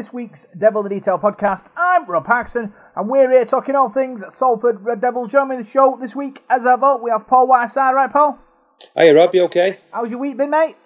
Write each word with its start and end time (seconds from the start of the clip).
this 0.00 0.14
week's 0.14 0.46
Devil 0.58 0.80
in 0.86 0.88
the 0.88 0.94
Detail 0.94 1.18
podcast? 1.18 1.66
I'm 1.76 2.06
Rob 2.06 2.24
Paxton, 2.24 2.72
and 2.96 3.06
we're 3.06 3.30
here 3.30 3.44
talking 3.44 3.74
all 3.74 3.90
things 3.90 4.22
Salford 4.32 4.82
Red 4.82 5.02
Devils. 5.02 5.30
Joining 5.30 5.58
in 5.58 5.62
the 5.62 5.68
show 5.68 5.98
this 6.00 6.16
week, 6.16 6.42
as 6.48 6.64
ever, 6.64 6.96
we 6.96 7.10
have 7.10 7.26
Paul 7.26 7.46
Whiteside. 7.46 7.94
Right, 7.94 8.10
Paul? 8.10 8.38
Hey, 8.96 9.12
Rob, 9.12 9.34
you 9.34 9.44
okay? 9.44 9.78
How's 9.92 10.08
your 10.08 10.18
week 10.18 10.38
been, 10.38 10.48
mate? 10.48 10.76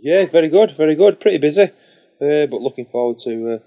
Yeah, 0.00 0.26
very 0.26 0.48
good, 0.48 0.72
very 0.72 0.96
good. 0.96 1.20
Pretty 1.20 1.38
busy, 1.38 1.62
uh, 1.62 1.68
but 2.18 2.60
looking 2.60 2.86
forward 2.86 3.20
to 3.20 3.52
uh, 3.52 3.58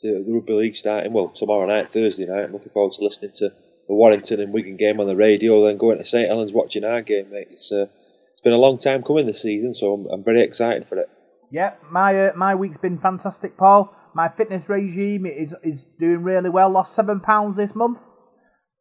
to 0.00 0.22
the 0.22 0.30
rugby 0.30 0.52
league 0.52 0.76
starting. 0.76 1.14
Well, 1.14 1.28
tomorrow 1.28 1.66
night, 1.66 1.90
Thursday 1.90 2.26
night. 2.26 2.44
I'm 2.44 2.52
looking 2.52 2.72
forward 2.72 2.92
to 2.92 3.04
listening 3.04 3.30
to 3.36 3.48
the 3.88 3.94
Warrington 3.94 4.40
and 4.40 4.52
Wigan 4.52 4.76
game 4.76 5.00
on 5.00 5.06
the 5.06 5.16
radio, 5.16 5.64
then 5.64 5.78
going 5.78 5.96
to 5.96 6.04
St 6.04 6.28
Helens 6.28 6.52
watching 6.52 6.84
our 6.84 7.00
game, 7.00 7.30
mate. 7.30 7.48
It's 7.52 7.72
uh, 7.72 7.86
it's 8.34 8.42
been 8.44 8.52
a 8.52 8.58
long 8.58 8.76
time 8.76 9.02
coming 9.02 9.24
this 9.24 9.40
season, 9.40 9.72
so 9.72 9.94
I'm, 9.94 10.06
I'm 10.12 10.22
very 10.22 10.42
excited 10.42 10.86
for 10.86 10.98
it. 10.98 11.08
Yeah, 11.50 11.72
my 11.90 12.26
uh, 12.26 12.32
my 12.36 12.54
week's 12.54 12.76
been 12.82 12.98
fantastic, 12.98 13.56
Paul. 13.56 13.94
My 14.16 14.30
fitness 14.30 14.66
regime 14.66 15.26
is 15.26 15.54
is 15.62 15.84
doing 16.00 16.22
really 16.22 16.48
well. 16.48 16.70
Lost 16.70 16.94
seven 16.94 17.20
pounds 17.20 17.58
this 17.58 17.74
month. 17.74 17.98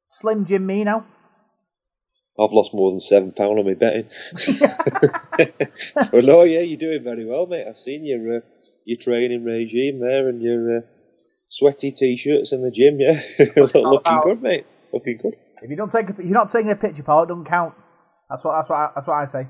Slim 0.09 0.45
Jim 0.45 0.65
me 0.65 0.85
now. 0.85 1.05
I've 2.39 2.53
lost 2.53 2.73
more 2.73 2.89
than 2.89 3.01
seven 3.01 3.33
pound 3.33 3.59
on 3.59 3.65
my 3.65 3.73
betting. 3.73 4.07
well, 6.13 6.21
no, 6.21 6.43
yeah, 6.43 6.61
you're 6.61 6.79
doing 6.79 7.03
very 7.03 7.25
well, 7.25 7.47
mate. 7.47 7.65
I've 7.67 7.77
seen 7.77 8.05
your 8.05 8.37
uh, 8.37 8.39
your 8.85 8.97
training 8.97 9.43
regime 9.43 9.99
there 9.99 10.29
and 10.29 10.41
your 10.41 10.77
uh, 10.77 10.81
sweaty 11.49 11.91
t-shirts 11.91 12.53
in 12.53 12.61
the 12.61 12.71
gym. 12.71 12.97
Yeah, 13.01 13.21
looking 13.57 14.19
good, 14.23 14.41
mate. 14.41 14.65
Looking 14.93 15.17
good. 15.21 15.33
If 15.61 15.69
you 15.69 15.75
don't 15.75 15.91
take, 15.91 16.11
a, 16.11 16.13
you're 16.17 16.31
not 16.31 16.49
taking 16.49 16.71
a 16.71 16.77
picture, 16.77 17.03
Paul, 17.03 17.23
it 17.23 17.27
doesn't 17.27 17.49
count. 17.49 17.73
That's 18.29 18.41
what 18.41 18.55
that's 18.55 18.69
what 18.69 18.77
I, 18.77 18.89
that's 18.95 19.07
what 19.07 19.15
I 19.15 19.25
say. 19.25 19.47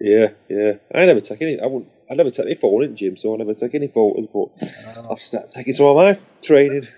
Yeah, 0.00 0.28
yeah. 0.48 0.72
I 0.94 1.04
never 1.06 1.20
take 1.20 1.40
any. 1.42 1.60
I 1.60 1.66
wouldn't. 1.66 1.90
I 2.10 2.14
never 2.14 2.30
take 2.30 2.46
any 2.46 2.54
phone 2.54 2.84
in 2.84 2.96
gym, 2.96 3.16
so 3.16 3.34
I 3.34 3.38
never 3.38 3.54
take 3.54 3.74
any 3.74 3.88
photos. 3.88 4.28
But 4.32 5.10
I've 5.10 5.18
started 5.18 5.50
taking 5.50 5.72
some 5.72 5.86
of 5.86 5.96
my 5.96 6.18
training. 6.42 6.86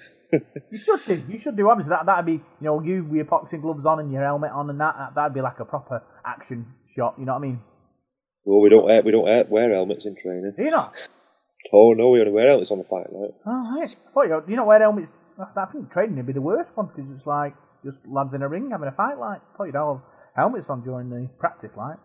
You 0.73 0.79
should 0.79 1.05
do. 1.07 1.25
You 1.29 1.39
should 1.39 1.57
do. 1.57 1.71
Obviously, 1.71 1.91
that 1.91 2.05
that'd 2.07 2.27
be 2.27 2.33
you 2.33 2.43
know 2.61 2.83
you 2.83 3.05
with 3.05 3.15
your 3.15 3.25
boxing 3.27 3.61
gloves 3.61 3.87
on 3.87 4.01
and 4.01 4.13
your 4.13 4.25
helmet 4.25 4.51
on 4.51 4.69
and 4.69 4.81
that 4.81 5.13
that'd 5.15 5.33
be 5.33 5.41
like 5.41 5.61
a 5.61 5.65
proper 5.65 6.03
action 6.25 6.67
shot. 6.97 7.15
You 7.17 7.27
know 7.27 7.35
what 7.35 7.39
I 7.39 7.43
mean? 7.43 7.61
Well, 8.45 8.61
we 8.61 8.69
don't 8.69 8.85
wear, 8.85 9.03
we 9.03 9.13
don't 9.13 9.49
wear, 9.49 9.73
helmets 9.73 10.05
in 10.05 10.17
training. 10.17 10.53
Do 10.57 10.65
you 10.65 10.73
not? 10.73 10.95
Oh 11.73 11.93
no, 11.93 12.11
we 12.11 12.21
only 12.21 12.33
wear 12.33 12.49
helmets 12.49 12.73
on 12.73 12.79
the 12.79 12.85
fight 12.85 13.07
night. 13.13 13.31
Oh, 13.47 13.79
right. 13.79 13.97
Thought 14.15 14.27
you, 14.27 14.43
you 14.49 14.57
not 14.57 14.67
wear 14.67 14.81
helmets. 14.81 15.13
I 15.39 15.67
think 15.67 15.93
training 15.93 16.17
would 16.17 16.27
be 16.27 16.33
the 16.33 16.41
worst 16.41 16.71
one 16.75 16.89
because 16.89 17.11
it's 17.17 17.27
like 17.27 17.55
just 17.85 17.99
lads 18.07 18.35
in 18.35 18.43
a 18.43 18.49
ring 18.49 18.71
having 18.71 18.89
a 18.89 18.93
fight. 18.93 19.19
Like, 19.19 19.41
I 19.41 19.57
thought 19.57 19.65
you'd 19.65 19.75
have 19.77 20.01
helmets 20.35 20.69
on 20.69 20.83
during 20.83 21.09
the 21.09 21.29
practice, 21.39 21.73
like. 21.77 21.99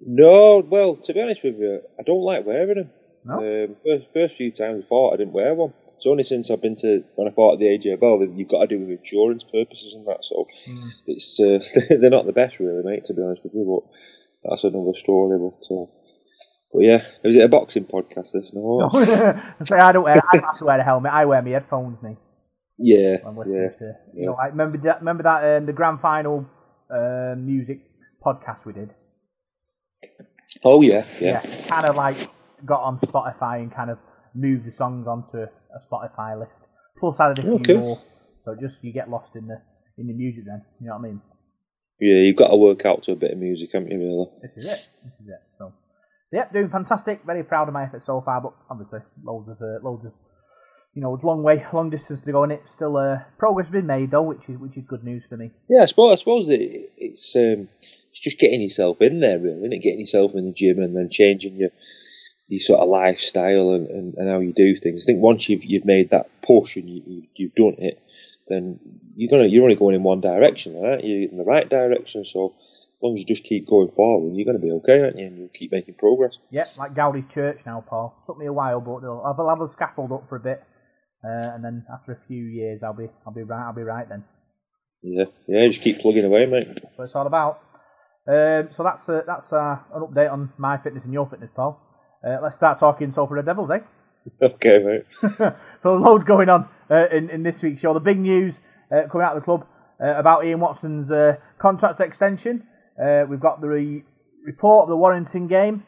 No, 0.00 0.58
well, 0.58 0.96
to 0.96 1.14
be 1.14 1.22
honest 1.22 1.42
with 1.44 1.58
you, 1.58 1.80
I 1.98 2.02
don't 2.02 2.22
like 2.22 2.44
wearing 2.46 2.74
them. 2.76 2.90
No? 3.24 3.34
Um, 3.38 3.76
first, 3.84 4.06
first 4.12 4.36
few 4.36 4.50
times 4.50 4.84
I 4.84 4.88
fought, 4.88 5.14
I 5.14 5.16
didn't 5.16 5.32
wear 5.32 5.54
one. 5.54 5.72
It's 5.96 6.06
only 6.06 6.24
since 6.24 6.50
I've 6.50 6.60
been 6.60 6.76
to 6.76 7.04
when 7.14 7.28
I 7.28 7.30
fought 7.30 7.54
at 7.54 7.58
the 7.60 7.66
AJBL 7.66 8.20
that 8.20 8.36
you've 8.36 8.48
got 8.48 8.62
to 8.62 8.66
do 8.66 8.78
with 8.80 8.90
insurance 8.90 9.44
purposes 9.44 9.94
and 9.94 10.06
that. 10.08 10.24
So 10.24 10.46
Mm. 10.68 11.02
it's 11.06 11.40
uh, 11.40 11.60
they're 12.00 12.10
not 12.10 12.26
the 12.26 12.32
best, 12.32 12.60
really, 12.60 12.82
mate. 12.84 13.04
To 13.06 13.14
be 13.14 13.22
honest 13.22 13.42
with 13.44 13.54
you, 13.54 13.64
but 14.42 14.50
that's 14.50 14.64
another 14.64 14.94
story. 14.94 15.38
But 15.38 15.74
uh, 15.74 15.86
but 16.72 16.82
yeah, 16.82 17.04
is 17.22 17.36
it 17.36 17.44
a 17.44 17.48
boxing 17.48 17.84
podcast? 17.86 18.32
This 18.32 18.52
no. 18.52 18.88
I 18.92 19.92
don't 19.92 20.02
wear. 20.02 20.16
I 20.16 20.36
don't 20.36 20.44
have 20.44 20.58
to 20.58 20.64
wear 20.64 20.80
a 20.80 20.84
helmet. 20.84 21.12
I 21.12 21.24
wear 21.24 21.40
my 21.40 21.50
headphones, 21.50 22.02
me. 22.02 22.16
Yeah, 22.76 23.18
yeah. 23.46 23.68
to. 23.78 23.92
You 24.14 24.26
know, 24.26 24.34
I 24.34 24.48
remember 24.48 24.78
that. 24.78 24.98
Remember 24.98 25.22
that 25.22 25.56
um, 25.56 25.66
the 25.66 25.72
grand 25.72 26.00
final 26.00 26.44
uh, 26.90 27.34
music 27.38 27.80
podcast 28.22 28.66
we 28.66 28.72
did. 28.72 28.90
Oh 30.64 30.82
yeah, 30.82 31.04
yeah. 31.20 31.40
kind 31.68 31.86
of 31.86 31.96
like 31.96 32.18
got 32.64 32.82
on 32.82 32.98
Spotify 33.00 33.58
and 33.60 33.74
kind 33.74 33.90
of 33.90 33.98
moved 34.34 34.66
the 34.66 34.72
songs 34.72 35.06
onto 35.06 35.38
a 35.38 35.48
Spotify 35.90 36.38
list. 36.38 36.64
Plus 36.98 37.18
added 37.20 37.38
a 37.40 37.42
few 37.42 37.54
Okay. 37.54 37.74
more, 37.74 37.98
so 38.44 38.56
just 38.60 38.82
you 38.84 38.92
get 38.92 39.10
lost 39.10 39.34
in 39.36 39.46
the 39.46 39.60
in 39.98 40.06
the 40.06 40.14
music. 40.14 40.44
Then 40.46 40.62
you 40.80 40.86
know 40.86 40.94
what 40.94 41.00
I 41.00 41.02
mean. 41.08 41.20
Yeah, 42.00 42.16
you've 42.18 42.36
got 42.36 42.48
to 42.48 42.56
work 42.56 42.84
out 42.86 43.02
to 43.04 43.12
a 43.12 43.16
bit 43.16 43.32
of 43.32 43.38
music, 43.38 43.70
haven't 43.72 43.90
you, 43.90 43.98
really? 43.98 44.26
This 44.42 44.56
is 44.56 44.64
it. 44.64 44.88
This 45.04 45.12
is 45.20 45.28
it. 45.28 45.42
So, 45.58 45.72
yep, 46.32 46.52
doing 46.52 46.68
fantastic. 46.68 47.22
Very 47.24 47.44
proud 47.44 47.68
of 47.68 47.74
my 47.74 47.84
efforts 47.84 48.06
so 48.06 48.20
far, 48.20 48.40
but 48.40 48.52
obviously 48.68 49.00
loads 49.22 49.48
of 49.48 49.56
uh, 49.60 49.78
loads 49.82 50.04
of 50.04 50.12
you 50.94 51.02
know, 51.02 51.18
long 51.22 51.42
way, 51.42 51.64
long 51.72 51.90
distance 51.90 52.20
to 52.22 52.32
go 52.32 52.44
and 52.44 52.52
it's 52.52 52.72
Still, 52.72 52.96
uh, 52.96 53.18
progress 53.38 53.66
has 53.66 53.72
been 53.72 53.86
made 53.86 54.10
though, 54.12 54.22
which 54.22 54.48
is 54.48 54.58
which 54.58 54.76
is 54.76 54.84
good 54.86 55.02
news 55.04 55.24
for 55.28 55.36
me. 55.36 55.50
Yeah, 55.68 55.82
I 55.82 55.86
suppose 55.86 56.12
I 56.12 56.14
suppose 56.16 56.46
that 56.48 56.60
it's 56.60 57.34
um, 57.36 57.68
it's 58.14 58.20
just 58.20 58.38
getting 58.38 58.60
yourself 58.60 59.02
in 59.02 59.18
there, 59.18 59.40
really, 59.40 59.58
isn't 59.58 59.72
it? 59.72 59.82
Getting 59.82 59.98
yourself 59.98 60.36
in 60.36 60.44
the 60.46 60.52
gym 60.52 60.78
and 60.78 60.96
then 60.96 61.10
changing 61.10 61.56
your 61.56 61.70
your 62.46 62.60
sort 62.60 62.78
of 62.78 62.88
lifestyle 62.88 63.70
and, 63.70 63.88
and, 63.88 64.14
and 64.14 64.28
how 64.28 64.38
you 64.38 64.52
do 64.52 64.76
things. 64.76 65.02
I 65.02 65.06
think 65.06 65.20
once 65.20 65.48
you've 65.48 65.64
you've 65.64 65.84
made 65.84 66.10
that 66.10 66.30
push 66.40 66.76
and 66.76 66.88
you, 66.88 67.02
you 67.04 67.22
you've 67.34 67.54
done 67.56 67.74
it, 67.78 68.00
then 68.46 68.78
you're 69.16 69.30
gonna 69.32 69.48
you're 69.48 69.64
only 69.64 69.74
going 69.74 69.96
in 69.96 70.04
one 70.04 70.20
direction, 70.20 70.80
aren't 70.80 71.02
you? 71.02 71.28
In 71.28 71.38
the 71.38 71.44
right 71.44 71.68
direction. 71.68 72.24
So 72.24 72.54
as 72.56 72.96
long 73.02 73.14
as 73.14 73.18
you 73.18 73.26
just 73.26 73.42
keep 73.42 73.66
going 73.66 73.90
forward, 73.90 74.36
you're 74.36 74.46
gonna 74.46 74.60
be 74.60 74.70
okay, 74.70 75.00
aren't 75.00 75.18
you? 75.18 75.26
And 75.26 75.36
you'll 75.36 75.48
keep 75.48 75.72
making 75.72 75.94
progress. 75.94 76.38
Yeah, 76.52 76.66
like 76.78 76.94
Gaudí's 76.94 77.34
church 77.34 77.62
now, 77.66 77.84
Paul. 77.84 78.14
Took 78.28 78.38
me 78.38 78.46
a 78.46 78.52
while, 78.52 78.80
but 78.80 79.04
I'll 79.04 79.48
have 79.48 79.58
the 79.58 79.68
scaffold 79.68 80.12
up 80.12 80.28
for 80.28 80.36
a 80.36 80.40
bit, 80.40 80.62
uh, 81.24 81.50
and 81.52 81.64
then 81.64 81.84
after 81.92 82.12
a 82.12 82.18
few 82.28 82.44
years, 82.44 82.84
I'll 82.84 82.94
be 82.94 83.08
I'll 83.26 83.34
be 83.34 83.42
right. 83.42 83.66
I'll 83.66 83.74
be 83.74 83.82
right 83.82 84.08
then. 84.08 84.22
Yeah, 85.02 85.24
yeah. 85.48 85.66
Just 85.66 85.82
keep 85.82 85.98
plugging 85.98 86.24
away, 86.24 86.46
mate. 86.46 86.68
That's 86.68 86.96
what 86.96 87.04
it's 87.06 87.16
all 87.16 87.26
about. 87.26 87.60
Um, 88.26 88.70
so 88.76 88.82
that's 88.82 89.08
uh, 89.08 89.22
that's 89.26 89.52
uh, 89.52 89.78
an 89.94 90.02
update 90.02 90.32
on 90.32 90.52
my 90.56 90.78
fitness 90.78 91.04
and 91.04 91.12
your 91.12 91.28
fitness, 91.28 91.50
Paul. 91.54 91.80
Uh, 92.26 92.38
let's 92.42 92.56
start 92.56 92.78
talking 92.78 93.12
Salford 93.12 93.36
Red 93.36 93.46
Devils, 93.46 93.70
eh? 93.70 93.80
Okay, 94.42 94.78
mate. 94.78 95.04
so 95.82 95.94
loads 95.94 96.24
going 96.24 96.48
on 96.48 96.68
uh, 96.90 97.06
in, 97.12 97.28
in 97.28 97.42
this 97.42 97.62
week's 97.62 97.82
show. 97.82 97.92
The 97.92 98.00
big 98.00 98.18
news 98.18 98.62
uh, 98.90 99.06
coming 99.12 99.26
out 99.26 99.36
of 99.36 99.42
the 99.42 99.44
club 99.44 99.66
uh, 100.02 100.14
about 100.16 100.46
Ian 100.46 100.60
Watson's 100.60 101.10
uh, 101.10 101.36
contract 101.58 102.00
extension. 102.00 102.66
Uh, 103.02 103.24
we've 103.28 103.40
got 103.40 103.60
the 103.60 103.68
re- 103.68 104.04
report 104.46 104.84
of 104.84 104.88
the 104.88 104.96
Warrington 104.96 105.46
game. 105.46 105.84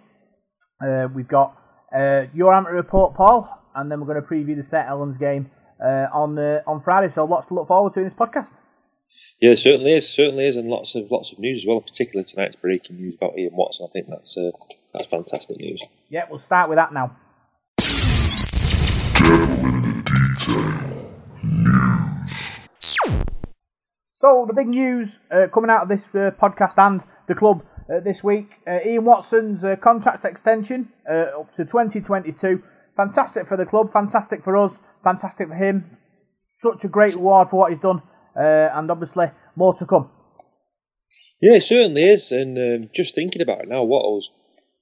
Uh, 0.85 1.09
we've 1.15 1.29
got 1.29 1.57
uh, 1.97 2.25
your 2.35 2.53
amateur 2.53 2.75
report, 2.75 3.15
Paul, 3.15 3.49
and 3.75 3.91
then 3.91 4.01
we're 4.01 4.07
going 4.07 4.23
to 4.23 4.29
preview 4.29 4.57
the 4.57 4.63
St 4.63 4.87
Helens 4.87 5.17
game 5.17 5.51
uh, 5.83 6.07
on 6.13 6.39
uh, 6.39 6.61
on 6.67 6.81
Friday. 6.81 7.13
So 7.13 7.25
lots 7.25 7.49
to 7.49 7.55
look 7.55 7.69
forward 7.69 7.95
to 7.95 8.01
in 8.01 8.05
this 8.07 8.15
podcast. 8.15 8.53
Yeah, 9.41 9.51
it 9.51 9.59
certainly 9.59 9.93
is, 9.93 10.09
certainly 10.09 10.47
is, 10.47 10.57
and 10.57 10.69
lots 10.69 10.95
of 10.95 11.11
lots 11.11 11.33
of 11.33 11.39
news 11.39 11.63
as 11.63 11.67
well. 11.67 11.81
Particularly 11.81 12.25
tonight's 12.25 12.57
breaking 12.57 12.97
news 12.97 13.15
about 13.15 13.39
Ian 13.39 13.55
Watson. 13.55 13.87
I 13.89 13.93
think 13.93 14.09
that's 14.09 14.37
uh, 14.37 14.51
that's 14.93 15.07
fantastic 15.07 15.59
news. 15.59 15.83
Yeah, 16.09 16.25
we'll 16.31 16.41
start 16.41 16.69
with 16.69 16.77
that 16.77 16.93
now. 16.93 17.17
So 24.15 24.47
the 24.47 24.55
big 24.55 24.69
news 24.69 25.19
uh, 25.31 25.49
coming 25.53 25.69
out 25.69 25.83
of 25.83 25.89
this 25.89 26.05
uh, 26.15 26.31
podcast 26.41 26.79
and 26.79 27.03
the 27.29 27.35
club 27.35 27.63
uh, 27.91 28.01
this 28.01 28.25
week: 28.25 28.49
uh, 28.67 28.79
Ian 28.85 29.05
Watson's 29.05 29.63
uh, 29.63 29.77
contract 29.77 30.25
extension 30.25 30.89
up 31.07 31.55
to 31.55 31.65
2022. 31.65 32.63
Fantastic 32.97 33.47
for 33.47 33.59
the 33.59 33.67
club, 33.67 33.93
fantastic 33.93 34.43
for 34.43 34.57
us, 34.57 34.79
fantastic 35.05 35.49
for 35.49 35.55
him. 35.55 35.99
Such 36.59 36.85
a 36.85 36.89
great 36.89 37.15
reward 37.15 37.51
for 37.51 37.61
what 37.61 37.73
he's 37.73 37.81
done, 37.83 38.01
uh, 38.37 38.71
and 38.75 38.91
obviously 38.91 39.31
more 39.55 39.75
to 39.75 39.87
come. 39.87 40.11
Yeah, 41.41 41.55
it 41.55 41.63
certainly 41.63 42.03
is, 42.03 42.33
and 42.33 42.57
um, 42.59 42.91
just 42.95 43.15
thinking 43.15 43.43
about 43.43 43.61
it 43.61 43.69
now, 43.69 43.85
Wattles 43.85 44.31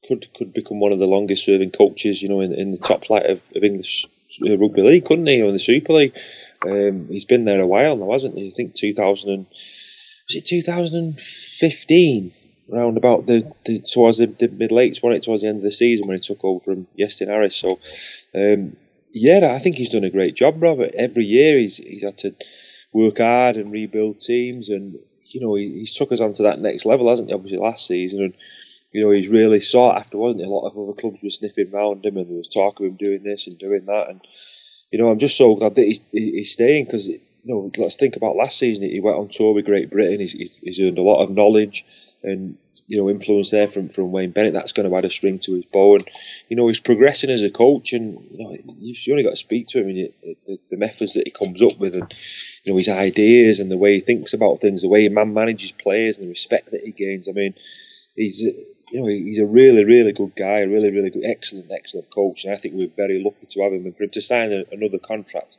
could 0.06 0.32
could 0.34 0.52
become 0.52 0.80
one 0.80 0.92
of 0.92 0.98
the 0.98 1.06
longest 1.06 1.44
serving 1.44 1.70
coaches, 1.70 2.22
you 2.22 2.28
know, 2.28 2.40
in, 2.40 2.52
in 2.52 2.70
the 2.70 2.78
top 2.78 3.04
flight 3.04 3.26
of, 3.26 3.40
of 3.54 3.64
English 3.64 4.06
uh, 4.46 4.56
rugby 4.56 4.82
league, 4.82 5.04
couldn't 5.04 5.26
he? 5.26 5.42
Or 5.42 5.46
in 5.46 5.52
the 5.52 5.58
Super 5.58 5.92
League, 5.94 6.16
um, 6.66 7.06
he's 7.08 7.24
been 7.24 7.44
there 7.44 7.60
a 7.60 7.66
while 7.66 7.96
now, 7.96 8.12
hasn't 8.12 8.36
he? 8.36 8.48
I 8.48 8.52
think 8.52 8.74
2000 8.74 9.30
and, 9.30 9.46
was 9.46 10.36
it 10.36 10.46
2015, 10.46 12.32
round 12.68 12.96
about 12.96 13.26
the, 13.26 13.52
the 13.64 13.80
towards 13.80 14.18
the, 14.18 14.26
the 14.26 14.48
mid 14.48 14.72
late, 14.72 15.00
wasn't 15.02 15.18
it? 15.18 15.24
Towards 15.24 15.42
the 15.42 15.48
end 15.48 15.58
of 15.58 15.64
the 15.64 15.70
season 15.70 16.06
when 16.06 16.16
he 16.16 16.22
took 16.22 16.44
over 16.44 16.60
from 16.60 16.86
Iestyn 16.98 17.28
Harris. 17.28 17.56
So, 17.56 17.78
um, 18.34 18.76
yeah, 19.12 19.52
I 19.54 19.58
think 19.58 19.76
he's 19.76 19.90
done 19.90 20.04
a 20.04 20.10
great 20.10 20.34
job, 20.34 20.62
Robert. 20.62 20.94
Every 20.94 21.24
year 21.24 21.58
he's 21.58 21.76
he's 21.76 22.02
had 22.02 22.18
to 22.18 22.34
work 22.94 23.18
hard 23.18 23.56
and 23.56 23.72
rebuild 23.72 24.20
teams, 24.20 24.70
and 24.70 24.98
you 25.28 25.40
know 25.40 25.54
he, 25.56 25.70
he's 25.80 25.94
took 25.94 26.12
us 26.12 26.20
on 26.20 26.32
to 26.34 26.44
that 26.44 26.60
next 26.60 26.86
level, 26.86 27.10
hasn't 27.10 27.28
he? 27.28 27.34
Obviously 27.34 27.58
last 27.58 27.86
season, 27.86 28.22
and 28.22 28.34
you 28.92 29.04
know 29.04 29.10
he's 29.10 29.28
really 29.28 29.60
sought 29.60 29.98
after, 29.98 30.16
wasn't 30.16 30.40
he? 30.40 30.46
A 30.46 30.50
lot 30.50 30.66
of 30.66 30.78
other 30.78 30.98
clubs 30.98 31.22
were 31.22 31.30
sniffing 31.30 31.70
round 31.70 32.06
him, 32.06 32.16
and 32.16 32.30
there 32.30 32.36
was 32.36 32.48
talk 32.48 32.80
of 32.80 32.86
him 32.86 32.94
doing 32.94 33.22
this 33.22 33.46
and 33.46 33.58
doing 33.58 33.84
that, 33.86 34.08
and 34.08 34.20
you 34.90 34.98
know 34.98 35.10
I'm 35.10 35.18
just 35.18 35.36
so 35.36 35.54
glad 35.56 35.74
that 35.74 35.82
he's, 35.82 36.00
he's 36.12 36.52
staying 36.52 36.86
because 36.86 37.08
you 37.08 37.20
know 37.44 37.70
let's 37.76 37.96
think 37.96 38.16
about 38.16 38.36
last 38.36 38.58
season. 38.58 38.88
He 38.88 39.00
went 39.00 39.18
on 39.18 39.28
tour 39.28 39.52
with 39.52 39.66
Great 39.66 39.90
Britain. 39.90 40.20
He's, 40.20 40.32
he's, 40.32 40.54
he's 40.54 40.80
earned 40.80 40.98
a 40.98 41.02
lot 41.02 41.22
of 41.22 41.30
knowledge 41.30 41.84
and 42.22 42.56
you 42.86 42.98
know 42.98 43.08
influence 43.08 43.50
there 43.50 43.66
from 43.66 43.88
from 43.88 44.12
Wayne 44.12 44.30
Bennett. 44.30 44.54
That's 44.54 44.72
going 44.72 44.88
to 44.88 44.96
add 44.96 45.04
a 45.04 45.10
string 45.10 45.38
to 45.40 45.54
his 45.54 45.64
bow, 45.64 45.96
and 45.96 46.08
you 46.48 46.56
know 46.56 46.68
he's 46.68 46.80
progressing 46.80 47.30
as 47.30 47.42
a 47.42 47.50
coach, 47.50 47.92
and 47.92 48.18
you 48.30 48.38
know 48.38 48.56
you've 48.78 48.98
only 49.10 49.22
got 49.22 49.30
to 49.30 49.36
speak 49.36 49.68
to 49.68 49.80
him 49.80 49.88
and 49.88 50.12
the, 50.46 50.58
the 50.70 50.76
methods 50.76 51.14
that 51.14 51.26
he 51.26 51.30
comes 51.30 51.62
up 51.62 51.78
with, 51.78 51.94
and 51.94 52.12
you 52.64 52.72
know 52.72 52.76
his 52.76 52.88
ideas 52.88 53.60
and 53.60 53.70
the 53.70 53.76
way 53.76 53.94
he 53.94 54.00
thinks 54.00 54.34
about 54.34 54.60
things, 54.60 54.82
the 54.82 54.88
way 54.88 55.02
he 55.02 55.08
man 55.08 55.34
manages 55.34 55.72
players, 55.72 56.18
and 56.18 56.26
the 56.26 56.30
respect 56.30 56.70
that 56.70 56.84
he 56.84 56.92
gains. 56.92 57.28
I 57.28 57.32
mean, 57.32 57.54
he's 58.14 58.42
you 58.94 59.00
know, 59.00 59.08
he's 59.08 59.40
a 59.40 59.46
really, 59.46 59.84
really 59.84 60.12
good 60.12 60.36
guy, 60.36 60.60
a 60.60 60.68
really, 60.68 60.92
really 60.92 61.10
good, 61.10 61.24
excellent, 61.24 61.70
excellent 61.72 62.10
coach, 62.10 62.44
and 62.44 62.54
I 62.54 62.56
think 62.56 62.74
we're 62.74 62.88
very 62.88 63.22
lucky 63.22 63.46
to 63.46 63.62
have 63.62 63.72
him. 63.72 63.86
And 63.86 63.96
for 63.96 64.04
him 64.04 64.10
to 64.10 64.20
sign 64.20 64.52
a, 64.52 64.64
another 64.70 64.98
contract, 64.98 65.56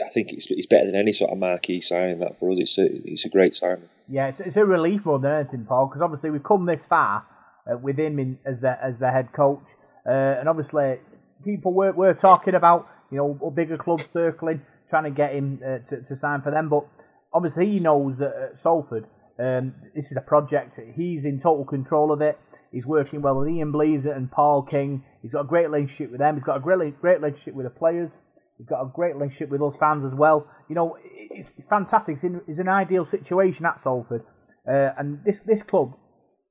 I 0.00 0.08
think 0.08 0.32
it's, 0.32 0.50
it's 0.50 0.66
better 0.66 0.86
than 0.86 0.96
any 0.96 1.12
sort 1.12 1.30
of 1.30 1.38
marquee 1.38 1.80
signing 1.80 2.18
that 2.18 2.38
for 2.38 2.50
us. 2.50 2.58
It's 2.58 2.78
a, 2.78 2.86
it's 2.86 3.24
a 3.24 3.28
great 3.28 3.54
signing. 3.54 3.88
Yeah, 4.08 4.28
it's, 4.28 4.40
it's 4.40 4.56
a 4.56 4.64
relief 4.64 5.04
more 5.04 5.18
than 5.18 5.32
anything, 5.32 5.64
Paul, 5.64 5.86
because 5.86 6.02
obviously 6.02 6.30
we've 6.30 6.42
come 6.42 6.66
this 6.66 6.84
far 6.84 7.24
uh, 7.70 7.76
with 7.78 7.98
him 7.98 8.18
in, 8.18 8.38
as 8.44 8.60
the 8.60 8.76
as 8.82 8.98
the 8.98 9.10
head 9.10 9.32
coach, 9.32 9.64
uh, 10.06 10.10
and 10.10 10.48
obviously 10.48 10.98
people 11.44 11.72
were, 11.72 11.92
were 11.92 12.14
talking 12.14 12.54
about 12.54 12.88
you 13.10 13.18
know 13.18 13.50
bigger 13.50 13.78
clubs 13.78 14.04
circling, 14.12 14.62
trying 14.90 15.04
to 15.04 15.10
get 15.10 15.32
him 15.32 15.60
uh, 15.64 15.78
to, 15.88 16.02
to 16.02 16.16
sign 16.16 16.42
for 16.42 16.50
them, 16.50 16.68
but 16.68 16.84
obviously 17.32 17.66
he 17.66 17.78
knows 17.78 18.18
that 18.18 18.34
at 18.34 18.58
Salford 18.58 19.06
um, 19.38 19.74
this 19.94 20.10
is 20.10 20.16
a 20.16 20.20
project. 20.20 20.78
He's 20.94 21.24
in 21.24 21.40
total 21.40 21.64
control 21.64 22.12
of 22.12 22.20
it. 22.20 22.38
He's 22.70 22.86
working 22.86 23.22
well 23.22 23.38
with 23.38 23.48
Ian 23.48 23.72
Blease 23.72 24.04
and 24.04 24.30
Paul 24.30 24.62
King. 24.62 25.04
He's 25.22 25.32
got 25.32 25.42
a 25.42 25.44
great 25.44 25.70
relationship 25.70 26.10
with 26.10 26.20
them. 26.20 26.36
He's 26.36 26.44
got 26.44 26.56
a 26.56 26.60
great 26.60 27.00
great 27.00 27.20
relationship 27.20 27.54
with 27.54 27.66
the 27.66 27.70
players. 27.70 28.10
He's 28.58 28.66
got 28.66 28.82
a 28.82 28.90
great 28.92 29.14
relationship 29.14 29.50
with 29.50 29.62
us 29.62 29.76
fans 29.78 30.04
as 30.04 30.16
well. 30.16 30.46
You 30.68 30.74
know, 30.74 30.96
it's, 31.02 31.52
it's 31.56 31.66
fantastic. 31.66 32.16
It's, 32.16 32.24
in, 32.24 32.40
it's 32.46 32.60
an 32.60 32.68
ideal 32.68 33.04
situation 33.04 33.66
at 33.66 33.80
Salford, 33.80 34.22
uh, 34.68 34.90
and 34.96 35.20
this 35.24 35.40
this 35.40 35.62
club, 35.62 35.94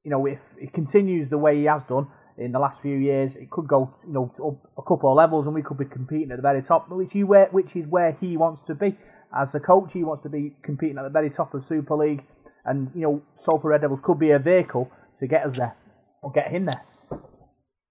you 0.03 0.11
know, 0.11 0.25
if 0.25 0.39
it 0.59 0.73
continues 0.73 1.29
the 1.29 1.38
way 1.38 1.57
he 1.57 1.65
has 1.65 1.81
done 1.88 2.07
in 2.38 2.51
the 2.51 2.59
last 2.59 2.81
few 2.81 2.97
years, 2.97 3.35
it 3.35 3.50
could 3.50 3.67
go, 3.67 3.94
you 4.05 4.13
know, 4.13 4.31
up 4.45 4.71
a 4.77 4.81
couple 4.81 5.09
of 5.09 5.15
levels, 5.15 5.45
and 5.45 5.55
we 5.55 5.61
could 5.61 5.77
be 5.77 5.85
competing 5.85 6.31
at 6.31 6.38
the 6.38 6.41
very 6.41 6.61
top, 6.61 6.89
which 6.89 7.13
he 7.13 7.23
where 7.23 7.47
which 7.51 7.75
is 7.75 7.88
where 7.88 8.17
he 8.19 8.38
wants 8.38 8.61
to 8.67 8.75
be 8.75 8.97
as 9.35 9.55
a 9.55 9.59
coach. 9.59 9.94
He 9.94 10.03
wants 10.03 10.23
to 10.23 10.29
be 10.29 10.55
competing 10.61 10.97
at 10.97 11.03
the 11.03 11.09
very 11.09 11.29
top 11.29 11.53
of 11.53 11.65
Super 11.65 11.95
League, 11.95 12.23
and 12.65 12.91
you 12.94 13.01
know, 13.01 13.21
Salford 13.38 13.71
Red 13.71 13.81
Devils 13.81 14.01
could 14.03 14.19
be 14.19 14.31
a 14.31 14.39
vehicle 14.39 14.91
to 15.19 15.27
get 15.27 15.45
us 15.45 15.55
there 15.57 15.75
or 16.21 16.31
get 16.31 16.51
him 16.51 16.65
there. 16.65 16.81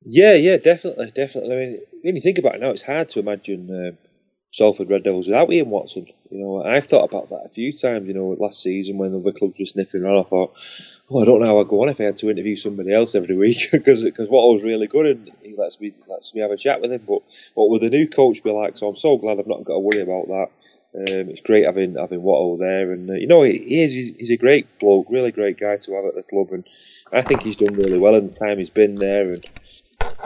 Yeah, 0.05 0.35
yeah, 0.35 0.57
definitely, 0.57 1.13
definitely. 1.13 1.53
I 1.55 1.59
mean, 1.59 1.81
when 2.03 2.17
you 2.17 2.23
think 2.23 2.39
about 2.39 2.57
it 2.57 2.61
now, 2.61 2.71
it's 2.71 2.83
hard 2.83 3.09
to 3.11 3.21
imagine 3.21 3.71
uh, 3.71 3.93
Salford 4.51 4.91
Red 4.91 5.05
Devils 5.05 5.29
without 5.29 5.53
Ian 5.53 5.71
Watson. 5.71 6.07
You 6.31 6.39
know, 6.41 6.63
I've 6.63 6.87
thought 6.87 7.05
about 7.05 7.31
that 7.31 7.47
a 7.47 7.49
few 7.49 7.73
times. 7.73 8.07
You 8.07 8.15
know, 8.15 8.29
last 8.39 8.63
season 8.63 8.99
when 8.99 9.13
the 9.13 9.21
other 9.21 9.33
clubs 9.33 9.61
were 9.61 9.67
sniffing 9.67 10.05
around, 10.05 10.19
I 10.19 10.23
thought, 10.25 10.55
oh, 11.11 11.23
I 11.23 11.25
don't 11.25 11.41
know 11.41 11.47
how 11.47 11.61
I'd 11.61 11.69
go 11.69 11.83
on 11.83 11.89
if 11.89 12.01
I 12.01 12.05
had 12.05 12.17
to 12.17 12.31
interview 12.31 12.57
somebody 12.57 12.93
else 12.93 13.15
every 13.15 13.37
week 13.45 13.71
because 13.71 14.03
because 14.03 14.29
what 14.29 14.53
was 14.53 14.65
really 14.65 14.89
good 14.89 15.07
and 15.07 15.31
he 15.43 15.55
lets 15.57 15.81
me 15.81 15.93
lets 16.09 16.35
me 16.35 16.41
have 16.41 16.51
a 16.51 16.57
chat 16.57 16.81
with 16.81 16.93
him. 16.93 17.03
But 17.07 17.21
what 17.55 17.71
would 17.71 17.83
the 17.83 17.91
new 17.91 18.09
coach 18.09 18.43
be 18.43 18.51
like? 18.51 18.77
So 18.77 18.89
I'm 18.89 18.97
so 18.97 19.17
glad 19.17 19.39
I've 19.39 19.47
not 19.47 19.65
got 19.65 19.75
to 19.75 19.81
worry 19.81 20.01
about 20.01 20.29
that. 20.29 20.49
Um, 20.95 21.31
it's 21.31 21.41
great 21.41 21.65
having 21.65 21.95
having 21.95 22.21
Watto 22.21 22.59
there, 22.59 22.93
and 22.93 23.09
uh, 23.09 23.15
you 23.15 23.27
know 23.27 23.45
he 23.45 23.83
is 23.83 23.93
he's, 23.93 24.15
he's, 24.15 24.31
a 24.31 24.37
great 24.37 24.79
bloke, 24.79 25.07
really 25.09 25.33
great 25.33 25.59
guy 25.59 25.79
to 25.79 25.95
have 25.95 26.05
at 26.05 26.15
the 26.15 26.23
club, 26.23 26.53
and 26.53 26.65
I 27.11 27.23
think 27.23 27.43
he's 27.43 27.57
done 27.57 27.73
really 27.75 27.99
well 27.99 28.15
in 28.17 28.27
the 28.27 28.35
time 28.35 28.59
he's 28.59 28.69
been 28.69 28.97
there. 28.97 29.31
And 29.31 29.47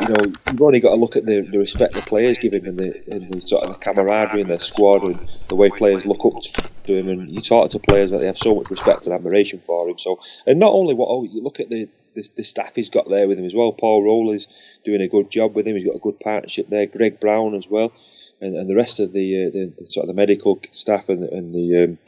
you 0.01 0.09
know, 0.09 0.33
you've 0.51 0.63
only 0.63 0.81
got 0.81 0.91
to 0.91 0.97
look 0.97 1.17
at 1.17 1.27
the, 1.27 1.41
the 1.41 1.59
respect 1.59 1.95
the 1.95 2.03
players 2.03 2.39
give 2.39 2.53
him 2.53 2.67
and 2.67 2.79
the, 2.79 3.03
and 3.11 3.31
the 3.31 3.41
sort 3.41 3.65
of 3.65 3.73
the 3.73 3.79
camaraderie 3.79 4.43
in 4.43 4.49
their 4.49 4.61
squad 4.61 5.03
and 5.05 5.29
the 5.49 5.57
way 5.57 5.71
players 5.71 6.07
look 6.07 6.25
up 6.25 6.43
to 6.85 6.97
him. 6.97 7.09
And 7.09 7.31
you 7.31 7.41
talk 7.41 7.71
to 7.71 7.79
players 7.79 8.11
that 8.11 8.19
they 8.19 8.27
have 8.27 8.39
so 8.39 8.55
much 8.55 8.71
respect 8.71 9.07
and 9.07 9.15
admiration 9.15 9.61
for 9.61 9.89
him. 9.89 9.99
So, 9.99 10.21
and 10.47 10.59
not 10.59 10.73
only 10.73 10.95
what, 10.95 11.09
oh, 11.09 11.25
you 11.25 11.43
look 11.43 11.61
at 11.61 11.71
the, 11.71 11.89
the, 12.17 12.29
the 12.37 12.43
staff 12.43 12.75
he's 12.75 12.91
got 12.91 13.09
there 13.09 13.29
with 13.29 13.39
him 13.39 13.45
as 13.45 13.55
well. 13.55 13.73
Paul 13.73 14.03
Rowley's 14.03 14.81
doing 14.85 15.03
a 15.03 15.09
good 15.09 15.31
job 15.31 15.55
with 15.55 15.67
him. 15.67 15.77
He's 15.77 15.85
got 15.85 15.97
a 15.97 16.01
good 16.01 16.19
partnership 16.19 16.69
there. 16.69 16.87
Greg 16.87 17.21
Brown 17.21 17.55
as 17.55 17.69
well, 17.69 17.93
and, 18.41 18.57
and 18.57 18.69
the 18.69 18.75
rest 18.75 19.01
of 19.01 19.13
the, 19.13 19.47
uh, 19.47 19.51
the, 19.51 19.73
the, 19.79 19.87
sort 19.87 20.05
of 20.05 20.09
the 20.09 20.15
medical 20.15 20.59
staff 20.73 21.09
and, 21.09 21.23
and 21.25 21.55
the 21.55 21.85
um, 21.85 21.99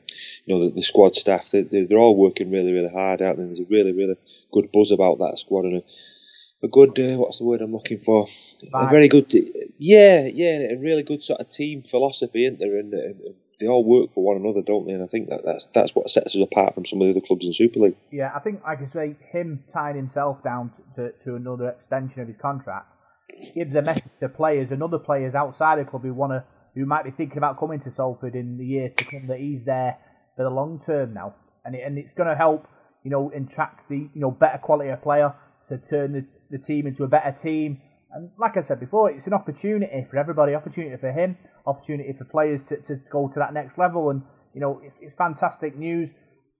you 0.47 0.55
know 0.55 0.65
the, 0.65 0.71
the 0.71 0.83
squad 0.83 1.15
staff. 1.15 1.51
They, 1.51 1.63
they're 1.63 1.99
all 1.99 2.17
working 2.17 2.51
really 2.51 2.73
really 2.73 2.91
hard 2.91 3.23
out, 3.23 3.37
and 3.37 3.47
there's 3.47 3.61
a 3.61 3.69
really 3.69 3.93
really 3.93 4.17
good 4.51 4.73
buzz 4.73 4.91
about 4.91 5.19
that 5.19 5.39
squad 5.39 5.67
and. 5.67 5.83
A 6.63 6.69
good 6.69 6.99
uh, 6.99 7.17
what's 7.19 7.39
the 7.39 7.45
word 7.45 7.61
I'm 7.61 7.73
looking 7.73 8.01
for? 8.01 8.27
A 8.75 8.89
very 8.89 9.09
good, 9.09 9.33
yeah, 9.79 10.27
yeah, 10.27 10.73
a 10.73 10.77
really 10.77 11.03
good 11.03 11.23
sort 11.23 11.41
of 11.41 11.49
team 11.49 11.83
philosophy, 11.83 12.47
isn't 12.47 12.59
there? 12.59 12.79
And, 12.79 12.93
and, 12.93 13.35
they 13.61 13.67
all 13.67 13.85
work 13.85 14.15
for 14.15 14.23
one 14.23 14.37
another, 14.37 14.63
don't 14.63 14.87
they? 14.87 14.93
And 14.93 15.03
I 15.03 15.07
think 15.07 15.31
that 15.31 15.45
that's 15.45 15.67
that's 15.69 15.93
what 15.93 16.09
sets 16.09 16.37
us 16.37 16.43
apart 16.43 16.75
from 16.75 16.85
some 16.85 17.01
of 17.01 17.07
the 17.07 17.11
other 17.11 17.27
clubs 17.27 17.45
in 17.45 17.53
Super 17.53 17.81
League. 17.81 17.97
Yeah, 18.13 18.31
I 18.35 18.39
think, 18.39 18.63
like 18.63 18.79
I 18.81 18.93
say, 18.93 19.17
him 19.33 19.65
tying 19.73 19.97
himself 19.97 20.45
down 20.45 20.71
to, 20.95 21.13
to 21.25 21.35
another 21.35 21.71
extension 21.71 22.21
of 22.21 22.29
his 22.29 22.37
contract 22.37 22.87
gives 23.55 23.75
a 23.75 23.83
message 23.83 24.05
to 24.21 24.29
players 24.29 24.71
and 24.71 24.83
other 24.83 24.99
players 24.99 25.35
outside 25.35 25.79
the 25.79 25.85
club 25.85 26.03
who 26.03 26.15
want 26.15 26.33
to, 26.33 26.45
who 26.75 26.87
might 26.87 27.05
be 27.05 27.11
thinking 27.11 27.39
about 27.39 27.59
coming 27.59 27.81
to 27.81 27.91
Salford 27.91 28.35
in 28.35 28.59
the 28.59 28.65
years 28.65 28.93
to 28.97 29.05
come 29.05 29.27
that 29.27 29.39
he's 29.41 29.65
there 29.65 29.99
for 30.37 30.45
the 30.45 30.51
long 30.51 30.81
term 30.85 31.13
now, 31.15 31.35
and 31.65 31.75
it, 31.75 31.83
and 31.85 31.99
it's 31.99 32.15
going 32.15 32.29
to 32.29 32.37
help, 32.37 32.69
you 33.03 33.11
know, 33.11 33.33
attract 33.35 33.89
the 33.89 33.97
you 33.97 34.21
know 34.21 34.31
better 34.31 34.59
quality 34.59 34.91
of 34.91 35.03
player 35.03 35.35
to 35.69 35.79
turn 35.79 36.13
the 36.13 36.25
the 36.51 36.59
team 36.59 36.87
into 36.87 37.05
a 37.05 37.09
better 37.09 37.33
team. 37.33 37.81
And 38.13 38.31
like 38.39 38.57
I 38.57 38.63
said 38.63 38.81
before, 38.81 39.11
it's 39.11 39.27
an 39.27 39.35
opportunity 39.35 40.07
for 40.11 40.17
everybody, 40.17 40.55
opportunity 40.55 40.97
for 40.97 41.13
him, 41.13 41.37
opportunity 41.67 42.13
for 42.13 42.25
players 42.25 42.63
to, 42.65 42.81
to 42.83 42.97
go 43.11 43.29
to 43.29 43.39
that 43.39 43.53
next 43.53 43.77
level. 43.77 44.11
And, 44.11 44.23
you 44.55 44.61
know, 44.61 44.81
it's, 44.83 44.97
it's 45.01 45.15
fantastic 45.15 45.77
news. 45.77 46.11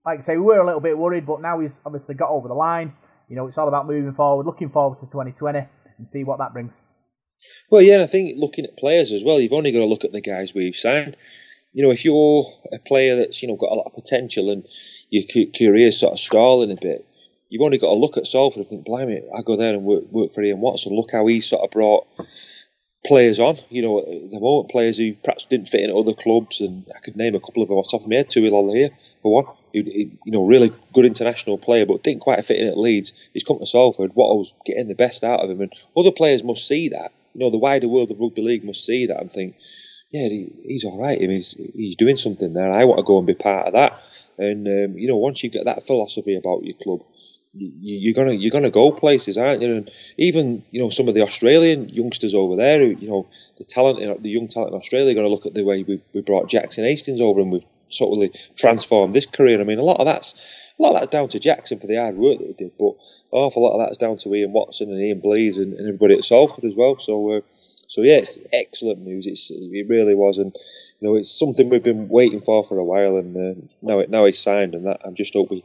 Like 0.05 0.19
I 0.19 0.21
say, 0.21 0.37
we 0.37 0.43
were 0.43 0.59
a 0.59 0.65
little 0.65 0.81
bit 0.81 0.97
worried, 0.97 1.25
but 1.25 1.41
now 1.41 1.59
he's 1.59 1.71
obviously 1.85 2.15
got 2.15 2.29
over 2.29 2.47
the 2.47 2.53
line. 2.53 2.93
You 3.29 3.35
know, 3.35 3.47
it's 3.47 3.57
all 3.57 3.67
about 3.67 3.87
moving 3.87 4.13
forward, 4.13 4.45
looking 4.45 4.69
forward 4.69 4.99
to 4.99 5.05
2020 5.07 5.59
and 5.97 6.07
see 6.07 6.23
what 6.23 6.39
that 6.39 6.53
brings. 6.53 6.73
Well, 7.71 7.81
yeah, 7.81 7.95
and 7.95 8.03
I 8.03 8.07
think 8.07 8.37
looking 8.37 8.65
at 8.65 8.77
players 8.77 9.11
as 9.11 9.23
well, 9.23 9.39
you've 9.39 9.53
only 9.53 9.71
got 9.71 9.79
to 9.79 9.85
look 9.85 10.03
at 10.03 10.11
the 10.11 10.21
guys 10.21 10.53
we've 10.53 10.75
signed. 10.75 11.15
You 11.71 11.83
know, 11.83 11.91
if 11.91 12.03
you're 12.03 12.43
a 12.73 12.79
player 12.79 13.15
that's, 13.15 13.41
you 13.41 13.47
know, 13.47 13.55
got 13.55 13.71
a 13.71 13.75
lot 13.75 13.85
of 13.85 13.93
potential 13.93 14.49
and 14.49 14.65
your 15.09 15.23
career's 15.53 15.99
sort 15.99 16.13
of 16.13 16.19
stalling 16.19 16.71
a 16.71 16.75
bit, 16.81 17.05
you've 17.49 17.61
only 17.61 17.77
got 17.77 17.87
to 17.87 17.95
look 17.95 18.17
at 18.17 18.27
Salford 18.27 18.59
and 18.59 18.67
think, 18.67 18.85
blimey, 18.85 19.21
I 19.35 19.41
go 19.41 19.55
there 19.55 19.73
and 19.73 19.83
work, 19.83 20.03
work 20.11 20.31
for 20.31 20.43
Ian 20.43 20.61
Watson. 20.61 20.95
Look 20.95 21.11
how 21.11 21.25
he 21.27 21.41
sort 21.41 21.63
of 21.63 21.71
brought 21.71 22.07
players 23.05 23.39
on. 23.39 23.57
You 23.69 23.81
know, 23.81 24.01
the 24.01 24.39
moment 24.39 24.71
players 24.71 24.97
who 24.97 25.13
perhaps 25.13 25.45
didn't 25.45 25.67
fit 25.67 25.81
in 25.81 25.89
at 25.89 25.95
other 25.95 26.13
clubs, 26.13 26.61
and 26.61 26.85
I 26.95 26.99
could 26.99 27.15
name 27.15 27.35
a 27.35 27.39
couple 27.39 27.63
of 27.63 27.69
them 27.69 27.77
off 27.77 27.85
the 27.85 27.97
top 27.97 28.01
of 28.01 28.09
my 28.09 28.17
head. 28.17 28.29
Tuil 28.29 28.73
here 28.73 28.89
for 29.21 29.33
one, 29.33 29.45
you 29.73 30.11
know, 30.27 30.45
really 30.45 30.71
good 30.93 31.05
international 31.05 31.57
player, 31.57 31.85
but 31.85 32.03
didn't 32.03 32.21
quite 32.21 32.43
fit 32.45 32.61
in 32.61 32.67
at 32.67 32.77
Leeds. 32.77 33.13
He's 33.33 33.43
come 33.43 33.59
to 33.59 33.65
Salford. 33.65 34.11
What 34.13 34.31
I 34.31 34.35
was 34.35 34.55
getting 34.65 34.87
the 34.87 34.95
best 34.95 35.23
out 35.23 35.41
of 35.41 35.49
him, 35.49 35.61
and 35.61 35.73
other 35.97 36.11
players 36.11 36.43
must 36.43 36.67
see 36.67 36.89
that. 36.89 37.11
You 37.33 37.41
know, 37.41 37.51
the 37.51 37.57
wider 37.57 37.87
world 37.87 38.11
of 38.11 38.19
rugby 38.19 38.41
league 38.41 38.63
must 38.63 38.85
see 38.85 39.05
that 39.07 39.21
and 39.21 39.31
think, 39.31 39.55
yeah, 40.11 40.27
he, 40.27 40.51
he's 40.63 40.85
all 40.85 40.99
right. 40.99 41.19
He's 41.19 41.53
he's 41.75 41.95
doing 41.95 42.15
something 42.15 42.53
there. 42.53 42.71
I 42.71 42.85
want 42.85 42.97
to 42.97 43.03
go 43.03 43.19
and 43.19 43.27
be 43.27 43.35
part 43.35 43.67
of 43.67 43.73
that. 43.73 44.03
And 44.37 44.67
um, 44.67 44.97
you 44.97 45.07
know, 45.07 45.17
once 45.17 45.43
you 45.43 45.49
get 45.49 45.65
that 45.65 45.83
philosophy 45.83 46.35
about 46.35 46.63
your 46.63 46.75
club, 46.75 47.01
you, 47.53 48.11
are 48.11 48.15
gonna 48.15 48.33
you're 48.33 48.51
gonna 48.51 48.69
go 48.69 48.91
places, 48.91 49.37
aren't 49.37 49.61
you? 49.61 49.75
And 49.75 49.91
even 50.17 50.63
you 50.71 50.81
know 50.81 50.89
some 50.89 51.07
of 51.07 51.13
the 51.13 51.23
Australian 51.23 51.89
youngsters 51.89 52.33
over 52.33 52.55
there, 52.55 52.79
who, 52.79 52.95
you 52.99 53.07
know 53.09 53.27
the 53.57 53.63
talent, 53.63 53.99
in, 53.99 54.21
the 54.21 54.29
young 54.29 54.47
talent 54.47 54.73
in 54.73 54.79
Australia, 54.79 55.13
are 55.13 55.23
to 55.23 55.29
look 55.29 55.45
at 55.45 55.55
the 55.55 55.63
way 55.63 55.83
we, 55.83 56.01
we 56.13 56.21
brought 56.21 56.49
Jackson 56.49 56.83
Hastings 56.83 57.21
over, 57.21 57.41
and 57.41 57.51
we've 57.51 57.65
totally 57.97 58.31
transformed 58.55 59.13
this 59.13 59.25
career. 59.25 59.59
I 59.59 59.63
mean, 59.63 59.79
a 59.79 59.83
lot 59.83 59.99
of 59.99 60.05
that's 60.05 60.71
a 60.79 60.81
lot 60.81 60.93
of 60.93 61.01
that's 61.01 61.07
down 61.07 61.29
to 61.29 61.39
Jackson 61.39 61.79
for 61.79 61.87
the 61.87 61.95
hard 61.95 62.15
work 62.15 62.37
that 62.37 62.47
he 62.47 62.53
did, 62.53 62.71
but 62.77 62.93
awful 63.31 63.63
lot 63.63 63.73
of 63.73 63.79
that's 63.79 63.97
down 63.97 64.17
to 64.17 64.35
Ian 64.35 64.53
Watson 64.53 64.91
and 64.91 65.01
Ian 65.01 65.19
Blease 65.19 65.57
and, 65.57 65.73
and 65.73 65.87
everybody 65.87 66.15
at 66.15 66.23
Salford 66.23 66.65
as 66.65 66.75
well. 66.75 66.97
So. 66.97 67.37
Uh, 67.37 67.41
so 67.87 68.03
yeah, 68.03 68.17
it's 68.17 68.37
excellent 68.53 68.99
news. 68.99 69.25
It's 69.25 69.49
it 69.49 69.89
really 69.89 70.13
was, 70.13 70.37
and 70.37 70.55
you 70.99 71.07
know 71.07 71.15
it's 71.15 71.31
something 71.31 71.69
we've 71.69 71.81
been 71.81 72.07
waiting 72.07 72.39
for 72.39 72.63
for 72.63 72.77
a 72.77 72.83
while, 72.83 73.17
and 73.17 73.35
uh, 73.35 73.59
now 73.81 73.97
it 73.97 74.11
now 74.11 74.25
he's 74.25 74.37
signed, 74.37 74.75
and 74.75 74.85
that 74.85 75.01
I 75.03 75.09
just 75.09 75.33
hope 75.33 75.49
we 75.49 75.63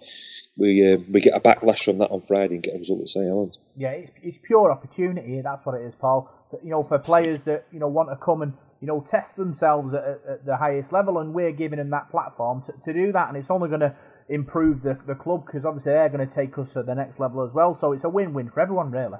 we 0.56 0.92
uh, 0.92 0.98
we 1.10 1.20
get 1.20 1.34
a 1.36 1.40
backlash 1.40 1.84
from 1.84 1.98
that 1.98 2.10
on 2.10 2.20
Friday 2.20 2.54
and 2.54 2.62
get 2.62 2.76
a 2.76 2.78
result 2.78 3.00
at 3.00 3.08
St 3.08 3.26
Helens. 3.26 3.58
Yeah, 3.76 3.90
it's, 3.90 4.12
it's 4.22 4.38
pure 4.42 4.70
opportunity. 4.70 5.40
That's 5.40 5.64
what 5.66 5.74
it 5.80 5.84
is, 5.84 5.94
Paul. 5.98 6.30
You 6.62 6.70
know, 6.70 6.84
for 6.84 6.98
players 6.98 7.40
that 7.46 7.66
you 7.72 7.80
know 7.80 7.88
want 7.88 8.10
to 8.10 8.16
come 8.16 8.42
and 8.42 8.52
you 8.80 8.86
know 8.86 9.00
test 9.00 9.36
themselves 9.36 9.94
at, 9.94 10.04
at 10.04 10.46
the 10.46 10.56
highest 10.56 10.92
level, 10.92 11.18
and 11.18 11.34
we're 11.34 11.52
giving 11.52 11.78
them 11.78 11.90
that 11.90 12.10
platform 12.10 12.62
to, 12.66 12.72
to 12.84 12.92
do 12.92 13.12
that, 13.12 13.28
and 13.28 13.36
it's 13.36 13.50
only 13.50 13.68
going 13.68 13.80
to 13.80 13.94
improve 14.28 14.82
the, 14.82 14.98
the 15.06 15.14
club 15.14 15.44
because 15.44 15.64
obviously 15.64 15.92
they're 15.92 16.08
going 16.08 16.26
to 16.26 16.34
take 16.34 16.56
us 16.56 16.72
to 16.72 16.82
the 16.82 16.94
next 16.94 17.18
level 17.18 17.44
as 17.44 17.52
well. 17.52 17.74
So 17.74 17.92
it's 17.92 18.04
a 18.04 18.08
win-win 18.08 18.50
for 18.50 18.60
everyone, 18.60 18.90
really. 18.90 19.18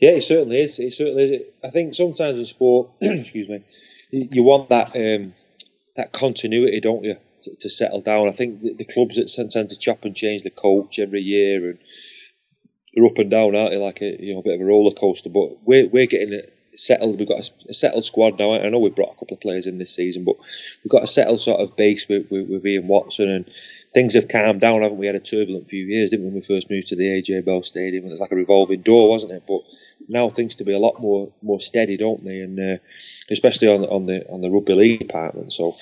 Yeah, 0.00 0.10
it 0.10 0.22
certainly 0.22 0.60
is. 0.60 0.78
It 0.78 0.92
certainly 0.92 1.22
is. 1.24 1.42
I 1.64 1.70
think 1.70 1.94
sometimes 1.94 2.38
in 2.38 2.44
sport, 2.44 2.90
excuse 3.00 3.48
me, 3.48 3.64
you 4.10 4.42
want 4.42 4.68
that 4.68 4.94
um, 4.96 5.34
that 5.96 6.12
continuity, 6.12 6.80
don't 6.80 7.04
you, 7.04 7.16
to, 7.42 7.54
to, 7.54 7.70
settle 7.70 8.00
down. 8.00 8.28
I 8.28 8.32
think 8.32 8.60
the, 8.60 8.74
the 8.74 8.84
clubs 8.84 9.16
that 9.16 9.50
tend 9.50 9.68
to 9.70 9.78
chop 9.78 10.04
and 10.04 10.14
change 10.14 10.42
the 10.42 10.50
coach 10.50 10.98
every 10.98 11.20
year, 11.20 11.70
and 11.70 11.78
they're 12.94 13.06
up 13.06 13.18
and 13.18 13.30
down, 13.30 13.56
aren't 13.56 13.72
they? 13.72 13.78
Like 13.78 14.02
a 14.02 14.16
you 14.22 14.34
know 14.34 14.40
a 14.40 14.42
bit 14.42 14.54
of 14.54 14.60
a 14.60 14.64
roller 14.64 14.92
coaster. 14.92 15.30
But 15.30 15.64
we're 15.64 15.88
we're 15.88 16.06
getting 16.06 16.32
it 16.32 16.52
settled. 16.74 17.18
We've 17.18 17.28
got 17.28 17.40
a, 17.40 17.74
settled 17.74 18.04
squad 18.04 18.38
now. 18.38 18.54
I 18.54 18.68
know 18.68 18.78
we've 18.78 18.94
brought 18.94 19.14
a 19.14 19.18
couple 19.18 19.34
of 19.34 19.40
players 19.40 19.66
in 19.66 19.78
this 19.78 19.94
season, 19.94 20.24
but 20.24 20.36
we've 20.82 20.90
got 20.90 21.02
a 21.02 21.06
settled 21.06 21.40
sort 21.40 21.60
of 21.60 21.76
base 21.76 22.08
with, 22.08 22.30
with, 22.30 22.48
with 22.48 22.66
Ian 22.66 22.88
Watson, 22.88 23.28
and 23.28 23.52
things 23.94 24.14
have 24.14 24.28
calmed 24.28 24.60
down, 24.60 24.82
haven't 24.82 24.98
we? 24.98 25.06
Had 25.06 25.16
a 25.16 25.20
turbulent 25.20 25.68
few 25.68 25.84
years, 25.84 26.10
didn't 26.10 26.24
we, 26.24 26.28
when 26.30 26.36
we 26.36 26.40
first 26.42 26.70
moved 26.70 26.88
to 26.88 26.96
the 26.96 27.04
AJ 27.04 27.44
Bell 27.44 27.62
Stadium? 27.62 28.04
And 28.04 28.10
it 28.10 28.14
was 28.14 28.20
like 28.20 28.32
a 28.32 28.36
revolving 28.36 28.82
door, 28.82 29.10
wasn't 29.10 29.32
it? 29.32 29.44
But 29.46 29.60
now 30.08 30.28
things 30.28 30.56
to 30.56 30.64
be 30.64 30.72
a 30.72 30.78
lot 30.78 31.00
more 31.00 31.32
more 31.42 31.60
steady, 31.60 31.96
don't 31.96 32.24
they? 32.24 32.40
And 32.40 32.58
uh, 32.58 32.78
especially 33.30 33.68
on 33.68 33.84
on 33.84 34.06
the 34.06 34.26
on 34.28 34.40
the 34.40 34.50
rugby 34.50 34.74
league 34.74 35.00
department. 35.00 35.52
So 35.52 35.76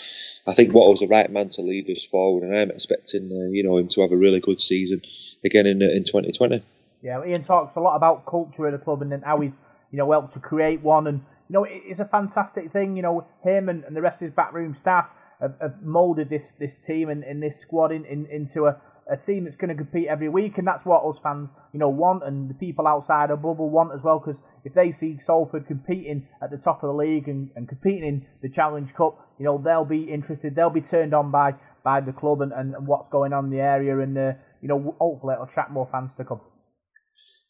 I 0.46 0.52
think 0.52 0.72
what 0.72 0.88
was 0.88 1.00
the 1.00 1.06
right 1.06 1.30
man 1.30 1.48
to 1.50 1.62
lead 1.62 1.88
us 1.90 2.04
forward, 2.04 2.44
and 2.44 2.56
I'm 2.56 2.70
expecting 2.70 3.30
uh, 3.32 3.50
you 3.50 3.62
know 3.62 3.78
him 3.78 3.88
to 3.88 4.02
have 4.02 4.12
a 4.12 4.16
really 4.16 4.40
good 4.40 4.60
season 4.60 5.02
again 5.44 5.66
in 5.66 5.82
uh, 5.82 5.86
in 5.86 6.04
2020. 6.04 6.62
Yeah, 7.02 7.24
Ian 7.24 7.42
talks 7.42 7.76
a 7.76 7.80
lot 7.80 7.96
about 7.96 8.26
culture 8.26 8.66
at 8.66 8.72
the 8.72 8.78
club 8.78 9.00
and 9.02 9.10
then 9.10 9.22
how 9.22 9.40
he's 9.40 9.54
you 9.90 9.98
know 9.98 10.10
helped 10.10 10.34
to 10.34 10.40
create 10.40 10.82
one, 10.82 11.06
and 11.06 11.18
you 11.48 11.54
know 11.54 11.66
it's 11.68 12.00
a 12.00 12.04
fantastic 12.04 12.72
thing. 12.72 12.96
You 12.96 13.02
know 13.02 13.26
him 13.42 13.68
and, 13.68 13.84
and 13.84 13.96
the 13.96 14.02
rest 14.02 14.16
of 14.16 14.26
his 14.26 14.34
backroom 14.34 14.74
staff 14.74 15.10
have, 15.40 15.54
have 15.60 15.82
moulded 15.82 16.28
this 16.28 16.52
this 16.58 16.76
team 16.76 17.08
and, 17.08 17.24
and 17.24 17.42
this 17.42 17.58
squad 17.58 17.92
in, 17.92 18.04
in, 18.04 18.26
into 18.26 18.66
a, 18.66 18.76
a 19.10 19.16
team 19.16 19.44
that's 19.44 19.56
going 19.56 19.68
to 19.68 19.74
compete 19.74 20.06
every 20.08 20.28
week, 20.28 20.58
and 20.58 20.66
that's 20.66 20.84
what 20.84 21.04
us 21.04 21.18
fans, 21.22 21.52
you 21.72 21.80
know, 21.80 21.88
want, 21.88 22.24
and 22.24 22.48
the 22.48 22.54
people 22.54 22.86
outside 22.86 23.30
our 23.30 23.36
bubble 23.36 23.68
want 23.68 23.92
as 23.94 24.02
well. 24.02 24.18
Because 24.18 24.40
if 24.64 24.72
they 24.74 24.92
see 24.92 25.18
Salford 25.24 25.66
competing 25.66 26.28
at 26.42 26.50
the 26.50 26.56
top 26.56 26.82
of 26.82 26.88
the 26.88 26.94
league 26.94 27.28
and, 27.28 27.50
and 27.56 27.68
competing 27.68 28.04
in 28.04 28.26
the 28.42 28.48
Challenge 28.48 28.94
Cup, 28.94 29.18
you 29.38 29.44
know, 29.44 29.60
they'll 29.62 29.84
be 29.84 30.04
interested, 30.04 30.54
they'll 30.54 30.70
be 30.70 30.80
turned 30.80 31.14
on 31.14 31.30
by 31.30 31.54
by 31.82 32.00
the 32.00 32.12
club 32.12 32.42
and, 32.42 32.52
and, 32.52 32.86
what's 32.86 33.08
going 33.10 33.32
on 33.32 33.46
in 33.46 33.50
the 33.50 33.60
area, 33.60 33.98
and 33.98 34.16
uh, 34.16 34.32
you 34.60 34.68
know, 34.68 34.94
hopefully 34.98 35.34
it'll 35.34 35.46
attract 35.46 35.70
more 35.70 35.88
fans 35.90 36.14
to 36.14 36.24
come. 36.24 36.40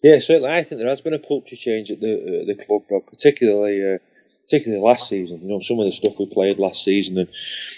Yeah, 0.02 0.18
certainly. 0.18 0.50
I 0.50 0.62
think 0.62 0.80
there 0.80 0.88
has 0.88 1.00
been 1.00 1.14
a 1.14 1.18
culture 1.18 1.56
change 1.56 1.90
at 1.90 2.00
the 2.00 2.14
uh, 2.14 2.46
the 2.46 2.54
club, 2.54 2.82
Rob, 2.90 3.06
particularly 3.06 3.94
uh, 3.94 3.98
particularly 4.44 4.82
last 4.82 5.08
season. 5.08 5.40
You 5.42 5.48
know, 5.48 5.60
some 5.60 5.78
of 5.78 5.86
the 5.86 5.92
stuff 5.92 6.18
we 6.18 6.26
played 6.26 6.58
last 6.58 6.84
season, 6.84 7.18
and 7.18 7.28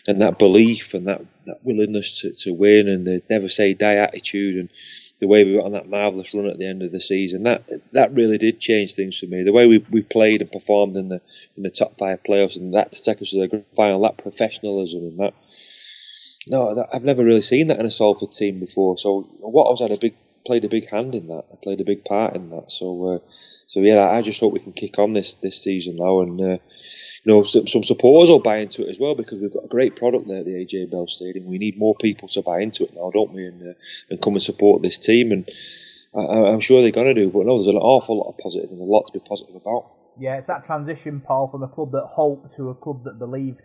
and 0.07 0.23
that 0.23 0.39
belief 0.39 0.95
and 0.95 1.09
that, 1.09 1.23
that 1.45 1.59
willingness 1.63 2.21
to, 2.21 2.33
to 2.33 2.53
win, 2.53 2.89
and 2.89 3.07
the 3.07 3.23
never 3.31 3.49
say 3.49 3.75
die 3.75 3.97
attitude, 3.97 4.57
and 4.57 4.69
the 5.21 5.29
way 5.29 5.45
we 5.45 5.55
went 5.55 5.67
on 5.67 5.73
that 5.73 5.89
marvellous 5.89 6.35
run 6.35 6.47
at 6.47 6.59
the 6.59 6.67
end 6.67 6.83
of 6.83 6.91
the 6.91 7.01
season. 7.01 7.45
That 7.45 7.65
that 7.93 8.13
really 8.13 8.39
did 8.39 8.59
change 8.59 8.95
things 8.95 9.19
for 9.19 9.27
me. 9.27 9.45
The 9.45 9.53
way 9.53 9.67
we, 9.67 9.79
we 9.91 10.03
played 10.03 10.43
and 10.43 10.51
performed 10.51 10.97
in 10.97 11.09
the 11.09 11.21
in 11.57 11.63
the 11.63 11.71
top 11.71 11.97
five 11.99 12.23
playoffs, 12.23 12.57
and 12.57 12.75
that 12.75 12.93
to 12.93 13.03
take 13.03 13.23
us 13.23 13.31
to 13.31 13.41
the 13.41 13.49
grand 13.49 13.65
final, 13.77 14.03
that 14.03 14.19
professionalism 14.19 15.03
and 15.03 15.19
that. 15.21 15.35
No, 16.49 16.75
that, 16.75 16.89
I've 16.93 17.05
never 17.05 17.25
really 17.25 17.41
seen 17.41 17.69
that 17.69 17.79
in 17.79 17.87
a 17.87 17.91
Salford 17.91 18.33
team 18.33 18.59
before. 18.59 18.99
So 18.99 19.21
what 19.39 19.71
was 19.71 19.81
had 19.81 19.93
a 19.93 19.97
big 19.97 20.17
played 20.45 20.65
a 20.65 20.69
big 20.69 20.89
hand 20.89 21.15
in 21.15 21.29
that. 21.29 21.45
I 21.53 21.57
played 21.63 21.81
a 21.81 21.85
big 21.85 22.05
part 22.05 22.35
in 22.35 22.51
that. 22.51 22.71
So, 22.71 23.15
uh, 23.15 23.19
so 23.29 23.81
yeah, 23.81 24.09
I 24.09 24.23
just 24.23 24.41
hope 24.41 24.53
we 24.53 24.61
can 24.61 24.73
kick 24.73 24.99
on 24.99 25.13
this 25.13 25.35
this 25.37 25.63
season 25.63 25.97
now, 25.97 26.21
and 26.21 26.41
uh, 26.41 26.59
you 27.25 27.27
know, 27.33 27.43
some, 27.45 27.67
some 27.67 27.83
supporters 27.83 28.31
will 28.31 28.41
buy 28.41 28.57
into 28.57 28.83
it 28.83 28.89
as 28.89 28.99
well 28.99 29.15
because 29.15 29.39
we've 29.39 29.53
got 29.53 29.65
a 29.65 29.69
great 29.69 29.97
product 29.97 30.27
there 30.29 30.39
at 30.39 30.45
the 30.45 30.53
AJ 30.53 30.91
Bell 30.91 31.07
Stadium. 31.07 31.47
We 31.47 31.59
need 31.59 31.79
more 31.79 31.95
people 31.95 32.29
to 32.29 32.43
buy 32.43 32.61
into 32.61 32.85
it 32.85 32.95
now, 32.95 33.11
don't 33.11 33.33
we? 33.33 33.47
And 33.47 33.63
uh, 33.63 33.75
and 34.11 34.21
come 34.21 34.35
and 34.35 34.43
support 34.43 34.83
this 34.83 34.99
team, 34.99 35.33
and 35.33 35.49
I, 36.15 36.53
am 36.53 36.61
sure 36.61 36.83
they're 36.83 36.91
going 36.91 37.15
to 37.15 37.21
do. 37.21 37.31
But 37.31 37.47
no, 37.47 37.57
there's 37.57 37.69
an 37.69 37.77
awful 37.77 38.19
lot 38.19 38.31
of 38.31 38.39
positive 38.39 38.71
and 38.71 38.81
a 38.81 38.85
lot 38.85 39.07
to 39.07 39.13
be 39.13 39.25
positive 39.27 39.55
about. 39.55 39.91
Yeah, 40.19 40.37
it's 40.37 40.47
that 40.49 40.67
transition, 40.67 41.23
Paul, 41.25 41.49
from 41.51 41.63
a 41.63 41.69
club 41.69 41.93
that 41.93 42.05
hoped 42.11 42.57
to 42.57 42.69
a 42.71 42.75
club 42.75 43.05
that 43.05 43.19
believed, 43.19 43.61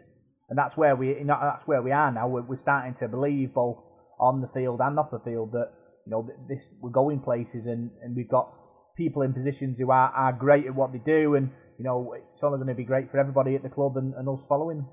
and 0.49 0.57
that's 0.57 0.77
where 0.77 0.95
we 0.95 1.15
that's 1.25 1.67
where 1.67 1.81
we 1.81 1.91
are 1.91 2.11
now. 2.11 2.27
We're, 2.27 2.43
we're 2.43 2.57
starting 2.57 2.93
to 2.95 3.07
believe 3.07 3.53
both 3.53 3.77
on 4.19 4.41
the 4.41 4.47
field 4.47 4.79
and 4.81 4.97
off 4.97 5.11
the 5.11 5.19
field 5.19 5.51
that 5.51 5.71
you 6.07 6.11
know, 6.11 6.29
this 6.47 6.63
we're 6.79 6.89
going 6.89 7.19
places 7.19 7.65
and, 7.65 7.91
and 8.01 8.15
we've 8.15 8.29
got 8.29 8.53
people 8.95 9.23
in 9.23 9.33
positions 9.33 9.77
who 9.77 9.91
are, 9.91 10.09
are 10.09 10.31
great 10.31 10.65
at 10.65 10.73
what 10.73 10.93
they 10.93 10.99
do 10.99 11.35
and, 11.35 11.49
you 11.77 11.83
know, 11.83 12.13
it's 12.13 12.43
only 12.43 12.57
going 12.57 12.69
to 12.69 12.73
be 12.73 12.85
great 12.85 13.11
for 13.11 13.19
everybody 13.19 13.55
at 13.55 13.61
the 13.61 13.69
club 13.69 13.97
and, 13.97 14.13
and 14.13 14.29
us 14.29 14.39
following. 14.47 14.85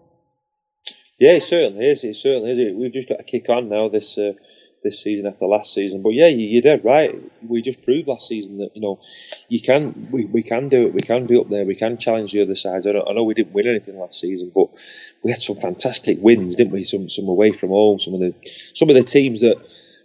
Yeah, 1.21 1.33
it 1.35 1.45
certainly 1.45 1.87
is. 1.87 2.03
It 2.03 2.17
certainly 2.17 2.51
is. 2.51 2.77
We've 2.77 2.93
just 2.93 3.09
got 3.09 3.19
to 3.19 3.25
kick 3.25 3.49
on 3.49 3.69
now 3.69 3.89
this 3.89 4.19
uh, 4.19 4.33
this 4.83 5.01
season 5.01 5.27
after 5.27 5.47
last 5.47 5.73
season. 5.73 6.03
But 6.03 6.11
yeah, 6.11 6.27
you're 6.27 6.61
dead 6.61 6.85
right. 6.85 7.15
We 7.47 7.63
just 7.63 7.83
proved 7.83 8.09
last 8.09 8.27
season 8.27 8.59
that 8.59 8.71
you 8.75 8.83
know 8.83 9.01
you 9.49 9.61
can 9.61 10.09
we, 10.13 10.25
we 10.25 10.43
can 10.43 10.69
do 10.69 10.87
it. 10.87 10.93
We 10.93 11.01
can 11.01 11.27
be 11.27 11.39
up 11.39 11.49
there. 11.49 11.65
We 11.65 11.77
can 11.77 11.99
challenge 11.99 12.33
the 12.33 12.43
other 12.43 12.57
sides. 12.57 12.87
I 12.87 12.91
I 12.91 13.13
know 13.13 13.23
we 13.23 13.35
didn't 13.35 13.53
win 13.53 13.69
anything 13.69 13.97
last 13.97 14.21
season, 14.21 14.51
but 14.53 14.71
we 15.23 15.31
had 15.31 15.39
some 15.39 15.57
fantastic 15.57 16.19
wins, 16.21 16.57
didn't 16.57 16.73
we? 16.73 16.83
Some 16.83 17.09
some 17.09 17.29
away 17.29 17.53
from 17.53 17.69
home. 17.69 18.01
Some 18.01 18.15
of 18.15 18.21
the 18.21 18.35
some 18.75 18.91
of 18.91 18.97
the 18.97 19.05
teams 19.05 19.41
that 19.41 19.57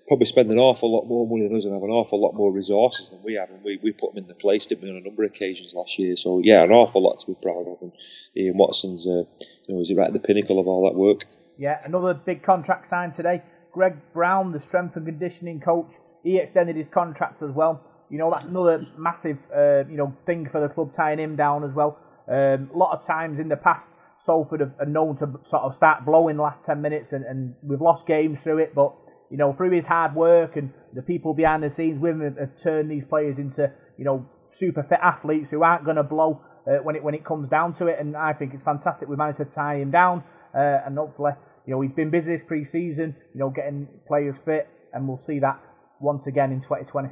probably 0.10 0.25
spend 0.25 0.50
an 0.50 0.58
awful 0.58 0.92
lot 0.92 1.06
more 1.06 1.28
money 1.28 1.48
than 1.48 1.56
us 1.56 1.66
and 1.66 1.74
have 1.74 1.84
an 1.84 1.92
awful 1.92 2.20
lot 2.20 2.34
more 2.34 2.51
resources 2.51 3.12
than 3.12 3.22
we 3.22 3.36
have. 3.36 3.51
And 3.51 3.63
we, 3.63 3.80
we 3.82 3.92
put 3.92 4.16
them 4.16 4.24
in 4.24 4.28
the 4.28 4.34
place, 4.34 4.66
didn't 4.66 4.84
we, 4.84 4.89
on 4.89 4.98
a 4.98 5.01
number 5.01 5.24
of 5.24 5.30
occasions 5.30 5.75
last 5.75 6.00
year. 6.00 6.18
So, 6.18 6.42
yeah, 6.44 6.63
an 6.63 6.72
awful 6.72 7.04
lot 7.04 7.20
to 7.20 7.28
be 7.28 7.36
proud 7.39 7.68
of. 7.68 7.78
And 7.82 7.92
Ian 8.36 8.58
Watson's, 8.58 9.08
uh, 9.08 9.24
you 9.68 9.75
know, 9.75 9.82
is 9.82 9.89
he 9.89 9.96
right 9.96 10.08
at 10.08 10.13
the 10.13 10.20
pinnacle 10.20 10.60
of 10.60 10.68
all 10.68 10.89
that 10.89 10.98
work? 10.98 11.25
Yeah, 11.60 11.80
another 11.86 12.16
big 12.16 12.42
contract 12.42 12.88
signed 12.88 13.13
today. 13.13 13.44
Greg 13.72 13.98
Brown, 14.12 14.51
the 14.51 14.60
strength 14.60 14.96
and 14.96 15.06
conditioning 15.06 15.60
coach, 15.60 15.92
he 16.24 16.39
extended 16.39 16.75
his 16.75 16.88
contract 16.92 17.44
as 17.44 17.51
well. 17.51 17.84
You 18.10 18.18
know, 18.18 18.32
that's 18.32 18.46
another 18.46 18.84
massive, 18.98 19.38
uh, 19.56 19.84
you 19.88 19.98
know, 19.98 20.18
thing 20.25 20.50
for 20.50 20.60
the 20.60 20.74
club 20.74 20.96
tying 20.96 21.20
him 21.20 21.36
down 21.36 21.63
as 21.63 21.72
well. 21.72 22.00
Um, 22.28 22.72
a 22.74 22.78
lot 22.78 22.98
of 22.98 23.06
times 23.06 23.39
in 23.39 23.48
the 23.48 23.58
past, 23.58 23.92
Salford 24.18 24.62
have, 24.62 24.88
known 24.88 25.18
to 25.18 25.39
sort 25.46 25.63
of 25.63 25.75
start 25.75 26.04
blowing 26.04 26.38
the 26.38 26.42
last 26.42 26.63
10 26.63 26.82
minutes 26.82 27.13
and, 27.13 27.24
and 27.25 27.54
we've 27.62 27.80
lost 27.80 28.08
games 28.08 28.39
through 28.42 28.58
it, 28.58 28.74
but 28.74 28.96
you 29.29 29.38
know, 29.38 29.53
through 29.53 29.71
his 29.71 29.86
hard 29.86 30.15
work 30.15 30.55
and 30.55 30.71
the 30.93 31.01
people 31.01 31.33
behind 31.33 31.63
the 31.63 31.69
scenes 31.69 32.00
with 32.00 32.12
him 32.12 32.36
have, 32.38 32.62
turned 32.62 32.89
these 32.89 33.05
players 33.05 33.38
into, 33.38 33.71
you 33.98 34.05
know, 34.05 34.27
super 34.51 34.83
fit 34.83 35.00
athletes 35.01 35.51
who 35.51 35.63
aren't 35.63 35.86
going 35.86 35.98
to 35.98 36.03
blow 36.03 36.41
uh, 36.67 36.77
when 36.83 36.95
it 36.95 37.03
when 37.03 37.13
it 37.13 37.24
comes 37.24 37.48
down 37.50 37.74
to 37.75 37.88
it. 37.88 37.98
And 38.00 38.15
I 38.17 38.33
think 38.33 38.53
it's 38.53 38.63
fantastic 38.63 39.07
we 39.07 39.15
managed 39.15 39.38
to 39.38 39.45
tie 39.45 39.75
him 39.75 39.91
down, 39.91 40.24
uh, 40.55 40.79
and 40.86 40.98
hopefully, 40.98 41.33
you 41.65 41.74
know, 41.74 41.81
he's 41.81 41.91
been 41.91 42.09
busy 42.09 42.36
this 42.36 42.43
pre-season, 42.43 43.15
you 43.33 43.39
know, 43.39 43.50
getting 43.50 43.88
players 44.07 44.36
fit, 44.43 44.67
and 44.93 45.07
we'll 45.07 45.19
see 45.19 45.39
that 45.39 45.59
once 46.00 46.27
again 46.27 46.51
in 46.51 46.62
2020. 46.62 47.09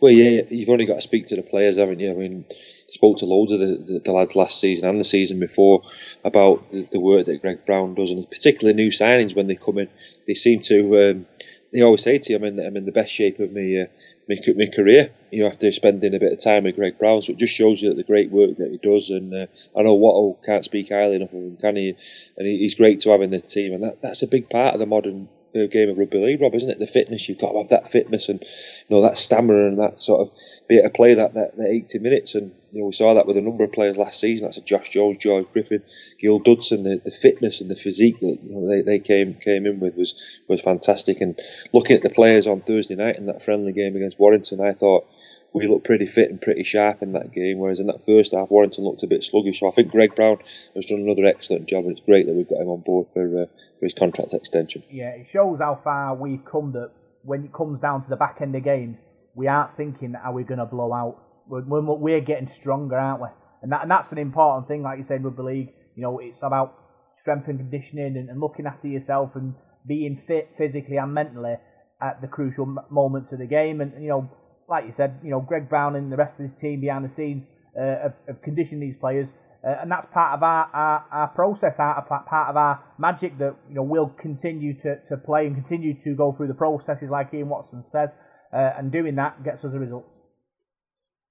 Well, 0.00 0.12
yeah, 0.12 0.42
you've 0.50 0.68
only 0.68 0.86
got 0.86 0.96
to 0.96 1.00
speak 1.00 1.26
to 1.26 1.36
the 1.36 1.42
players, 1.42 1.76
haven't 1.76 2.00
you? 2.00 2.10
I 2.10 2.14
mean, 2.14 2.44
spoke 2.86 3.18
to 3.18 3.26
loads 3.26 3.52
of 3.52 3.60
the, 3.60 3.76
the, 3.76 4.00
the 4.04 4.12
lads 4.12 4.36
last 4.36 4.60
season 4.60 4.88
and 4.88 5.00
the 5.00 5.04
season 5.04 5.40
before 5.40 5.82
about 6.24 6.70
the, 6.70 6.86
the, 6.92 7.00
work 7.00 7.26
that 7.26 7.40
Greg 7.40 7.66
Brown 7.66 7.94
does, 7.94 8.10
and 8.10 8.28
particularly 8.28 8.74
new 8.74 8.90
signings 8.90 9.34
when 9.34 9.46
they 9.46 9.56
come 9.56 9.78
in, 9.78 9.88
they 10.26 10.34
seem 10.34 10.60
to. 10.60 11.10
Um, 11.10 11.26
they 11.72 11.82
always 11.82 12.04
say 12.04 12.18
to 12.18 12.32
you, 12.32 12.38
I'm 12.38 12.44
in, 12.44 12.60
I'm 12.60 12.76
in 12.76 12.84
the 12.84 12.92
best 12.92 13.12
shape 13.12 13.40
of 13.40 13.52
my, 13.52 13.82
uh, 13.82 13.86
my, 14.28 14.36
my 14.54 14.66
career. 14.66 15.10
You 15.32 15.40
know, 15.40 15.48
after 15.48 15.72
spending 15.72 16.14
a 16.14 16.20
bit 16.20 16.32
of 16.32 16.38
time 16.38 16.62
with 16.62 16.76
Greg 16.76 17.00
Brown, 17.00 17.20
so 17.20 17.32
it 17.32 17.38
just 17.38 17.52
shows 17.52 17.82
you 17.82 17.88
that 17.88 17.96
the 17.96 18.04
great 18.04 18.30
work 18.30 18.54
that 18.56 18.70
he 18.70 18.78
does. 18.78 19.10
And 19.10 19.34
uh, 19.34 19.46
I 19.76 19.82
know 19.82 19.98
Watto 19.98 20.40
can't 20.44 20.62
speak 20.62 20.90
highly 20.90 21.16
enough 21.16 21.32
of 21.32 21.42
him, 21.42 21.56
can 21.56 21.74
he? 21.74 21.96
And 22.36 22.46
he, 22.46 22.58
he's 22.58 22.76
great 22.76 23.00
to 23.00 23.10
have 23.10 23.22
in 23.22 23.30
the 23.30 23.40
team, 23.40 23.72
and 23.72 23.82
that, 23.82 24.00
that's 24.02 24.22
a 24.22 24.28
big 24.28 24.48
part 24.48 24.74
of 24.74 24.80
the 24.80 24.86
modern 24.86 25.28
game 25.54 25.88
of 25.88 25.98
rugby 25.98 26.18
league, 26.18 26.40
Rob, 26.40 26.54
isn't 26.54 26.70
it? 26.70 26.78
The 26.78 26.86
fitness 26.86 27.28
you've 27.28 27.38
got 27.38 27.52
to 27.52 27.58
have 27.58 27.68
that 27.68 27.86
fitness 27.86 28.28
and 28.28 28.40
you 28.42 28.96
know 28.96 29.02
that 29.02 29.16
stamina 29.16 29.68
and 29.68 29.80
that 29.80 30.00
sort 30.00 30.28
of 30.28 30.36
be 30.68 30.78
able 30.78 30.88
to 30.88 30.92
play 30.92 31.14
that, 31.14 31.34
that, 31.34 31.56
that 31.56 31.68
80 31.68 31.98
minutes. 32.00 32.34
And 32.34 32.52
you 32.74 32.80
know 32.80 32.86
we 32.86 32.92
saw 32.92 33.14
that 33.14 33.26
with 33.26 33.36
a 33.36 33.40
number 33.40 33.62
of 33.62 33.72
players 33.72 33.96
last 33.96 34.18
season. 34.18 34.46
That's 34.46 34.56
a 34.56 34.60
Josh 34.60 34.90
Jones, 34.90 35.18
George 35.18 35.46
Griffin, 35.52 35.84
Gil 36.18 36.40
Dudson. 36.40 36.82
The, 36.82 37.00
the 37.04 37.12
fitness 37.12 37.60
and 37.60 37.70
the 37.70 37.76
physique 37.76 38.18
that 38.18 38.38
you 38.42 38.50
know, 38.50 38.68
they, 38.68 38.82
they 38.82 38.98
came 38.98 39.34
came 39.34 39.64
in 39.66 39.78
with 39.78 39.96
was 39.96 40.40
was 40.48 40.60
fantastic. 40.60 41.20
And 41.20 41.38
looking 41.72 41.94
at 41.96 42.02
the 42.02 42.10
players 42.10 42.48
on 42.48 42.60
Thursday 42.60 42.96
night 42.96 43.16
in 43.16 43.26
that 43.26 43.44
friendly 43.44 43.72
game 43.72 43.94
against 43.94 44.18
Warrington, 44.18 44.60
I 44.60 44.72
thought 44.72 45.06
we 45.52 45.68
looked 45.68 45.84
pretty 45.84 46.06
fit 46.06 46.30
and 46.30 46.40
pretty 46.40 46.64
sharp 46.64 47.00
in 47.00 47.12
that 47.12 47.32
game. 47.32 47.58
Whereas 47.58 47.78
in 47.78 47.86
that 47.86 48.04
first 48.04 48.34
half, 48.34 48.50
Warrington 48.50 48.82
looked 48.82 49.04
a 49.04 49.06
bit 49.06 49.22
sluggish. 49.22 49.60
So 49.60 49.68
I 49.68 49.70
think 49.70 49.92
Greg 49.92 50.16
Brown 50.16 50.38
has 50.74 50.86
done 50.86 50.98
another 50.98 51.26
excellent 51.26 51.68
job, 51.68 51.84
and 51.84 51.92
it's 51.92 52.00
great 52.00 52.26
that 52.26 52.34
we've 52.34 52.48
got 52.48 52.60
him 52.60 52.68
on 52.68 52.80
board 52.80 53.06
for, 53.14 53.42
uh, 53.42 53.46
for 53.78 53.84
his 53.84 53.94
contract 53.94 54.34
extension. 54.34 54.82
Yeah, 54.90 55.14
it 55.14 55.28
shows 55.30 55.60
how 55.60 55.80
far 55.84 56.16
we've 56.16 56.44
come. 56.44 56.72
That 56.72 56.90
when 57.22 57.44
it 57.44 57.52
comes 57.52 57.80
down 57.80 58.02
to 58.02 58.10
the 58.10 58.16
back 58.16 58.38
end 58.40 58.56
of 58.56 58.64
games, 58.64 58.98
we 59.36 59.46
aren't 59.46 59.76
thinking 59.76 60.16
are 60.16 60.32
we 60.32 60.42
going 60.42 60.58
to 60.58 60.66
blow 60.66 60.92
out. 60.92 61.23
We're, 61.48 61.62
we're, 61.64 62.20
getting 62.20 62.48
stronger, 62.48 62.96
aren't 62.96 63.22
we? 63.22 63.28
And, 63.62 63.72
that, 63.72 63.82
and 63.82 63.90
that's 63.90 64.12
an 64.12 64.18
important 64.18 64.68
thing, 64.68 64.82
like 64.82 64.98
you 64.98 65.04
said, 65.04 65.24
rugby 65.24 65.42
league. 65.42 65.72
You 65.94 66.02
know, 66.02 66.18
it's 66.18 66.42
about 66.42 66.74
strength 67.18 67.48
and 67.48 67.58
conditioning 67.58 68.16
and, 68.16 68.28
and 68.28 68.40
looking 68.40 68.66
after 68.66 68.88
yourself 68.88 69.30
and 69.34 69.54
being 69.86 70.20
fit 70.26 70.50
physically 70.56 70.96
and 70.96 71.12
mentally 71.12 71.54
at 72.00 72.20
the 72.20 72.28
crucial 72.28 72.66
moments 72.90 73.32
of 73.32 73.38
the 73.38 73.46
game. 73.46 73.80
And 73.80 74.02
you 74.02 74.08
know, 74.08 74.30
like 74.68 74.86
you 74.86 74.92
said, 74.92 75.20
you 75.22 75.30
know, 75.30 75.40
Greg 75.40 75.68
Brown 75.68 75.96
and 75.96 76.12
the 76.12 76.16
rest 76.16 76.38
of 76.38 76.46
his 76.46 76.54
team 76.54 76.80
behind 76.80 77.04
the 77.04 77.08
scenes 77.08 77.46
uh, 77.78 78.02
have, 78.02 78.18
have, 78.26 78.42
conditioned 78.42 78.82
these 78.82 78.96
players, 78.96 79.32
uh, 79.66 79.76
and 79.80 79.90
that's 79.90 80.06
part 80.12 80.34
of 80.34 80.42
our, 80.42 80.68
our, 80.72 81.04
our 81.10 81.28
process, 81.28 81.78
our, 81.78 82.02
part 82.02 82.48
of 82.48 82.56
our 82.56 82.82
magic 82.98 83.38
that 83.38 83.56
you 83.68 83.74
know 83.74 83.82
we'll 83.82 84.08
continue 84.20 84.74
to, 84.74 84.96
to 85.08 85.16
play 85.16 85.46
and 85.46 85.54
continue 85.54 85.94
to 86.02 86.14
go 86.14 86.32
through 86.32 86.48
the 86.48 86.54
processes, 86.54 87.08
like 87.10 87.32
Ian 87.34 87.48
Watson 87.48 87.82
says, 87.90 88.10
uh, 88.52 88.70
and 88.78 88.92
doing 88.92 89.16
that 89.16 89.42
gets 89.44 89.64
us 89.64 89.72
a 89.74 89.78
result. 89.78 90.06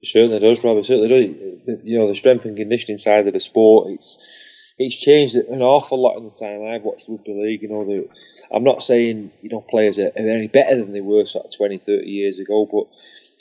It 0.03 0.09
certainly 0.09 0.39
does, 0.39 0.61
Rob. 0.65 0.77
It 0.77 0.85
certainly 0.85 1.07
does. 1.07 1.79
You 1.85 1.97
know, 1.97 2.09
the 2.09 2.15
strength 2.15 2.43
and 2.43 2.57
conditioning 2.57 2.97
side 2.97 3.25
of 3.25 3.33
the 3.33 3.39
sport, 3.39 3.89
it's 3.91 4.73
it's 4.77 4.99
changed 4.99 5.35
an 5.35 5.61
awful 5.61 6.01
lot 6.01 6.17
in 6.17 6.25
the 6.25 6.31
time 6.31 6.65
I've 6.65 6.83
watched 6.83 7.05
rugby 7.07 7.33
league. 7.33 7.61
You 7.61 7.69
know, 7.69 7.85
the, 7.85 8.09
I'm 8.51 8.65
not 8.65 8.83
saying 8.83 9.31
you 9.41 9.49
know 9.49 9.61
players 9.61 9.99
are, 9.99 10.11
any 10.17 10.49
better 10.49 10.75
than 10.75 10.91
they 10.91 10.99
were 10.99 11.25
sort 11.25 11.45
of 11.45 11.55
20, 11.55 11.77
30 11.77 12.05
years 12.09 12.39
ago, 12.39 12.65
but 12.69 12.93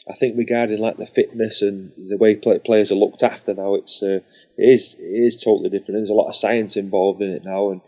I 0.09 0.14
think 0.14 0.38
regarding 0.38 0.78
like 0.78 0.99
the 0.99 1.07
fitness 1.07 1.62
and 1.62 1.90
the 1.97 2.16
way 2.16 2.37
play, 2.37 2.61
players 2.61 2.92
are 2.92 2.97
looked 2.97 3.25
after 3.25 3.54
now, 3.54 3.75
it's 3.75 4.00
uh, 4.00 4.21
it 4.57 4.64
is 4.64 4.95
it 5.00 5.02
is 5.02 5.42
totally 5.42 5.69
different. 5.69 5.99
There's 5.99 6.11
a 6.11 6.14
lot 6.14 6.28
of 6.28 6.37
science 6.37 6.76
involved 6.76 7.23
in 7.23 7.31
it 7.33 7.45
now, 7.45 7.71
and 7.71 7.81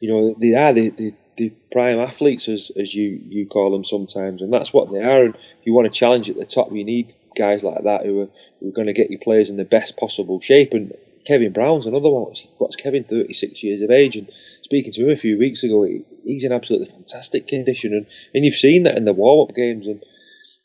you 0.00 0.10
know 0.10 0.36
they 0.38 0.52
are 0.52 0.74
the, 0.74 0.90
the, 0.90 1.14
the 1.38 1.52
prime 1.72 1.98
athletes 1.98 2.48
as 2.48 2.70
as 2.76 2.94
you 2.94 3.20
you 3.28 3.46
call 3.46 3.70
them 3.70 3.84
sometimes, 3.84 4.42
and 4.42 4.52
that's 4.52 4.72
what 4.72 4.92
they 4.92 5.02
are. 5.02 5.24
And 5.24 5.34
if 5.34 5.56
you 5.64 5.72
want 5.72 5.86
to 5.92 5.98
challenge 5.98 6.28
at 6.28 6.36
the 6.36 6.46
top, 6.46 6.72
you 6.72 6.84
need 6.84 7.14
guys 7.36 7.64
like 7.64 7.84
that 7.84 8.04
who 8.04 8.22
are 8.22 8.28
who 8.60 8.68
are 8.68 8.72
going 8.72 8.88
to 8.88 8.92
get 8.92 9.10
your 9.10 9.20
players 9.20 9.50
in 9.50 9.56
the 9.56 9.64
best 9.64 9.96
possible 9.96 10.40
shape. 10.40 10.74
And 10.74 10.94
Kevin 11.26 11.52
Brown's 11.52 11.86
another 11.86 12.10
one. 12.10 12.34
What's 12.58 12.76
Kevin, 12.76 13.04
36 13.04 13.62
years 13.62 13.82
of 13.82 13.90
age, 13.90 14.16
and 14.16 14.30
speaking 14.62 14.92
to 14.92 15.04
him 15.04 15.10
a 15.10 15.16
few 15.16 15.38
weeks 15.38 15.64
ago, 15.64 15.86
he's 16.24 16.44
in 16.44 16.52
absolutely 16.52 16.86
fantastic 16.88 17.46
condition, 17.46 17.94
and, 17.94 18.06
and 18.34 18.44
you've 18.44 18.54
seen 18.54 18.84
that 18.84 18.96
in 18.96 19.04
the 19.04 19.12
warm 19.12 19.48
up 19.48 19.54
games 19.54 19.86
and 19.86 20.02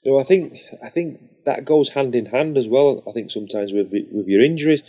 You 0.03 0.13
know, 0.13 0.20
I 0.20 0.24
think 0.24 0.58
I 0.84 0.89
think 0.89 1.22
that 1.46 1.65
goes 1.65 1.89
hand 1.89 2.15
in 2.15 2.25
hand 2.25 2.58
as 2.58 2.68
well. 2.68 3.03
I 3.08 3.12
think 3.12 3.32
sometimes 3.32 3.74
with 3.74 3.92
with 3.92 4.27
your 4.27 4.44
injuries, 4.44 4.84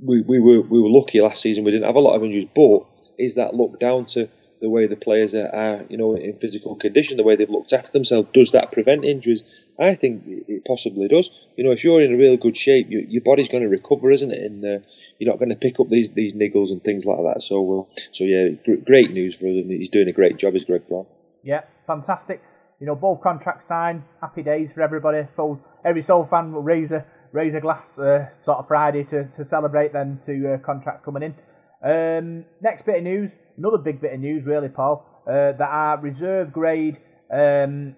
we, 0.00 0.22
we 0.22 0.40
were 0.40 0.60
we 0.60 0.80
were 0.80 0.90
lucky 0.90 1.20
last 1.20 1.42
season. 1.42 1.64
We 1.64 1.70
didn't 1.72 1.86
have 1.86 1.96
a 1.96 2.00
lot 2.00 2.16
of 2.16 2.24
injuries, 2.24 2.48
but 2.54 2.86
is 3.18 3.36
that 3.36 3.54
look 3.54 3.78
down 3.78 4.06
to 4.06 4.28
the 4.64 4.70
way 4.70 4.86
the 4.86 4.96
players 4.96 5.34
are, 5.34 5.54
are, 5.54 5.84
you 5.90 5.98
know, 5.98 6.16
in 6.16 6.38
physical 6.38 6.74
condition, 6.74 7.18
the 7.18 7.22
way 7.22 7.36
they've 7.36 7.50
looked 7.50 7.74
after 7.74 7.92
themselves? 7.92 8.28
Does 8.32 8.52
that 8.52 8.72
prevent 8.72 9.04
injuries? 9.04 9.42
I 9.78 9.94
think 9.94 10.24
it 10.26 10.64
possibly 10.64 11.06
does. 11.06 11.30
You 11.54 11.64
know, 11.64 11.70
if 11.70 11.84
you're 11.84 12.00
in 12.00 12.14
a 12.14 12.16
real 12.16 12.38
good 12.38 12.56
shape, 12.56 12.86
you, 12.88 13.04
your 13.06 13.20
body's 13.22 13.48
going 13.48 13.62
to 13.62 13.68
recover, 13.68 14.10
isn't 14.10 14.32
it? 14.32 14.42
And 14.42 14.64
uh, 14.64 14.86
you're 15.18 15.30
not 15.30 15.38
going 15.38 15.50
to 15.50 15.56
pick 15.56 15.78
up 15.80 15.90
these 15.90 16.10
these 16.10 16.32
niggles 16.32 16.70
and 16.70 16.82
things 16.82 17.04
like 17.04 17.18
that. 17.18 17.42
So, 17.42 17.56
uh, 17.80 18.00
so 18.10 18.24
yeah, 18.24 18.48
great 18.86 19.12
news 19.12 19.34
for 19.34 19.46
him. 19.46 19.68
He's 19.68 19.90
doing 19.90 20.08
a 20.08 20.12
great 20.12 20.38
job, 20.38 20.54
is 20.54 20.64
Greg 20.64 20.88
Brown. 20.88 21.06
Yeah, 21.42 21.60
fantastic. 21.86 22.42
You 22.80 22.86
know, 22.86 22.94
both 22.94 23.20
contracts 23.20 23.68
signed. 23.68 24.02
Happy 24.22 24.42
days 24.42 24.72
for 24.72 24.80
everybody. 24.80 25.26
Suppose 25.28 25.58
every 25.84 26.02
Soul 26.02 26.24
fan 26.24 26.52
will 26.52 26.62
raise 26.62 26.90
a 26.90 27.04
raise 27.32 27.54
a 27.54 27.60
glass 27.60 27.98
uh, 27.98 28.28
sort 28.40 28.58
of 28.58 28.68
Friday 28.68 29.04
to, 29.04 29.24
to 29.24 29.44
celebrate 29.44 29.92
them 29.92 30.20
two 30.24 30.48
uh, 30.48 30.58
contracts 30.64 31.04
coming 31.04 31.22
in. 31.22 31.34
Um, 31.84 32.46
next 32.62 32.86
bit 32.86 32.96
of 32.96 33.02
news, 33.02 33.38
another 33.58 33.78
big 33.78 34.00
bit 34.00 34.14
of 34.14 34.20
news, 34.20 34.44
really, 34.46 34.68
Paul. 34.68 35.06
Uh, 35.26 35.52
that 35.52 35.68
our 35.68 36.00
reserve 36.00 36.52
grade 36.52 36.98
um, 37.32 37.94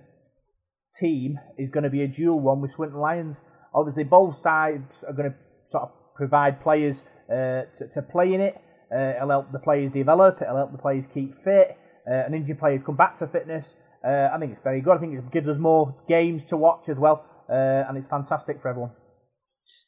team 0.99 1.38
is 1.59 1.71
going 1.71 1.85
to 1.85 1.90
be 1.90 2.02
a 2.02 2.09
dual 2.09 2.40
one 2.40 2.61
with 2.61 2.73
Swinton 2.73 2.99
Lions. 2.99 3.37
Obviously, 3.75 4.05
both 4.05 4.38
sides 4.38 5.05
are 5.07 5.12
going 5.12 5.31
to 5.31 5.37
sort 5.71 5.85
of 5.85 5.90
provide 6.14 6.61
players 6.61 7.05
uh, 7.31 7.62
to, 7.78 7.88
to, 7.95 8.02
play 8.02 8.33
in 8.33 8.40
it. 8.40 8.55
Uh, 8.95 9.14
it'll 9.16 9.31
help 9.31 9.52
the 9.52 9.59
players 9.59 9.93
develop. 9.93 10.40
It'll 10.40 10.57
help 10.57 10.73
the 10.73 10.78
players 10.78 11.05
keep 11.12 11.43
fit. 11.43 11.76
Uh, 12.09 12.14
and 12.14 12.35
injured 12.35 12.59
players 12.59 12.83
come 12.85 12.97
back 12.97 13.19
to 13.19 13.26
fitness. 13.26 13.75
Uh, 14.07 14.28
I 14.33 14.38
think 14.38 14.52
it's 14.52 14.62
very 14.62 14.81
good. 14.81 14.97
I 14.97 15.00
think 15.00 15.14
it 15.14 15.33
gives 15.33 15.49
us 15.49 15.59
more 15.59 15.95
games 16.09 16.45
to 16.47 16.57
watch 16.57 16.88
as 16.88 16.97
well, 16.97 17.25
uh, 17.50 17.88
and 17.88 17.99
it's 17.99 18.07
fantastic 18.07 18.62
for 18.62 18.69
everyone. 18.69 18.93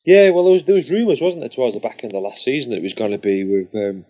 Yeah, 0.04 0.30
well, 0.30 0.44
there 0.44 0.52
was 0.52 0.64
there 0.64 0.74
was 0.74 0.90
rumours, 0.90 1.20
wasn't 1.20 1.42
there, 1.42 1.50
towards 1.50 1.74
the 1.74 1.80
back 1.80 2.02
end 2.02 2.14
of 2.14 2.22
last 2.22 2.42
season 2.42 2.70
that 2.70 2.78
it 2.78 2.82
was 2.82 2.94
going 2.94 3.10
to 3.10 3.18
be 3.18 3.44
with 3.44 3.74
um, 3.74 4.04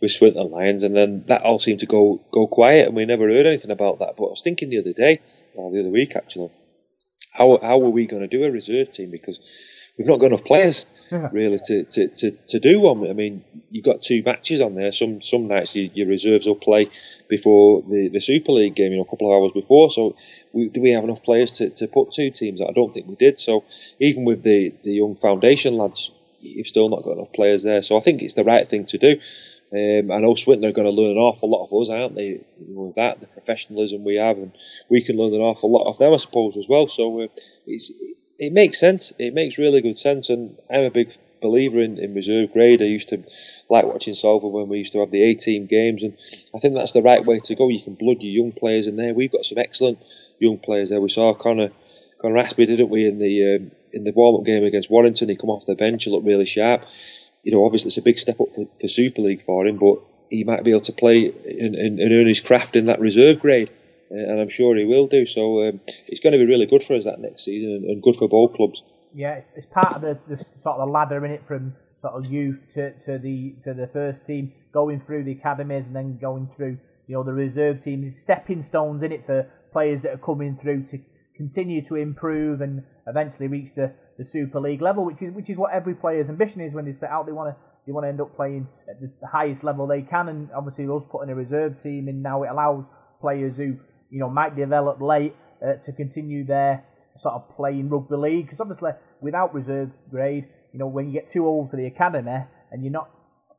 with 0.00 0.10
Swinton 0.10 0.50
Lions, 0.50 0.82
and 0.82 0.96
then 0.96 1.24
that 1.26 1.42
all 1.42 1.58
seemed 1.58 1.80
to 1.80 1.86
go 1.86 2.20
go 2.30 2.46
quiet, 2.46 2.86
and 2.86 2.96
we 2.96 3.04
never 3.04 3.28
heard 3.28 3.46
anything 3.46 3.70
about 3.70 3.98
that. 3.98 4.14
But 4.16 4.24
I 4.24 4.30
was 4.30 4.42
thinking 4.42 4.70
the 4.70 4.78
other 4.78 4.92
day, 4.92 5.20
or 5.54 5.70
the 5.70 5.80
other 5.80 5.90
week 5.90 6.16
actually, 6.16 6.50
how 7.32 7.58
how 7.60 7.82
are 7.82 7.90
we 7.90 8.06
going 8.06 8.22
to 8.22 8.28
do 8.28 8.44
a 8.44 8.50
reserve 8.50 8.90
team 8.90 9.10
because 9.10 9.40
we've 9.98 10.06
not 10.06 10.20
got 10.20 10.26
enough 10.26 10.44
players 10.44 10.86
yeah. 11.10 11.28
really 11.32 11.58
to, 11.58 11.84
to, 11.84 12.08
to, 12.08 12.30
to 12.30 12.60
do 12.60 12.80
one. 12.80 13.08
I 13.08 13.12
mean, 13.12 13.44
you've 13.70 13.84
got 13.84 14.00
two 14.00 14.22
matches 14.22 14.60
on 14.60 14.74
there. 14.74 14.92
Some 14.92 15.20
some 15.20 15.48
nights 15.48 15.74
you, 15.74 15.90
your 15.92 16.06
reserves 16.06 16.46
will 16.46 16.54
play 16.54 16.88
before 17.28 17.82
the, 17.82 18.08
the 18.08 18.20
Super 18.20 18.52
League 18.52 18.74
game, 18.74 18.92
you 18.92 18.98
know, 18.98 19.04
a 19.04 19.10
couple 19.10 19.30
of 19.30 19.42
hours 19.42 19.52
before. 19.52 19.90
So 19.90 20.16
we, 20.52 20.68
do 20.68 20.80
we 20.80 20.92
have 20.92 21.04
enough 21.04 21.22
players 21.22 21.54
to, 21.54 21.70
to 21.70 21.88
put 21.88 22.12
two 22.12 22.30
teams? 22.30 22.62
I 22.62 22.72
don't 22.72 22.94
think 22.94 23.06
we 23.06 23.16
did. 23.16 23.38
So 23.38 23.64
even 23.98 24.24
with 24.24 24.42
the, 24.42 24.72
the 24.84 24.92
young 24.92 25.16
foundation 25.16 25.76
lads, 25.76 26.12
you've 26.40 26.66
still 26.66 26.88
not 26.88 27.02
got 27.02 27.12
enough 27.12 27.32
players 27.32 27.64
there. 27.64 27.82
So 27.82 27.96
I 27.96 28.00
think 28.00 28.22
it's 28.22 28.34
the 28.34 28.44
right 28.44 28.68
thing 28.68 28.84
to 28.86 28.98
do. 28.98 29.20
Um, 29.70 30.10
I 30.10 30.20
know 30.20 30.34
Swinton 30.34 30.70
are 30.70 30.72
going 30.72 30.86
to 30.86 31.02
learn 31.02 31.10
an 31.10 31.18
awful 31.18 31.50
lot 31.50 31.64
of 31.64 31.72
us, 31.78 31.90
aren't 31.90 32.14
they? 32.14 32.40
With 32.58 32.94
that, 32.94 33.20
the 33.20 33.26
professionalism 33.26 34.02
we 34.02 34.16
have, 34.16 34.38
and 34.38 34.52
we 34.88 35.02
can 35.02 35.18
learn 35.18 35.34
an 35.34 35.42
awful 35.42 35.70
lot 35.70 35.90
of 35.90 35.98
them, 35.98 36.14
I 36.14 36.16
suppose, 36.16 36.56
as 36.56 36.66
well. 36.68 36.88
So 36.88 37.22
uh, 37.22 37.26
it's 37.66 37.92
it 38.38 38.52
makes 38.52 38.78
sense. 38.78 39.12
It 39.18 39.34
makes 39.34 39.58
really 39.58 39.80
good 39.80 39.98
sense, 39.98 40.30
and 40.30 40.56
I'm 40.70 40.84
a 40.84 40.90
big 40.90 41.12
believer 41.40 41.80
in, 41.80 41.98
in 41.98 42.14
reserve 42.14 42.52
grade. 42.52 42.82
I 42.82 42.86
used 42.86 43.10
to 43.10 43.22
like 43.68 43.84
watching 43.84 44.14
Salford 44.14 44.52
when 44.52 44.68
we 44.68 44.78
used 44.78 44.92
to 44.92 45.00
have 45.00 45.10
the 45.10 45.22
A 45.24 45.34
team 45.34 45.66
games, 45.66 46.02
and 46.02 46.14
I 46.54 46.58
think 46.58 46.76
that's 46.76 46.92
the 46.92 47.02
right 47.02 47.24
way 47.24 47.40
to 47.40 47.54
go. 47.54 47.68
You 47.68 47.80
can 47.80 47.94
blood 47.94 48.22
your 48.22 48.44
young 48.44 48.52
players 48.52 48.86
in 48.86 48.96
there. 48.96 49.14
We've 49.14 49.32
got 49.32 49.44
some 49.44 49.58
excellent 49.58 49.98
young 50.38 50.58
players 50.58 50.90
there. 50.90 51.00
We 51.00 51.08
saw 51.08 51.34
Connor 51.34 51.70
Connor 52.20 52.36
Aspie, 52.36 52.66
didn't 52.66 52.90
we, 52.90 53.06
in 53.06 53.18
the 53.18 53.56
um, 53.56 53.70
in 53.92 54.04
the 54.04 54.12
warm 54.12 54.36
up 54.36 54.44
game 54.44 54.64
against 54.64 54.90
Warrington? 54.90 55.28
He 55.28 55.36
come 55.36 55.50
off 55.50 55.66
the 55.66 55.74
bench, 55.74 56.04
he 56.04 56.10
looked 56.10 56.26
really 56.26 56.46
sharp. 56.46 56.84
You 57.42 57.52
know, 57.52 57.64
obviously 57.64 57.88
it's 57.88 57.98
a 57.98 58.02
big 58.02 58.18
step 58.18 58.40
up 58.40 58.54
for, 58.54 58.66
for 58.80 58.88
Super 58.88 59.22
League 59.22 59.42
for 59.42 59.66
him, 59.66 59.78
but 59.78 59.98
he 60.30 60.44
might 60.44 60.64
be 60.64 60.70
able 60.70 60.80
to 60.80 60.92
play 60.92 61.26
and, 61.26 61.74
and, 61.74 61.98
and 61.98 62.12
earn 62.12 62.26
his 62.26 62.40
craft 62.40 62.76
in 62.76 62.86
that 62.86 63.00
reserve 63.00 63.40
grade. 63.40 63.70
Uh, 64.10 64.16
and 64.16 64.40
I'm 64.40 64.48
sure 64.48 64.74
he 64.74 64.84
will 64.84 65.06
do. 65.06 65.26
So 65.26 65.68
um, 65.68 65.80
it's 66.06 66.20
going 66.20 66.32
to 66.32 66.38
be 66.38 66.46
really 66.46 66.66
good 66.66 66.82
for 66.82 66.94
us 66.94 67.04
that 67.04 67.20
next 67.20 67.44
season, 67.44 67.72
and, 67.72 67.84
and 67.84 68.02
good 68.02 68.16
for 68.16 68.28
both 68.28 68.54
clubs. 68.54 68.82
Yeah, 69.14 69.40
it's 69.56 69.66
part 69.72 69.96
of 69.96 70.00
the, 70.02 70.18
the 70.28 70.36
sort 70.36 70.80
of 70.80 70.88
ladder 70.90 71.24
in 71.24 71.32
it 71.32 71.46
from 71.46 71.74
sort 72.00 72.14
of 72.14 72.30
youth 72.32 72.60
to, 72.74 72.92
to 73.00 73.18
the 73.18 73.54
to 73.64 73.74
the 73.74 73.86
first 73.86 74.26
team, 74.26 74.52
going 74.72 75.00
through 75.00 75.24
the 75.24 75.32
academies 75.32 75.84
and 75.86 75.96
then 75.96 76.18
going 76.18 76.48
through 76.56 76.78
you 77.06 77.14
know 77.14 77.22
the 77.22 77.32
reserve 77.32 77.82
team. 77.82 78.12
Stepping 78.14 78.62
stones 78.62 79.02
in 79.02 79.12
it 79.12 79.26
for 79.26 79.46
players 79.72 80.02
that 80.02 80.12
are 80.12 80.18
coming 80.18 80.58
through 80.60 80.84
to 80.86 80.98
continue 81.36 81.84
to 81.86 81.94
improve 81.94 82.60
and 82.60 82.82
eventually 83.06 83.46
reach 83.46 83.74
the, 83.74 83.92
the 84.18 84.24
Super 84.24 84.60
League 84.60 84.82
level, 84.82 85.04
which 85.04 85.22
is 85.22 85.32
which 85.32 85.50
is 85.50 85.56
what 85.56 85.72
every 85.72 85.94
player's 85.94 86.28
ambition 86.28 86.60
is 86.60 86.74
when 86.74 86.84
they 86.84 86.92
set 86.92 87.10
out. 87.10 87.26
They 87.26 87.32
want 87.32 87.54
to 87.54 87.60
they 87.86 87.92
want 87.92 88.04
to 88.04 88.08
end 88.08 88.20
up 88.20 88.36
playing 88.36 88.68
at 88.88 89.00
the 89.00 89.10
highest 89.26 89.64
level 89.64 89.86
they 89.86 90.02
can, 90.02 90.28
and 90.28 90.50
obviously 90.54 90.86
us 90.86 91.04
putting 91.10 91.30
a 91.30 91.34
reserve 91.34 91.82
team 91.82 92.08
in 92.08 92.22
now 92.22 92.42
it 92.42 92.48
allows 92.48 92.84
players 93.20 93.56
who 93.56 93.78
you 94.10 94.18
know, 94.20 94.28
might 94.28 94.56
develop 94.56 95.00
late 95.00 95.34
uh, 95.62 95.74
to 95.84 95.92
continue 95.92 96.44
their 96.44 96.84
sort 97.16 97.34
of 97.34 97.56
playing 97.56 97.88
rugby 97.88 98.16
league. 98.16 98.46
Because 98.46 98.60
obviously, 98.60 98.92
without 99.20 99.54
reserve 99.54 99.90
grade, 100.10 100.46
you 100.72 100.78
know, 100.78 100.86
when 100.86 101.06
you 101.06 101.12
get 101.12 101.30
too 101.30 101.46
old 101.46 101.70
for 101.70 101.76
the 101.76 101.86
academy 101.86 102.44
and 102.70 102.84
you're 102.84 102.92
not 102.92 103.10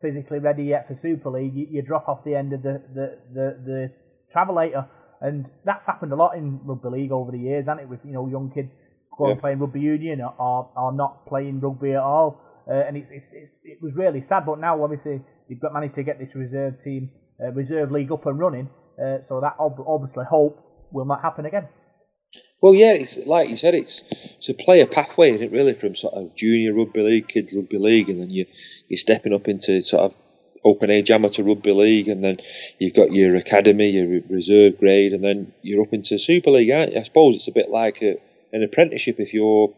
physically 0.02 0.40
ready 0.40 0.64
yet 0.64 0.88
for 0.88 0.96
Super 0.96 1.30
League, 1.30 1.56
you, 1.56 1.68
you 1.70 1.82
drop 1.82 2.08
off 2.08 2.24
the 2.24 2.36
end 2.36 2.54
of 2.54 2.64
the 2.64 2.82
the 2.94 3.18
the, 3.34 3.58
the 3.66 3.92
travelator. 4.34 4.88
And 5.22 5.50
that's 5.66 5.86
happened 5.86 6.14
a 6.14 6.16
lot 6.16 6.38
in 6.38 6.62
rugby 6.64 6.90
league 6.90 7.12
over 7.12 7.32
the 7.32 7.40
years, 7.40 7.66
hasn't 7.66 7.82
it? 7.82 7.90
With 7.90 8.00
you 8.06 8.14
know 8.14 8.28
young 8.28 8.52
kids 8.54 8.76
going 9.18 9.36
yeah. 9.36 9.42
playing 9.42 9.60
rugby 9.60 9.82
union 9.82 10.22
or, 10.22 10.72
or 10.76 10.94
not 10.94 11.28
playing 11.28 11.60
rugby 11.60 11.92
at 11.92 12.00
all. 12.00 12.42
Uh, 12.70 12.86
and 12.88 12.98
it's, 12.98 13.10
it's, 13.12 13.30
it's, 13.34 13.54
it 13.64 13.78
was 13.82 13.94
really 13.96 14.24
sad. 14.26 14.46
But 14.46 14.60
now, 14.60 14.82
obviously, 14.82 15.22
you've 15.48 15.60
got 15.60 15.74
managed 15.74 15.96
to 15.96 16.04
get 16.04 16.20
this 16.20 16.34
reserve 16.36 16.82
team, 16.82 17.12
uh, 17.44 17.52
reserve 17.52 17.92
league 17.92 18.12
up 18.12 18.26
and 18.26 18.40
running. 18.40 18.70
Uh, 19.00 19.20
so 19.28 19.40
that 19.42 19.56
ob- 19.60 19.86
obviously 19.88 20.26
hope 20.26 20.60
will 20.92 21.06
not 21.06 21.22
happen 21.22 21.46
again. 21.46 21.68
Well, 22.62 22.76
yeah, 22.76 22.94
it's 22.94 23.26
like 23.26 23.50
you 23.50 23.56
said, 23.58 23.74
it's 23.74 24.02
it's 24.38 24.50
a 24.50 24.54
player 24.54 24.86
pathway, 24.86 25.30
isn't 25.30 25.44
it? 25.44 25.52
Really, 25.52 25.74
from 25.74 25.96
sort 25.96 26.14
of 26.14 26.36
junior 26.36 26.74
rugby 26.74 27.02
league, 27.02 27.28
kids 27.28 27.54
rugby 27.56 27.78
league, 27.78 28.10
and 28.10 28.22
then 28.22 28.30
you 28.30 28.46
you're 28.90 28.98
stepping 28.98 29.34
up 29.34 29.48
into 29.48 29.82
sort 29.82 30.04
of 30.04 30.16
open 30.66 30.90
age 30.90 31.10
amateur 31.10 31.44
rugby 31.44 31.72
league, 31.72 32.10
and 32.10 32.24
then 32.24 32.38
you've 32.78 32.94
got 32.94 33.14
your 33.14 33.36
academy, 33.36 33.90
your 33.92 34.22
reserve 34.30 34.78
grade, 34.78 35.14
and 35.14 35.24
then 35.24 35.54
you're 35.62 35.82
up 35.82 35.94
into 35.94 36.20
Super 36.20 36.52
League. 36.52 36.70
aren't 36.70 36.92
you? 36.92 37.00
I 37.00 37.04
suppose 37.04 37.36
it's 37.36 37.48
a 37.48 37.54
bit 37.54 37.70
like 37.70 38.02
a, 38.02 38.18
an 38.52 38.64
apprenticeship 38.64 39.20
if 39.20 39.34
you're 39.34 39.74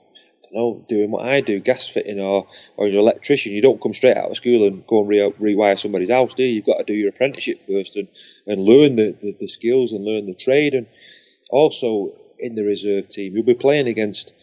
know, 0.53 0.85
doing 0.87 1.11
what 1.11 1.25
I 1.25 1.41
do, 1.41 1.59
gas 1.59 1.87
fitting 1.87 2.19
or, 2.19 2.47
or 2.77 2.87
an 2.87 2.95
electrician, 2.95 3.53
you 3.53 3.61
don't 3.61 3.81
come 3.81 3.93
straight 3.93 4.17
out 4.17 4.29
of 4.29 4.35
school 4.35 4.67
and 4.67 4.85
go 4.85 5.01
and 5.01 5.09
re- 5.09 5.33
rewire 5.39 5.79
somebody's 5.79 6.11
house, 6.11 6.33
do 6.33 6.43
you? 6.43 6.55
You've 6.55 6.65
got 6.65 6.77
to 6.77 6.83
do 6.83 6.93
your 6.93 7.09
apprenticeship 7.09 7.61
first 7.65 7.95
and, 7.95 8.07
and 8.47 8.61
learn 8.61 8.95
the, 8.95 9.15
the, 9.19 9.35
the 9.39 9.47
skills 9.47 9.91
and 9.93 10.05
learn 10.05 10.25
the 10.25 10.35
trade. 10.35 10.73
And 10.73 10.87
also 11.49 12.13
in 12.39 12.55
the 12.55 12.63
reserve 12.63 13.07
team, 13.07 13.35
you'll 13.35 13.45
be 13.45 13.53
playing 13.53 13.87
against, 13.87 14.33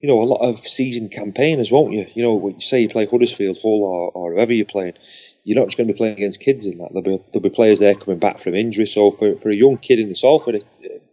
you 0.00 0.08
know, 0.08 0.22
a 0.22 0.24
lot 0.24 0.48
of 0.48 0.58
seasoned 0.58 1.10
campaigners, 1.10 1.72
won't 1.72 1.94
you? 1.94 2.06
You 2.14 2.22
know, 2.22 2.54
say 2.58 2.80
you 2.80 2.88
play 2.88 3.06
Huddersfield, 3.06 3.58
Hull, 3.60 3.82
or, 3.84 4.10
or 4.12 4.32
whoever 4.34 4.52
you're 4.52 4.66
playing, 4.66 4.94
you're 5.42 5.58
not 5.58 5.68
just 5.68 5.76
going 5.76 5.88
to 5.88 5.92
be 5.94 5.98
playing 5.98 6.16
against 6.16 6.40
kids 6.40 6.66
in 6.66 6.78
that. 6.78 6.88
There'll 6.92 7.18
be, 7.18 7.24
there'll 7.32 7.42
be 7.42 7.50
players 7.50 7.78
there 7.78 7.94
coming 7.94 8.18
back 8.18 8.38
from 8.38 8.54
injury. 8.54 8.86
So 8.86 9.10
for, 9.10 9.36
for 9.36 9.50
a 9.50 9.54
young 9.54 9.78
kid 9.78 9.98
in 9.98 10.08
the 10.08 10.14
Salford 10.14 10.62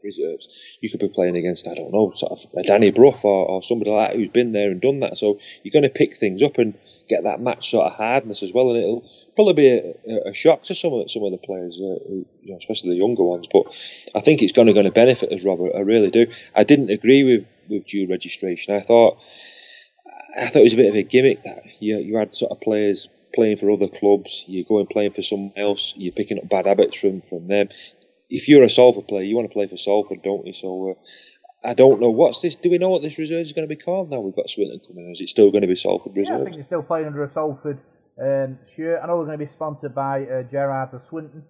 reserves, 0.03 0.77
you 0.81 0.89
could 0.89 0.99
be 0.99 1.09
playing 1.09 1.37
against, 1.37 1.67
I 1.67 1.75
don't 1.75 1.91
know, 1.91 2.11
sort 2.13 2.31
of 2.31 2.39
a 2.57 2.63
Danny 2.63 2.91
Brough 2.91 3.19
or, 3.23 3.47
or 3.47 3.63
somebody 3.63 3.91
like 3.91 4.11
that 4.11 4.17
who's 4.17 4.29
been 4.29 4.51
there 4.51 4.71
and 4.71 4.81
done 4.81 5.01
that. 5.01 5.17
So 5.17 5.39
you're 5.63 5.71
going 5.71 5.83
to 5.83 5.89
pick 5.89 6.15
things 6.15 6.41
up 6.41 6.57
and 6.57 6.77
get 7.07 7.23
that 7.23 7.41
match 7.41 7.69
sort 7.69 7.87
of 7.87 7.97
hardness 7.97 8.43
as 8.43 8.53
well. 8.53 8.69
And 8.69 8.83
it'll 8.83 9.09
probably 9.35 9.53
be 9.53 9.67
a, 9.67 10.29
a 10.29 10.33
shock 10.33 10.63
to 10.63 10.75
some 10.75 10.93
of 10.93 11.09
some 11.09 11.23
of 11.23 11.31
the 11.31 11.37
players, 11.37 11.79
uh, 11.79 11.99
who, 12.07 12.25
you 12.41 12.51
know, 12.51 12.57
especially 12.57 12.91
the 12.91 12.97
younger 12.97 13.23
ones. 13.23 13.47
But 13.51 13.67
I 14.15 14.21
think 14.21 14.41
it's 14.41 14.53
going 14.53 14.67
to, 14.67 14.73
going 14.73 14.85
to 14.85 14.91
benefit 14.91 15.31
us, 15.31 15.43
Robert. 15.43 15.73
I 15.75 15.81
really 15.81 16.11
do. 16.11 16.27
I 16.55 16.63
didn't 16.63 16.89
agree 16.89 17.23
with, 17.23 17.45
with 17.69 17.85
due 17.85 18.07
registration. 18.09 18.75
I 18.75 18.79
thought 18.79 19.23
I 20.37 20.47
thought 20.47 20.59
it 20.59 20.63
was 20.63 20.73
a 20.73 20.77
bit 20.77 20.89
of 20.89 20.95
a 20.95 21.03
gimmick 21.03 21.43
that 21.43 21.81
you, 21.81 21.97
you 21.97 22.17
had 22.17 22.33
sort 22.33 22.51
of 22.51 22.61
players 22.61 23.09
playing 23.33 23.57
for 23.57 23.71
other 23.71 23.87
clubs, 23.87 24.45
you're 24.47 24.65
going 24.65 24.87
playing 24.87 25.11
for 25.11 25.21
someone 25.21 25.53
else, 25.55 25.93
you're 25.95 26.11
picking 26.11 26.37
up 26.37 26.49
bad 26.49 26.65
habits 26.65 26.99
from, 26.99 27.21
from 27.21 27.47
them. 27.47 27.69
If 28.31 28.47
you're 28.47 28.63
a 28.63 28.69
Salford 28.69 29.07
player, 29.07 29.23
you 29.23 29.35
want 29.35 29.49
to 29.49 29.53
play 29.53 29.67
for 29.67 29.77
Salford, 29.77 30.23
don't 30.23 30.47
you? 30.47 30.53
So 30.53 30.95
uh, 30.95 31.69
I 31.69 31.73
don't 31.73 31.99
know 31.99 32.09
what's 32.09 32.41
this. 32.41 32.55
Do 32.55 32.71
we 32.71 32.77
know 32.77 32.89
what 32.89 33.01
this 33.01 33.19
reserve 33.19 33.41
is 33.41 33.53
going 33.53 33.67
to 33.67 33.75
be 33.75 33.79
called 33.79 34.09
now? 34.09 34.21
We've 34.21 34.35
got 34.35 34.49
Swinton 34.49 34.79
coming. 34.87 35.11
Is 35.11 35.21
it 35.21 35.29
still 35.29 35.51
going 35.51 35.61
to 35.61 35.67
be 35.67 35.75
Salford 35.75 36.15
Reserve? 36.15 36.37
Yeah, 36.37 36.41
I 36.41 36.43
think 36.45 36.55
they're 36.55 36.65
still 36.65 36.83
playing 36.83 37.07
under 37.07 37.23
a 37.23 37.29
Salford 37.29 37.79
um, 38.19 38.57
shirt. 38.75 39.01
I 39.03 39.07
know 39.07 39.17
we're 39.17 39.25
going 39.25 39.37
to 39.37 39.45
be 39.45 39.51
sponsored 39.51 39.93
by 39.93 40.23
uh, 40.23 40.43
Gerrard 40.43 40.93
of 40.93 41.01
Swinton. 41.01 41.43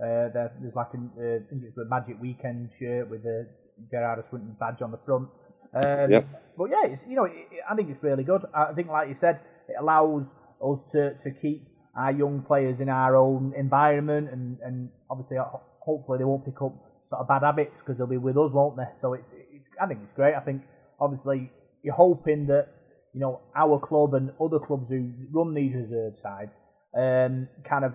Uh, 0.00 0.32
there's, 0.34 0.50
there's 0.60 0.74
like 0.74 0.88
a, 0.94 0.98
uh, 0.98 1.36
I 1.36 1.48
think 1.48 1.62
it's 1.62 1.78
a 1.78 1.84
Magic 1.84 2.16
Weekend 2.20 2.70
shirt 2.80 3.08
with 3.10 3.22
the 3.22 3.46
Gerard 3.90 4.18
of 4.18 4.24
Swinton 4.24 4.56
badge 4.58 4.82
on 4.82 4.90
the 4.90 4.98
front. 5.04 5.28
Um, 5.74 6.10
yep. 6.10 6.26
But 6.56 6.70
yeah, 6.70 6.86
it's, 6.86 7.04
you 7.06 7.16
know, 7.16 7.24
it, 7.24 7.34
it, 7.52 7.60
I 7.68 7.74
think 7.74 7.90
it's 7.90 8.02
really 8.02 8.24
good. 8.24 8.42
I 8.54 8.72
think, 8.72 8.88
like 8.88 9.08
you 9.08 9.14
said, 9.14 9.40
it 9.68 9.76
allows 9.78 10.32
us 10.64 10.84
to, 10.92 11.14
to 11.22 11.30
keep 11.30 11.68
our 11.96 12.12
young 12.12 12.42
players 12.42 12.80
in 12.80 12.88
our 12.88 13.16
own 13.16 13.52
environment, 13.56 14.28
and, 14.32 14.58
and 14.64 14.88
obviously, 15.10 15.36
hopefully, 15.80 16.18
they 16.18 16.24
won't 16.24 16.44
pick 16.44 16.60
up 16.62 16.74
sort 17.08 17.20
of 17.20 17.28
bad 17.28 17.42
habits 17.42 17.78
because 17.78 17.98
they'll 17.98 18.06
be 18.06 18.16
with 18.16 18.36
us, 18.36 18.50
won't 18.52 18.76
they? 18.76 18.88
So 19.00 19.14
it's 19.14 19.32
it's 19.32 19.68
I 19.80 19.86
think 19.86 20.00
it's 20.02 20.12
great. 20.14 20.34
I 20.34 20.40
think 20.40 20.62
obviously 21.00 21.50
you're 21.82 21.94
hoping 21.94 22.46
that 22.46 22.68
you 23.12 23.20
know 23.20 23.40
our 23.54 23.78
club 23.78 24.14
and 24.14 24.30
other 24.40 24.58
clubs 24.58 24.90
who 24.90 25.12
run 25.32 25.54
these 25.54 25.74
reserve 25.74 26.14
sides 26.22 26.52
um, 26.96 27.48
kind 27.68 27.84
of 27.84 27.92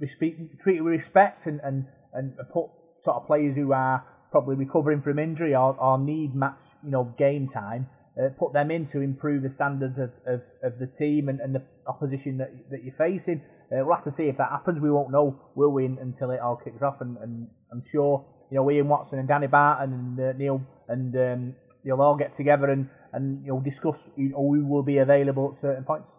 respect, 0.00 0.36
treat 0.62 0.82
with 0.82 0.92
respect 0.92 1.46
and, 1.46 1.60
and, 1.62 1.86
and 2.12 2.34
put 2.52 2.66
sort 3.04 3.16
of 3.16 3.26
players 3.26 3.56
who 3.56 3.72
are 3.72 4.04
probably 4.30 4.56
recovering 4.56 5.00
from 5.02 5.18
injury 5.18 5.54
or, 5.54 5.76
or 5.76 5.98
need 5.98 6.34
match 6.34 6.58
you 6.84 6.90
know 6.90 7.14
game 7.18 7.48
time 7.48 7.88
uh, 8.18 8.28
put 8.38 8.52
them 8.52 8.70
in 8.70 8.86
to 8.86 9.00
improve 9.00 9.42
the 9.42 9.50
standard 9.50 9.98
of, 9.98 10.10
of, 10.26 10.40
of 10.62 10.78
the 10.78 10.86
team 10.86 11.28
and, 11.28 11.40
and 11.40 11.54
the 11.54 11.62
opposition 11.86 12.38
that, 12.38 12.50
that 12.70 12.82
you're 12.84 12.94
facing. 12.94 13.40
Uh, 13.70 13.84
we'll 13.84 13.94
have 13.94 14.04
to 14.04 14.12
see 14.12 14.24
if 14.24 14.36
that 14.38 14.50
happens. 14.50 14.80
We 14.80 14.90
won't 14.90 15.10
know, 15.10 15.38
will 15.54 15.70
we, 15.70 15.84
until 15.84 16.30
it 16.30 16.40
all 16.40 16.56
kicks 16.56 16.82
off. 16.82 17.00
And, 17.00 17.16
and 17.18 17.48
I'm 17.70 17.82
sure 17.90 18.24
you 18.50 18.56
know 18.56 18.70
Ian 18.70 18.88
Watson 18.88 19.18
and 19.18 19.28
Danny 19.28 19.46
Barton 19.46 19.92
and 19.92 20.20
uh, 20.20 20.32
Neil 20.36 20.62
and 20.88 21.14
um, 21.16 21.54
they'll 21.84 22.00
all 22.00 22.16
get 22.16 22.32
together 22.32 22.70
and, 22.70 22.88
and 23.12 23.44
you 23.44 23.52
know 23.52 23.60
discuss 23.60 24.10
you 24.16 24.30
know, 24.30 24.38
who 24.38 24.64
will 24.64 24.82
be 24.82 24.98
available 24.98 25.50
at 25.52 25.60
certain 25.60 25.84
points. 25.84 26.12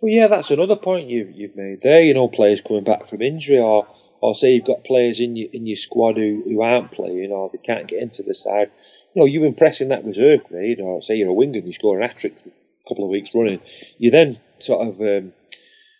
Well, 0.00 0.12
yeah, 0.12 0.28
that's 0.28 0.52
another 0.52 0.76
point 0.76 1.08
you, 1.08 1.32
you've 1.34 1.56
made 1.56 1.82
there. 1.82 2.00
You 2.00 2.14
know, 2.14 2.28
players 2.28 2.60
coming 2.60 2.84
back 2.84 3.06
from 3.06 3.20
injury, 3.20 3.58
or 3.58 3.88
or 4.20 4.34
say 4.34 4.54
you've 4.54 4.64
got 4.64 4.84
players 4.84 5.18
in 5.18 5.34
your 5.34 5.48
in 5.52 5.66
your 5.66 5.76
squad 5.76 6.16
who, 6.16 6.42
who 6.44 6.62
aren't 6.62 6.92
playing, 6.92 7.32
or 7.32 7.50
they 7.50 7.58
can't 7.58 7.88
get 7.88 8.00
into 8.02 8.22
the 8.22 8.34
side. 8.34 8.70
You 9.14 9.22
know, 9.22 9.26
you 9.26 9.44
impress 9.44 9.80
in 9.80 9.88
that 9.88 10.04
reserve 10.04 10.44
grade, 10.44 10.80
or 10.80 11.02
say 11.02 11.16
you're 11.16 11.30
a 11.30 11.32
winger 11.32 11.58
and 11.58 11.66
you 11.66 11.72
score 11.72 11.96
an 11.96 12.08
hat 12.08 12.16
trick 12.16 12.34
a 12.46 12.88
couple 12.88 13.04
of 13.04 13.10
weeks 13.10 13.34
running. 13.34 13.60
You 13.98 14.12
then 14.12 14.38
sort 14.60 14.86
of 14.86 15.00
um, 15.00 15.32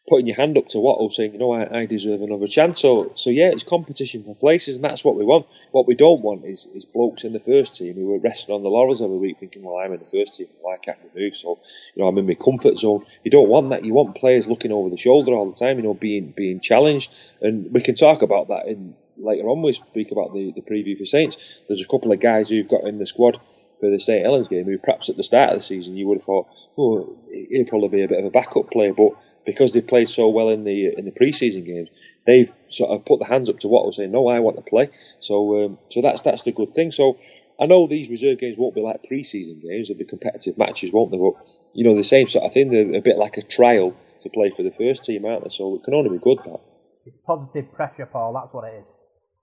putting 0.08 0.26
your 0.26 0.36
hand 0.36 0.56
up 0.58 0.68
to 0.68 0.78
Watto, 0.78 1.12
saying, 1.12 1.32
you 1.32 1.38
know, 1.38 1.52
I, 1.52 1.80
I, 1.80 1.86
deserve 1.86 2.22
another 2.22 2.46
chance. 2.46 2.80
So, 2.80 3.12
so 3.14 3.30
yeah, 3.30 3.50
it's 3.52 3.62
competition 3.62 4.24
for 4.24 4.34
places, 4.34 4.76
and 4.76 4.84
that's 4.84 5.04
what 5.04 5.16
we 5.16 5.24
want. 5.24 5.46
What 5.70 5.86
we 5.86 5.94
don't 5.94 6.22
want 6.22 6.44
is, 6.44 6.66
is 6.66 6.84
blokes 6.84 7.24
in 7.24 7.32
the 7.32 7.40
first 7.40 7.76
team 7.76 7.94
who 7.94 8.14
are 8.14 8.18
resting 8.18 8.54
on 8.54 8.62
the 8.62 8.70
laurels 8.70 9.02
every 9.02 9.18
week, 9.18 9.38
thinking, 9.38 9.62
well, 9.62 9.76
I'm 9.76 9.92
in 9.92 10.00
the 10.00 10.06
first 10.06 10.36
team, 10.36 10.48
why 10.60 10.76
can't 10.78 10.98
we 11.14 11.22
move? 11.22 11.36
So, 11.36 11.60
you 11.94 12.02
know, 12.02 12.08
I'm 12.08 12.18
in 12.18 12.26
my 12.26 12.34
comfort 12.34 12.78
zone. 12.78 13.04
You 13.24 13.30
don't 13.30 13.48
want 13.48 13.70
that. 13.70 13.84
You 13.84 13.94
want 13.94 14.16
players 14.16 14.46
looking 14.46 14.72
over 14.72 14.90
the 14.90 14.96
shoulder 14.96 15.32
all 15.32 15.50
the 15.50 15.56
time, 15.56 15.76
you 15.76 15.84
know, 15.84 15.94
being 15.94 16.32
being 16.36 16.60
challenged. 16.60 17.14
And 17.40 17.72
we 17.72 17.80
can 17.80 17.94
talk 17.94 18.22
about 18.22 18.48
that 18.48 18.66
in 18.66 18.94
later 19.16 19.48
on. 19.48 19.62
We 19.62 19.72
speak 19.72 20.12
about 20.12 20.34
the 20.34 20.52
the 20.52 20.62
preview 20.62 20.96
for 20.96 21.04
Saints. 21.04 21.62
There's 21.66 21.82
a 21.82 21.88
couple 21.88 22.12
of 22.12 22.20
guys 22.20 22.48
who've 22.48 22.68
got 22.68 22.84
in 22.84 22.98
the 22.98 23.06
squad 23.06 23.40
for 23.80 23.90
the 23.90 24.00
St 24.00 24.24
Helens 24.24 24.48
game 24.48 24.64
who 24.64 24.78
perhaps 24.78 25.08
at 25.08 25.16
the 25.16 25.22
start 25.22 25.50
of 25.50 25.56
the 25.56 25.64
season 25.64 25.96
you 25.96 26.06
would 26.08 26.18
have 26.18 26.24
thought, 26.24 26.48
oh, 26.76 27.16
he'll 27.30 27.64
probably 27.64 27.88
be 27.88 28.02
a 28.02 28.08
bit 28.08 28.18
of 28.18 28.24
a 28.24 28.30
backup 28.30 28.70
player, 28.70 28.92
but 28.92 29.12
because 29.46 29.72
they 29.72 29.80
played 29.80 30.08
so 30.10 30.28
well 30.28 30.50
in 30.50 30.64
the 30.64 30.92
in 30.96 31.04
the 31.04 31.10
preseason 31.10 31.64
games, 31.64 31.88
they've 32.26 32.52
sort 32.68 32.90
of 32.90 33.04
put 33.06 33.18
the 33.20 33.26
hands 33.26 33.48
up 33.48 33.58
to 33.60 33.68
Watto 33.68 33.94
saying, 33.94 34.12
"No, 34.12 34.28
I 34.28 34.40
want 34.40 34.56
to 34.56 34.62
play." 34.62 34.90
So, 35.20 35.64
um, 35.64 35.78
so 35.88 36.02
that's 36.02 36.22
that's 36.22 36.42
the 36.42 36.52
good 36.52 36.74
thing. 36.74 36.90
So, 36.90 37.18
I 37.58 37.66
know 37.66 37.86
these 37.86 38.10
reserve 38.10 38.38
games 38.38 38.58
won't 38.58 38.74
be 38.74 38.82
like 38.82 39.04
preseason 39.10 39.62
games; 39.62 39.88
they'll 39.88 39.96
be 39.96 40.04
competitive 40.04 40.58
matches, 40.58 40.92
won't 40.92 41.12
they? 41.12 41.18
But 41.18 41.34
you 41.72 41.84
know, 41.84 41.96
the 41.96 42.04
same 42.04 42.26
sort 42.26 42.44
of 42.44 42.52
thing. 42.52 42.70
They're 42.70 42.98
a 42.98 43.02
bit 43.02 43.16
like 43.16 43.38
a 43.38 43.42
trial 43.42 43.96
to 44.20 44.28
play 44.28 44.50
for 44.50 44.62
the 44.62 44.72
first 44.72 45.04
team, 45.04 45.24
aren't 45.24 45.44
they? 45.44 45.50
So 45.50 45.76
it 45.76 45.84
can 45.84 45.94
only 45.94 46.10
be 46.10 46.18
good. 46.18 46.38
That 46.44 46.60
it's 47.06 47.16
positive 47.26 47.72
pressure, 47.72 48.06
Paul. 48.06 48.34
That's 48.34 48.52
what 48.52 48.64
it 48.64 48.80
is. 48.80 48.86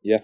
Yeah. 0.04 0.20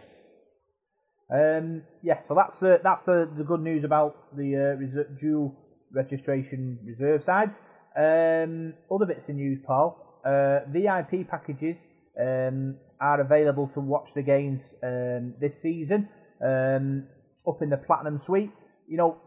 Um, 1.31 1.83
yeah, 2.03 2.19
so 2.27 2.35
that's 2.35 2.61
uh, 2.61 2.79
that's 2.83 3.03
the, 3.03 3.29
the 3.37 3.43
good 3.43 3.61
news 3.61 3.83
about 3.83 4.35
the 4.35 4.75
uh, 4.77 5.17
dual 5.17 5.55
registration 5.93 6.79
reserve 6.83 7.23
sides. 7.23 7.55
Um, 7.95 8.73
other 8.93 9.05
bits 9.05 9.29
of 9.29 9.35
news, 9.35 9.59
Paul. 9.65 9.97
Uh, 10.25 10.59
VIP 10.67 11.27
packages 11.27 11.77
um, 12.19 12.75
are 12.99 13.21
available 13.21 13.67
to 13.73 13.79
watch 13.79 14.13
the 14.13 14.21
games 14.21 14.75
um, 14.83 15.33
this 15.39 15.61
season 15.61 16.09
um, 16.45 17.07
up 17.47 17.61
in 17.61 17.69
the 17.69 17.77
Platinum 17.77 18.17
Suite. 18.17 18.51
You 18.87 18.97
know, 18.97 19.17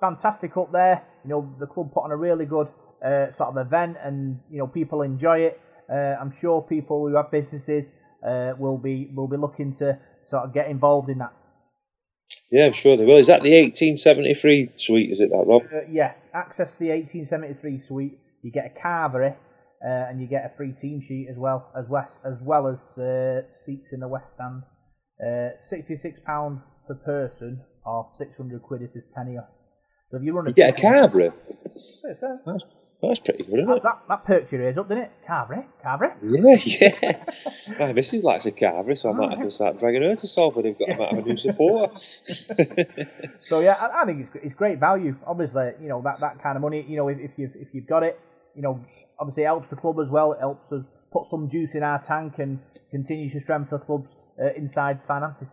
fantastic 0.00 0.56
up 0.56 0.72
there. 0.72 1.04
You 1.24 1.30
know, 1.30 1.54
the 1.60 1.66
club 1.66 1.92
put 1.92 2.04
on 2.04 2.10
a 2.10 2.16
really 2.16 2.46
good 2.46 2.68
uh, 3.04 3.32
sort 3.32 3.50
of 3.50 3.66
event, 3.66 3.96
and 4.02 4.40
you 4.50 4.58
know, 4.58 4.66
people 4.66 5.02
enjoy 5.02 5.40
it. 5.40 5.60
Uh, 5.92 6.16
I'm 6.20 6.32
sure 6.40 6.62
people 6.62 7.06
who 7.06 7.16
have 7.16 7.30
businesses 7.30 7.92
uh, 8.26 8.52
will 8.58 8.78
be 8.78 9.10
will 9.14 9.28
be 9.28 9.36
looking 9.36 9.74
to 9.76 9.98
sort 10.24 10.44
of 10.44 10.54
get 10.54 10.68
involved 10.68 11.10
in 11.10 11.18
that. 11.18 11.32
Yeah, 12.50 12.66
I'm 12.66 12.72
sure 12.72 12.96
they 12.96 13.04
will. 13.04 13.18
Is 13.18 13.28
that 13.28 13.42
the 13.42 13.52
1873 13.62 14.72
suite? 14.76 15.10
Is 15.12 15.20
it 15.20 15.30
that, 15.30 15.44
Rob? 15.46 15.62
Uh, 15.62 15.86
yeah, 15.88 16.14
access 16.34 16.76
the 16.76 16.88
1873 16.90 17.80
suite. 17.80 18.18
You 18.42 18.50
get 18.50 18.74
a 18.76 18.80
carvery 18.80 19.36
uh, 19.84 20.08
and 20.08 20.20
you 20.20 20.26
get 20.26 20.44
a 20.44 20.56
free 20.56 20.72
team 20.72 21.00
sheet 21.00 21.28
as 21.30 21.36
well 21.36 21.70
as 21.78 21.88
west 21.88 22.14
as 22.24 22.38
well 22.42 22.66
as 22.66 22.98
uh, 22.98 23.42
seats 23.52 23.92
in 23.92 24.00
the 24.00 24.08
west 24.08 24.32
stand. 24.34 24.62
Uh, 25.24 25.50
66 25.62 26.20
pound 26.26 26.60
per 26.88 26.94
person 26.94 27.62
or 27.84 28.06
600 28.16 28.62
quid 28.62 28.82
if 28.82 28.92
there's 28.94 29.06
tenure. 29.14 29.46
So 30.10 30.16
if 30.16 30.24
you 30.24 30.32
run 30.32 30.46
a 30.46 30.50
you 30.50 30.54
get 30.54 30.78
a 30.78 30.82
carvery. 30.82 31.32
That's 33.02 33.20
pretty 33.20 33.44
good, 33.44 33.60
isn't 33.60 33.76
it? 33.78 33.82
That, 33.82 34.02
that 34.08 34.24
perked 34.24 34.52
your 34.52 34.60
ears 34.60 34.76
up, 34.76 34.88
didn't 34.88 35.04
it? 35.04 35.12
Carvery, 35.26 35.64
Carvery. 35.82 36.12
Yeah, 36.22 36.90
yeah. 37.02 37.78
My 37.78 37.92
missus 37.94 38.24
likes 38.24 38.44
a 38.44 38.52
Carvery, 38.52 38.96
so 38.96 39.10
I 39.10 39.12
might 39.14 39.30
have 39.30 39.40
to 39.40 39.50
start 39.50 39.78
dragging 39.78 40.02
her 40.02 40.10
to 40.10 40.26
solve 40.26 40.54
Salford. 40.54 40.64
They've 40.66 40.78
got 40.78 40.88
yeah. 40.88 41.16
a 41.16 41.22
new 41.22 41.36
supporter. 41.36 41.96
so 43.40 43.60
yeah, 43.60 43.76
I, 43.80 44.02
I, 44.02 44.04
think 44.04 44.26
it's 44.26 44.44
it's 44.44 44.54
great 44.54 44.78
value. 44.78 45.16
Obviously, 45.26 45.72
you 45.80 45.88
know 45.88 46.02
that, 46.02 46.20
that 46.20 46.42
kind 46.42 46.56
of 46.56 46.62
money. 46.62 46.84
You 46.86 46.96
know, 46.96 47.08
if, 47.08 47.18
if 47.18 47.30
you've 47.38 47.56
if 47.56 47.68
you've 47.72 47.86
got 47.86 48.02
it, 48.02 48.20
you 48.54 48.60
know, 48.60 48.84
obviously 49.18 49.44
it 49.44 49.46
helps 49.46 49.68
the 49.68 49.76
club 49.76 49.98
as 49.98 50.10
well. 50.10 50.32
It 50.32 50.40
helps 50.40 50.70
us 50.70 50.84
put 51.10 51.24
some 51.24 51.48
juice 51.48 51.74
in 51.74 51.82
our 51.82 52.02
tank 52.02 52.34
and 52.38 52.60
continue 52.90 53.30
to 53.32 53.40
strengthen 53.40 53.78
the 53.78 53.84
club's 53.84 54.14
uh, 54.38 54.52
inside 54.54 55.00
finances. 55.08 55.48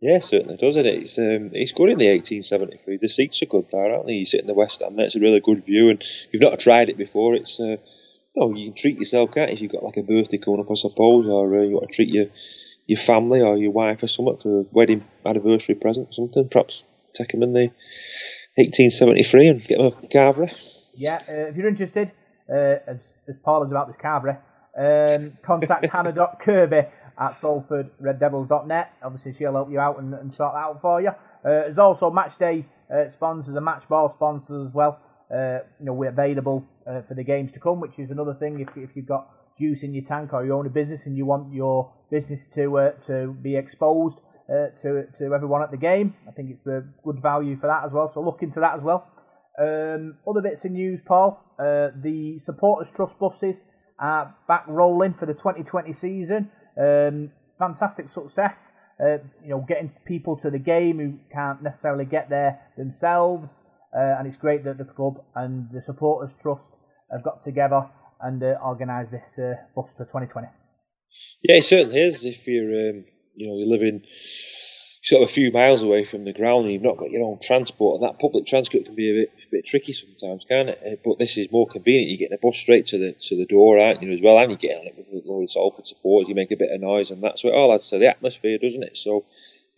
Yeah, 0.00 0.18
certainly 0.18 0.58
doesn't 0.58 0.84
it. 0.84 0.94
It's 0.94 1.18
um, 1.18 1.50
it's 1.54 1.72
good 1.72 1.88
in 1.88 1.98
the 1.98 2.10
1873. 2.10 2.98
The 2.98 3.08
seats 3.08 3.42
are 3.42 3.46
good 3.46 3.68
there, 3.70 3.94
aren't 3.94 4.06
they? 4.06 4.14
You 4.14 4.26
sit 4.26 4.40
in 4.40 4.46
the 4.46 4.54
West 4.54 4.82
End, 4.82 5.00
it's 5.00 5.16
a 5.16 5.20
really 5.20 5.40
good 5.40 5.64
view, 5.64 5.88
and 5.88 6.00
if 6.02 6.28
you've 6.32 6.42
not 6.42 6.60
tried 6.60 6.90
it 6.90 6.98
before, 6.98 7.34
it's 7.34 7.58
uh, 7.58 7.64
you 7.64 7.78
know, 8.36 8.54
you 8.54 8.66
can 8.66 8.74
treat 8.74 8.98
yourself, 8.98 9.32
can't 9.32 9.48
you? 9.48 9.54
If 9.54 9.60
you've 9.62 9.72
got 9.72 9.82
like 9.82 9.96
a 9.96 10.02
birthday 10.02 10.36
coming 10.36 10.60
up, 10.60 10.70
I 10.70 10.74
suppose, 10.74 11.26
or 11.26 11.58
uh, 11.58 11.62
you 11.62 11.76
want 11.76 11.90
to 11.90 11.94
treat 11.94 12.12
your 12.12 12.26
your 12.86 12.98
family 12.98 13.40
or 13.40 13.56
your 13.56 13.72
wife 13.72 14.02
or 14.02 14.06
something 14.06 14.36
for 14.36 14.60
a 14.60 14.64
wedding 14.70 15.04
anniversary 15.24 15.74
present 15.74 16.10
or 16.10 16.12
something. 16.12 16.48
Perhaps 16.48 16.84
take 17.14 17.32
them 17.32 17.42
in 17.42 17.54
the 17.54 17.70
1873 18.56 19.48
and 19.48 19.64
get 19.64 19.78
them 19.78 19.86
a 19.86 20.06
carvery. 20.08 20.52
Yeah, 20.98 21.16
uh, 21.28 21.48
if 21.48 21.56
you're 21.56 21.68
interested, 21.68 22.12
uh, 22.50 22.76
as, 22.86 22.98
as 23.28 23.36
Paul 23.42 23.64
is 23.64 23.70
about 23.70 23.88
this 23.88 23.96
carvery, 23.96 24.38
um, 24.78 25.38
contact 25.42 25.86
Hannah 25.90 26.14
Kirby 26.40 26.82
at 27.18 27.32
salfordreddevils.net. 27.32 28.92
Obviously, 29.02 29.34
she'll 29.34 29.52
help 29.52 29.70
you 29.70 29.80
out 29.80 29.98
and, 29.98 30.14
and 30.14 30.32
sort 30.32 30.54
that 30.54 30.58
out 30.58 30.80
for 30.80 31.00
you. 31.00 31.08
Uh, 31.08 31.14
there's 31.42 31.78
also 31.78 32.10
match 32.10 32.38
day 32.38 32.66
uh, 32.92 33.10
sponsors 33.10 33.54
and 33.54 33.64
match 33.64 33.88
ball 33.88 34.08
sponsors 34.08 34.68
as 34.68 34.74
well. 34.74 35.00
Uh, 35.30 35.58
you 35.80 35.86
know, 35.86 35.92
we're 35.92 36.10
available 36.10 36.64
uh, 36.86 37.02
for 37.02 37.14
the 37.14 37.24
games 37.24 37.52
to 37.52 37.60
come, 37.60 37.80
which 37.80 37.98
is 37.98 38.10
another 38.10 38.34
thing. 38.34 38.60
If, 38.60 38.68
if 38.76 38.94
you've 38.94 39.06
got 39.06 39.28
juice 39.58 39.82
in 39.82 39.94
your 39.94 40.04
tank 40.04 40.32
or 40.32 40.44
you 40.44 40.52
own 40.52 40.66
a 40.66 40.70
business 40.70 41.06
and 41.06 41.16
you 41.16 41.24
want 41.24 41.52
your 41.52 41.92
business 42.10 42.46
to 42.48 42.78
uh, 42.78 42.90
to 43.06 43.32
be 43.42 43.56
exposed 43.56 44.18
uh, 44.48 44.68
to 44.82 45.06
to 45.18 45.34
everyone 45.34 45.62
at 45.62 45.70
the 45.70 45.76
game, 45.76 46.14
I 46.28 46.30
think 46.30 46.50
it's 46.50 46.66
a 46.66 46.84
good 47.02 47.20
value 47.20 47.56
for 47.58 47.66
that 47.66 47.84
as 47.84 47.92
well. 47.92 48.08
So 48.08 48.20
look 48.22 48.42
into 48.42 48.60
that 48.60 48.76
as 48.76 48.82
well. 48.82 49.08
Um, 49.58 50.18
other 50.28 50.42
bits 50.42 50.64
of 50.64 50.72
news, 50.72 51.00
Paul. 51.04 51.42
the 51.58 52.38
supporters 52.44 52.92
trust 52.94 53.18
buses 53.18 53.56
are 53.98 54.34
back 54.46 54.64
rolling 54.68 55.14
for 55.14 55.26
the 55.26 55.32
2020 55.32 55.92
season. 55.94 56.50
Um, 56.78 57.30
fantastic 57.58 58.08
success. 58.08 58.70
Uh, 58.98 59.18
you 59.42 59.50
know, 59.50 59.64
getting 59.68 59.92
people 60.06 60.36
to 60.38 60.50
the 60.50 60.58
game 60.58 60.98
who 60.98 61.18
can't 61.32 61.62
necessarily 61.62 62.06
get 62.06 62.30
there 62.30 62.58
themselves, 62.78 63.60
uh, 63.94 64.16
and 64.18 64.26
it's 64.26 64.38
great 64.38 64.64
that 64.64 64.78
the 64.78 64.84
club 64.84 65.22
and 65.34 65.68
the 65.70 65.82
supporters 65.82 66.34
trust 66.40 66.72
have 67.10 67.22
got 67.22 67.42
together 67.42 67.88
and 68.22 68.42
uh, 68.42 68.54
organised 68.64 69.10
this 69.10 69.38
uh, 69.38 69.54
bus 69.74 69.92
for 69.92 70.04
2020. 70.04 70.48
Yeah, 71.42 71.56
it 71.56 71.64
certainly 71.64 72.00
is. 72.00 72.24
If 72.24 72.46
you're, 72.46 72.90
um, 72.90 73.02
you 73.34 73.46
know, 73.48 73.58
you 73.58 73.68
live 73.68 73.82
in 73.82 74.02
sort 75.06 75.22
of 75.22 75.28
a 75.28 75.32
few 75.32 75.52
miles 75.52 75.82
away 75.82 76.04
from 76.04 76.24
the 76.24 76.32
ground 76.32 76.64
and 76.64 76.72
you've 76.72 76.82
not 76.82 76.96
got 76.96 77.12
your 77.12 77.22
own 77.22 77.38
transport, 77.40 78.00
and 78.00 78.08
that 78.08 78.18
public 78.18 78.44
transport 78.44 78.86
can 78.86 78.96
be 78.96 79.10
a 79.10 79.14
bit, 79.22 79.32
a 79.46 79.50
bit 79.52 79.64
tricky 79.64 79.92
sometimes, 79.92 80.44
can't 80.44 80.68
it? 80.68 80.78
Uh, 80.84 80.96
but 81.04 81.16
this 81.16 81.38
is 81.38 81.52
more 81.52 81.68
convenient. 81.68 82.08
You're 82.10 82.18
getting 82.18 82.34
a 82.34 82.44
bus 82.44 82.58
straight 82.58 82.86
to 82.86 82.98
the 82.98 83.12
to 83.12 83.36
the 83.36 83.46
door, 83.46 83.78
aren't 83.78 84.02
you, 84.02 84.10
as 84.10 84.20
well? 84.20 84.36
And 84.36 84.50
you're 84.50 84.58
getting 84.58 84.80
on 84.80 84.86
it 84.88 84.96
with 84.96 85.24
a 85.24 85.28
load 85.30 85.44
of 85.44 85.50
Salford 85.50 85.86
support. 85.86 86.26
You 86.26 86.34
make 86.34 86.50
a 86.50 86.56
bit 86.56 86.72
of 86.72 86.80
noise, 86.80 87.12
and 87.12 87.22
that's 87.22 87.44
what 87.44 87.54
all 87.54 87.72
adds 87.72 87.88
to 87.90 87.98
the 87.98 88.08
atmosphere, 88.08 88.58
doesn't 88.58 88.82
it? 88.82 88.96
So, 88.96 89.24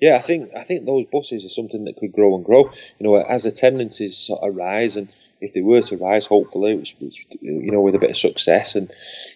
yeah, 0.01 0.17
I 0.17 0.21
think 0.21 0.53
I 0.57 0.63
think 0.63 0.87
those 0.87 1.05
buses 1.13 1.45
are 1.45 1.51
something 1.51 1.85
that 1.85 1.97
could 1.97 2.13
grow 2.13 2.35
and 2.35 2.45
grow. 2.45 2.71
You 2.99 3.07
know, 3.07 3.17
as 3.17 3.45
attendances 3.45 4.17
sort 4.17 4.49
of 4.49 4.57
rise 4.57 4.97
and 4.97 5.13
if 5.41 5.53
they 5.55 5.61
were 5.61 5.83
to 5.83 5.97
rise, 5.97 6.27
hopefully, 6.27 6.75
which, 6.75 6.97
which, 7.01 7.27
you 7.41 7.71
know, 7.71 7.81
with 7.81 7.95
a 7.95 7.99
bit 7.99 8.11
of 8.11 8.17
success 8.17 8.75
and 8.75 8.91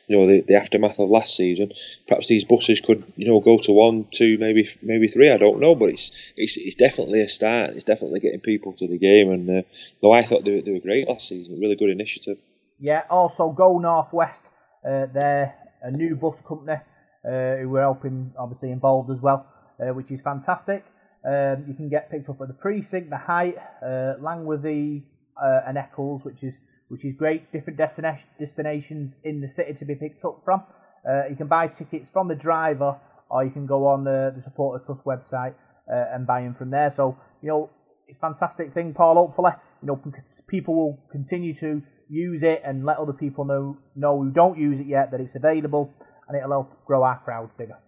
you 0.08 0.18
know 0.18 0.26
the, 0.26 0.40
the 0.40 0.54
aftermath 0.54 0.98
of 0.98 1.10
last 1.10 1.36
season, 1.36 1.72
perhaps 2.08 2.28
these 2.28 2.44
buses 2.44 2.80
could 2.80 3.04
you 3.16 3.26
know 3.26 3.40
go 3.40 3.58
to 3.58 3.72
one, 3.72 4.06
two, 4.10 4.38
maybe 4.38 4.68
maybe 4.82 5.08
three. 5.08 5.30
I 5.30 5.36
don't 5.36 5.60
know, 5.60 5.74
but 5.74 5.90
it's 5.90 6.32
it's, 6.36 6.56
it's 6.56 6.76
definitely 6.76 7.22
a 7.22 7.28
start. 7.28 7.70
It's 7.70 7.84
definitely 7.84 8.20
getting 8.20 8.40
people 8.40 8.72
to 8.74 8.88
the 8.88 8.98
game, 8.98 9.30
and 9.30 9.48
uh, 9.48 9.62
no, 10.02 10.12
I 10.12 10.22
thought 10.22 10.44
they, 10.44 10.60
they 10.60 10.72
were 10.72 10.80
great 10.80 11.08
last 11.08 11.28
season. 11.28 11.60
Really 11.60 11.76
good 11.76 11.90
initiative. 11.90 12.38
Yeah. 12.80 13.02
Also, 13.08 13.50
Go 13.50 13.78
Northwest. 13.78 14.44
Uh, 14.84 15.06
they're 15.14 15.54
a 15.82 15.90
new 15.90 16.16
bus 16.16 16.40
company 16.40 16.78
uh, 17.24 17.56
who 17.56 17.68
were 17.68 17.80
helping, 17.80 18.32
obviously 18.36 18.70
involved 18.72 19.10
as 19.10 19.20
well, 19.20 19.46
uh, 19.80 19.94
which 19.94 20.10
is 20.10 20.20
fantastic. 20.20 20.84
Um, 21.24 21.64
you 21.68 21.74
can 21.74 21.88
get 21.88 22.10
picked 22.10 22.28
up 22.28 22.40
at 22.40 22.48
the 22.48 22.54
precinct, 22.54 23.10
the 23.10 23.16
height, 23.16 23.56
uh, 23.80 24.14
Langworthy, 24.18 25.02
uh, 25.42 25.60
and 25.66 25.76
Eccles, 25.76 26.24
which 26.24 26.42
is 26.42 26.58
which 26.88 27.04
is 27.04 27.14
great. 27.16 27.50
Different 27.52 27.78
destination, 27.78 28.28
destinations 28.38 29.14
in 29.24 29.40
the 29.40 29.48
city 29.48 29.72
to 29.74 29.84
be 29.84 29.94
picked 29.94 30.24
up 30.24 30.42
from. 30.44 30.62
Uh, 31.08 31.26
you 31.28 31.36
can 31.36 31.48
buy 31.48 31.66
tickets 31.66 32.08
from 32.12 32.28
the 32.28 32.34
driver, 32.34 32.96
or 33.30 33.44
you 33.44 33.50
can 33.50 33.66
go 33.66 33.86
on 33.86 34.04
the, 34.04 34.32
the 34.36 34.42
Supporter 34.42 34.84
Trust 34.84 35.04
website 35.04 35.54
uh, 35.90 36.14
and 36.14 36.26
buy 36.26 36.42
them 36.42 36.54
from 36.54 36.70
there. 36.70 36.90
So 36.90 37.16
you 37.42 37.48
know 37.48 37.70
it's 38.06 38.18
a 38.18 38.20
fantastic 38.20 38.72
thing, 38.74 38.94
Paul. 38.94 39.14
Hopefully, 39.14 39.52
you 39.82 39.86
know 39.86 40.02
people 40.46 40.74
will 40.74 40.98
continue 41.10 41.54
to 41.54 41.82
use 42.08 42.42
it 42.42 42.62
and 42.64 42.84
let 42.84 42.98
other 42.98 43.14
people 43.14 43.44
know 43.44 43.78
know 43.96 44.22
who 44.22 44.30
don't 44.30 44.58
use 44.58 44.78
it 44.78 44.86
yet 44.86 45.10
that 45.10 45.20
it's 45.20 45.34
available, 45.34 45.92
and 46.28 46.36
it'll 46.36 46.50
help 46.50 46.84
grow 46.86 47.02
our 47.02 47.18
crowd 47.24 47.50
bigger. 47.58 47.78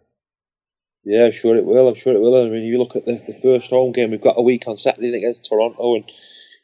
Yeah, 1.04 1.26
I'm 1.26 1.32
sure 1.32 1.54
it 1.54 1.66
will. 1.66 1.88
I'm 1.88 1.94
sure 1.94 2.14
it 2.14 2.20
will. 2.20 2.42
I 2.42 2.48
mean, 2.48 2.62
you 2.62 2.78
look 2.78 2.96
at 2.96 3.04
the, 3.04 3.22
the 3.26 3.38
first 3.42 3.68
home 3.70 3.92
game. 3.92 4.10
We've 4.10 4.20
got 4.20 4.38
a 4.38 4.42
week 4.42 4.66
on 4.66 4.78
Saturday 4.78 5.14
against 5.14 5.44
Toronto, 5.44 5.96
and 5.96 6.10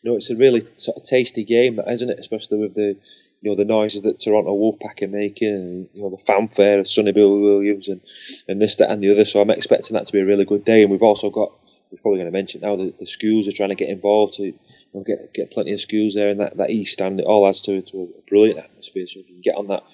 you 0.02 0.10
know 0.10 0.16
it's 0.16 0.30
a 0.30 0.36
really 0.36 0.66
sort 0.76 0.96
of 0.96 1.02
tasty 1.02 1.44
game, 1.44 1.78
isn't 1.78 2.08
it? 2.08 2.18
Especially 2.18 2.58
with 2.58 2.74
the 2.74 2.96
you 3.40 3.50
know 3.50 3.54
the 3.54 3.64
noises 3.66 4.02
that 4.02 4.18
Toronto 4.18 4.52
Wolfpack 4.52 5.02
are 5.02 5.08
making, 5.08 5.54
and 5.54 5.88
you 5.92 6.02
know 6.02 6.10
the 6.10 6.16
fanfare 6.16 6.78
of 6.78 6.86
Sonny 6.86 7.12
Bill 7.12 7.38
Williams, 7.38 7.88
and 7.88 8.00
and 8.48 8.60
this, 8.60 8.76
that, 8.76 8.90
and 8.90 9.02
the 9.02 9.10
other. 9.12 9.24
So 9.24 9.40
I'm 9.40 9.50
expecting 9.50 9.96
that 9.96 10.06
to 10.06 10.12
be 10.12 10.20
a 10.20 10.26
really 10.26 10.46
good 10.46 10.64
day. 10.64 10.82
And 10.82 10.90
we've 10.90 11.02
also 11.02 11.28
got 11.28 11.52
we're 11.90 11.98
probably 12.00 12.20
going 12.20 12.32
to 12.32 12.38
mention 12.38 12.62
now 12.62 12.76
that 12.76 12.98
the 12.98 13.06
schools 13.06 13.48
are 13.48 13.52
trying 13.52 13.70
to 13.70 13.74
get 13.74 13.88
involved 13.88 14.34
to 14.34 14.44
you 14.44 14.54
know, 14.94 15.02
get 15.02 15.34
get 15.34 15.50
plenty 15.50 15.72
of 15.72 15.80
schools 15.80 16.14
there, 16.14 16.30
in 16.30 16.38
that, 16.38 16.56
that 16.56 16.70
East 16.70 16.94
Stand 16.94 17.20
it 17.20 17.26
all 17.26 17.46
adds 17.46 17.62
to, 17.62 17.82
to 17.82 18.14
a 18.16 18.28
brilliant 18.28 18.58
atmosphere. 18.58 19.06
So 19.06 19.20
if 19.20 19.28
you 19.28 19.34
can 19.34 19.42
get 19.42 19.56
on 19.56 19.68
that 19.68 19.84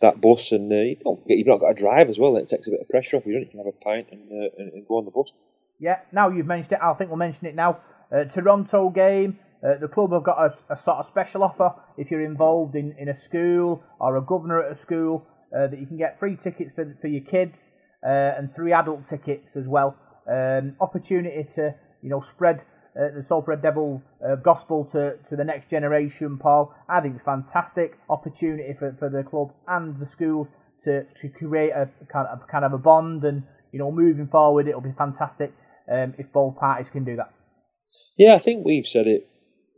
that 0.00 0.20
bus, 0.20 0.52
and 0.52 0.70
uh, 0.70 0.76
you 0.76 0.96
don't 0.96 1.20
you've 1.26 1.46
not 1.46 1.60
got 1.60 1.68
to 1.68 1.74
drive 1.74 2.10
as 2.10 2.18
well. 2.18 2.36
It 2.36 2.48
takes 2.48 2.68
a 2.68 2.70
bit 2.70 2.80
of 2.80 2.88
pressure 2.88 3.16
off 3.16 3.26
you. 3.26 3.32
Don't 3.32 3.42
you 3.42 3.48
can 3.48 3.58
have 3.58 3.66
a 3.66 3.72
pint 3.72 4.08
and, 4.12 4.30
uh, 4.30 4.50
and, 4.58 4.72
and, 4.74 4.86
go 4.86 4.98
on 4.98 5.06
the 5.06 5.10
bus. 5.10 5.32
Yeah, 5.80 6.00
now 6.12 6.28
you've 6.28 6.46
mentioned 6.46 6.74
it, 6.74 6.80
I 6.82 6.92
think 6.94 7.10
we'll 7.10 7.16
mention 7.16 7.46
it 7.46 7.54
now. 7.54 7.78
Uh, 8.12 8.24
Toronto 8.24 8.90
game. 8.90 9.38
Uh, 9.62 9.76
the 9.80 9.88
club 9.88 10.12
have 10.12 10.22
got 10.22 10.38
a, 10.38 10.72
a, 10.72 10.76
sort 10.76 10.98
of 10.98 11.06
special 11.06 11.42
offer 11.42 11.74
if 11.96 12.12
you're 12.12 12.24
involved 12.24 12.76
in, 12.76 12.94
in 12.96 13.08
a 13.08 13.14
school 13.14 13.82
or 13.98 14.16
a 14.16 14.22
governor 14.22 14.62
at 14.62 14.70
a 14.70 14.74
school 14.76 15.26
uh, 15.52 15.66
that 15.66 15.80
you 15.80 15.86
can 15.86 15.96
get 15.96 16.18
free 16.18 16.36
tickets 16.36 16.70
for, 16.74 16.96
for 17.00 17.08
your 17.08 17.22
kids 17.22 17.72
uh, 18.04 18.08
and 18.38 18.54
three 18.54 18.72
adult 18.72 19.08
tickets 19.08 19.56
as 19.56 19.66
well. 19.66 19.96
Um, 20.30 20.76
opportunity 20.80 21.44
to 21.54 21.74
you 22.02 22.10
know 22.10 22.20
spread 22.20 22.62
uh, 22.98 23.14
the 23.16 23.22
Salford 23.22 23.62
Devil 23.62 24.02
uh, 24.24 24.36
gospel 24.36 24.84
to, 24.92 25.16
to 25.28 25.36
the 25.36 25.44
next 25.44 25.70
generation, 25.70 26.38
Paul. 26.38 26.74
I 26.88 27.00
think 27.00 27.16
it's 27.16 27.24
fantastic 27.24 27.98
opportunity 28.08 28.74
for, 28.78 28.94
for 28.98 29.08
the 29.08 29.22
club 29.22 29.52
and 29.66 29.98
the 29.98 30.06
schools 30.06 30.48
to, 30.84 31.04
to 31.20 31.28
create 31.28 31.70
a 31.70 31.88
kind 32.12 32.28
of, 32.28 32.42
a 32.42 32.46
kind 32.50 32.64
of 32.64 32.72
a 32.72 32.78
bond 32.78 33.24
and 33.24 33.42
you 33.72 33.78
know 33.78 33.90
moving 33.90 34.28
forward 34.28 34.68
it'll 34.68 34.80
be 34.80 34.92
fantastic 34.96 35.52
um, 35.90 36.14
if 36.18 36.32
both 36.32 36.56
parties 36.56 36.90
can 36.90 37.04
do 37.04 37.16
that. 37.16 37.32
Yeah, 38.16 38.34
I 38.34 38.38
think 38.38 38.64
we've 38.64 38.86
said 38.86 39.06
it 39.06 39.28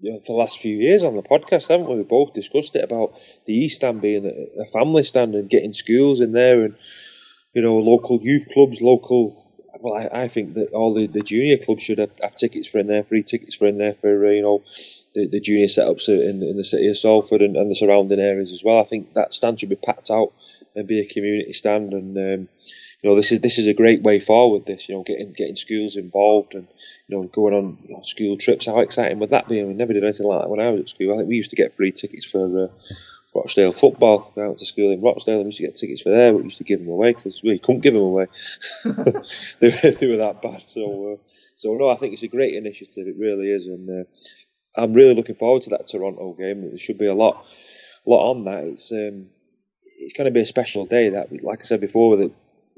you 0.00 0.12
know, 0.12 0.20
for 0.20 0.32
the 0.32 0.40
last 0.40 0.58
few 0.58 0.76
years 0.76 1.04
on 1.04 1.14
the 1.14 1.22
podcast, 1.22 1.68
haven't 1.68 1.88
we? 1.88 1.96
We 1.96 2.02
both 2.02 2.32
discussed 2.32 2.76
it 2.76 2.84
about 2.84 3.18
the 3.46 3.54
East 3.54 3.76
Stand 3.76 4.00
being 4.00 4.26
a, 4.26 4.64
family 4.66 5.02
stand 5.02 5.34
and 5.34 5.50
getting 5.50 5.72
schools 5.72 6.20
in 6.20 6.32
there 6.32 6.64
and 6.64 6.76
you 7.54 7.62
know 7.62 7.78
local 7.78 8.18
youth 8.20 8.46
clubs, 8.52 8.80
local 8.80 9.34
well, 9.80 9.94
I, 9.94 10.24
I, 10.24 10.28
think 10.28 10.54
that 10.54 10.72
all 10.72 10.94
the, 10.94 11.06
the 11.06 11.22
junior 11.22 11.56
clubs 11.56 11.84
should 11.84 11.98
have, 11.98 12.10
have, 12.20 12.34
tickets 12.34 12.66
for 12.66 12.78
in 12.78 12.86
there, 12.86 13.04
free 13.04 13.22
tickets 13.22 13.54
for 13.54 13.66
in 13.66 13.76
there 13.76 13.94
for 13.94 14.26
uh, 14.26 14.30
you 14.30 14.42
know 14.42 14.62
the, 15.14 15.28
the 15.28 15.40
junior 15.40 15.66
setups 15.66 16.08
in, 16.08 16.42
in 16.42 16.56
the 16.56 16.64
city 16.64 16.88
of 16.88 16.98
Salford 16.98 17.40
and, 17.40 17.56
and, 17.56 17.70
the 17.70 17.74
surrounding 17.74 18.20
areas 18.20 18.52
as 18.52 18.64
well. 18.64 18.80
I 18.80 18.84
think 18.84 19.14
that 19.14 19.32
stand 19.32 19.60
should 19.60 19.68
be 19.68 19.76
packed 19.76 20.10
out 20.10 20.32
and 20.74 20.88
be 20.88 21.00
a 21.00 21.06
community 21.06 21.52
stand, 21.52 21.92
and 21.92 22.16
um, 22.18 22.48
you 23.02 23.10
know 23.10 23.16
this 23.16 23.32
is 23.32 23.40
this 23.40 23.58
is 23.58 23.66
a 23.66 23.74
great 23.74 24.02
way 24.02 24.20
forward. 24.20 24.66
This 24.66 24.88
you 24.88 24.94
know 24.94 25.02
getting 25.02 25.32
getting 25.32 25.56
schools 25.56 25.96
involved 25.96 26.54
and 26.54 26.68
you 27.06 27.16
know 27.16 27.24
going 27.24 27.54
on 27.54 27.78
you 27.86 27.94
know, 27.94 28.02
school 28.02 28.36
trips. 28.36 28.66
How 28.66 28.80
exciting 28.80 29.18
would 29.18 29.30
that 29.30 29.48
be? 29.48 29.60
I 29.60 29.64
mean, 29.64 29.76
never 29.76 29.92
did 29.92 30.04
anything 30.04 30.26
like 30.26 30.42
that 30.42 30.50
when 30.50 30.60
I 30.60 30.70
was 30.70 30.80
at 30.82 30.88
school. 30.90 31.14
I 31.14 31.18
think 31.18 31.28
we 31.28 31.36
used 31.36 31.50
to 31.50 31.56
get 31.56 31.74
free 31.74 31.92
tickets 31.92 32.24
for. 32.24 32.64
Uh, 32.64 32.68
Rochdale 33.34 33.72
football. 33.72 34.32
I 34.36 34.40
went 34.40 34.58
to 34.58 34.66
school 34.66 34.92
in 34.92 35.00
Rochdale. 35.00 35.38
We 35.38 35.44
used 35.46 35.58
to 35.58 35.66
get 35.66 35.76
tickets 35.76 36.02
for 36.02 36.10
there. 36.10 36.34
We 36.34 36.44
used 36.44 36.58
to 36.58 36.64
give 36.64 36.80
them 36.80 36.88
away 36.88 37.12
because 37.12 37.40
we 37.42 37.58
couldn't 37.58 37.82
give 37.82 37.94
them 37.94 38.02
away. 38.02 38.26
they, 39.60 39.70
they, 39.70 40.08
were 40.08 40.16
that 40.16 40.40
bad. 40.42 40.62
So, 40.62 41.12
uh, 41.12 41.16
so 41.54 41.74
no, 41.74 41.88
I 41.88 41.96
think 41.96 42.12
it's 42.12 42.24
a 42.24 42.28
great 42.28 42.54
initiative. 42.54 43.06
It 43.06 43.16
really 43.16 43.50
is, 43.50 43.68
and 43.68 43.88
uh, 43.88 44.04
I'm 44.76 44.92
really 44.92 45.14
looking 45.14 45.36
forward 45.36 45.62
to 45.62 45.70
that 45.70 45.86
Toronto 45.86 46.32
game. 46.32 46.62
There 46.62 46.76
should 46.76 46.98
be 46.98 47.06
a 47.06 47.14
lot, 47.14 47.46
lot 48.04 48.30
on 48.32 48.44
that. 48.44 48.64
It's 48.64 48.90
um, 48.92 49.28
it's 49.82 50.14
going 50.16 50.26
to 50.26 50.32
be 50.32 50.40
a 50.40 50.46
special 50.46 50.86
day. 50.86 51.10
That, 51.10 51.42
like 51.42 51.60
I 51.60 51.64
said 51.64 51.80
before, 51.80 52.10
with 52.10 52.20
the 52.20 52.32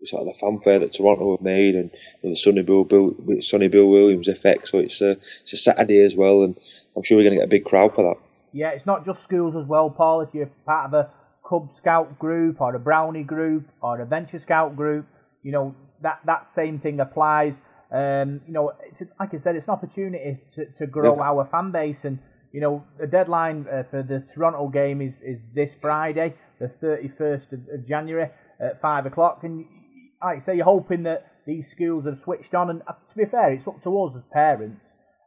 sort 0.04 0.22
of 0.22 0.28
the 0.28 0.38
fanfare 0.38 0.78
that 0.80 0.92
Toronto 0.92 1.36
have 1.36 1.42
made, 1.42 1.74
and 1.74 1.90
you 1.92 2.28
know, 2.28 2.30
the 2.30 2.36
Sonny 2.36 2.62
Bill, 2.62 2.84
Bill, 2.84 3.14
Sonny 3.40 3.68
Bill 3.68 3.88
Williams 3.88 4.28
effect. 4.28 4.68
So 4.68 4.78
it's 4.78 5.00
a 5.00 5.12
it's 5.12 5.52
a 5.52 5.56
Saturday 5.56 6.00
as 6.00 6.16
well, 6.16 6.42
and 6.42 6.56
I'm 6.96 7.02
sure 7.02 7.16
we're 7.16 7.24
going 7.24 7.34
to 7.34 7.40
get 7.40 7.46
a 7.46 7.48
big 7.48 7.64
crowd 7.64 7.94
for 7.94 8.02
that. 8.04 8.20
Yeah, 8.52 8.70
it's 8.70 8.86
not 8.86 9.04
just 9.04 9.22
schools 9.22 9.56
as 9.56 9.66
well, 9.66 9.90
Paul. 9.90 10.20
If 10.20 10.28
you're 10.34 10.50
part 10.66 10.86
of 10.86 10.94
a 10.94 11.10
Cub 11.48 11.72
Scout 11.74 12.18
group 12.18 12.60
or 12.60 12.74
a 12.74 12.80
Brownie 12.80 13.22
group 13.22 13.68
or 13.80 14.00
a 14.00 14.06
Venture 14.06 14.38
Scout 14.38 14.76
group, 14.76 15.06
you 15.42 15.52
know 15.52 15.74
that 16.02 16.20
that 16.26 16.48
same 16.48 16.78
thing 16.78 17.00
applies. 17.00 17.60
Um, 17.90 18.40
you 18.46 18.52
know, 18.52 18.72
it's 18.86 19.02
like 19.20 19.34
I 19.34 19.36
said, 19.36 19.56
it's 19.56 19.68
an 19.68 19.74
opportunity 19.74 20.38
to, 20.54 20.66
to 20.78 20.86
grow 20.86 21.16
yeah. 21.16 21.22
our 21.22 21.46
fan 21.46 21.72
base, 21.72 22.04
and 22.04 22.18
you 22.52 22.60
know 22.60 22.84
the 22.98 23.06
deadline 23.06 23.66
uh, 23.70 23.82
for 23.90 24.02
the 24.02 24.20
Toronto 24.34 24.68
game 24.68 25.00
is 25.02 25.20
is 25.20 25.48
this 25.54 25.74
Friday, 25.80 26.34
the 26.58 26.68
thirty 26.68 27.08
first 27.08 27.52
of, 27.52 27.60
of, 27.72 27.86
January 27.86 28.30
at 28.60 28.80
five 28.80 29.04
o'clock, 29.06 29.44
and 29.44 29.66
like 30.22 30.38
I 30.38 30.40
say, 30.40 30.56
you're 30.56 30.64
hoping 30.64 31.02
that 31.04 31.26
these 31.46 31.70
schools 31.70 32.04
have 32.06 32.18
switched 32.20 32.54
on. 32.54 32.70
And 32.70 32.82
uh, 32.86 32.92
to 32.92 33.16
be 33.16 33.24
fair, 33.24 33.52
it's 33.52 33.66
up 33.66 33.82
to 33.82 34.02
us 34.02 34.16
as 34.16 34.22
parents. 34.32 34.80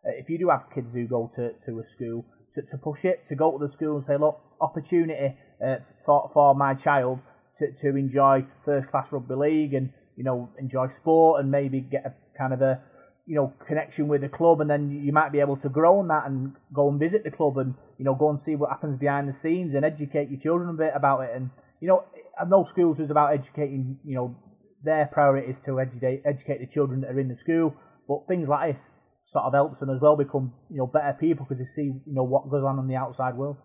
Uh, 0.05 0.11
if 0.17 0.29
you 0.29 0.37
do 0.37 0.49
have 0.49 0.63
kids 0.73 0.93
who 0.93 1.05
go 1.07 1.29
to, 1.35 1.51
to 1.65 1.79
a 1.79 1.87
school, 1.87 2.25
to, 2.55 2.61
to 2.61 2.77
push 2.77 3.03
it, 3.03 3.25
to 3.27 3.35
go 3.35 3.57
to 3.57 3.65
the 3.65 3.71
school 3.71 3.95
and 3.95 4.05
say, 4.05 4.17
look, 4.17 4.39
opportunity 4.61 5.35
uh, 5.65 5.75
for, 6.05 6.29
for 6.33 6.55
my 6.55 6.73
child 6.73 7.19
to, 7.59 7.71
to 7.81 7.95
enjoy 7.95 8.45
first 8.63 8.89
class 8.89 9.11
rugby 9.11 9.35
league 9.35 9.73
and, 9.73 9.91
you 10.15 10.23
know, 10.23 10.49
enjoy 10.59 10.87
sport 10.87 11.41
and 11.41 11.51
maybe 11.51 11.81
get 11.81 12.05
a 12.05 12.13
kind 12.37 12.53
of 12.53 12.61
a, 12.61 12.81
you 13.25 13.35
know, 13.35 13.53
connection 13.67 14.07
with 14.07 14.21
the 14.21 14.29
club 14.29 14.61
and 14.61 14.69
then 14.69 14.91
you 14.91 15.11
might 15.11 15.31
be 15.31 15.39
able 15.39 15.57
to 15.57 15.67
grow 15.67 15.99
on 15.99 16.07
that 16.07 16.25
and 16.27 16.55
go 16.73 16.89
and 16.89 16.99
visit 16.99 17.23
the 17.23 17.31
club 17.31 17.57
and, 17.57 17.73
you 17.97 18.05
know, 18.05 18.13
go 18.13 18.29
and 18.29 18.41
see 18.41 18.55
what 18.55 18.69
happens 18.69 18.97
behind 18.97 19.27
the 19.27 19.33
scenes 19.33 19.73
and 19.73 19.83
educate 19.83 20.29
your 20.29 20.39
children 20.39 20.69
a 20.69 20.73
bit 20.73 20.93
about 20.95 21.21
it. 21.21 21.31
And, 21.35 21.49
you 21.81 21.87
know, 21.87 22.03
I 22.39 22.45
know 22.45 22.65
schools 22.65 22.99
is 22.99 23.09
about 23.09 23.33
educating, 23.33 23.97
you 24.05 24.15
know, 24.15 24.35
their 24.85 25.07
priority 25.11 25.51
is 25.51 25.59
to 25.61 25.79
educate, 25.79 26.21
educate 26.25 26.59
the 26.59 26.67
children 26.67 27.01
that 27.01 27.11
are 27.11 27.19
in 27.19 27.27
the 27.27 27.35
school, 27.35 27.75
but 28.07 28.27
things 28.27 28.47
like 28.47 28.75
this 28.75 28.91
sort 29.27 29.45
of 29.45 29.53
helps 29.53 29.79
them 29.79 29.89
as 29.89 29.99
well 29.99 30.15
become 30.15 30.53
you 30.69 30.77
know 30.77 30.87
better 30.87 31.15
people 31.19 31.45
because 31.45 31.59
they 31.59 31.69
see 31.69 31.83
you 32.05 32.13
know 32.13 32.23
what 32.23 32.49
goes 32.49 32.63
on 32.63 32.79
in 32.79 32.87
the 32.87 32.95
outside 32.95 33.35
world. 33.35 33.57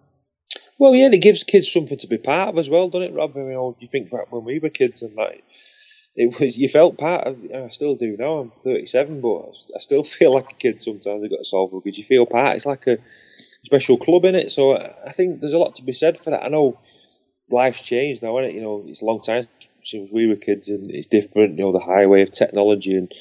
Well, 0.79 0.95
yeah, 0.95 1.11
it 1.13 1.21
gives 1.21 1.45
kids 1.45 1.71
something 1.71 1.99
to 1.99 2.07
be 2.07 2.17
part 2.17 2.49
of 2.49 2.59
as 2.59 2.71
well, 2.71 2.89
doesn't 2.89 3.09
it, 3.09 3.15
Rob? 3.15 3.33
I 3.37 3.41
mean, 3.41 3.51
you, 3.51 3.77
you 3.81 3.87
think 3.87 4.11
back 4.11 4.33
when 4.33 4.45
we 4.45 4.59
were 4.59 4.71
kids 4.71 5.03
and 5.03 5.15
like 5.15 5.45
it 6.17 6.41
was 6.41 6.59
you 6.59 6.69
felt 6.69 6.99
part 6.99 7.27
of. 7.27 7.39
I 7.55 7.69
still 7.69 7.97
do 7.97 8.17
now. 8.19 8.39
I'm 8.39 8.51
37, 8.51 9.21
but 9.21 9.55
I 9.75 9.79
still 9.79 10.03
feel 10.19 10.35
like 10.35 10.53
a 10.53 10.57
kid 10.57 10.81
sometimes. 10.81 11.23
I've 11.23 11.31
got 11.31 11.37
to 11.37 11.45
solve 11.45 11.71
because 11.73 11.99
you 11.99 12.05
feel 12.05 12.27
part. 12.27 12.57
It's 12.57 12.67
like 12.67 12.87
a 12.87 12.99
special 13.07 13.99
club 13.99 14.25
in 14.25 14.35
it. 14.35 14.51
So 14.51 14.77
I 14.77 15.13
think 15.13 15.41
there's 15.41 15.53
a 15.53 15.59
lot 15.59 15.77
to 15.77 15.85
be 15.85 15.93
said 15.93 16.23
for 16.23 16.31
that. 16.31 16.45
I 16.45 16.49
know 16.49 16.79
life's 17.51 17.83
changed 17.83 18.23
now, 18.23 18.39
isn't 18.39 18.51
it? 18.51 18.55
You 18.55 18.63
know, 18.63 18.85
it's 18.87 19.03
a 19.03 19.07
long 19.07 19.21
time 19.21 19.49
since 19.83 20.11
we 20.13 20.27
were 20.27 20.37
kids, 20.37 20.69
and 20.69 20.91
it's 20.91 21.07
different. 21.07 21.59
You 21.59 21.65
know, 21.65 21.73
the 21.73 21.85
highway 21.85 22.23
of 22.23 22.33
technology 22.33 22.97
and 22.97 23.13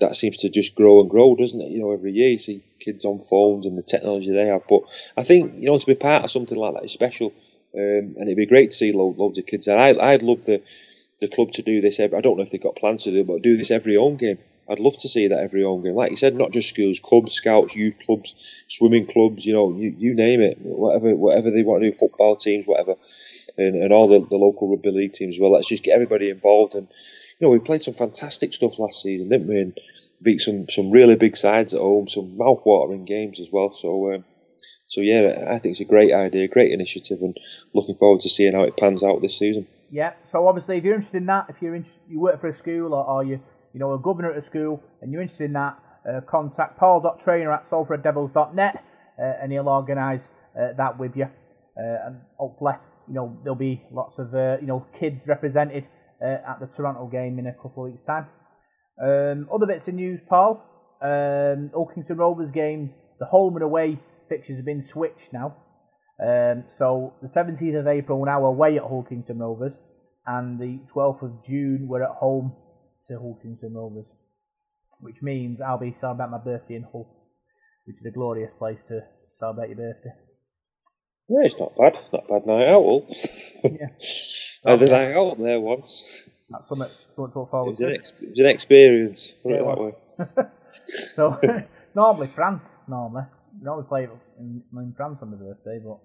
that 0.00 0.14
seems 0.14 0.38
to 0.38 0.48
just 0.48 0.74
grow 0.74 1.00
and 1.00 1.10
grow, 1.10 1.34
doesn't 1.34 1.60
it? 1.60 1.70
You 1.70 1.80
know, 1.80 1.92
every 1.92 2.12
year 2.12 2.30
you 2.30 2.38
see 2.38 2.62
kids 2.78 3.04
on 3.04 3.18
phones 3.18 3.66
and 3.66 3.76
the 3.76 3.82
technology 3.82 4.30
they 4.30 4.46
have. 4.46 4.62
But 4.68 4.82
I 5.16 5.22
think 5.22 5.54
you 5.56 5.66
know 5.66 5.78
to 5.78 5.86
be 5.86 5.94
part 5.94 6.24
of 6.24 6.30
something 6.30 6.56
like 6.56 6.74
that 6.74 6.84
is 6.84 6.92
special, 6.92 7.32
um, 7.74 8.14
and 8.16 8.22
it'd 8.22 8.36
be 8.36 8.46
great 8.46 8.70
to 8.70 8.76
see 8.76 8.92
loads 8.92 9.38
of 9.38 9.46
kids. 9.46 9.66
And 9.68 9.80
I, 9.80 10.12
I'd 10.12 10.22
love 10.22 10.44
the 10.44 10.62
the 11.20 11.28
club 11.28 11.50
to 11.52 11.62
do 11.62 11.80
this. 11.80 11.98
Every, 11.98 12.16
I 12.16 12.20
don't 12.20 12.36
know 12.36 12.44
if 12.44 12.50
they've 12.50 12.60
got 12.60 12.76
plans 12.76 13.04
to 13.04 13.10
do, 13.10 13.24
but 13.24 13.42
do 13.42 13.56
this 13.56 13.70
every 13.72 13.96
home 13.96 14.16
game. 14.16 14.38
I'd 14.70 14.80
love 14.80 14.98
to 14.98 15.08
see 15.08 15.28
that 15.28 15.40
every 15.40 15.62
home 15.62 15.82
game. 15.82 15.94
Like 15.94 16.10
you 16.10 16.16
said, 16.16 16.34
not 16.34 16.52
just 16.52 16.68
schools, 16.68 17.00
clubs, 17.00 17.32
scouts, 17.32 17.74
youth 17.74 17.98
clubs, 18.04 18.64
swimming 18.68 19.06
clubs. 19.06 19.46
You 19.46 19.54
know, 19.54 19.74
you, 19.74 19.94
you 19.96 20.14
name 20.14 20.40
it, 20.40 20.58
whatever 20.60 21.16
whatever 21.16 21.50
they 21.50 21.62
want 21.62 21.82
to 21.82 21.90
do, 21.90 21.96
football 21.96 22.36
teams, 22.36 22.66
whatever, 22.66 22.94
and, 23.58 23.76
and 23.76 23.92
all 23.92 24.08
the, 24.08 24.20
the 24.20 24.36
local 24.36 24.70
rugby 24.70 24.90
league 24.90 25.12
teams. 25.12 25.36
As 25.36 25.40
well, 25.40 25.52
let's 25.52 25.68
just 25.68 25.82
get 25.82 25.94
everybody 25.94 26.30
involved 26.30 26.74
and 26.74 26.88
you 27.40 27.46
know, 27.46 27.52
we 27.52 27.58
played 27.60 27.82
some 27.82 27.94
fantastic 27.94 28.52
stuff 28.52 28.78
last 28.78 29.02
season, 29.02 29.28
didn't 29.28 29.46
we? 29.46 29.60
And 29.60 29.78
beat 30.20 30.40
some 30.40 30.68
some 30.68 30.90
really 30.90 31.16
big 31.16 31.36
sides 31.36 31.74
at 31.74 31.80
home, 31.80 32.08
some 32.08 32.36
mouth-watering 32.36 33.04
games 33.04 33.40
as 33.40 33.50
well. 33.52 33.72
So, 33.72 34.12
um, 34.12 34.24
so 34.88 35.00
yeah, 35.00 35.46
I 35.48 35.58
think 35.58 35.72
it's 35.72 35.80
a 35.80 35.84
great 35.84 36.12
idea, 36.12 36.48
great 36.48 36.72
initiative, 36.72 37.18
and 37.20 37.36
looking 37.74 37.96
forward 37.96 38.20
to 38.22 38.28
seeing 38.28 38.54
how 38.54 38.64
it 38.64 38.76
pans 38.76 39.04
out 39.04 39.22
this 39.22 39.38
season. 39.38 39.66
Yeah. 39.90 40.14
So 40.24 40.48
obviously, 40.48 40.78
if 40.78 40.84
you're 40.84 40.94
interested 40.94 41.18
in 41.18 41.26
that, 41.26 41.46
if 41.48 41.62
you're 41.62 41.74
in, 41.74 41.86
you 42.08 42.18
work 42.18 42.40
for 42.40 42.48
a 42.48 42.54
school 42.54 42.92
or, 42.92 43.04
or 43.06 43.24
you 43.24 43.40
you 43.72 43.80
know 43.80 43.94
a 43.94 43.98
governor 43.98 44.32
at 44.32 44.38
a 44.38 44.42
school 44.42 44.82
and 45.00 45.12
you're 45.12 45.22
interested 45.22 45.44
in 45.44 45.52
that, 45.52 45.78
uh, 46.08 46.20
contact 46.22 46.78
paul.trainer 46.78 47.52
at 47.52 47.68
salfordreddevils.net 47.68 48.84
uh, 49.18 49.22
and 49.22 49.52
he'll 49.52 49.68
organise 49.68 50.28
uh, 50.58 50.72
that 50.76 50.98
with 50.98 51.16
you. 51.16 51.28
Uh, 51.76 52.06
and 52.06 52.20
hopefully, 52.36 52.74
you 53.08 53.14
know, 53.14 53.38
there'll 53.42 53.56
be 53.56 53.82
lots 53.92 54.18
of 54.18 54.34
uh, 54.34 54.56
you 54.60 54.66
know 54.66 54.86
kids 54.98 55.26
represented 55.26 55.84
uh, 56.22 56.36
at 56.48 56.58
the 56.60 56.66
Toronto 56.66 57.06
game 57.06 57.38
in 57.38 57.46
a 57.46 57.52
couple 57.52 57.84
of 57.84 57.92
weeks' 57.92 58.06
time. 58.06 58.26
Um, 59.02 59.48
other 59.52 59.66
bits 59.66 59.88
of 59.88 59.94
news, 59.94 60.20
Paul. 60.28 60.62
um, 61.00 61.70
Hull 61.72 61.90
Rovers 62.10 62.50
games. 62.50 62.96
The 63.18 63.26
home 63.26 63.54
and 63.54 63.62
away 63.62 63.98
fixtures 64.28 64.56
have 64.56 64.64
been 64.64 64.82
switched 64.82 65.32
now. 65.32 65.56
Um, 66.20 66.64
so 66.66 67.14
the 67.22 67.28
17th 67.28 67.78
of 67.78 67.86
April 67.86 68.18
we're 68.18 68.26
now 68.26 68.44
away 68.44 68.76
at 68.76 68.82
Hull 68.82 69.06
Kingston 69.08 69.38
Rovers, 69.38 69.74
and 70.26 70.58
the 70.58 70.80
12th 70.92 71.22
of 71.22 71.44
June 71.46 71.86
we're 71.88 72.02
at 72.02 72.16
home 72.16 72.54
to 73.06 73.14
Hull 73.14 73.38
Kingston 73.40 73.74
Rovers, 73.74 74.06
which 75.00 75.22
means 75.22 75.60
I'll 75.60 75.78
be 75.78 75.96
celebrating 76.00 76.32
my 76.32 76.38
birthday 76.38 76.74
in 76.74 76.82
Hull, 76.82 77.08
which 77.84 77.96
is 78.00 78.06
a 78.06 78.10
glorious 78.10 78.52
place 78.58 78.80
to 78.88 79.00
celebrate 79.38 79.68
your 79.68 79.78
birthday. 79.78 80.27
Yeah, 81.28 81.44
it's 81.44 81.58
not 81.58 81.76
bad. 81.76 81.98
Not 82.12 82.28
bad 82.28 82.46
night 82.46 82.68
out, 82.68 82.82
Hull. 82.82 83.06
Yeah. 83.64 83.88
I 84.66 84.70
had 84.72 84.82
a 84.82 84.90
night 84.90 85.12
out 85.14 85.38
there 85.38 85.60
once. 85.60 86.28
That's 86.50 86.68
something, 86.68 86.86
something 87.14 87.32
to 87.32 87.38
look 87.40 87.48
It 87.48 87.50
forward 87.50 87.70
was, 87.70 87.80
an 87.80 87.90
ex- 87.94 88.12
it 88.20 88.28
was 88.30 88.38
an 88.38 88.46
experience. 88.46 89.30
Put 89.42 89.50
Yeah, 89.52 89.58
it 89.58 89.60
it 89.60 89.66
that 89.66 89.78
way. 89.78 90.48
So 91.14 91.40
normally 91.94 92.28
France, 92.34 92.66
normally 92.86 93.24
we 93.58 93.64
normally 93.64 93.86
play 93.88 94.08
in, 94.38 94.62
in 94.74 94.94
France 94.96 95.18
on 95.22 95.30
my 95.30 95.36
birthday, 95.36 95.80
but 95.84 95.98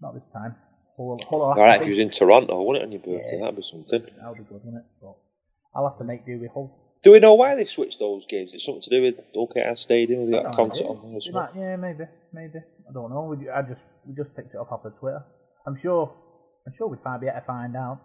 not 0.00 0.14
this 0.14 0.26
time. 0.32 0.54
Hull, 0.96 1.18
Hull 1.28 1.38
will 1.40 1.48
have 1.50 1.58
All 1.58 1.64
to 1.64 1.68
right, 1.70 1.80
if 1.80 1.86
you 1.86 1.90
was 1.90 1.98
in 1.98 2.10
Toronto, 2.10 2.62
wouldn't 2.62 2.82
it, 2.82 2.86
on 2.86 2.92
your 2.92 3.00
birthday? 3.00 3.36
Yeah. 3.36 3.40
That'd 3.46 3.56
be 3.56 3.62
something. 3.62 4.00
That 4.00 4.28
would 4.28 4.38
be 4.38 4.44
good, 4.44 4.64
wouldn't 4.64 4.76
it? 4.76 4.84
But 5.00 5.14
I'll 5.74 5.88
have 5.88 5.98
to 5.98 6.04
make 6.04 6.24
do 6.26 6.38
with 6.40 6.50
Hull. 6.52 6.78
Do 7.02 7.12
we 7.12 7.20
know 7.20 7.34
why 7.34 7.54
they've 7.56 7.68
switched 7.68 7.98
those 7.98 8.26
games? 8.26 8.54
It's 8.54 8.64
something 8.64 8.82
to 8.82 8.90
do 8.90 9.02
with 9.02 9.20
OKR 9.34 9.76
Stadium. 9.76 10.30
They 10.30 10.36
got 10.38 10.46
a 10.54 10.56
concert 10.56 10.86
on 10.86 11.02
there 11.02 11.16
as 11.16 11.24
They 11.24 11.32
well? 11.32 11.50
might- 11.52 11.60
yeah, 11.60 11.76
maybe, 11.76 12.04
maybe. 12.32 12.58
I 12.88 12.92
don't 12.92 13.10
know. 13.10 13.36
I 13.52 13.62
just 13.62 13.82
we 14.06 14.14
just 14.14 14.34
picked 14.36 14.54
it 14.54 14.60
up 14.60 14.72
off 14.72 14.84
of 14.84 14.98
Twitter. 14.98 15.24
I'm 15.66 15.76
sure. 15.80 16.12
I'm 16.66 16.72
sure 16.76 16.88
we'd 16.88 17.00
find 17.00 17.20
be 17.20 17.26
able 17.26 17.40
to 17.40 17.46
find 17.46 17.76
out. 17.76 18.00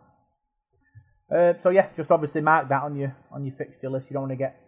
Uh, 1.34 1.54
so 1.58 1.70
yeah, 1.70 1.88
just 1.96 2.12
obviously 2.12 2.42
mark 2.42 2.68
that 2.70 2.84
on 2.84 2.98
your 2.98 3.16
on 3.32 3.46
your 3.46 3.56
fixture 3.56 3.90
list. 3.90 4.08
You 4.10 4.16
don't 4.16 4.24
want 4.24 4.32
to 4.32 4.38
get 4.38 4.60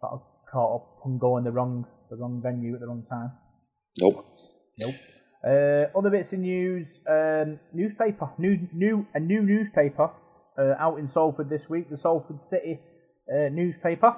sort 0.00 0.12
of 0.12 0.22
caught 0.52 0.76
up 0.76 0.86
and 1.04 1.20
go 1.20 1.36
in 1.36 1.44
the 1.44 1.52
wrong 1.52 1.86
the 2.10 2.16
wrong 2.16 2.40
venue 2.42 2.74
at 2.74 2.80
the 2.80 2.86
wrong 2.86 3.04
time. 3.08 3.30
Nope. 4.00 4.26
Nope. 4.80 4.94
Uh, 5.42 5.98
other 5.98 6.10
bits 6.10 6.32
of 6.32 6.40
news: 6.40 7.00
um, 7.08 7.58
newspaper, 7.72 8.30
new 8.38 8.68
new 8.74 9.06
a 9.14 9.20
new 9.20 9.42
newspaper 9.42 10.10
uh, 10.58 10.74
out 10.78 10.98
in 10.98 11.08
Salford 11.08 11.48
this 11.48 11.68
week. 11.68 11.88
The 11.90 11.96
Salford 11.96 12.44
City 12.44 12.80
uh, 13.32 13.48
newspaper. 13.50 14.16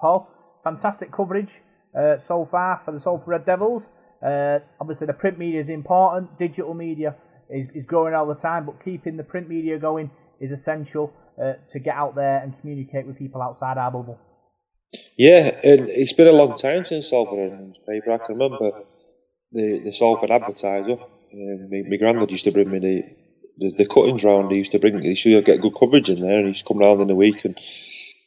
Paul, 0.00 0.28
fantastic 0.62 1.12
coverage 1.12 1.52
uh, 1.98 2.18
so 2.18 2.44
far 2.44 2.82
for 2.84 2.92
the 2.92 3.00
Salford 3.00 3.28
Red 3.28 3.46
Devils. 3.46 3.88
Uh, 4.24 4.60
obviously, 4.80 5.06
the 5.06 5.12
print 5.12 5.38
media 5.38 5.60
is 5.60 5.68
important. 5.68 6.38
Digital 6.38 6.74
media 6.74 7.16
is, 7.50 7.68
is 7.74 7.86
growing 7.86 8.14
all 8.14 8.26
the 8.26 8.34
time, 8.34 8.66
but 8.66 8.82
keeping 8.84 9.16
the 9.16 9.24
print 9.24 9.48
media 9.48 9.78
going 9.78 10.10
is 10.40 10.52
essential 10.52 11.12
uh, 11.42 11.54
to 11.70 11.78
get 11.78 11.94
out 11.94 12.14
there 12.14 12.38
and 12.38 12.58
communicate 12.60 13.06
with 13.06 13.18
people 13.18 13.42
outside 13.42 13.78
our 13.78 13.90
bubble. 13.90 14.18
Yeah, 15.16 15.50
and 15.64 15.88
it's 15.88 16.12
been 16.12 16.26
a 16.26 16.32
long 16.32 16.56
time 16.56 16.84
since 16.84 17.08
Salford 17.08 17.38
had 17.38 17.52
a 17.52 17.62
newspaper. 17.62 18.12
I 18.12 18.18
can 18.18 18.36
remember 18.36 18.82
the, 19.52 19.80
the 19.84 19.92
Salford 19.92 20.30
Advertiser. 20.30 20.92
Um, 21.32 21.70
my, 21.70 21.82
my 21.88 21.96
granddad 21.96 22.30
used 22.30 22.44
to 22.44 22.52
bring 22.52 22.70
me 22.70 22.78
the, 22.78 23.04
the, 23.58 23.70
the 23.76 23.86
cuttings 23.86 24.24
round. 24.24 24.50
He 24.50 24.58
used 24.58 24.72
to 24.72 24.78
bring, 24.78 24.96
me, 24.96 25.02
he 25.04 25.10
used 25.10 25.22
to 25.24 25.42
get 25.42 25.60
good 25.60 25.74
coverage 25.78 26.10
in 26.10 26.20
there, 26.20 26.38
and 26.38 26.46
he 26.46 26.50
used 26.50 26.66
to 26.66 26.68
come 26.68 26.78
round 26.78 27.00
in 27.00 27.08
the 27.08 27.14
week 27.14 27.44
and 27.44 27.56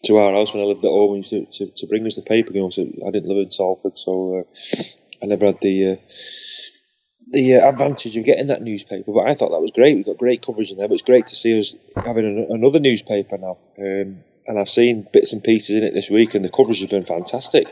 to 0.05 0.17
our 0.17 0.33
house 0.33 0.53
when 0.53 0.63
I 0.63 0.65
lived 0.65 0.85
at 0.85 0.89
home. 0.89 1.11
He 1.11 1.17
used 1.17 1.59
to, 1.59 1.65
to, 1.65 1.71
to 1.71 1.87
bring 1.87 2.05
us 2.05 2.15
the 2.15 2.21
paper. 2.21 2.53
You 2.53 2.61
know, 2.61 2.69
so 2.69 2.81
I 2.81 3.11
didn't 3.11 3.29
live 3.29 3.43
in 3.43 3.49
Salford, 3.49 3.97
so 3.97 4.39
uh, 4.39 4.83
I 5.21 5.27
never 5.27 5.47
had 5.47 5.61
the. 5.61 5.93
Uh, 5.93 5.95
the 7.27 7.55
uh, 7.55 7.69
advantage 7.69 8.15
of 8.17 8.23
getting 8.23 8.47
that 8.47 8.61
newspaper, 8.61 9.11
but 9.11 9.27
I 9.27 9.33
thought 9.33 9.49
that 9.51 9.61
was 9.61 9.71
great. 9.71 9.97
We 9.97 10.03
got 10.03 10.17
great 10.17 10.45
coverage 10.45 10.71
in 10.71 10.77
there, 10.77 10.87
but 10.87 10.93
it's 10.93 11.03
great 11.03 11.25
to 11.27 11.35
see 11.35 11.59
us 11.59 11.75
having 11.95 12.25
an, 12.25 12.47
another 12.51 12.79
newspaper 12.79 13.37
now. 13.37 13.57
Um, 13.79 14.23
and 14.47 14.59
I've 14.59 14.69
seen 14.69 15.07
bits 15.11 15.33
and 15.33 15.43
pieces 15.43 15.81
in 15.81 15.87
it 15.87 15.93
this 15.93 16.09
week, 16.09 16.35
and 16.35 16.45
the 16.45 16.49
coverage 16.49 16.81
has 16.81 16.89
been 16.89 17.05
fantastic. 17.05 17.65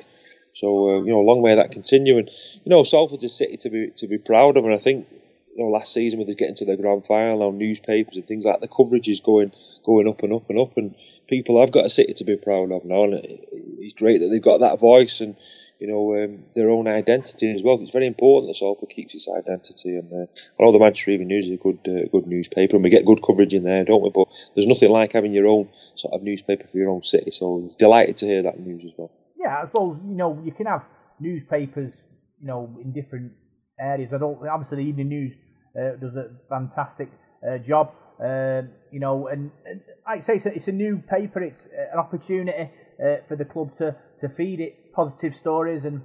So 0.54 0.90
uh, 0.90 1.04
you 1.04 1.12
know, 1.12 1.20
a 1.20 1.30
long 1.30 1.42
way 1.42 1.56
that 1.56 1.72
continuing. 1.72 2.28
You 2.28 2.70
know, 2.70 2.84
Salford's 2.84 3.24
a 3.24 3.30
city 3.30 3.58
to 3.58 3.70
be 3.70 3.92
to 3.96 4.08
be 4.08 4.18
proud 4.18 4.58
of, 4.58 4.66
and 4.66 4.74
I 4.74 4.78
think 4.78 5.08
you 5.56 5.64
know 5.64 5.70
last 5.70 5.94
season 5.94 6.20
with 6.20 6.30
us 6.30 6.36
getting 6.36 6.56
to 6.56 6.66
the 6.66 6.78
grand 6.78 7.06
final, 7.06 7.40
now 7.40 7.56
newspapers 7.56 8.18
and 8.18 8.28
things 8.28 8.46
like 8.46 8.60
the 8.60 8.68
coverage 8.68 9.08
is 9.08 9.20
going 9.20 9.52
going 9.84 10.08
up 10.08 10.24
and 10.24 10.34
up 10.34 10.50
and 10.50 10.60
up, 10.60 10.78
and 10.78 10.96
people 11.28 11.60
have 11.60 11.72
got 11.72 11.86
a 11.86 11.90
city 11.90 12.14
to 12.14 12.24
be 12.24 12.38
proud 12.38 12.72
of 12.72 12.86
now, 12.86 13.04
and 13.04 13.16
it, 13.16 13.26
it's 13.52 13.94
great 13.94 14.20
that 14.20 14.30
they've 14.30 14.42
got 14.42 14.60
that 14.60 14.80
voice 14.80 15.22
and 15.22 15.38
you 15.84 15.90
know 15.90 16.16
um, 16.16 16.46
their 16.56 16.70
own 16.70 16.88
identity 16.88 17.54
as 17.54 17.62
well. 17.62 17.78
It's 17.82 17.92
very 17.92 18.08
important 18.08 18.50
that 18.50 18.56
Salford 18.56 18.88
keeps 18.88 19.14
its 19.14 19.28
identity, 19.28 19.98
and 19.98 20.10
uh, 20.14 20.28
I 20.58 20.64
know 20.64 20.72
the 20.72 20.80
Manchester 20.80 21.12
Evening 21.12 21.28
News 21.28 21.50
is 21.50 21.56
a 21.56 21.60
good 21.60 21.80
uh, 21.86 22.08
good 22.10 22.26
newspaper, 22.26 22.78
and 22.78 22.84
we 22.86 22.90
get 22.90 23.06
good 23.06 23.22
coverage 23.22 23.54
in 23.54 23.66
there, 23.66 23.84
don't 23.84 24.02
we? 24.02 24.10
But 24.10 24.30
there's 24.56 24.66
nothing 24.66 24.90
like 24.90 25.12
having 25.12 25.34
your 25.34 25.48
own 25.48 25.68
sort 25.96 26.14
of 26.14 26.24
newspaper 26.24 26.68
for 26.68 26.78
your 26.78 26.90
own 26.90 27.04
city. 27.04 27.32
So 27.32 27.70
delighted 27.78 28.16
to 28.18 28.26
hear 28.26 28.44
that 28.44 28.62
news 28.62 28.86
as 28.86 28.94
well. 28.98 29.12
Yeah, 29.38 29.62
I 29.62 29.66
suppose 29.66 29.98
you 30.08 30.16
know 30.16 30.42
you 30.46 30.54
can 30.54 30.68
have 30.68 30.84
newspapers, 31.20 32.06
you 32.40 32.48
know, 32.48 32.80
in 32.82 32.94
different 32.94 33.34
areas. 33.78 34.14
I 34.14 34.20
don't 34.20 34.40
obviously 34.48 34.78
the 34.78 34.90
Evening 34.90 35.10
News 35.10 35.34
uh, 35.78 35.98
does 36.00 36.16
a 36.16 36.30
fantastic 36.48 37.10
uh, 37.46 37.58
job, 37.58 37.92
uh, 38.24 38.62
you 38.94 39.00
know, 39.00 39.28
and, 39.28 39.50
and 39.66 39.82
I 40.08 40.20
say, 40.20 40.36
it's 40.36 40.46
a, 40.46 40.54
it's 40.54 40.68
a 40.68 40.72
new 40.72 41.02
paper. 41.10 41.42
It's 41.42 41.66
uh, 41.66 41.94
an 41.94 42.00
opportunity 42.00 42.70
uh, 43.04 43.16
for 43.28 43.36
the 43.36 43.44
club 43.44 43.74
to 43.80 43.96
to 44.20 44.30
feed 44.30 44.60
it 44.60 44.94
positive 44.94 45.36
stories, 45.36 45.84
and 45.84 46.04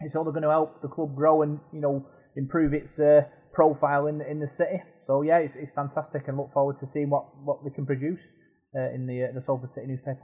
it's 0.00 0.14
only 0.14 0.32
going 0.32 0.42
to 0.42 0.50
help 0.50 0.82
the 0.82 0.88
club 0.88 1.16
grow 1.16 1.40
and 1.40 1.60
you 1.72 1.80
know 1.80 2.06
improve 2.36 2.74
its 2.74 3.00
uh, 3.00 3.22
profile 3.54 4.06
in 4.06 4.20
in 4.20 4.38
the 4.38 4.48
city. 4.48 4.82
So 5.06 5.22
yeah, 5.22 5.38
it's, 5.38 5.54
it's 5.56 5.72
fantastic, 5.72 6.28
and 6.28 6.36
look 6.36 6.52
forward 6.52 6.78
to 6.80 6.86
seeing 6.86 7.08
what, 7.08 7.24
what 7.42 7.64
they 7.64 7.70
can 7.70 7.86
produce 7.86 8.20
uh, 8.76 8.94
in 8.94 9.06
the 9.06 9.24
uh, 9.24 9.26
the 9.34 9.42
Salford 9.42 9.72
City 9.72 9.86
newspaper. 9.86 10.20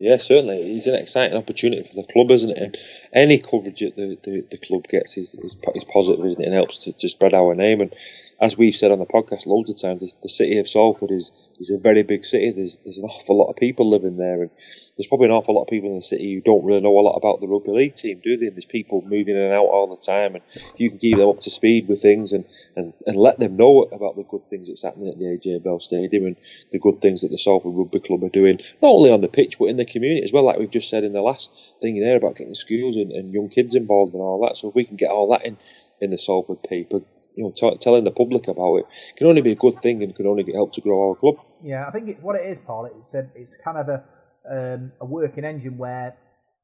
Yeah, 0.00 0.16
certainly. 0.16 0.74
It's 0.74 0.88
an 0.88 0.96
exciting 0.96 1.38
opportunity 1.38 1.82
for 1.84 1.94
the 1.94 2.12
club, 2.12 2.32
isn't 2.32 2.50
it? 2.50 2.58
And 2.58 2.76
any 3.12 3.38
coverage 3.38 3.78
that 3.78 3.94
the, 3.94 4.18
the, 4.24 4.44
the 4.50 4.58
club 4.58 4.88
gets 4.88 5.16
is, 5.16 5.36
is, 5.36 5.56
is 5.74 5.84
positive, 5.84 6.26
isn't 6.26 6.42
it? 6.42 6.46
And 6.46 6.54
helps 6.54 6.78
to, 6.84 6.92
to 6.92 7.08
spread 7.08 7.32
our 7.32 7.54
name. 7.54 7.80
And 7.80 7.94
as 8.40 8.58
we've 8.58 8.74
said 8.74 8.90
on 8.90 8.98
the 8.98 9.06
podcast 9.06 9.46
loads 9.46 9.70
of 9.70 9.80
times, 9.80 10.00
the, 10.00 10.12
the 10.24 10.28
city 10.28 10.58
of 10.58 10.66
Salford 10.68 11.12
is, 11.12 11.30
is 11.60 11.70
a 11.70 11.78
very 11.78 12.02
big 12.02 12.24
city. 12.24 12.50
There's 12.50 12.78
there's 12.78 12.98
an 12.98 13.04
awful 13.04 13.38
lot 13.38 13.50
of 13.50 13.56
people 13.56 13.88
living 13.88 14.16
there, 14.16 14.42
and 14.42 14.50
there's 14.50 15.06
probably 15.06 15.26
an 15.26 15.32
awful 15.32 15.54
lot 15.54 15.62
of 15.62 15.68
people 15.68 15.90
in 15.90 15.94
the 15.94 16.02
city 16.02 16.34
who 16.34 16.40
don't 16.40 16.64
really 16.64 16.80
know 16.80 16.98
a 16.98 17.06
lot 17.06 17.16
about 17.16 17.40
the 17.40 17.46
rugby 17.46 17.70
league 17.70 17.94
team, 17.94 18.20
do 18.22 18.36
they? 18.36 18.48
And 18.48 18.56
there's 18.56 18.66
people 18.66 19.00
moving 19.02 19.36
in 19.36 19.42
and 19.42 19.54
out 19.54 19.66
all 19.66 19.94
the 19.94 20.02
time, 20.04 20.34
and 20.34 20.42
you 20.76 20.90
can 20.90 20.98
keep 20.98 21.18
them 21.18 21.28
up 21.28 21.38
to 21.40 21.50
speed 21.50 21.86
with 21.86 22.02
things 22.02 22.32
and, 22.32 22.44
and, 22.74 22.92
and 23.06 23.16
let 23.16 23.38
them 23.38 23.56
know 23.56 23.82
about 23.82 24.16
the 24.16 24.24
good 24.24 24.42
things 24.50 24.66
that's 24.66 24.82
happening 24.82 25.08
at 25.08 25.18
the 25.18 25.24
AJ 25.24 25.62
Bell 25.62 25.78
Stadium 25.78 26.26
and 26.26 26.36
the 26.72 26.80
good 26.80 27.00
things 27.00 27.22
that 27.22 27.30
the 27.30 27.38
Salford 27.38 27.74
Rugby 27.74 28.00
Club 28.00 28.24
are 28.24 28.28
doing, 28.28 28.58
not 28.82 28.88
only 28.88 29.12
on 29.12 29.20
the 29.20 29.28
pitch 29.28 29.58
but 29.58 29.66
in 29.66 29.76
the 29.76 29.83
community 29.84 30.22
as 30.22 30.32
well, 30.32 30.44
like 30.44 30.58
we've 30.58 30.70
just 30.70 30.88
said 30.88 31.04
in 31.04 31.12
the 31.12 31.22
last 31.22 31.74
thing 31.80 32.00
there 32.00 32.16
about 32.16 32.36
getting 32.36 32.54
schools 32.54 32.96
and, 32.96 33.12
and 33.12 33.32
young 33.32 33.48
kids 33.48 33.74
involved 33.74 34.14
and 34.14 34.22
all 34.22 34.46
that. 34.46 34.56
So 34.56 34.68
if 34.68 34.74
we 34.74 34.84
can 34.84 34.96
get 34.96 35.10
all 35.10 35.30
that 35.32 35.44
in 35.44 35.58
in 36.00 36.10
the 36.10 36.18
Salford 36.18 36.62
paper, 36.62 37.00
you 37.34 37.44
know, 37.44 37.52
t- 37.54 37.76
telling 37.80 38.04
the 38.04 38.10
public 38.10 38.48
about 38.48 38.76
it 38.76 38.86
can 39.16 39.26
only 39.26 39.42
be 39.42 39.52
a 39.52 39.56
good 39.56 39.74
thing 39.74 40.02
and 40.02 40.14
can 40.14 40.26
only 40.26 40.44
help 40.52 40.72
to 40.72 40.80
grow 40.80 41.10
our 41.10 41.16
club. 41.16 41.36
Yeah, 41.62 41.86
I 41.86 41.90
think 41.90 42.08
it, 42.08 42.22
what 42.22 42.36
it 42.36 42.46
is, 42.46 42.58
Paul, 42.66 42.90
it's 42.98 43.14
a, 43.14 43.28
it's 43.34 43.56
kind 43.64 43.78
of 43.78 43.88
a 43.88 44.04
um, 44.50 44.92
a 45.00 45.06
working 45.06 45.44
engine 45.44 45.78
where 45.78 46.16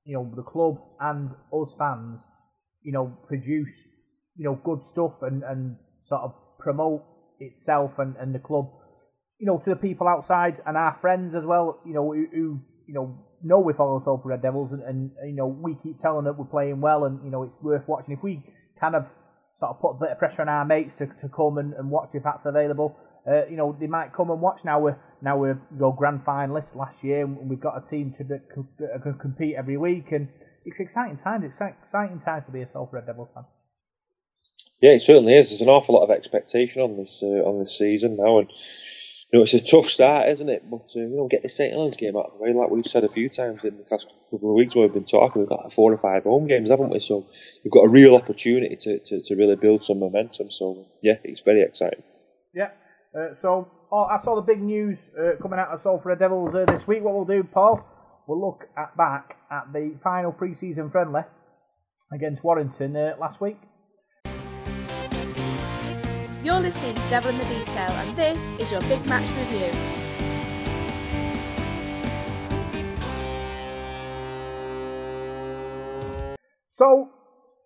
you 0.04 0.14
know 0.14 0.30
the 0.36 0.42
club 0.42 0.80
and 1.00 1.30
us 1.52 1.74
fans, 1.78 2.26
you 2.82 2.92
know, 2.92 3.16
produce 3.26 3.82
you 4.36 4.44
know 4.44 4.60
good 4.64 4.84
stuff 4.84 5.22
and, 5.22 5.42
and 5.42 5.76
sort 6.06 6.22
of 6.22 6.34
promote 6.58 7.02
itself 7.40 7.98
and, 7.98 8.16
and 8.16 8.34
the 8.34 8.38
club, 8.38 8.70
you 9.38 9.46
know, 9.46 9.58
to 9.58 9.70
the 9.70 9.76
people 9.76 10.06
outside 10.06 10.60
and 10.66 10.76
our 10.76 10.94
friends 11.00 11.34
as 11.34 11.44
well, 11.44 11.80
you 11.86 11.94
know, 11.94 12.12
who, 12.12 12.26
who 12.32 12.60
you 12.90 12.94
know 12.96 13.16
know 13.42 13.60
we 13.60 13.72
follow 13.72 14.02
Salford 14.02 14.26
Red 14.26 14.42
Devils 14.42 14.72
and, 14.72 14.82
and 14.82 15.10
you 15.24 15.36
know 15.36 15.46
we 15.46 15.76
keep 15.80 15.98
telling 15.98 16.24
that 16.24 16.36
we're 16.36 16.44
playing 16.44 16.80
well 16.80 17.04
and 17.04 17.24
you 17.24 17.30
know 17.30 17.44
it's 17.44 17.62
worth 17.62 17.86
watching. 17.86 18.14
If 18.14 18.22
we 18.22 18.42
kind 18.80 18.96
of 18.96 19.06
sort 19.60 19.70
of 19.70 19.80
put 19.80 19.90
a 19.90 20.00
bit 20.00 20.10
of 20.10 20.18
pressure 20.18 20.42
on 20.42 20.48
our 20.48 20.64
mates 20.64 20.94
to, 20.96 21.06
to 21.06 21.28
come 21.28 21.58
and, 21.58 21.74
and 21.74 21.90
watch 21.90 22.10
if 22.14 22.24
that's 22.24 22.46
available. 22.46 22.96
Uh, 23.30 23.46
you 23.46 23.56
know, 23.56 23.76
they 23.78 23.86
might 23.86 24.12
come 24.14 24.30
and 24.30 24.40
watch. 24.40 24.62
Now 24.64 24.80
we're 24.80 24.98
now 25.20 25.36
we're 25.36 25.60
your 25.78 25.94
grand 25.94 26.24
finalists 26.24 26.74
last 26.74 27.04
year, 27.04 27.22
and 27.22 27.50
we've 27.50 27.60
got 27.60 27.76
a 27.76 27.88
team 27.88 28.14
to 28.16 28.24
that 28.24 28.48
can 28.48 29.14
compete 29.20 29.54
every 29.56 29.76
week, 29.76 30.10
and 30.12 30.28
it's 30.64 30.80
exciting 30.80 31.18
times. 31.18 31.44
It's 31.44 31.60
exciting 31.60 32.20
times 32.20 32.46
to 32.46 32.52
be 32.52 32.62
a 32.62 32.70
Salford 32.70 32.94
Red 32.94 33.06
Devils 33.06 33.28
fan. 33.34 33.44
Yeah, 34.80 34.92
it 34.92 35.02
certainly 35.02 35.36
is. 35.36 35.50
There's 35.50 35.60
an 35.60 35.68
awful 35.68 35.96
lot 35.96 36.04
of 36.04 36.10
expectation 36.10 36.80
on 36.80 36.96
this 36.96 37.22
uh, 37.22 37.44
on 37.44 37.58
this 37.58 37.76
season 37.76 38.16
now, 38.16 38.38
and 38.38 38.50
you 39.32 39.38
know 39.38 39.42
it's 39.42 39.54
a 39.54 39.62
tough 39.62 39.86
start, 39.86 40.28
isn't 40.28 40.48
it? 40.48 40.68
But 40.68 40.90
uh, 40.96 41.00
you 41.00 41.16
know, 41.16 41.28
get 41.28 41.42
the 41.42 41.48
St 41.48 41.72
Helens 41.72 41.96
game 41.96 42.16
out 42.16 42.26
of 42.26 42.32
the 42.32 42.38
way, 42.38 42.52
like 42.52 42.70
we've 42.70 42.84
said 42.84 43.04
a 43.04 43.08
few 43.08 43.28
times 43.28 43.62
in 43.64 43.76
the 43.76 43.84
past 43.84 44.12
couple 44.30 44.50
of 44.50 44.56
weeks 44.56 44.74
where 44.74 44.86
we've 44.86 44.94
been 44.94 45.04
talking. 45.04 45.40
We've 45.40 45.48
got 45.48 45.72
four 45.72 45.92
or 45.92 45.96
five 45.96 46.24
home 46.24 46.46
games, 46.46 46.70
haven't 46.70 46.90
we? 46.90 46.98
So 46.98 47.26
we've 47.64 47.72
got 47.72 47.84
a 47.84 47.88
real 47.88 48.16
opportunity 48.16 48.76
to, 48.76 48.98
to, 48.98 49.22
to 49.22 49.36
really 49.36 49.56
build 49.56 49.84
some 49.84 50.00
momentum. 50.00 50.50
So 50.50 50.86
yeah, 51.02 51.18
it's 51.22 51.42
very 51.42 51.62
exciting. 51.62 52.02
Yeah. 52.54 52.70
Uh, 53.16 53.34
so 53.34 53.68
oh, 53.92 54.04
I 54.04 54.20
saw 54.22 54.34
the 54.34 54.42
big 54.42 54.60
news 54.60 55.10
uh, 55.18 55.40
coming 55.40 55.58
out 55.58 55.68
of 55.68 55.82
Salford 55.82 56.18
Devils 56.18 56.54
uh, 56.54 56.64
this 56.64 56.86
week. 56.86 57.02
What 57.02 57.14
we'll 57.14 57.24
do, 57.24 57.44
Paul, 57.44 57.84
we'll 58.26 58.40
look 58.40 58.68
at 58.76 58.96
back 58.96 59.36
at 59.50 59.72
the 59.72 59.94
final 60.02 60.32
pre-season 60.32 60.90
friendly 60.90 61.22
against 62.12 62.42
Warrington 62.42 62.96
uh, 62.96 63.14
last 63.20 63.40
week. 63.40 63.58
You're 66.42 66.58
listening 66.58 66.94
to 66.94 67.08
Devil 67.10 67.32
in 67.32 67.36
the 67.36 67.44
Detail, 67.44 67.90
and 67.90 68.16
this 68.16 68.58
is 68.58 68.70
your 68.70 68.80
big 68.82 69.04
match 69.04 69.28
review. 69.36 69.70
So, 76.70 77.10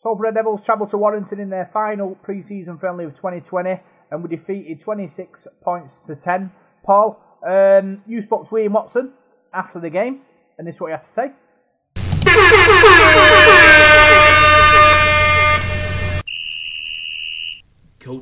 Salford 0.03 0.21
Red 0.21 0.35
Devils 0.35 0.65
travelled 0.65 0.91
to 0.91 0.99
Warrington 0.99 1.39
in 1.39 1.51
their 1.51 1.67
final 1.67 2.17
pre-season 2.17 2.79
friendly 2.79 3.05
of 3.05 3.15
2020 3.15 3.81
and 4.11 4.23
were 4.23 4.29
defeated 4.29 4.81
26 4.81 5.47
points 5.63 6.01
to 6.01 6.17
10. 6.17 6.51
Paul, 6.85 7.21
um, 7.47 8.03
you 8.09 8.21
spoke 8.23 8.49
to 8.49 8.59
Ian 8.59 8.73
Watson 8.73 9.13
after 9.53 9.79
the 9.79 9.89
game, 9.89 10.23
and 10.59 10.67
this 10.67 10.75
is 10.75 10.81
what 10.81 10.89
he 10.89 10.93
had 10.95 11.05
to 11.05 11.09
say. 11.09 11.31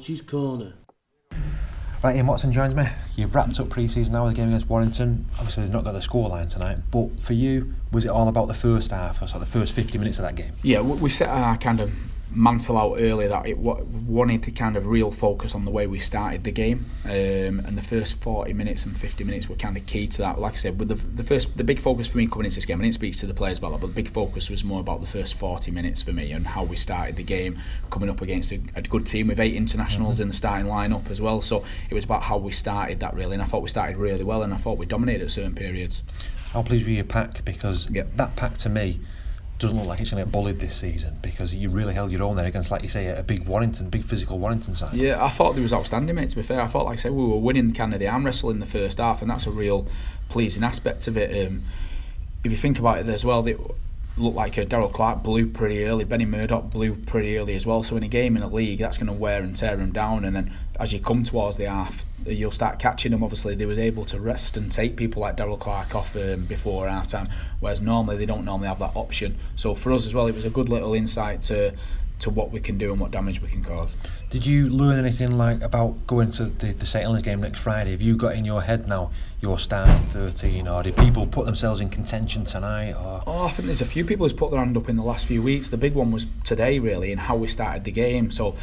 Coach's 0.02 0.20
Corner. 0.20 0.72
Right, 2.02 2.16
Ian 2.16 2.26
Watson 2.26 2.50
joins 2.50 2.74
me. 2.74 2.84
You've 3.14 3.36
wrapped 3.36 3.60
up 3.60 3.70
pre-season 3.70 4.12
now 4.12 4.24
with 4.24 4.34
the 4.34 4.36
game 4.40 4.48
against 4.48 4.68
Warrington. 4.68 5.24
Obviously, 5.38 5.62
they've 5.62 5.72
not 5.72 5.84
got 5.84 5.92
the 5.92 6.00
scoreline 6.00 6.48
tonight, 6.48 6.78
but 6.90 7.08
for 7.20 7.34
you, 7.34 7.72
was 7.92 8.04
it 8.04 8.08
all 8.08 8.26
about 8.26 8.48
the 8.48 8.54
first 8.54 8.90
half, 8.90 9.22
or 9.22 9.28
sort 9.28 9.40
of 9.42 9.52
the 9.52 9.60
first 9.60 9.74
50 9.74 9.98
minutes 9.98 10.18
of 10.18 10.24
that 10.24 10.34
game? 10.34 10.54
Yeah, 10.64 10.80
we 10.80 10.96
we 10.96 11.08
set 11.08 11.28
our 11.28 11.56
kind 11.56 11.78
of 11.78 11.92
mantle 12.34 12.78
out 12.78 12.96
early 12.98 13.26
that 13.28 13.46
it 13.46 13.58
wa- 13.58 13.80
wanted 13.82 14.42
to 14.44 14.50
kind 14.50 14.76
of 14.76 14.86
real 14.86 15.10
focus 15.10 15.54
on 15.54 15.64
the 15.64 15.70
way 15.70 15.86
we 15.86 15.98
started 15.98 16.44
the 16.44 16.50
game, 16.52 16.90
um, 17.04 17.10
and 17.64 17.76
the 17.76 17.82
first 17.82 18.16
40 18.22 18.52
minutes 18.52 18.84
and 18.84 18.98
50 18.98 19.24
minutes 19.24 19.48
were 19.48 19.56
kind 19.56 19.76
of 19.76 19.86
key 19.86 20.06
to 20.08 20.18
that. 20.18 20.40
Like 20.40 20.54
I 20.54 20.56
said, 20.56 20.78
with 20.78 20.88
the, 20.88 20.94
the 20.94 21.22
first, 21.22 21.56
the 21.56 21.64
big 21.64 21.78
focus 21.78 22.06
for 22.08 22.18
me 22.18 22.26
coming 22.26 22.46
into 22.46 22.56
this 22.56 22.64
game, 22.64 22.78
I 22.80 22.82
didn't 22.82 22.94
speak 22.94 23.16
to 23.18 23.26
the 23.26 23.34
players 23.34 23.58
about 23.58 23.72
that, 23.72 23.78
but 23.80 23.88
the 23.88 23.92
big 23.92 24.10
focus 24.10 24.50
was 24.50 24.64
more 24.64 24.80
about 24.80 25.00
the 25.00 25.06
first 25.06 25.34
40 25.34 25.70
minutes 25.70 26.02
for 26.02 26.12
me 26.12 26.32
and 26.32 26.46
how 26.46 26.64
we 26.64 26.76
started 26.76 27.16
the 27.16 27.22
game, 27.22 27.58
coming 27.90 28.08
up 28.08 28.22
against 28.22 28.52
a, 28.52 28.60
a 28.74 28.82
good 28.82 29.06
team 29.06 29.28
with 29.28 29.40
eight 29.40 29.54
internationals 29.54 30.20
in 30.20 30.28
the 30.28 30.34
starting 30.34 30.66
lineup 30.66 31.10
as 31.10 31.20
well. 31.20 31.42
So 31.42 31.64
it 31.90 31.94
was 31.94 32.04
about 32.04 32.22
how 32.22 32.38
we 32.38 32.52
started 32.52 33.00
that 33.00 33.14
really, 33.14 33.34
and 33.34 33.42
I 33.42 33.46
thought 33.46 33.62
we 33.62 33.68
started 33.68 33.96
really 33.96 34.24
well, 34.24 34.42
and 34.42 34.54
I 34.54 34.56
thought 34.56 34.78
we 34.78 34.86
dominated 34.86 35.24
at 35.24 35.30
certain 35.30 35.54
periods. 35.54 36.02
How 36.52 36.62
pleased 36.62 36.86
with 36.86 36.94
your 36.94 37.04
pack? 37.04 37.44
Because 37.44 37.88
Yep. 37.90 38.16
that 38.16 38.36
pack 38.36 38.58
to 38.58 38.68
me 38.68 39.00
doesn't 39.62 39.78
look 39.78 39.86
like 39.86 40.00
it's 40.00 40.10
going 40.10 40.20
to 40.20 40.26
get 40.26 40.32
bullied 40.32 40.60
this 40.60 40.74
season 40.74 41.16
because 41.22 41.54
you 41.54 41.70
really 41.70 41.94
held 41.94 42.10
your 42.10 42.22
own 42.24 42.36
there 42.36 42.44
against, 42.44 42.70
like 42.70 42.82
you 42.82 42.88
say, 42.88 43.06
a 43.06 43.22
big 43.22 43.46
Warrington, 43.46 43.88
big 43.88 44.04
physical 44.04 44.38
Warrington 44.38 44.74
side. 44.74 44.92
Yeah, 44.92 45.24
I 45.24 45.30
thought 45.30 45.54
they 45.54 45.62
was 45.62 45.72
outstanding, 45.72 46.14
mate. 46.14 46.30
To 46.30 46.36
be 46.36 46.42
fair, 46.42 46.60
I 46.60 46.66
thought, 46.66 46.84
like 46.84 46.98
I 46.98 47.00
said, 47.00 47.12
we 47.12 47.24
were 47.24 47.38
winning 47.38 47.72
kind 47.72 47.94
of 47.94 48.00
the 48.00 48.08
arm 48.08 48.26
wrestle 48.26 48.50
in 48.50 48.60
the 48.60 48.66
first 48.66 48.98
half, 48.98 49.22
and 49.22 49.30
that's 49.30 49.46
a 49.46 49.50
real 49.50 49.86
pleasing 50.28 50.64
aspect 50.64 51.06
of 51.06 51.16
it. 51.16 51.46
Um, 51.46 51.62
if 52.44 52.50
you 52.50 52.58
think 52.58 52.78
about 52.80 52.98
it 52.98 53.08
as 53.08 53.24
well, 53.24 53.42
they 53.42 53.56
looked 54.22 54.36
like 54.36 54.58
uh, 54.58 54.62
Daryl 54.64 54.92
Clark 54.92 55.22
blew 55.22 55.46
pretty 55.46 55.84
early, 55.84 56.04
Benny 56.04 56.24
Murdoch 56.24 56.70
blew 56.70 56.94
pretty 56.94 57.36
early 57.38 57.54
as 57.54 57.66
well. 57.66 57.82
So 57.82 57.96
in 57.96 58.02
a 58.02 58.08
game 58.08 58.36
in 58.36 58.42
a 58.42 58.48
league, 58.48 58.78
that's 58.78 58.96
going 58.96 59.08
to 59.08 59.12
wear 59.12 59.42
and 59.42 59.56
tear 59.56 59.78
him 59.78 59.92
down, 59.92 60.24
and 60.24 60.34
then 60.34 60.52
as 60.78 60.92
you 60.92 61.00
come 61.00 61.24
towards 61.24 61.56
the 61.56 61.64
half, 61.64 62.04
you'll 62.24 62.50
start 62.50 62.78
catching 62.78 63.12
them. 63.12 63.22
Obviously, 63.22 63.54
they 63.54 63.66
was 63.66 63.78
able 63.78 64.04
to 64.06 64.20
rest 64.20 64.56
and 64.56 64.70
take 64.72 64.96
people 64.96 65.22
like 65.22 65.36
Daryl 65.36 65.58
Clark 65.58 65.94
off 65.94 66.16
um, 66.16 66.44
before 66.46 66.88
half 66.88 67.08
time, 67.08 67.28
whereas 67.60 67.80
normally 67.80 68.16
they 68.16 68.26
don't 68.26 68.44
normally 68.44 68.68
have 68.68 68.78
that 68.78 68.92
option. 68.94 69.38
So 69.56 69.74
for 69.74 69.92
us 69.92 70.06
as 70.06 70.14
well, 70.14 70.26
it 70.26 70.34
was 70.34 70.44
a 70.44 70.50
good 70.50 70.68
little 70.68 70.94
insight 70.94 71.42
to 71.42 71.74
to 72.22 72.30
what 72.30 72.50
we 72.50 72.60
can 72.60 72.78
do 72.78 72.92
and 72.92 73.00
what 73.00 73.10
damage 73.10 73.40
we 73.42 73.48
can 73.48 73.62
cause. 73.62 73.94
Did 74.30 74.46
you 74.46 74.68
learn 74.68 74.98
anything 74.98 75.36
like 75.36 75.60
about 75.60 76.06
going 76.06 76.30
to 76.32 76.46
the, 76.46 76.72
the 76.72 76.86
St 76.86 77.02
Helens 77.02 77.22
game 77.22 77.40
next 77.40 77.60
Friday? 77.60 77.90
Have 77.90 78.02
you 78.02 78.16
got 78.16 78.34
in 78.34 78.44
your 78.44 78.62
head 78.62 78.88
now 78.88 79.10
your 79.40 79.58
starting 79.58 80.06
13, 80.10 80.68
or 80.68 80.82
did 80.84 80.96
people 80.96 81.26
put 81.26 81.46
themselves 81.46 81.80
in 81.80 81.88
contention 81.88 82.44
tonight? 82.44 82.92
Or 82.92 83.22
Oh, 83.26 83.44
I 83.46 83.50
think 83.50 83.66
there's 83.66 83.82
a 83.82 83.86
few 83.86 84.04
people 84.04 84.24
who's 84.24 84.32
put 84.32 84.52
their 84.52 84.60
hand 84.60 84.76
up 84.76 84.88
in 84.88 84.96
the 84.96 85.02
last 85.02 85.26
few 85.26 85.42
weeks. 85.42 85.68
The 85.68 85.76
big 85.76 85.94
one 85.94 86.12
was 86.12 86.26
today, 86.44 86.78
really, 86.78 87.10
and 87.10 87.20
how 87.20 87.36
we 87.36 87.48
started 87.48 87.82
the 87.84 87.90
game. 87.90 88.30
So, 88.30 88.56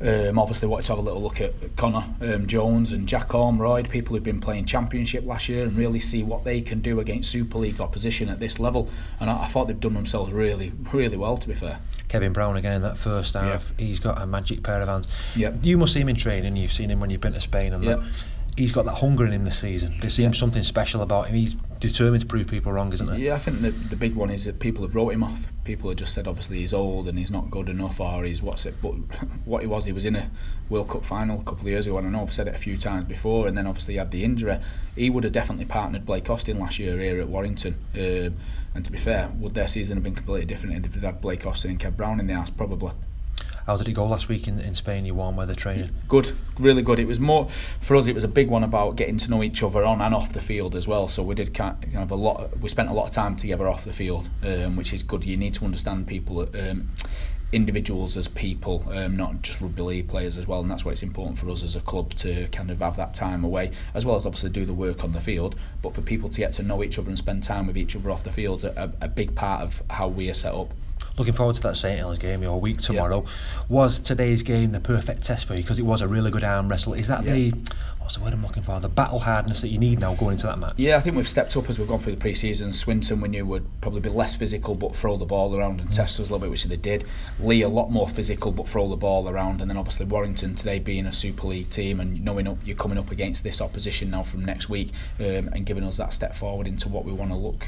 um, 0.00 0.38
obviously, 0.38 0.68
wanted 0.68 0.86
to 0.86 0.92
have 0.92 0.98
a 0.98 1.02
little 1.02 1.22
look 1.22 1.40
at 1.40 1.76
Connor 1.76 2.04
um, 2.20 2.46
Jones 2.46 2.92
and 2.92 3.08
Jack 3.08 3.28
Ormondroyd, 3.28 3.88
people 3.88 4.14
who've 4.14 4.22
been 4.24 4.40
playing 4.40 4.66
Championship 4.66 5.24
last 5.24 5.48
year, 5.48 5.64
and 5.64 5.76
really 5.76 6.00
see 6.00 6.22
what 6.22 6.44
they 6.44 6.60
can 6.60 6.80
do 6.80 7.00
against 7.00 7.30
Super 7.30 7.58
League 7.58 7.80
opposition 7.80 8.28
at 8.28 8.38
this 8.38 8.58
level. 8.58 8.90
And 9.20 9.30
I, 9.30 9.44
I 9.44 9.46
thought 9.48 9.68
they've 9.68 9.80
done 9.80 9.94
themselves 9.94 10.32
really, 10.32 10.72
really 10.92 11.16
well, 11.16 11.38
to 11.38 11.48
be 11.48 11.54
fair. 11.54 11.78
Kevin 12.08 12.32
Brown 12.32 12.56
again 12.56 12.74
in 12.74 12.82
that 12.82 12.98
first 12.98 13.34
half, 13.34 13.72
he's 13.78 13.98
got 13.98 14.20
a 14.20 14.26
magic 14.26 14.62
pair 14.62 14.80
of 14.80 14.88
hands. 14.88 15.08
Yep. 15.34 15.56
You 15.62 15.76
must 15.76 15.92
see 15.92 16.00
him 16.00 16.08
in 16.08 16.16
training. 16.16 16.56
You've 16.56 16.72
seen 16.72 16.90
him 16.90 17.00
when 17.00 17.10
you've 17.10 17.20
been 17.20 17.32
to 17.32 17.40
Spain, 17.40 17.72
and 17.72 17.82
Yep. 17.82 18.00
that. 18.00 18.06
He's 18.56 18.72
got 18.72 18.86
that 18.86 18.94
hunger 18.94 19.26
in 19.26 19.32
him 19.32 19.44
this 19.44 19.58
season. 19.58 19.94
There 20.00 20.08
seems 20.08 20.36
Yep. 20.36 20.40
something 20.40 20.62
special 20.62 21.02
about 21.02 21.28
him. 21.28 21.34
He's 21.36 21.54
determined 21.78 22.22
to 22.22 22.26
prove 22.26 22.46
people 22.46 22.72
wrong, 22.72 22.90
isn't 22.90 23.14
he? 23.14 23.26
Yeah, 23.26 23.34
I 23.34 23.38
think 23.38 23.60
the, 23.60 23.70
the 23.70 23.96
big 23.96 24.14
one 24.14 24.30
is 24.30 24.46
that 24.46 24.58
people 24.60 24.82
have 24.84 24.94
wrote 24.94 25.10
him 25.10 25.22
off. 25.22 25.46
People 25.64 25.90
have 25.90 25.98
just 25.98 26.14
said 26.14 26.26
obviously 26.26 26.60
he's 26.60 26.72
old 26.72 27.06
and 27.06 27.18
he's 27.18 27.30
not 27.30 27.50
good 27.50 27.68
enough 27.68 28.00
or 28.00 28.24
he's 28.24 28.40
what's 28.40 28.64
it. 28.64 28.74
But 28.80 28.92
what 29.44 29.60
he 29.60 29.66
was, 29.66 29.84
he 29.84 29.92
was 29.92 30.06
in 30.06 30.16
a 30.16 30.30
World 30.70 30.88
Cup 30.88 31.04
final 31.04 31.38
a 31.40 31.44
couple 31.44 31.60
of 31.62 31.68
years 31.68 31.86
ago, 31.86 31.98
and 31.98 32.06
I 32.06 32.10
know 32.10 32.22
I've 32.22 32.32
said 32.32 32.48
it 32.48 32.54
a 32.54 32.58
few 32.58 32.78
times 32.78 33.04
before. 33.06 33.46
And 33.46 33.58
then 33.58 33.66
obviously 33.66 33.94
he 33.94 33.98
had 33.98 34.10
the 34.10 34.24
injury. 34.24 34.58
He 34.94 35.10
would 35.10 35.24
have 35.24 35.34
definitely 35.34 35.66
partnered 35.66 36.06
Blake 36.06 36.30
Austin 36.30 36.58
last 36.58 36.78
year 36.78 36.98
here 36.98 37.20
at 37.20 37.28
Warrington. 37.28 37.74
Um, 37.94 38.36
and 38.74 38.84
to 38.86 38.90
be 38.90 38.96
fair, 38.98 39.30
would 39.38 39.52
their 39.52 39.68
season 39.68 39.98
have 39.98 40.04
been 40.04 40.14
completely 40.14 40.46
different 40.46 40.86
if 40.86 40.92
they'd 40.92 41.02
had 41.04 41.20
Blake 41.20 41.44
Austin 41.44 41.72
and 41.72 41.80
Kev 41.80 41.96
Brown 41.96 42.20
in 42.20 42.26
the 42.26 42.34
house? 42.34 42.48
Probably. 42.48 42.92
How 43.66 43.76
did 43.76 43.88
it 43.88 43.94
go 43.94 44.06
last 44.06 44.28
week 44.28 44.46
in, 44.46 44.60
in 44.60 44.76
Spain? 44.76 45.04
You 45.04 45.14
warm 45.14 45.34
weather 45.34 45.56
training. 45.56 45.90
Good, 46.06 46.30
really 46.60 46.82
good. 46.82 47.00
It 47.00 47.08
was 47.08 47.18
more 47.18 47.48
for 47.80 47.96
us. 47.96 48.06
It 48.06 48.14
was 48.14 48.22
a 48.22 48.28
big 48.28 48.48
one 48.48 48.62
about 48.62 48.94
getting 48.94 49.18
to 49.18 49.28
know 49.28 49.42
each 49.42 49.60
other 49.64 49.84
on 49.84 50.00
and 50.00 50.14
off 50.14 50.32
the 50.32 50.40
field 50.40 50.76
as 50.76 50.86
well. 50.86 51.08
So 51.08 51.24
we 51.24 51.34
did 51.34 51.52
kind 51.52 51.76
kind 51.82 52.04
of 52.04 52.12
a 52.12 52.14
lot. 52.14 52.56
We 52.60 52.68
spent 52.68 52.90
a 52.90 52.92
lot 52.92 53.06
of 53.06 53.10
time 53.10 53.34
together 53.34 53.66
off 53.66 53.84
the 53.84 53.92
field, 53.92 54.28
um, 54.44 54.76
which 54.76 54.92
is 54.92 55.02
good. 55.02 55.24
You 55.24 55.36
need 55.36 55.54
to 55.54 55.64
understand 55.64 56.06
people, 56.06 56.48
um, 56.56 56.88
individuals 57.50 58.16
as 58.16 58.28
people, 58.28 58.84
um, 58.88 59.16
not 59.16 59.42
just 59.42 59.60
rugby 59.60 59.82
league 59.82 60.08
players 60.08 60.38
as 60.38 60.46
well. 60.46 60.60
And 60.60 60.70
that's 60.70 60.84
why 60.84 60.92
it's 60.92 61.02
important 61.02 61.36
for 61.36 61.50
us 61.50 61.64
as 61.64 61.74
a 61.74 61.80
club 61.80 62.14
to 62.18 62.46
kind 62.52 62.70
of 62.70 62.78
have 62.78 62.96
that 62.98 63.14
time 63.14 63.42
away, 63.42 63.72
as 63.94 64.06
well 64.06 64.14
as 64.14 64.26
obviously 64.26 64.50
do 64.50 64.64
the 64.64 64.74
work 64.74 65.02
on 65.02 65.10
the 65.10 65.20
field. 65.20 65.56
But 65.82 65.92
for 65.92 66.02
people 66.02 66.28
to 66.28 66.38
get 66.38 66.52
to 66.52 66.62
know 66.62 66.84
each 66.84 67.00
other 67.00 67.08
and 67.08 67.18
spend 67.18 67.42
time 67.42 67.66
with 67.66 67.76
each 67.76 67.96
other 67.96 68.12
off 68.12 68.22
the 68.22 68.30
field 68.30 68.58
is 68.58 68.64
a, 68.64 68.92
a 69.00 69.08
big 69.08 69.34
part 69.34 69.62
of 69.62 69.82
how 69.90 70.06
we 70.06 70.30
are 70.30 70.34
set 70.34 70.54
up. 70.54 70.72
Looking 71.18 71.32
forward 71.32 71.56
to 71.56 71.62
that 71.62 71.76
St 71.76 71.98
Helens 71.98 72.18
game, 72.18 72.42
your 72.42 72.60
week 72.60 72.76
tomorrow. 72.78 73.24
Was 73.70 74.00
today's 74.00 74.42
game 74.42 74.70
the 74.72 74.80
perfect 74.80 75.24
test 75.24 75.46
for 75.46 75.54
you? 75.54 75.62
Because 75.62 75.78
it 75.78 75.82
was 75.84 76.02
a 76.02 76.08
really 76.08 76.30
good 76.30 76.44
arm 76.44 76.68
wrestle. 76.68 76.92
Is 76.92 77.08
that 77.08 77.24
Yeah. 77.24 77.32
the 77.32 77.52
what's 78.00 78.16
the 78.16 78.22
word 78.22 78.34
I'm 78.34 78.42
looking 78.42 78.62
for? 78.62 78.78
The 78.80 78.88
battle 78.90 79.18
hardness 79.18 79.62
that 79.62 79.68
you 79.68 79.78
need 79.78 79.98
now 79.98 80.14
going 80.14 80.32
into 80.32 80.46
that 80.46 80.58
match. 80.58 80.74
Yeah, 80.76 80.96
I 80.96 81.00
think 81.00 81.16
we've 81.16 81.26
stepped 81.28 81.56
up 81.56 81.68
as 81.70 81.78
we've 81.78 81.88
gone 81.88 81.98
through 82.00 82.12
the 82.12 82.20
pre-season. 82.20 82.72
Swinton, 82.74 83.20
we 83.22 83.28
knew 83.30 83.46
would 83.46 83.64
probably 83.80 84.00
be 84.00 84.10
less 84.10 84.34
physical 84.36 84.74
but 84.74 84.94
throw 84.94 85.16
the 85.16 85.24
ball 85.24 85.56
around 85.56 85.80
and 85.80 85.90
test 85.90 86.20
us 86.20 86.28
a 86.28 86.32
little 86.32 86.38
bit, 86.38 86.50
which 86.50 86.64
they 86.64 86.76
did. 86.76 87.04
Lee 87.40 87.62
a 87.62 87.68
lot 87.68 87.90
more 87.90 88.08
physical 88.08 88.52
but 88.52 88.68
throw 88.68 88.86
the 88.88 88.96
ball 88.96 89.26
around, 89.28 89.62
and 89.62 89.70
then 89.70 89.78
obviously 89.78 90.04
Warrington 90.04 90.54
today 90.54 90.78
being 90.78 91.06
a 91.06 91.12
Super 91.14 91.46
League 91.48 91.70
team 91.70 91.98
and 91.98 92.22
knowing 92.22 92.46
up 92.46 92.58
you're 92.64 92.76
coming 92.76 92.98
up 92.98 93.10
against 93.10 93.42
this 93.42 93.60
opposition 93.62 94.10
now 94.10 94.22
from 94.22 94.44
next 94.44 94.68
week 94.68 94.92
um, 95.18 95.48
and 95.52 95.64
giving 95.64 95.82
us 95.82 95.96
that 95.96 96.12
step 96.12 96.36
forward 96.36 96.66
into 96.66 96.88
what 96.90 97.04
we 97.06 97.12
want 97.12 97.30
to 97.32 97.36
look 97.36 97.66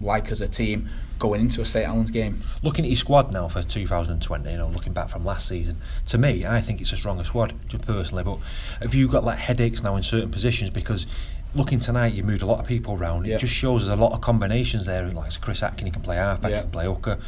like 0.00 0.30
as 0.30 0.40
a 0.40 0.48
team 0.48 0.88
going 1.18 1.40
into 1.40 1.60
a 1.60 1.66
St 1.66 1.84
Helens 1.86 2.10
game. 2.10 2.40
Looking 2.62 2.84
at 2.84 2.90
your 2.90 2.96
squad 2.98 3.32
now 3.32 3.48
for 3.48 3.62
2020, 3.62 4.50
you 4.50 4.56
know, 4.56 4.68
looking 4.68 4.92
back 4.92 5.08
from 5.08 5.24
last 5.24 5.48
season, 5.48 5.80
to 6.06 6.18
me, 6.18 6.44
I 6.46 6.60
think 6.60 6.80
it's 6.80 6.92
a 6.92 6.96
stronger 6.96 7.24
squad, 7.24 7.52
just 7.68 7.84
personally. 7.84 8.22
But 8.22 8.38
have 8.80 8.94
you 8.94 9.08
got 9.08 9.24
like 9.24 9.38
headaches 9.38 9.82
now 9.82 9.96
in 9.96 10.02
certain 10.04 10.30
positions? 10.30 10.70
Because 10.70 11.06
looking 11.54 11.80
tonight, 11.80 12.14
you 12.14 12.22
moved 12.22 12.42
a 12.42 12.46
lot 12.46 12.60
of 12.60 12.66
people 12.66 12.94
around. 12.94 13.26
It 13.26 13.38
just 13.40 13.52
shows 13.52 13.86
there's 13.86 13.98
a 13.98 14.02
lot 14.02 14.12
of 14.12 14.20
combinations 14.20 14.86
there. 14.86 15.08
Like 15.08 15.32
so 15.32 15.40
Chris 15.40 15.62
Atkin, 15.62 15.86
he 15.86 15.90
can 15.92 16.02
play 16.02 16.16
halfback, 16.16 16.50
Yeah. 16.50 16.56
he 16.58 16.62
can 16.62 16.70
play 16.70 16.84
hooker. 16.86 17.18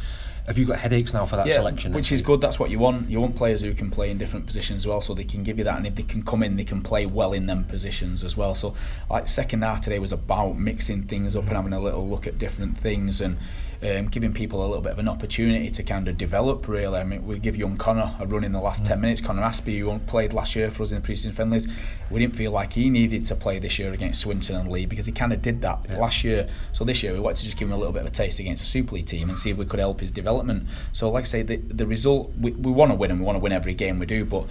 Have 0.47 0.57
you 0.57 0.65
got 0.65 0.79
headaches 0.79 1.13
now 1.13 1.25
for 1.25 1.35
that 1.35 1.45
yeah, 1.47 1.55
selection? 1.55 1.93
which 1.93 2.11
is 2.11 2.21
good. 2.21 2.41
That's 2.41 2.59
what 2.59 2.69
you 2.69 2.79
want. 2.79 3.09
You 3.09 3.21
want 3.21 3.35
players 3.35 3.61
who 3.61 3.73
can 3.73 3.91
play 3.91 4.09
in 4.09 4.17
different 4.17 4.45
positions 4.45 4.81
as 4.81 4.87
well, 4.87 4.99
so 4.99 5.13
they 5.13 5.23
can 5.23 5.43
give 5.43 5.57
you 5.57 5.63
that. 5.65 5.77
And 5.77 5.85
if 5.85 5.95
they 5.95 6.03
can 6.03 6.23
come 6.23 6.41
in, 6.43 6.57
they 6.57 6.63
can 6.63 6.81
play 6.81 7.05
well 7.05 7.33
in 7.33 7.45
them 7.45 7.63
positions 7.63 8.23
as 8.23 8.35
well. 8.35 8.55
So, 8.55 8.75
like 9.09 9.27
second 9.27 9.61
half 9.61 9.81
today 9.81 9.99
was 9.99 10.11
about 10.11 10.57
mixing 10.57 11.03
things 11.03 11.35
up 11.35 11.47
and 11.47 11.55
having 11.55 11.73
a 11.73 11.79
little 11.79 12.07
look 12.07 12.27
at 12.27 12.39
different 12.39 12.77
things 12.77 13.21
and 13.21 13.37
um, 13.83 14.07
giving 14.07 14.33
people 14.33 14.63
a 14.63 14.67
little 14.67 14.81
bit 14.81 14.91
of 14.91 14.99
an 14.99 15.07
opportunity 15.07 15.71
to 15.71 15.83
kind 15.83 16.07
of 16.07 16.17
develop. 16.17 16.67
Really, 16.67 16.99
I 16.99 17.03
mean, 17.03 17.25
we 17.25 17.39
give 17.39 17.55
young 17.55 17.77
Connor 17.77 18.15
a 18.19 18.25
run 18.25 18.43
in 18.43 18.51
the 18.51 18.59
last 18.59 18.85
ten 18.85 19.01
minutes. 19.01 19.21
Connor 19.21 19.41
Aspie, 19.41 19.79
who 19.79 19.97
played 19.99 20.33
last 20.33 20.55
year 20.55 20.69
for 20.69 20.83
us 20.83 20.91
in 20.91 20.97
the 20.97 21.01
pre-season 21.01 21.33
friendlies, 21.33 21.67
we 22.09 22.19
didn't 22.19 22.35
feel 22.35 22.51
like 22.51 22.73
he 22.73 22.89
needed 22.89 23.25
to 23.25 23.35
play 23.35 23.59
this 23.59 23.79
year 23.79 23.93
against 23.93 24.21
Swinton 24.21 24.55
and 24.55 24.71
Lee 24.71 24.85
because 24.85 25.05
he 25.05 25.11
kind 25.11 25.33
of 25.33 25.41
did 25.41 25.61
that 25.61 25.89
last 25.97 26.23
year. 26.23 26.47
So 26.73 26.85
this 26.85 27.01
year 27.01 27.13
we 27.13 27.19
wanted 27.19 27.37
to 27.37 27.45
just 27.45 27.57
give 27.57 27.67
him 27.67 27.73
a 27.73 27.77
little 27.77 27.93
bit 27.93 28.01
of 28.01 28.07
a 28.07 28.11
taste 28.11 28.39
against 28.39 28.63
a 28.63 28.65
Super 28.67 28.95
League 28.95 29.07
team 29.07 29.29
and 29.29 29.37
see 29.37 29.49
if 29.49 29.57
we 29.57 29.65
could 29.65 29.79
help 29.79 29.99
his 29.99 30.11
development. 30.11 30.67
So 30.91 31.09
like 31.09 31.23
I 31.23 31.27
say, 31.27 31.41
the 31.43 31.57
the 31.57 31.87
result 31.87 32.31
we, 32.39 32.51
we 32.51 32.71
want 32.71 32.91
to 32.91 32.95
win 32.95 33.11
and 33.11 33.19
we 33.19 33.25
want 33.25 33.37
to 33.37 33.39
win 33.39 33.51
every 33.51 33.73
game 33.73 33.99
we 33.99 34.05
do, 34.05 34.25
but 34.25 34.45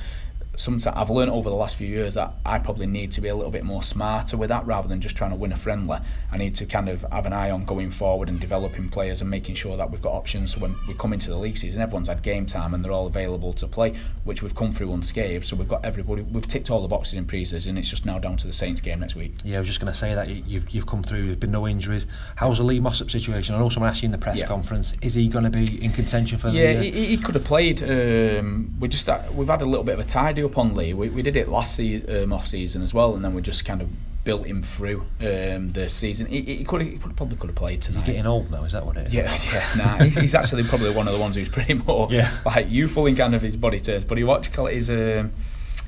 sometimes 0.60 0.96
I've 0.96 1.10
learned 1.10 1.30
over 1.30 1.48
the 1.48 1.56
last 1.56 1.76
few 1.76 1.86
years 1.88 2.14
that 2.14 2.34
I 2.44 2.58
probably 2.58 2.86
need 2.86 3.12
to 3.12 3.20
be 3.20 3.28
a 3.28 3.34
little 3.34 3.50
bit 3.50 3.64
more 3.64 3.82
smarter 3.82 4.36
with 4.36 4.48
that 4.50 4.66
rather 4.66 4.88
than 4.88 5.00
just 5.00 5.16
trying 5.16 5.30
to 5.30 5.36
win 5.36 5.52
a 5.52 5.56
friendly. 5.56 5.98
I 6.30 6.36
need 6.36 6.54
to 6.56 6.66
kind 6.66 6.88
of 6.88 7.02
have 7.10 7.26
an 7.26 7.32
eye 7.32 7.50
on 7.50 7.64
going 7.64 7.90
forward 7.90 8.28
and 8.28 8.38
developing 8.38 8.88
players 8.90 9.20
and 9.22 9.30
making 9.30 9.54
sure 9.54 9.76
that 9.78 9.90
we've 9.90 10.02
got 10.02 10.12
options. 10.12 10.54
So 10.54 10.60
when 10.60 10.76
we 10.86 10.94
come 10.94 11.12
into 11.12 11.30
the 11.30 11.36
league 11.36 11.56
season, 11.56 11.80
everyone's 11.82 12.08
had 12.08 12.22
game 12.22 12.46
time 12.46 12.74
and 12.74 12.84
they're 12.84 12.92
all 12.92 13.06
available 13.06 13.52
to 13.54 13.66
play, 13.66 13.94
which 14.24 14.42
we've 14.42 14.54
come 14.54 14.72
through 14.72 14.92
unscathed. 14.92 15.44
So 15.46 15.56
we've 15.56 15.68
got 15.68 15.84
everybody, 15.84 16.22
we've 16.22 16.46
ticked 16.46 16.70
all 16.70 16.82
the 16.82 16.88
boxes 16.88 17.14
in 17.14 17.24
pre-season. 17.26 17.78
It's 17.78 17.88
just 17.90 18.04
now 18.04 18.18
down 18.18 18.36
to 18.38 18.46
the 18.46 18.52
Saints 18.52 18.80
game 18.80 19.00
next 19.00 19.14
week. 19.14 19.34
Yeah, 19.44 19.56
I 19.56 19.58
was 19.60 19.68
just 19.68 19.80
going 19.80 19.92
to 19.92 19.98
say 19.98 20.14
that 20.14 20.28
you- 20.28 20.44
you've, 20.46 20.70
you've 20.70 20.86
come 20.86 21.02
through. 21.02 21.26
There's 21.26 21.38
been 21.38 21.50
no 21.52 21.66
injuries. 21.66 22.06
How's 22.36 22.58
the 22.58 22.64
Lee 22.64 22.80
Mossop 22.80 23.10
situation? 23.10 23.54
I 23.54 23.58
know 23.58 23.68
someone 23.70 23.90
asked 23.90 24.02
you 24.02 24.06
in 24.06 24.12
the 24.12 24.18
press 24.18 24.36
Yeah. 24.38 24.46
conference. 24.46 24.94
Is 25.00 25.14
he 25.14 25.28
going 25.28 25.44
to 25.44 25.50
be 25.50 25.82
in 25.82 25.92
contention 25.92 26.38
for 26.38 26.48
Yeah, 26.50 26.74
the? 26.74 26.78
uh, 26.78 26.82
he, 26.82 26.90
he- 26.90 27.06
he 27.06 27.16
could 27.16 27.34
have 27.34 27.44
played. 27.44 27.82
Um, 27.82 28.76
we 28.78 28.88
just 28.88 29.08
uh, 29.08 29.20
we've 29.32 29.48
had 29.48 29.62
a 29.62 29.66
little 29.66 29.84
bit 29.84 29.94
of 29.94 30.00
a 30.00 30.04
tidy 30.04 30.42
up 30.42 30.49
up 30.50 30.58
on 30.58 30.74
Lee. 30.74 30.92
We, 30.94 31.08
we 31.08 31.22
did 31.22 31.36
it 31.36 31.48
last 31.48 31.76
se- 31.76 32.22
um, 32.22 32.32
off 32.32 32.46
season 32.46 32.82
as 32.82 32.92
well, 32.92 33.14
and 33.14 33.24
then 33.24 33.34
we 33.34 33.42
just 33.42 33.64
kind 33.64 33.80
of 33.80 33.88
built 34.24 34.46
him 34.46 34.62
through 34.62 35.00
um, 35.20 35.70
the 35.72 35.88
season. 35.88 36.26
He, 36.26 36.42
he 36.42 36.64
could 36.64 36.82
he 36.82 36.98
could 36.98 37.16
probably 37.16 37.36
could 37.36 37.48
have 37.50 37.56
played 37.56 37.80
tonight. 37.82 38.00
He's 38.04 38.06
getting 38.06 38.26
old 38.26 38.50
now, 38.50 38.64
is 38.64 38.72
that 38.72 38.84
what 38.84 38.96
it 38.96 39.06
is? 39.08 39.14
Yeah, 39.14 39.32
yeah, 39.52 39.68
nah. 39.76 40.04
He's 40.04 40.34
actually 40.34 40.64
probably 40.64 40.90
one 40.90 41.06
of 41.08 41.14
the 41.14 41.20
ones 41.20 41.36
who's 41.36 41.48
pretty 41.48 41.74
more 41.74 42.08
Yeah. 42.10 42.30
like 42.44 42.70
youthful 42.70 43.06
in 43.06 43.16
kind 43.16 43.34
of 43.34 43.42
his 43.42 43.56
body 43.56 43.80
turns. 43.80 44.04
But 44.04 44.18
he 44.18 44.24
watch 44.24 44.52
call 44.52 44.66
it 44.66 44.74
his 44.74 44.90
um, 44.90 45.32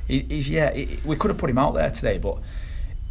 he, 0.09 0.21
he's 0.21 0.49
yeah. 0.49 0.73
He, 0.73 0.99
we 1.05 1.17
could 1.17 1.31
have 1.31 1.39
put 1.39 1.51
him 1.51 1.59
out 1.59 1.75
there 1.75 1.91
today, 1.91 2.19
but 2.19 2.39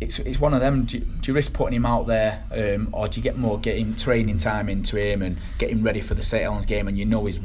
it's 0.02 0.18
it's 0.18 0.40
one 0.40 0.56
of 0.56 0.62
them. 0.62 0.86
Do 0.86 0.98
you, 0.98 1.06
do 1.06 1.32
you 1.32 1.36
risk 1.36 1.54
putting 1.54 1.76
him 1.76 1.86
out 1.86 2.08
there, 2.08 2.44
um, 2.52 2.90
or 2.92 3.08
do 3.08 3.20
you 3.20 3.24
get 3.24 3.38
more 3.38 3.60
getting 3.60 3.96
training 3.96 4.40
time 4.40 4.68
into 4.68 4.98
him 4.98 5.22
and 5.22 5.38
get 5.60 5.70
him 5.70 5.84
ready 5.84 6.02
for 6.02 6.16
the 6.16 6.24
St 6.24 6.42
Helens 6.42 6.66
game, 6.66 6.88
and 6.88 6.98
you 6.98 7.06
know 7.06 7.24
he's 7.26 7.40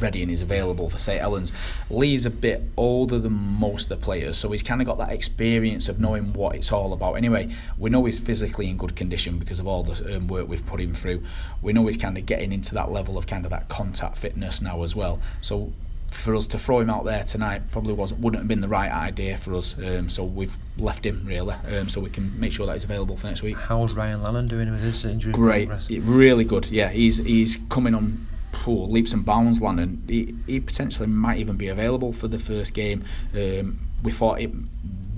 ready 0.00 0.22
and 0.22 0.30
he's 0.30 0.40
available 0.40 0.88
for 0.88 0.96
St 0.96 1.20
Helens? 1.20 1.52
Lee's 1.90 2.24
a 2.24 2.30
bit 2.30 2.62
older 2.78 3.18
than 3.18 3.32
most 3.32 3.90
of 3.90 4.00
the 4.00 4.04
players, 4.04 4.38
so 4.38 4.50
he's 4.50 4.62
kind 4.62 4.80
of 4.80 4.86
got 4.86 4.98
that 4.98 5.12
experience 5.12 5.90
of 5.90 6.00
knowing 6.00 6.32
what 6.32 6.56
it's 6.56 6.72
all 6.72 6.94
about. 6.94 7.14
Anyway, 7.14 7.54
we 7.76 7.90
know 7.90 8.02
he's 8.06 8.18
physically 8.18 8.70
in 8.70 8.78
good 8.78 8.96
condition 8.96 9.38
because 9.38 9.58
of 9.58 9.66
all 9.66 9.82
the 9.82 10.16
um, 10.16 10.28
work 10.28 10.48
we've 10.48 10.64
put 10.64 10.80
him 10.80 10.94
through. 10.94 11.22
We 11.60 11.74
know 11.74 11.86
he's 11.86 11.98
kind 11.98 12.16
of 12.16 12.24
getting 12.24 12.52
into 12.52 12.74
that 12.74 12.90
level 12.90 13.18
of 13.18 13.26
kind 13.26 13.44
of 13.44 13.50
that 13.50 13.68
contact 13.68 14.16
fitness 14.16 14.62
now 14.62 14.82
as 14.82 14.96
well. 14.96 15.20
So 15.42 15.74
for 16.10 16.34
us 16.34 16.46
to 16.48 16.58
throw 16.58 16.80
him 16.80 16.90
out 16.90 17.04
there 17.04 17.22
tonight 17.24 17.62
probably 17.70 17.92
wasn't 17.92 18.20
wouldn't 18.20 18.40
have 18.40 18.48
been 18.48 18.60
the 18.60 18.68
right 18.68 18.90
idea 18.90 19.36
for 19.36 19.54
us. 19.54 19.76
Um, 19.78 20.08
so 20.08 20.24
we've 20.24 20.54
left 20.76 21.04
him 21.04 21.24
really, 21.26 21.54
um, 21.72 21.88
so 21.88 22.00
we 22.00 22.10
can 22.10 22.38
make 22.38 22.52
sure 22.52 22.66
that 22.66 22.72
he's 22.72 22.84
available 22.84 23.16
for 23.16 23.26
next 23.26 23.42
week. 23.42 23.56
How's 23.56 23.92
Ryan 23.92 24.22
Lannon 24.22 24.46
doing 24.46 24.70
with 24.70 24.80
his 24.80 25.04
injury? 25.04 25.32
Great? 25.32 25.70
Really 25.90 26.44
good. 26.44 26.66
Yeah, 26.66 26.88
he's 26.88 27.18
he's 27.18 27.58
coming 27.68 27.94
on 27.94 28.26
poor 28.52 28.88
leaps 28.88 29.12
and 29.12 29.24
bounds. 29.24 29.60
Landon, 29.60 30.02
he, 30.08 30.34
he 30.46 30.60
potentially 30.60 31.08
might 31.08 31.38
even 31.38 31.56
be 31.56 31.68
available 31.68 32.12
for 32.12 32.28
the 32.28 32.38
first 32.38 32.74
game. 32.74 33.04
Um, 33.34 33.78
we 34.02 34.10
thought 34.10 34.40
it 34.40 34.50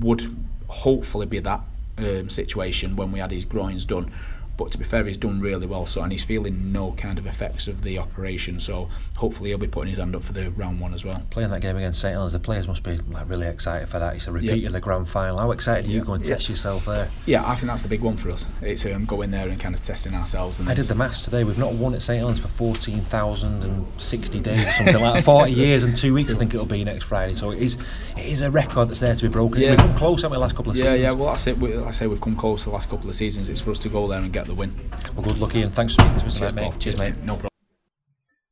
would 0.01 0.37
hopefully 0.69 1.27
be 1.27 1.39
that 1.41 1.61
um, 1.99 2.31
situation 2.31 2.97
when 2.97 3.13
we 3.13 3.19
had 3.19 3.31
his 3.31 3.45
groins 3.45 3.85
done. 3.85 4.13
But 4.57 4.73
to 4.73 4.79
be 4.79 4.85
fair, 4.85 5.05
he's 5.05 5.17
done 5.17 5.41
really 5.41 5.67
well. 5.67 5.87
So 5.87 6.03
and 6.03 6.13
he's 6.13 6.23
feeling 6.23 6.71
no 6.73 6.93
kind 6.93 7.19
of 7.19 7.27
effects 7.27 7.67
of 7.67 7.83
the 7.83 7.99
operation. 7.99 8.61
So 8.61 8.91
hopefully 9.17 9.51
he'll 9.51 9.59
be 9.59 9.67
putting 9.67 9.89
his 9.91 9.99
hand 9.99 10.15
up 10.15 10.23
for 10.23 10.33
the 10.35 10.51
round 10.51 10.81
one 10.81 10.93
as 10.93 11.05
well. 11.05 11.23
Playing 11.31 11.51
that 11.51 11.61
game 11.63 11.77
against 11.77 12.01
St 12.01 12.13
Helens, 12.15 12.33
the 12.35 12.41
players 12.41 12.69
must 12.69 12.83
be 12.83 12.97
like 13.11 13.29
really 13.29 13.47
excited 13.47 13.89
for 13.89 13.99
that. 13.99 14.17
It's 14.17 14.27
a 14.27 14.33
repeat 14.33 14.59
Yeah. 14.63 14.67
of 14.67 14.73
the 14.75 14.81
grand 14.81 15.09
final. 15.09 15.39
How 15.39 15.51
excited 15.53 15.87
are 15.87 15.89
you 15.89 15.99
Yeah. 16.01 16.05
going 16.05 16.23
to 16.23 16.29
Yeah. 16.29 16.35
test 16.37 16.49
yourself 16.51 16.85
there? 16.85 17.09
Yeah, 17.25 17.49
I 17.49 17.55
think 17.55 17.69
that's 17.69 17.83
the 17.83 17.89
big 17.89 18.03
one 18.03 18.17
for 18.19 18.31
us. 18.31 18.45
It's 18.61 18.85
um, 18.85 19.07
going 19.07 19.31
there 19.31 19.49
and 19.49 19.59
kind 19.59 19.75
of 19.75 19.81
testing 19.83 20.15
ourselves. 20.15 20.61
And 20.61 20.69
I 20.69 20.75
did 20.75 20.85
the 20.87 20.95
maths 20.95 21.25
today. 21.25 21.43
We've 21.45 21.57
not 21.59 21.73
won 21.73 21.95
at 21.95 22.03
St 22.03 22.19
Helens 22.19 22.39
for 22.41 22.49
14,060 22.49 24.41
days 24.41 24.67
or 24.67 24.71
something 24.73 25.01
like 25.01 25.15
that. 25.15 25.25
40 25.25 25.53
years 25.57 25.83
and 25.83 25.97
two 25.97 26.13
weeks, 26.15 26.33
I 26.33 26.37
think 26.37 26.53
it'll 26.55 26.67
be 26.67 26.85
next 26.85 27.05
Friday. 27.05 27.35
So 27.35 27.51
it 27.51 27.59
is, 27.61 27.79
it 28.17 28.27
is 28.27 28.43
a 28.43 28.51
record 28.51 28.89
that's 28.89 29.01
there 29.01 29.15
to 29.15 29.23
be 29.23 29.29
broken. 29.29 29.61
Yeah. 29.61 29.71
We've 29.71 29.79
come 29.79 29.95
close, 29.97 30.23
haven't 30.23 30.33
we, 30.33 30.37
the 30.37 30.41
last 30.41 30.57
couple 30.57 30.71
of 30.73 30.77
Yeah, 30.77 30.85
seasons? 30.85 31.01
yeah. 31.01 31.13
Well, 31.13 31.31
that's 31.31 31.47
it. 31.47 31.59
We, 31.59 31.75
like 31.75 31.89
I 31.89 31.91
say 31.93 32.07
we've 32.07 32.21
come 32.21 32.37
close 32.37 32.65
the 32.65 32.71
last 32.71 32.89
couple 32.91 33.09
of 33.09 33.17
seasons. 33.17 33.49
It's 33.49 33.61
for 33.61 33.71
us 33.71 33.79
to 33.79 33.89
go 33.89 34.07
there 34.09 34.19
and 34.19 34.33
get 34.33 34.47
the 34.51 34.57
win. 34.57 34.91
Well, 35.15 35.25
good 35.25 35.39
luck, 35.39 35.55
Ian. 35.55 35.71
Thanks 35.71 35.95
for 35.95 36.03
speaking 36.03 36.19
to 36.21 36.27
us 36.27 36.39
Cheers, 36.39 36.53
tonight, 36.53 36.71
mate. 36.73 36.81
Cheers, 36.81 36.99
mate. 36.99 37.17
No 37.23 37.35
problem. 37.35 37.51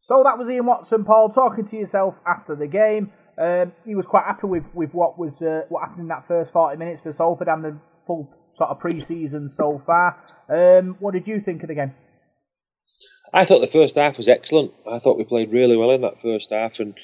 So 0.03 0.23
that 0.25 0.39
was 0.39 0.49
Ian 0.49 0.67
Watson, 0.67 1.05
Paul, 1.05 1.29
talking 1.29 1.67
to 1.67 1.77
yourself 1.77 2.19
after 2.27 2.57
the 2.57 2.67
game. 2.67 3.13
Um, 3.37 3.73
he 3.85 3.95
was 3.95 4.07
quite 4.07 4.25
happy 4.25 4.47
with, 4.47 4.65
with 4.73 4.95
what 4.95 5.19
was 5.19 5.43
uh, 5.43 5.63
what 5.69 5.81
happened 5.81 6.03
in 6.03 6.09
that 6.09 6.27
first 6.27 6.53
40 6.53 6.77
minutes 6.77 7.03
for 7.03 7.13
Salford 7.13 7.49
and 7.49 7.65
the 7.65 7.79
full 8.07 8.29
sort 8.57 8.71
of 8.71 8.81
pre-season 8.81 9.51
so 9.51 9.79
far. 9.79 10.17
Um, 10.49 10.97
what 10.99 11.13
did 11.13 11.27
you 11.27 11.41
think 11.41 11.63
of 11.63 11.69
the 11.69 11.75
game? 11.75 11.95
I 13.33 13.45
thought 13.45 13.61
the 13.61 13.67
first 13.67 13.97
half 13.97 14.17
was 14.17 14.29
excellent. 14.29 14.73
I 14.91 14.99
thought 14.99 15.19
we 15.19 15.25
played 15.25 15.53
really 15.53 15.77
well 15.77 15.91
in 15.91 16.01
that 16.01 16.21
first 16.21 16.51
half, 16.51 16.81
and 16.81 16.99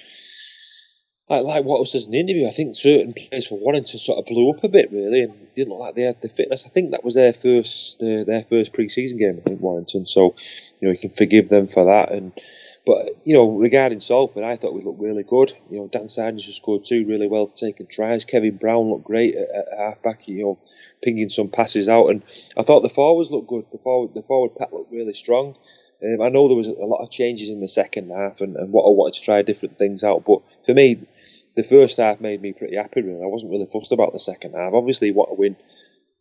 like, 1.29 1.45
like 1.45 1.65
what 1.65 1.81
was 1.81 1.93
says 1.93 2.07
in 2.07 2.13
the 2.13 2.21
interview, 2.21 2.47
I 2.47 2.51
think 2.51 2.77
certain 2.77 3.15
players 3.15 3.47
for 3.47 3.59
Warrington 3.59 3.99
sort 3.99 4.19
of 4.19 4.27
blew 4.27 4.51
up 4.51 4.63
a 4.63 4.69
bit, 4.69 4.93
really, 4.93 5.23
and 5.23 5.55
didn't 5.55 5.71
look 5.71 5.81
like 5.81 5.95
they 5.95 6.03
had 6.03 6.21
the 6.21 6.29
fitness. 6.29 6.67
I 6.67 6.69
think 6.69 6.91
that 6.91 7.03
was 7.03 7.15
their 7.15 7.33
first 7.33 8.03
uh, 8.03 8.25
their 8.25 8.43
first 8.43 8.75
pre-season 8.75 9.17
game, 9.17 9.41
I 9.41 9.49
think 9.49 9.61
Warrington. 9.61 10.05
So 10.05 10.35
you 10.81 10.89
know 10.89 10.91
you 10.91 10.99
can 10.99 11.11
forgive 11.11 11.49
them 11.49 11.67
for 11.67 11.87
that. 11.87 12.13
And 12.13 12.33
but 12.85 12.99
you 13.25 13.33
know 13.33 13.57
regarding 13.57 14.01
Salford, 14.01 14.45
I 14.45 14.57
thought 14.57 14.75
we 14.75 14.83
looked 14.83 15.01
really 15.01 15.25
good. 15.25 15.53
You 15.71 15.79
know 15.79 15.89
Dan 15.89 16.09
Sarginson 16.09 16.45
just 16.45 16.59
scored 16.59 16.85
two 16.85 17.07
really 17.07 17.29
well 17.29 17.47
taken 17.47 17.87
tries. 17.87 18.27
Kevin 18.27 18.59
Brown 18.59 18.91
looked 18.91 19.05
great 19.05 19.35
at, 19.35 19.49
at 19.49 19.79
half 19.79 20.03
back. 20.03 20.29
You 20.29 20.43
know 20.43 20.59
pinging 21.03 21.31
some 21.31 21.49
passes 21.49 21.89
out, 21.89 22.09
and 22.09 22.23
I 22.59 22.63
thought 22.63 22.83
the 22.83 22.91
forwards 22.91 23.31
looked 23.31 23.49
good. 23.49 23.65
The 23.71 23.79
forward 23.79 24.13
the 24.13 24.23
forward 24.23 24.57
pack 24.57 24.73
looked 24.73 24.93
really 24.93 25.15
strong. 25.15 25.57
Um, 26.03 26.21
I 26.21 26.29
know 26.29 26.49
there 26.49 26.57
was 26.57 26.67
a 26.67 26.85
lot 26.85 27.03
of 27.03 27.11
changes 27.11 27.49
in 27.49 27.61
the 27.61 27.69
second 27.69 28.11
half, 28.11 28.43
and, 28.43 28.57
and 28.57 28.73
what 28.73 28.85
I 28.85 28.91
wanted 28.91 29.15
to 29.15 29.25
try 29.25 29.43
different 29.43 29.79
things 29.79 30.05
out. 30.05 30.25
But 30.27 30.43
for 30.65 30.75
me, 30.75 31.01
the 31.57 31.63
first 31.63 31.99
half 31.99 32.21
made 32.21 32.43
me 32.43 32.53
pretty 32.53 32.77
happy. 32.77 33.03
Really, 33.03 33.23
I 33.23 33.27
wasn't 33.27 33.53
really 33.53 33.67
fussed 33.67 33.93
about 33.93 34.13
the 34.13 34.19
second 34.19 34.55
half. 34.55 34.73
Obviously, 34.73 35.09
you 35.09 35.15
want 35.15 35.31
to 35.31 35.35
win 35.35 35.57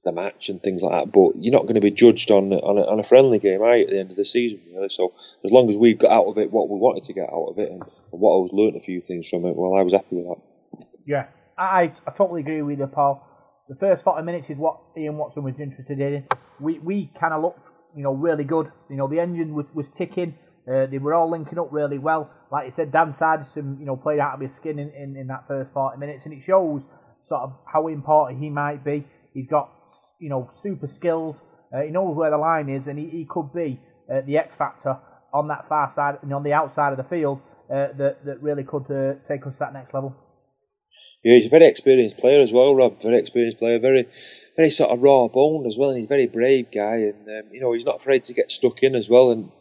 the 0.04 0.12
match 0.12 0.50
and 0.50 0.62
things 0.62 0.84
like 0.84 1.06
that, 1.06 1.12
but 1.12 1.32
you're 1.40 1.54
not 1.54 1.64
going 1.64 1.76
to 1.76 1.82
be 1.82 1.92
judged 1.92 2.30
on 2.30 2.52
on 2.52 2.78
a, 2.78 2.82
on 2.82 3.00
a 3.00 3.04
friendly 3.04 3.40
game, 3.40 3.62
you, 3.62 3.84
at 3.84 3.90
the 3.90 4.00
end 4.00 4.12
of 4.12 4.18
the 4.18 4.26
season, 4.26 4.62
really? 4.74 4.90
So 4.90 5.14
as 5.44 5.52
long 5.52 5.70
as 5.70 5.78
we've 5.78 5.98
got 5.98 6.12
out 6.12 6.26
of 6.26 6.38
it 6.38 6.52
what 6.52 6.70
we 6.70 6.78
wanted 6.78 7.04
to 7.04 7.14
get 7.14 7.30
out 7.30 7.48
of 7.52 7.60
it, 7.60 7.72
and, 7.72 7.82
and 7.82 8.22
what 8.22 8.36
I 8.36 8.40
was 8.40 8.52
learnt 8.52 8.76
a 8.76 8.82
few 8.82 9.02
things 9.02 9.30
from 9.30 9.46
it, 9.46 9.56
well, 9.56 9.76
I 9.76 9.82
was 9.82 9.94
happy 9.94 10.18
with 10.18 10.26
that. 10.28 10.88
Yeah, 11.06 11.28
I, 11.58 11.94
I 12.06 12.12
totally 12.12 12.42
agree 12.42 12.62
with 12.62 12.80
you, 12.80 12.88
Paul. 12.88 13.28
The 13.70 13.76
first 13.76 14.04
40 14.04 14.24
minutes 14.26 14.50
is 14.50 14.58
what 14.58 14.80
Ian 14.98 15.18
Watson 15.18 15.44
was 15.44 15.60
interested 15.60 16.00
in. 16.00 16.28
We 16.60 16.80
we 16.80 17.12
kind 17.20 17.34
of 17.34 17.42
looked, 17.42 17.70
you 17.96 18.04
know, 18.04 18.14
really 18.14 18.44
good. 18.44 18.72
You 18.90 18.98
know, 18.98 19.08
the 19.08 19.20
engine 19.20 19.54
was, 19.54 19.66
was 19.74 19.90
ticking. 19.90 20.36
Uh, 20.68 20.86
they 20.86 20.97
were 20.97 21.14
all 21.14 21.30
linking 21.30 21.59
up 21.59 21.68
really 21.72 21.97
well. 21.97 22.30
Like 22.51 22.66
you 22.66 22.72
said, 22.72 22.91
Dan 22.91 23.14
Sarginson, 23.14 23.80
you 23.80 23.86
know, 23.86 23.97
played 23.97 24.20
out 24.20 24.36
of 24.36 24.41
his 24.41 24.55
skin 24.55 24.80
in, 24.80 24.89
in, 24.91 25.16
in 25.18 25.28
that 25.28 25.47
first 25.47 25.72
40 25.74 25.97
minutes, 25.97 26.26
and 26.26 26.34
it 26.34 26.43
shows 26.43 26.84
sort 27.24 27.41
of 27.41 27.53
how 27.72 27.88
important 27.88 28.41
he 28.41 28.49
might 28.49 28.84
be. 28.84 29.05
He's 29.34 29.47
got, 29.47 29.70
you 30.20 30.30
know, 30.30 30.49
super 30.53 30.88
skills. 30.88 31.41
Uh, 31.74 31.82
he 31.82 31.89
knows 31.89 32.16
where 32.16 32.32
the 32.32 32.38
line 32.38 32.70
is, 32.70 32.88
and 32.88 32.97
he, 32.97 33.09
he 33.09 33.26
could 33.30 33.53
be 33.53 33.80
uh, 34.11 34.22
the 34.26 34.38
X 34.38 34.55
factor 34.57 34.97
on 35.34 35.47
that 35.47 35.68
far 35.68 35.89
side 35.89 36.20
and 36.22 36.34
on 36.34 36.43
the 36.43 36.53
outside 36.53 36.91
of 36.91 36.97
the 36.97 37.03
field 37.03 37.39
uh, 37.70 37.88
that 37.97 38.24
that 38.26 38.41
really 38.41 38.64
could 38.64 38.89
uh, 38.91 39.16
take 39.28 39.45
us 39.47 39.53
to 39.53 39.59
that 39.59 39.74
next 39.74 39.93
level. 39.93 40.16
Yeah, 41.24 41.36
he's 41.36 41.47
a 41.47 41.49
very 41.49 41.66
experienced 41.66 42.18
player 42.18 42.43
as 42.43 42.53
well, 42.53 42.76
Rob. 42.76 43.01
Very 43.01 43.18
experienced 43.18 43.57
player, 43.57 43.80
very, 43.80 44.07
very 44.55 44.70
sort 44.70 44.91
of 44.91 45.01
raw 45.01 45.28
boned 45.28 45.66
as 45.66 45.78
well, 45.78 45.89
and 45.89 45.97
he's 45.97 46.07
a 46.07 46.09
very 46.09 46.28
brave 46.28 46.72
guy, 46.72 46.97
and 46.97 47.28
um, 47.28 47.51
you 47.51 47.61
know 47.61 47.74
he's 47.74 47.86
not 47.86 47.95
afraid 47.95 48.24
to 48.26 48.34
get 48.34 48.51
stuck 48.51 48.84
in 48.84 48.93
as 48.95 49.09
well. 49.09 49.32
And 49.32 49.51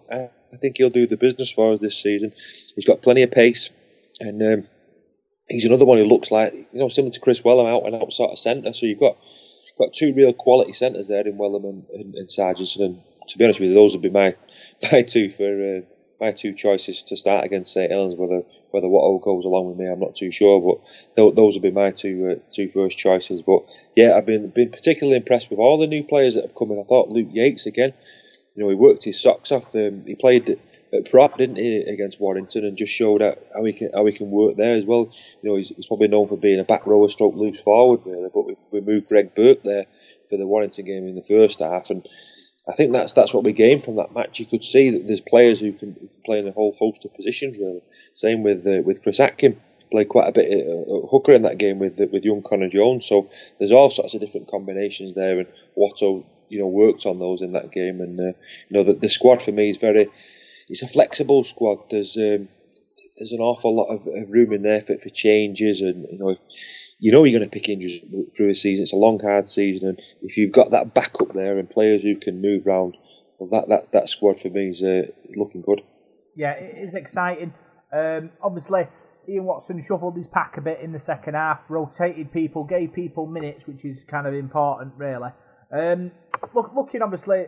I, 0.53 0.57
think 0.57 0.79
he'll 0.79 0.91
do 0.91 1.07
the 1.07 1.17
business 1.17 1.51
for 1.51 1.73
us 1.73 1.81
this 1.81 2.01
season. 2.01 2.33
He's 2.75 2.87
got 2.87 3.03
plenty 3.03 3.23
of 3.23 3.31
pace, 3.31 3.71
and 4.21 4.43
um, 4.43 4.69
he's 5.49 5.65
another 5.65 5.85
one 5.85 5.99
who 5.99 6.05
looks 6.05 6.31
like 6.31 6.53
you 6.53 6.81
know 6.81 6.89
similar 6.89 7.13
to 7.13 7.21
Kris 7.21 7.43
Welham 7.43 7.67
out 7.67 7.87
and 7.87 7.97
out 7.97 8.13
sort 8.13 8.33
of 8.33 8.39
centre. 8.39 8.73
So 8.73 8.87
you've 8.87 9.01
got 9.01 9.17
got 9.79 9.93
two 9.93 10.13
real 10.15 10.33
quality 10.33 10.73
centres 10.73 11.09
there 11.09 11.27
in 11.27 11.37
Welham 11.39 11.65
and, 11.65 11.87
and, 11.91 12.15
and 12.15 12.29
Sarginson. 12.29 12.85
And 12.85 13.03
to 13.29 13.39
be 13.39 13.45
honest 13.45 13.61
with 13.61 13.71
you, 13.71 13.75
those 13.75 13.95
would 13.95 14.03
be 14.03 14.11
my 14.11 14.35
my 14.93 15.03
two 15.03 15.29
for. 15.31 15.79
Uh, 15.79 15.81
my 16.23 16.31
two 16.31 16.55
choices 16.55 17.03
to 17.03 17.17
start 17.17 17.45
against 17.45 17.73
St 17.73 17.91
Helens. 17.91 18.15
Whether 18.15 18.45
whether 18.71 18.87
Watto 18.87 19.21
goes 19.21 19.45
along 19.45 19.67
with 19.67 19.77
me, 19.77 19.87
I'm 19.87 19.99
not 19.99 20.15
too 20.15 20.31
sure, 20.31 20.79
but 21.17 21.35
those 21.35 21.57
would 21.57 21.65
be 21.65 21.73
my 21.73 21.91
two 21.91 22.31
uh, 22.31 22.53
two 22.53 22.69
first 22.69 22.97
choices. 22.97 23.43
But 23.43 23.69
yeah, 23.97 24.15
I've 24.17 24.25
been 24.25 24.49
been 24.51 24.71
particularly 24.71 25.17
impressed 25.17 25.51
with 25.51 25.59
all 25.59 25.79
the 25.79 25.89
new 25.89 26.05
players 26.05 26.37
that 26.37 26.45
have 26.45 26.55
come 26.55 26.71
in. 26.71 26.79
I 26.79 26.85
thought 26.85 27.09
Luke 27.09 27.31
Yates 27.33 27.67
again. 27.67 27.93
You 28.55 28.65
know, 28.65 28.69
he 28.69 28.75
worked 28.75 29.05
his 29.05 29.21
socks 29.21 29.51
off. 29.51 29.75
Um, 29.75 30.05
he 30.07 30.15
played 30.15 30.59
at 30.93 31.11
prop, 31.11 31.39
didn't 31.39 31.57
he, 31.57 31.79
against 31.79 32.21
Warrington, 32.21 32.65
and 32.65 32.77
just 32.77 32.93
showed 32.93 33.23
how 33.23 33.65
he 33.65 33.73
can 33.73 33.91
how 33.95 34.05
he 34.05 34.13
can 34.13 34.31
work 34.31 34.57
there 34.57 34.75
as 34.75 34.85
well. 34.85 35.11
You 35.43 35.51
know, 35.51 35.57
he's, 35.57 35.71
he's 35.71 35.87
probably 35.87 36.09
known 36.09 36.29
for 36.29 36.37
being 36.37 36.61
a 36.61 36.65
back 36.65 36.87
rower, 36.87 37.09
stroke 37.09 37.35
loose 37.35 37.63
forward, 37.63 38.01
really. 38.05 38.29
But 38.33 38.47
we, 38.47 38.57
we 38.71 38.81
moved 38.81 39.09
Greg 39.09 39.35
Burke 39.35 39.63
there 39.63 39.87
for 40.29 40.37
the 40.37 40.47
Warrington 40.47 40.85
game 40.85 41.09
in 41.09 41.15
the 41.15 41.23
first 41.23 41.61
half, 41.61 41.91
and 41.91 42.07
I 42.69 42.73
think 42.75 42.93
that's 42.93 43.15
that's 43.15 43.33
what 43.33 43.45
we 43.45 43.53
gained 43.53 43.83
from 43.83 43.97
that 43.97 44.15
match. 44.15 44.39
You 44.39 44.47
could 44.47 44.65
see 44.65 44.91
that 44.91 45.07
there's 45.07 45.21
players 45.21 45.61
who 45.61 45.73
can, 45.73 45.95
who 45.95 46.07
can 46.07 46.23
play 46.25 46.39
in 46.39 46.49
a 46.49 46.53
whole 46.53 46.77
host 46.79 47.05
of 47.05 47.15
positions. 47.15 47.59
Really, 47.59 47.83
same 48.15 48.43
with 48.43 48.67
uh, 48.67 48.83
with 48.83 49.03
Chris 49.03 49.21
Atkin. 49.21 49.61
Played 49.91 50.09
quite 50.09 50.29
a 50.29 50.33
bit 50.33 50.67
uh, 50.67 51.07
hooker 51.07 51.33
in 51.33 51.43
that 51.43 51.59
game 51.59 51.79
with 51.79 51.99
with 51.99 52.25
young 52.25 52.43
Connor 52.43 52.69
Jones. 52.69 53.07
So 53.07 53.31
there's 53.59 53.73
all 53.73 53.91
sorts 53.91 54.15
of 54.15 54.21
different 54.21 54.49
combinations 54.49 55.15
there, 55.15 55.39
and 55.41 55.49
Watto, 55.77 56.25
you 56.53 56.59
know, 56.59 56.67
worked 56.67 57.07
on 57.07 57.19
those 57.19 57.41
in 57.41 57.53
that 57.53 57.73
game. 57.73 58.03
And 58.03 58.21
uh, 58.21 58.39
you 58.69 58.73
know, 58.73 58.85
that 58.85 59.01
the 59.01 59.09
squad 59.09 59.41
for 59.41 59.53
me 59.53 59.71
is 59.71 59.79
very, 59.79 60.09
it's 60.69 60.83
a 60.83 60.87
flexible 60.87 61.45
squad. 61.45 61.89
There's 61.89 62.17
um, 62.19 62.49
there's 63.17 63.33
an 63.33 63.41
awful 63.41 63.75
lot 63.75 63.95
of, 63.95 64.31
room 64.31 64.53
in 64.53 64.63
there 64.63 64.83
for, 64.83 64.99
for 64.99 65.09
changes, 65.09 65.81
and 65.81 66.07
you 66.11 66.19
know, 66.19 66.31
if, 66.31 66.39
you 66.99 67.11
know 67.11 67.25
you're 67.25 67.39
going 67.39 67.49
to 67.49 67.53
pick 67.53 67.71
injuries 67.71 68.05
through 68.37 68.51
a 68.51 68.55
season. 68.55 68.83
It's 68.83 68.93
a 68.93 68.97
long, 68.97 69.19
hard 69.19 69.49
season, 69.49 69.89
and 69.89 70.01
if 70.21 70.37
you've 70.37 70.53
got 70.53 70.73
that 70.73 70.93
backup 70.93 71.33
there 71.33 71.59
and 71.59 71.69
players 71.69 72.03
who 72.03 72.17
can 72.17 72.43
move 72.43 72.67
around, 72.67 72.99
well, 73.39 73.49
that 73.51 73.69
that, 73.71 73.93
that 73.93 74.09
squad 74.11 74.39
for 74.39 74.51
me 74.51 74.69
is 74.69 74.83
uh, 74.83 75.07
looking 75.35 75.63
good. 75.63 75.83
Yeah, 76.37 76.53
it 76.53 76.87
is 76.87 76.95
exciting. 76.95 77.55
Um, 77.93 78.31
obviously, 78.43 78.89
Ian 79.29 79.45
Watson 79.45 79.83
shuffled 79.83 80.17
his 80.17 80.29
pack 80.29 80.57
a 80.59 80.61
bit 80.61 80.81
in 80.81 80.93
the 80.93 81.01
second 81.01 81.35
half, 81.35 81.61
rotated 81.71 82.33
people, 82.33 82.65
gave 82.65 82.93
people 82.93 83.27
minutes, 83.27 83.67
which 83.67 83.85
is 83.85 84.05
kind 84.05 84.27
of 84.27 84.35
important, 84.35 84.95
really. 84.97 85.31
Um, 85.73 86.11
look, 86.55 86.73
looking 86.75 87.03
obviously 87.03 87.47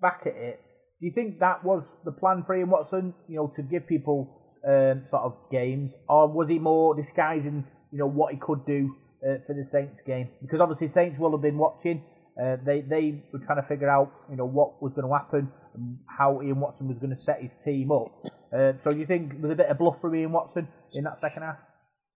back 0.00 0.22
at 0.26 0.34
it, 0.34 0.60
do 1.00 1.06
you 1.06 1.12
think 1.12 1.38
that 1.40 1.64
was 1.64 1.94
the 2.04 2.12
plan 2.12 2.42
for 2.46 2.56
Ian 2.56 2.70
Watson? 2.70 3.14
You 3.28 3.36
know, 3.36 3.52
to 3.56 3.62
give 3.62 3.86
people 3.86 4.34
um, 4.66 5.02
sort 5.06 5.22
of 5.22 5.36
games, 5.50 5.94
or 6.08 6.28
was 6.28 6.48
he 6.48 6.58
more 6.58 6.94
disguising 6.94 7.64
you 7.92 7.98
know 7.98 8.06
what 8.06 8.32
he 8.32 8.38
could 8.38 8.64
do 8.66 8.94
uh, 9.24 9.38
for 9.46 9.54
the 9.54 9.64
Saints 9.64 10.02
game 10.06 10.28
because 10.42 10.60
obviously 10.60 10.88
Saints 10.88 11.18
will 11.18 11.32
have 11.32 11.42
been 11.42 11.58
watching. 11.58 12.02
Uh, 12.40 12.56
they 12.64 12.82
they 12.82 13.22
were 13.32 13.40
trying 13.40 13.60
to 13.60 13.66
figure 13.68 13.88
out 13.88 14.12
you 14.30 14.36
know 14.36 14.46
what 14.46 14.80
was 14.82 14.92
going 14.92 15.06
to 15.06 15.12
happen 15.12 15.50
and 15.74 15.98
how 16.06 16.40
Ian 16.42 16.60
Watson 16.60 16.88
was 16.88 16.98
going 16.98 17.14
to 17.14 17.20
set 17.20 17.40
his 17.40 17.54
team 17.54 17.90
up. 17.90 18.12
Uh, 18.52 18.72
so 18.82 18.90
do 18.90 18.98
you 18.98 19.06
think 19.06 19.40
there's 19.40 19.52
a 19.52 19.56
bit 19.56 19.66
of 19.66 19.78
bluff 19.78 20.00
from 20.00 20.14
Ian 20.14 20.32
Watson 20.32 20.68
in 20.94 21.04
that 21.04 21.18
second 21.18 21.42
half? 21.42 21.56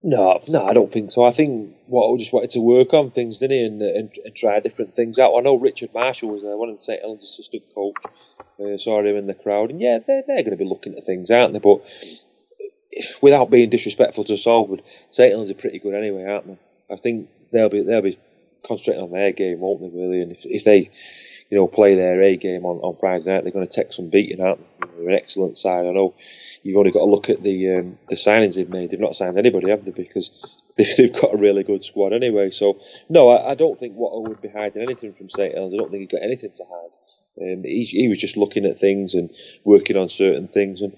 No, 0.05 0.41
no, 0.49 0.67
I 0.67 0.73
don't 0.73 0.91
think 0.91 1.13
so. 1.13 1.23
I 1.25 1.31
think 1.31 1.77
Watto 1.89 2.19
just 2.19 2.33
wanted 2.33 2.51
to 2.51 2.61
work 2.61 2.93
on 2.93 3.13
things, 3.13 3.39
didn't 3.39 3.57
he, 3.57 3.65
and, 3.65 3.83
and, 3.83 4.13
and 4.25 4.35
try 4.35 4.59
different 4.59 4.97
things 4.97 5.21
out. 5.21 5.37
I 5.37 5.43
know 5.43 5.55
Richard 5.55 5.95
Marshall 5.95 6.31
was 6.31 6.43
there, 6.43 6.57
one 6.57 6.71
of 6.71 6.83
St 6.83 7.01
Helens 7.01 7.23
assistant 7.23 7.63
coach. 7.73 7.95
Uh, 8.61 8.77
saw 8.79 9.01
him 9.01 9.17
in 9.17 9.27
the 9.27 9.35
crowd, 9.35 9.71
and 9.71 9.81
yeah, 9.81 9.99
they're, 10.05 10.25
they're 10.27 10.43
going 10.43 10.51
to 10.51 10.57
be 10.57 10.69
looking 10.69 10.97
at 10.97 11.05
things, 11.05 11.31
aren't 11.31 11.53
they? 11.53 11.61
But 11.61 11.89
without 13.23 13.51
being 13.51 13.71
disrespectful 13.71 14.25
to 14.25 14.37
Salford, 14.37 14.83
St 15.11 15.31
Helens 15.31 15.53
are 15.53 15.55
pretty 15.55 15.79
good 15.79 15.95
anyway, 15.95 16.25
aren't 16.25 16.49
they? 16.49 16.59
I 16.91 16.97
think 16.97 17.31
they'll 17.53 17.69
be 17.69 17.83
they'll 17.83 18.03
be 18.03 18.19
concentrating 18.67 19.05
on 19.05 19.13
their 19.13 19.33
game, 19.33 19.61
won't 19.61 19.83
they? 19.83 19.89
Really, 19.89 20.23
and 20.23 20.33
if, 20.33 20.45
if 20.47 20.65
they 20.65 20.91
you 21.53 21.59
know, 21.59 21.69
play 21.69 21.95
their 21.97 22.23
A 22.23 22.39
game 22.39 22.65
on, 22.65 22.79
on 22.79 22.97
Friday 22.97 23.27
night. 23.27 23.43
They're 23.43 23.53
going 23.53 23.67
to 23.67 23.81
take 23.83 23.93
some 23.93 24.09
beating, 24.09 24.39
they? 24.39 24.57
They're 24.97 25.09
an 25.11 25.15
excellent 25.15 25.59
side. 25.59 25.85
I 25.85 25.91
know 25.91 26.15
you've 26.63 26.79
only 26.79 26.91
got 26.91 27.01
to 27.01 27.11
look 27.11 27.29
at 27.29 27.43
the 27.43 27.75
um, 27.75 27.99
the 28.09 28.17
signings 28.17 28.57
they've 28.57 28.71
made. 28.71 28.91
They've 28.91 28.99
not 28.99 29.17
signed 29.17 29.37
anybody, 29.37 29.69
have 29.69 29.85
they? 29.85 29.91
Because 29.91 30.65
they've, 30.79 30.97
they've 30.97 31.13
got 31.13 31.35
a 31.35 31.37
really 31.37 31.63
good 31.63 31.85
squad 31.85 32.15
anyway. 32.15 32.53
So, 32.53 32.81
no, 33.11 33.29
I, 33.29 33.51
I 33.51 33.55
don't 33.55 33.79
think 33.79 33.99
Watto 33.99 34.27
would 34.27 34.41
be 34.41 34.49
hiding 34.49 34.81
anything 34.81 35.13
from 35.13 35.29
St. 35.29 35.53
Helens. 35.53 35.75
I 35.75 35.77
don't 35.77 35.91
think 35.91 36.01
he's 36.01 36.19
got 36.19 36.25
anything 36.25 36.53
to 36.53 36.65
hide. 36.65 37.43
Um, 37.43 37.65
he, 37.65 37.85
he 37.85 38.09
was 38.09 38.19
just 38.19 38.39
looking 38.39 38.65
at 38.65 38.79
things 38.79 39.13
and 39.13 39.31
working 39.63 39.99
on 39.99 40.09
certain 40.09 40.49
things. 40.49 40.81
And 40.81 40.97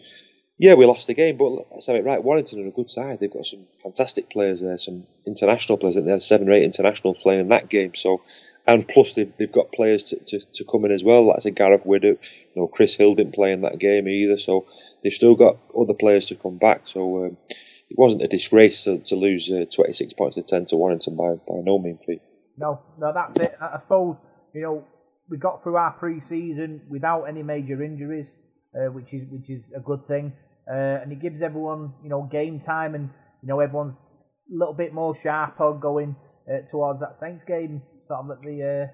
yeah, 0.59 0.75
we 0.75 0.87
lost 0.87 1.07
the 1.07 1.15
game, 1.15 1.37
but 1.37 1.51
let's 1.73 1.87
have 1.89 1.97
it 1.97 2.05
right. 2.05 2.23
Warrington 2.23 2.65
are 2.65 2.69
a 2.69 2.73
good 2.73 2.89
side. 2.89 3.19
They've 3.21 3.33
got 3.33 3.45
some 3.45 3.67
fantastic 3.83 4.31
players 4.31 4.61
there, 4.61 4.79
some 4.79 5.07
international 5.27 5.79
players. 5.79 5.97
They 5.97 6.11
had 6.11 6.23
seven 6.23 6.49
or 6.49 6.53
eight 6.53 6.65
internationals 6.65 7.19
playing 7.21 7.41
in 7.41 7.49
that 7.49 7.69
game. 7.69 7.95
So 7.95 8.23
and 8.67 8.87
plus 8.89 9.13
they've, 9.13 9.33
they've 9.37 9.53
got 9.53 9.73
players 9.73 10.05
to, 10.05 10.17
to, 10.25 10.41
to 10.41 10.65
come 10.65 10.85
in 10.85 10.93
as 10.93 11.05
well. 11.05 11.27
Like 11.27 11.37
I 11.37 11.41
said, 11.41 11.57
Gareth 11.57 11.85
Widdop, 11.85 12.23
you 12.23 12.63
know, 12.63 12.69
Chris 12.69 12.95
Hill 12.95 13.15
didn't 13.15 13.35
play 13.35 13.53
in 13.53 13.63
that 13.63 13.79
game 13.79 14.09
either, 14.09 14.39
so 14.39 14.67
they've 15.03 15.13
still 15.13 15.35
got 15.35 15.59
other 15.79 15.95
players 15.95 16.27
to 16.27 16.35
come 16.35 16.57
back. 16.57 16.87
So 16.87 17.27
um, 17.27 17.37
it 17.51 17.99
wasn't 17.99 18.23
a 18.23 18.29
disgrace 18.29 18.85
to, 18.85 18.99
to 19.01 19.17
lose 19.17 19.51
uh, 19.51 19.67
26 19.71 20.15
points 20.15 20.37
to 20.37 20.43
10 20.43 20.67
to 20.67 20.77
Warrington 20.77 21.17
by, 21.17 21.35
by 21.47 21.61
no 21.63 21.79
mean 21.79 21.99
feat. 21.99 22.23
No, 22.57 22.81
no, 22.99 23.13
that's 23.13 23.39
it. 23.39 23.55
I 23.61 23.79
suppose, 23.81 24.17
you 24.55 24.63
know, 24.63 24.85
we 25.29 25.37
got 25.37 25.63
through 25.63 25.77
our 25.77 25.91
pre-season 25.91 26.83
without 26.89 27.25
any 27.25 27.43
major 27.43 27.83
injuries, 27.83 28.29
uh, 28.75 28.91
which 28.91 29.13
is 29.13 29.27
which 29.29 29.51
is 29.51 29.63
a 29.75 29.81
good 29.81 30.07
thing, 30.07 30.33
uh, 30.71 31.03
and 31.03 31.13
it 31.13 31.21
gives 31.21 31.43
everyone, 31.43 31.93
you 32.03 32.09
know, 32.09 32.29
game 32.31 32.59
time, 32.59 32.95
and 32.95 33.11
you 33.43 33.49
know 33.49 33.61
everyone's 33.61 33.95
a 33.95 34.57
little 34.57 34.75
bit 34.75 34.93
more 34.93 35.17
sharper 35.17 35.73
going 35.75 36.17
uh, 36.51 36.69
towards 36.71 37.01
that 37.01 37.17
Saints 37.17 37.45
game 37.47 37.83
sort 38.09 38.21
of 38.21 38.31
at 38.31 38.43
the 38.43 38.63
uh, 38.63 38.93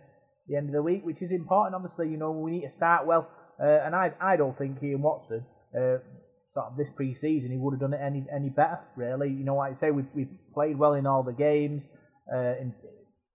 the 0.49 0.57
end 0.57 0.69
of 0.69 0.73
the 0.73 0.83
week, 0.83 1.05
which 1.05 1.23
is 1.23 1.31
important. 1.31 1.75
Obviously, 1.75 2.09
you 2.09 2.17
know 2.17 2.33
we 2.33 2.51
need 2.53 2.63
to 2.63 2.71
start 2.71 3.07
well, 3.07 3.29
uh, 3.63 3.85
and 3.85 3.95
I 3.95 4.13
I 4.21 4.37
don't 4.37 4.57
think 4.57 4.83
Ian 4.83 5.03
Watson. 5.03 5.45
Uh, 5.77 5.99
sort 6.53 6.67
of 6.67 6.77
this 6.77 6.89
pre-season, 6.97 7.51
he 7.51 7.57
would 7.57 7.75
have 7.75 7.81
done 7.81 7.95
it 7.95 8.01
any 8.03 8.27
any 8.35 8.49
better. 8.49 8.81
Really, 8.97 9.29
you 9.29 9.45
know, 9.45 9.57
like 9.57 9.77
I 9.77 9.77
say, 9.77 9.91
we've 9.91 10.09
we've 10.15 10.35
played 10.53 10.79
well 10.79 10.95
in 10.95 11.07
all 11.07 11.23
the 11.23 11.33
games. 11.33 11.89
Uh, 12.33 12.55
in, 12.61 12.75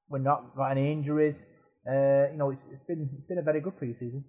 we're 0.09 0.19
not 0.19 0.55
got 0.55 0.71
any 0.71 0.91
injuries. 0.91 1.43
Uh, 1.87 2.31
you 2.31 2.37
know, 2.37 2.51
it's, 2.51 2.61
it's 2.71 2.83
been 2.85 3.09
it's 3.17 3.27
been 3.27 3.37
a 3.37 3.43
very 3.43 3.61
good 3.61 3.77
pre-season. 3.77 4.23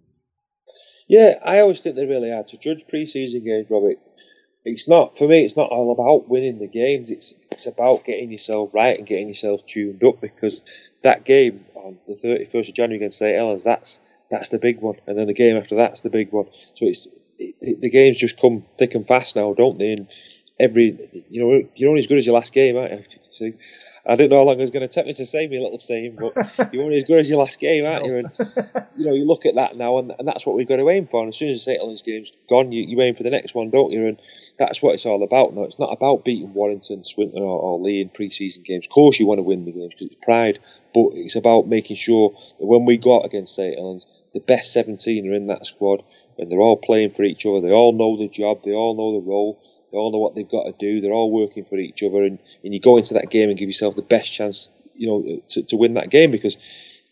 Yeah, 1.08 1.34
I 1.44 1.60
always 1.60 1.80
think 1.80 1.96
they 1.96 2.06
really 2.06 2.30
hard 2.30 2.48
to 2.48 2.58
judge 2.58 2.86
pre-season 2.88 3.44
games, 3.44 3.70
Robert. 3.70 3.98
It's 4.64 4.88
not 4.88 5.16
for 5.16 5.28
me. 5.28 5.44
It's 5.44 5.56
not 5.56 5.70
all 5.70 5.92
about 5.92 6.28
winning 6.28 6.58
the 6.58 6.66
games. 6.66 7.10
It's 7.10 7.34
it's 7.52 7.66
about 7.66 8.04
getting 8.04 8.32
yourself 8.32 8.74
right 8.74 8.98
and 8.98 9.06
getting 9.06 9.28
yourself 9.28 9.64
tuned 9.64 10.02
up 10.02 10.20
because 10.20 10.60
that 11.02 11.24
game 11.24 11.64
on 11.76 11.98
the 12.08 12.14
31st 12.14 12.70
of 12.70 12.74
January 12.74 12.96
against 12.96 13.18
St 13.18 13.36
Helens, 13.36 13.62
that's 13.62 14.00
that's 14.28 14.48
the 14.48 14.58
big 14.58 14.80
one, 14.80 14.96
and 15.06 15.16
then 15.16 15.28
the 15.28 15.34
game 15.34 15.56
after 15.56 15.76
that's 15.76 16.00
the 16.00 16.10
big 16.10 16.32
one. 16.32 16.46
So 16.74 16.86
it's 16.86 17.06
it, 17.38 17.54
it, 17.60 17.80
the 17.80 17.90
games 17.90 18.18
just 18.18 18.40
come 18.40 18.64
thick 18.76 18.96
and 18.96 19.06
fast 19.06 19.36
now, 19.36 19.54
don't 19.54 19.78
they? 19.78 19.92
And 19.92 20.08
every 20.58 20.98
you 21.30 21.44
know 21.44 21.68
you're 21.76 21.90
only 21.90 22.00
as 22.00 22.08
good 22.08 22.18
as 22.18 22.26
your 22.26 22.34
last 22.34 22.52
game, 22.52 22.76
aren't 22.76 23.16
you? 23.40 23.54
I 24.08 24.14
didn't 24.14 24.30
know 24.30 24.38
how 24.38 24.44
long 24.44 24.58
it 24.58 24.60
was 24.60 24.70
going 24.70 24.86
to 24.86 24.88
take 24.88 25.06
me 25.06 25.12
to 25.14 25.26
say 25.26 25.48
my 25.48 25.56
little 25.56 25.80
saying, 25.80 26.16
but 26.16 26.34
you're 26.72 26.84
only 26.84 26.98
as 26.98 27.04
good 27.04 27.18
as 27.18 27.28
your 27.28 27.38
last 27.38 27.58
game, 27.58 27.84
aren't 27.84 28.04
you? 28.04 28.18
And 28.18 28.30
you 28.96 29.04
know, 29.04 29.14
you 29.14 29.26
look 29.26 29.46
at 29.46 29.56
that 29.56 29.76
now, 29.76 29.98
and, 29.98 30.12
and 30.16 30.28
that's 30.28 30.46
what 30.46 30.54
we've 30.54 30.68
got 30.68 30.76
to 30.76 30.88
aim 30.90 31.06
for. 31.06 31.20
And 31.20 31.28
as 31.28 31.36
soon 31.36 31.48
as 31.48 31.64
the 31.64 31.76
St 31.76 32.04
game's 32.04 32.32
gone, 32.48 32.70
you, 32.70 32.84
you 32.86 33.00
aim 33.02 33.16
for 33.16 33.24
the 33.24 33.30
next 33.30 33.54
one, 33.54 33.70
don't 33.70 33.90
you? 33.90 34.06
And 34.06 34.20
that's 34.58 34.80
what 34.80 34.94
it's 34.94 35.06
all 35.06 35.24
about 35.24 35.54
now. 35.54 35.64
It's 35.64 35.80
not 35.80 35.92
about 35.92 36.24
beating 36.24 36.54
Warrington, 36.54 37.02
Swinton, 37.02 37.42
or, 37.42 37.58
or 37.58 37.80
Leigh 37.80 38.02
in 38.02 38.08
pre-season 38.08 38.62
games. 38.62 38.86
Of 38.86 38.90
course, 38.90 39.18
you 39.18 39.26
want 39.26 39.38
to 39.38 39.42
win 39.42 39.64
the 39.64 39.72
games 39.72 39.94
because 39.94 40.06
it's 40.06 40.24
pride, 40.24 40.60
but 40.94 41.08
it's 41.14 41.36
about 41.36 41.66
making 41.66 41.96
sure 41.96 42.30
that 42.58 42.66
when 42.66 42.84
we 42.84 42.98
go 42.98 43.18
out 43.18 43.26
against 43.26 43.56
St 43.56 43.76
Helens, 43.76 44.06
the 44.32 44.40
best 44.40 44.72
17 44.72 45.28
are 45.28 45.34
in 45.34 45.48
that 45.48 45.66
squad, 45.66 46.04
and 46.38 46.50
they're 46.50 46.60
all 46.60 46.76
playing 46.76 47.10
for 47.10 47.24
each 47.24 47.44
other. 47.44 47.60
They 47.60 47.72
all 47.72 47.92
know 47.92 48.16
the 48.16 48.28
job, 48.28 48.62
they 48.62 48.72
all 48.72 48.96
know 48.96 49.20
the 49.20 49.26
role 49.26 49.60
they 49.90 49.98
all 49.98 50.12
know 50.12 50.18
what 50.18 50.34
they've 50.34 50.48
got 50.48 50.64
to 50.64 50.74
do. 50.78 51.00
They're 51.00 51.12
all 51.12 51.30
working 51.30 51.64
for 51.64 51.76
each 51.76 52.02
other, 52.02 52.22
and, 52.22 52.38
and 52.64 52.74
you 52.74 52.80
go 52.80 52.96
into 52.96 53.14
that 53.14 53.30
game 53.30 53.48
and 53.48 53.58
give 53.58 53.68
yourself 53.68 53.96
the 53.96 54.02
best 54.02 54.32
chance, 54.32 54.70
you 54.94 55.06
know, 55.06 55.40
to, 55.48 55.62
to 55.64 55.76
win 55.76 55.94
that 55.94 56.10
game 56.10 56.30
because 56.30 56.56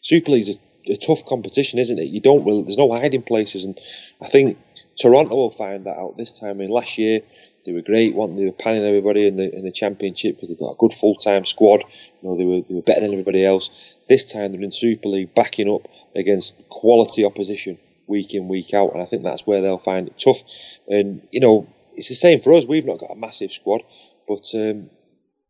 Super 0.00 0.32
League's 0.32 0.50
a, 0.50 0.92
a 0.92 0.96
tough 0.96 1.26
competition, 1.26 1.78
isn't 1.78 1.98
it? 1.98 2.08
You 2.08 2.20
don't 2.20 2.44
really, 2.44 2.62
there's 2.62 2.78
no 2.78 2.94
hiding 2.94 3.22
places, 3.22 3.64
and 3.64 3.78
I 4.20 4.26
think 4.26 4.58
Toronto 4.96 5.34
will 5.34 5.50
find 5.50 5.86
that 5.86 5.96
out 5.96 6.16
this 6.16 6.38
time. 6.38 6.50
I 6.50 6.54
mean, 6.54 6.68
last 6.68 6.98
year 6.98 7.20
they 7.64 7.72
were 7.72 7.80
great, 7.80 8.14
they? 8.14 8.26
they 8.36 8.44
were 8.44 8.52
panning 8.52 8.84
everybody 8.84 9.26
in 9.26 9.36
the 9.36 9.54
in 9.54 9.64
the 9.64 9.72
championship 9.72 10.36
because 10.36 10.48
they've 10.48 10.58
got 10.58 10.72
a 10.72 10.76
good 10.76 10.92
full 10.92 11.14
time 11.14 11.44
squad. 11.44 11.84
You 12.22 12.28
know, 12.28 12.36
they 12.36 12.44
were 12.44 12.60
they 12.60 12.74
were 12.74 12.82
better 12.82 13.00
than 13.00 13.12
everybody 13.12 13.44
else. 13.44 13.96
This 14.08 14.32
time 14.32 14.52
they're 14.52 14.62
in 14.62 14.70
Super 14.70 15.08
League, 15.08 15.34
backing 15.34 15.70
up 15.70 15.88
against 16.14 16.68
quality 16.68 17.24
opposition 17.24 17.78
week 18.06 18.34
in 18.34 18.48
week 18.48 18.74
out, 18.74 18.92
and 18.92 19.02
I 19.02 19.06
think 19.06 19.24
that's 19.24 19.46
where 19.46 19.62
they'll 19.62 19.78
find 19.78 20.08
it 20.08 20.18
tough. 20.18 20.42
And 20.88 21.26
you 21.30 21.40
know, 21.40 21.66
it's 21.94 22.08
the 22.08 22.14
same 22.14 22.40
for 22.40 22.52
us. 22.54 22.66
We've 22.66 22.84
not 22.84 22.98
got 22.98 23.10
a 23.10 23.16
massive 23.16 23.52
squad, 23.52 23.82
but 24.28 24.50
um, 24.54 24.90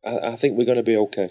I, 0.05 0.33
I, 0.33 0.37
think 0.37 0.57
we're 0.57 0.67
going 0.67 0.77
to 0.77 0.83
be 0.83 0.97
okay. 0.97 1.31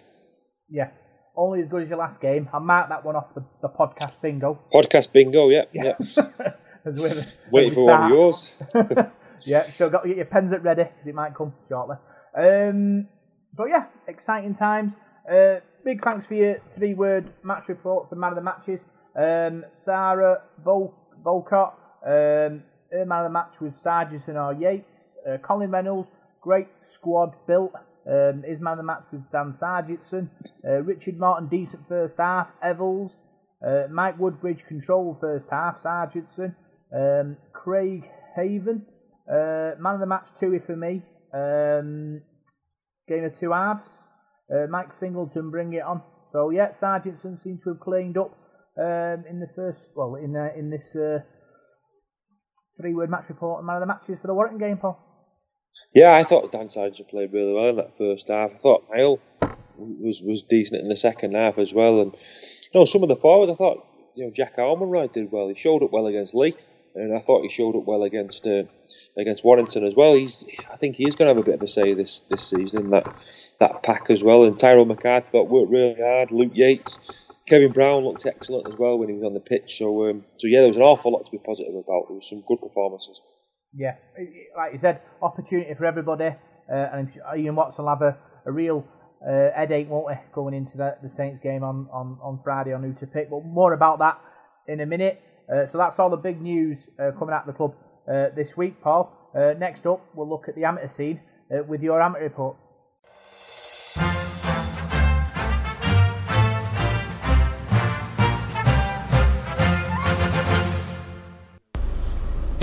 Yeah, 0.70 0.90
only 1.36 1.62
as 1.62 1.68
good 1.68 1.84
as 1.84 1.90
your 1.90 2.00
last 2.00 2.22
game. 2.22 2.50
I 2.54 2.60
marked 2.60 2.90
that 2.90 3.06
one 3.06 3.16
off 3.16 3.34
the, 3.36 3.44
the 3.62 3.70
podcast 3.70 4.22
bingo. 4.22 4.60
Podcast 4.72 5.12
bingo, 5.12 5.50
yeah, 5.50 5.66
yeah. 5.72 5.94
yeah. 6.00 6.54
Waiting 7.52 7.74
for 7.74 7.86
one 7.86 8.04
of 8.04 8.10
yours. 8.10 8.56
yeah, 9.46 9.64
so 9.64 9.90
got 9.90 10.02
to 10.02 10.10
get 10.10 10.18
your 10.18 10.26
pens 10.26 10.52
at 10.52 10.64
ready 10.64 10.84
because 10.84 11.08
it 11.08 11.16
might 11.16 11.34
come 11.36 11.54
shortly. 11.70 11.96
Um, 12.36 13.08
but 13.56 13.66
yeah, 13.70 13.86
exciting 14.08 14.56
times. 14.56 14.94
Uh, 15.32 15.60
big 15.86 16.04
thanks 16.04 16.26
for 16.26 16.34
your 16.34 16.58
three-word 16.76 17.32
match 17.44 17.70
reports 17.70 18.12
and 18.12 18.20
man 18.20 18.32
of 18.32 18.36
the 18.36 18.42
matches. 18.42 18.82
Um, 19.16 19.64
Sarah 19.74 20.42
Vol- 20.64 20.94
Volcott. 21.24 21.74
Um, 22.06 22.64
man 23.06 23.20
of 23.20 23.26
the 23.26 23.30
match 23.30 23.60
was 23.60 23.74
Sarginson 23.74 24.36
or 24.36 24.54
Yates. 24.54 25.18
Uh, 25.28 25.38
Colin 25.38 25.72
Reynolds, 25.72 26.10
great 26.42 26.68
squad 26.84 27.34
built. 27.48 27.74
Um, 28.06 28.44
his 28.46 28.60
man 28.60 28.74
of 28.74 28.78
the 28.78 28.84
match 28.84 29.06
was 29.12 29.22
Dan 29.32 29.54
Sarginson. 29.54 30.30
Uh, 30.66 30.82
Richard 30.82 31.18
Martin, 31.18 31.48
decent 31.48 31.88
first 31.88 32.18
half. 32.18 32.48
Evalds. 32.64 33.14
Uh, 33.66 33.88
Mike 33.90 34.20
Woodbridge, 34.20 34.66
control 34.68 35.18
first 35.20 35.50
half. 35.50 35.82
Sarginson. 35.82 36.56
Um, 36.94 37.38
Craig 37.54 38.04
Haven. 38.36 38.86
Uh, 39.28 39.72
man 39.80 39.96
of 39.96 40.00
the 40.00 40.06
match, 40.06 40.28
Tui 40.40 40.60
for 40.60 40.76
me. 40.76 41.02
Um, 41.34 42.22
game 43.08 43.24
of 43.24 43.40
two 43.40 43.52
halves. 43.52 44.04
Uh, 44.54 44.68
Mike 44.70 44.94
Singleton, 44.94 45.50
bring 45.50 45.74
it 45.74 45.84
on. 45.84 46.02
So 46.32 46.50
yeah, 46.50 46.72
Sarginson 46.72 47.40
seems 47.40 47.64
to 47.64 47.70
have 47.70 47.80
cleaned 47.80 48.18
up 48.18 48.38
um, 48.78 49.24
in 49.30 49.40
the 49.40 49.48
first, 49.56 49.90
well, 49.96 50.16
in 50.16 50.36
uh, 50.36 50.50
in 50.58 50.70
this 50.70 50.96
uh, 50.96 51.20
three 52.80 52.94
word 52.94 53.10
match 53.10 53.26
report 53.30 53.60
and 53.60 53.68
man 53.68 53.78
of 53.78 53.82
the 53.82 53.88
matches 53.88 54.18
for 54.22 54.28
the 54.28 54.34
Warrington 54.34 54.60
game, 54.60 54.78
Paul. 54.78 55.00
Yeah, 55.94 56.14
I 56.14 56.24
thought 56.24 56.52
Dan 56.52 56.68
Sarginson 56.68 57.08
played 57.08 57.34
really 57.34 57.54
well 57.54 57.70
in 57.70 57.76
that 57.78 57.98
first 57.98 58.28
half. 58.28 58.52
I 58.52 58.56
thought 58.56 58.86
Niall 58.90 59.20
was 59.78 60.22
was 60.22 60.44
decent 60.44 60.82
in 60.82 60.88
the 60.88 60.96
second 60.96 61.36
half 61.36 61.58
as 61.58 61.74
well. 61.74 62.02
And 62.02 62.14
you 62.14 62.80
know, 62.80 62.86
some 62.86 63.04
of 63.04 63.10
the 63.10 63.16
forwards, 63.16 63.52
I 63.52 63.56
thought 63.56 63.86
you 64.16 64.26
know 64.26 64.32
Jack 64.32 64.58
Ormondroyd 64.58 65.14
did 65.14 65.32
well. 65.32 65.48
He 65.48 65.56
showed 65.56 65.84
up 65.84 65.92
well 65.92 66.08
against 66.08 66.36
Lee, 66.36 66.56
and 66.96 67.16
I 67.16 67.20
thought 67.20 67.42
he 67.42 67.50
showed 67.50 67.76
up 67.76 67.86
well 67.86 68.04
against 68.04 68.46
uh, 68.46 68.64
against 69.18 69.44
Warrington 69.44 69.84
as 69.84 69.96
well. 69.96 70.14
He's 70.14 70.46
I 70.72 70.76
think 70.76 70.96
he's 70.96 71.16
going 71.16 71.28
to 71.28 71.36
have 71.36 71.44
a 71.44 71.46
bit 71.46 71.56
of 71.56 71.64
a 71.64 71.68
say 71.68 71.94
this 71.94 72.22
this 72.22 72.48
season 72.48 72.86
in 72.86 72.90
that 72.92 73.52
that 73.60 73.84
pack 73.84 74.10
as 74.10 74.24
well. 74.24 74.44
And 74.46 74.58
Tyrone 74.58 74.88
McCarthy 74.88 75.30
thought 75.30 75.50
worked 75.50 75.72
really 75.72 75.96
hard. 76.00 76.32
Luke 76.32 76.52
Yates 76.54 77.23
Kevin 77.48 77.72
Brown 77.72 78.04
looked 78.06 78.26
excellent 78.26 78.70
as 78.70 78.78
well 78.78 78.98
when 78.98 79.10
he 79.10 79.16
was 79.16 79.24
on 79.24 79.34
the 79.34 79.40
pitch. 79.40 79.78
So, 79.78 80.10
um, 80.10 80.26
so 80.38 80.48
yeah, 80.48 80.60
there 80.60 80.68
was 80.68 80.78
an 80.78 80.84
awful 80.84 81.12
lot 81.12 81.26
to 81.26 81.32
be 81.32 81.40
positive 81.40 81.74
about. 81.76 82.08
There 82.08 82.16
was 82.16 82.30
some 82.30 82.44
good 82.48 82.62
performances. 82.62 83.22
Yeah, 83.74 83.96
like 84.56 84.74
you 84.74 84.80
said, 84.80 85.02
opportunity 85.22 85.74
for 85.74 85.86
everybody, 85.86 86.26
uh, 86.72 86.88
and 86.94 87.12
Ian 87.36 87.56
Watson 87.56 87.86
will 87.86 87.92
have 87.92 88.02
a, 88.02 88.18
a 88.46 88.52
real 88.52 88.86
uh, 89.28 89.50
headache, 89.56 89.90
won't 89.90 90.14
he, 90.14 90.22
going 90.34 90.54
into 90.54 90.78
the, 90.78 90.96
the 91.02 91.10
Saints 91.10 91.40
game 91.42 91.64
on, 91.64 91.88
on, 91.92 92.20
on 92.22 92.40
Friday 92.44 92.74
on 92.74 92.84
who 92.84 92.94
to 92.94 93.08
pick. 93.08 93.30
But 93.30 93.44
more 93.46 93.74
about 93.74 94.00
that 94.00 94.20
in 94.68 94.80
a 94.80 94.86
minute. 94.86 95.22
Uh, 95.52 95.68
so 95.68 95.78
that's 95.78 96.00
all 96.00 96.10
the 96.10 96.18
big 96.18 96.42
news 96.42 96.88
uh, 97.00 97.12
coming 97.18 97.34
out 97.34 97.48
of 97.48 97.48
the 97.48 97.54
club 97.54 97.74
uh, 98.08 98.28
this 98.36 98.56
week, 98.56 98.82
Paul. 98.82 99.32
Uh, 99.36 99.54
next 99.58 99.86
up, 99.86 100.06
we'll 100.14 100.30
look 100.30 100.48
at 100.48 100.56
the 100.56 100.64
amateur 100.64 100.88
scene 100.88 101.20
with 101.68 101.84
your 101.84 102.02
amateur 102.02 102.24
report. 102.24 102.58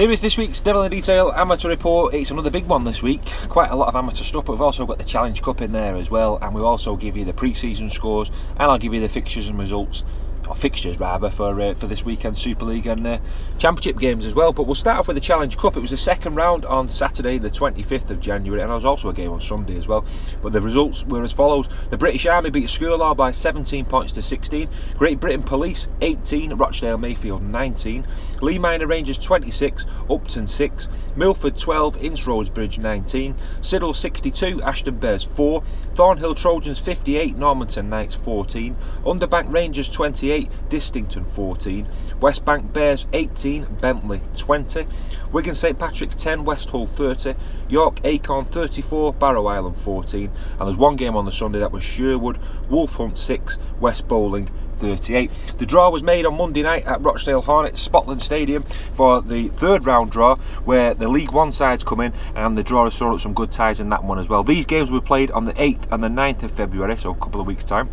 Here 0.00 0.10
is 0.10 0.22
this 0.22 0.38
week's 0.38 0.62
Devil 0.62 0.84
in 0.84 0.90
Detail 0.90 1.30
amateur 1.36 1.68
report. 1.68 2.14
It's 2.14 2.30
another 2.30 2.48
big 2.48 2.64
one 2.64 2.84
this 2.84 3.02
week. 3.02 3.22
Quite 3.50 3.70
a 3.70 3.76
lot 3.76 3.88
of 3.88 3.96
amateur 3.96 4.24
stuff, 4.24 4.46
but 4.46 4.52
we've 4.52 4.62
also 4.62 4.86
got 4.86 4.96
the 4.96 5.04
Challenge 5.04 5.42
Cup 5.42 5.60
in 5.60 5.72
there 5.72 5.94
as 5.96 6.10
well, 6.10 6.38
and 6.40 6.54
we'll 6.54 6.64
also 6.64 6.96
give 6.96 7.18
you 7.18 7.26
the 7.26 7.34
pre-season 7.34 7.90
scores, 7.90 8.30
and 8.56 8.70
I'll 8.70 8.78
give 8.78 8.94
you 8.94 9.00
the 9.00 9.10
fixtures 9.10 9.48
and 9.48 9.58
results 9.58 10.02
or 10.50 10.56
fixtures 10.56 10.98
rather 10.98 11.30
for 11.30 11.58
uh, 11.60 11.74
for 11.74 11.86
this 11.86 12.04
weekend 12.04 12.36
Super 12.36 12.64
League 12.64 12.86
and 12.86 13.06
uh, 13.06 13.18
Championship 13.58 13.98
games 13.98 14.26
as 14.26 14.34
well. 14.34 14.52
But 14.52 14.64
we'll 14.64 14.74
start 14.74 14.98
off 14.98 15.06
with 15.06 15.14
the 15.14 15.20
Challenge 15.20 15.56
Cup. 15.56 15.76
It 15.76 15.80
was 15.80 15.92
the 15.92 15.96
second 15.96 16.34
round 16.34 16.64
on 16.64 16.90
Saturday, 16.90 17.38
the 17.38 17.50
25th 17.50 18.10
of 18.10 18.20
January, 18.20 18.60
and 18.60 18.68
there 18.68 18.74
was 18.74 18.84
also 18.84 19.08
a 19.08 19.14
game 19.14 19.30
on 19.30 19.40
Sunday 19.40 19.78
as 19.78 19.86
well. 19.86 20.04
But 20.42 20.52
the 20.52 20.60
results 20.60 21.04
were 21.04 21.22
as 21.22 21.32
follows: 21.32 21.68
the 21.90 21.96
British 21.96 22.26
Army 22.26 22.50
beat 22.50 22.68
Skirlaugh 22.68 23.16
by 23.16 23.30
17 23.30 23.84
points 23.84 24.12
to 24.14 24.22
16. 24.22 24.68
Great 24.98 25.20
Britain 25.20 25.42
Police 25.42 25.86
18, 26.00 26.54
Rochdale 26.54 26.98
Mayfield 26.98 27.42
19, 27.42 28.06
Leigh 28.40 28.58
Minor 28.58 28.88
Rangers 28.88 29.18
26, 29.18 29.86
Upton 30.10 30.48
6, 30.48 30.88
Milford 31.14 31.56
12, 31.56 32.02
Ince 32.02 32.24
Bridge 32.50 32.78
19, 32.78 33.34
Siddal 33.60 33.94
62, 33.94 34.62
Ashton 34.62 34.96
Bears 34.96 35.22
4, 35.22 35.62
Thornhill 35.94 36.34
Trojans 36.34 36.78
58, 36.78 37.36
Normanton 37.36 37.88
Knights 37.88 38.14
14, 38.14 38.76
Underbank 39.04 39.52
Rangers 39.52 39.88
28. 39.88 40.39
28, 40.40 40.70
Distington 40.70 41.24
14, 41.34 41.86
West 42.20 42.44
Bank 42.44 42.72
Bears 42.72 43.06
18, 43.12 43.64
Bentley 43.80 44.20
20, 44.36 44.86
Wigan 45.32 45.54
St 45.54 45.78
Patrick's 45.78 46.14
10, 46.14 46.44
West 46.44 46.70
Hull 46.70 46.86
30, 46.86 47.34
York 47.68 48.00
Acorn 48.04 48.44
34, 48.44 49.12
Barrow 49.14 49.46
Island 49.46 49.76
14, 49.84 50.30
and 50.58 50.60
there's 50.60 50.76
one 50.76 50.96
game 50.96 51.16
on 51.16 51.24
the 51.24 51.32
Sunday 51.32 51.58
that 51.58 51.72
was 51.72 51.84
Sherwood, 51.84 52.38
Wolf 52.70 52.94
Hunt 52.94 53.18
6, 53.18 53.58
West 53.80 54.08
Bowling 54.08 54.50
38. 54.76 55.30
The 55.58 55.66
draw 55.66 55.90
was 55.90 56.02
made 56.02 56.24
on 56.24 56.38
Monday 56.38 56.62
night 56.62 56.86
at 56.86 57.02
Rochdale 57.02 57.42
Hornets 57.42 57.86
Spotland 57.86 58.22
Stadium 58.22 58.64
for 58.94 59.20
the 59.20 59.48
third 59.48 59.84
round 59.84 60.10
draw, 60.10 60.36
where 60.64 60.94
the 60.94 61.08
League 61.08 61.32
One 61.32 61.52
sides 61.52 61.84
come 61.84 62.00
in, 62.00 62.14
and 62.34 62.56
the 62.56 62.62
draw 62.62 62.84
has 62.84 62.96
thrown 62.96 63.12
up 63.12 63.20
some 63.20 63.34
good 63.34 63.52
ties 63.52 63.80
in 63.80 63.90
that 63.90 64.04
one 64.04 64.18
as 64.18 64.28
well. 64.28 64.42
These 64.42 64.64
games 64.64 64.90
were 64.90 65.02
played 65.02 65.30
on 65.32 65.44
the 65.44 65.52
8th 65.52 65.92
and 65.92 66.02
the 66.02 66.08
9th 66.08 66.44
of 66.44 66.52
February, 66.52 66.96
so 66.96 67.10
a 67.10 67.14
couple 67.14 67.42
of 67.42 67.46
weeks' 67.46 67.64
time. 67.64 67.90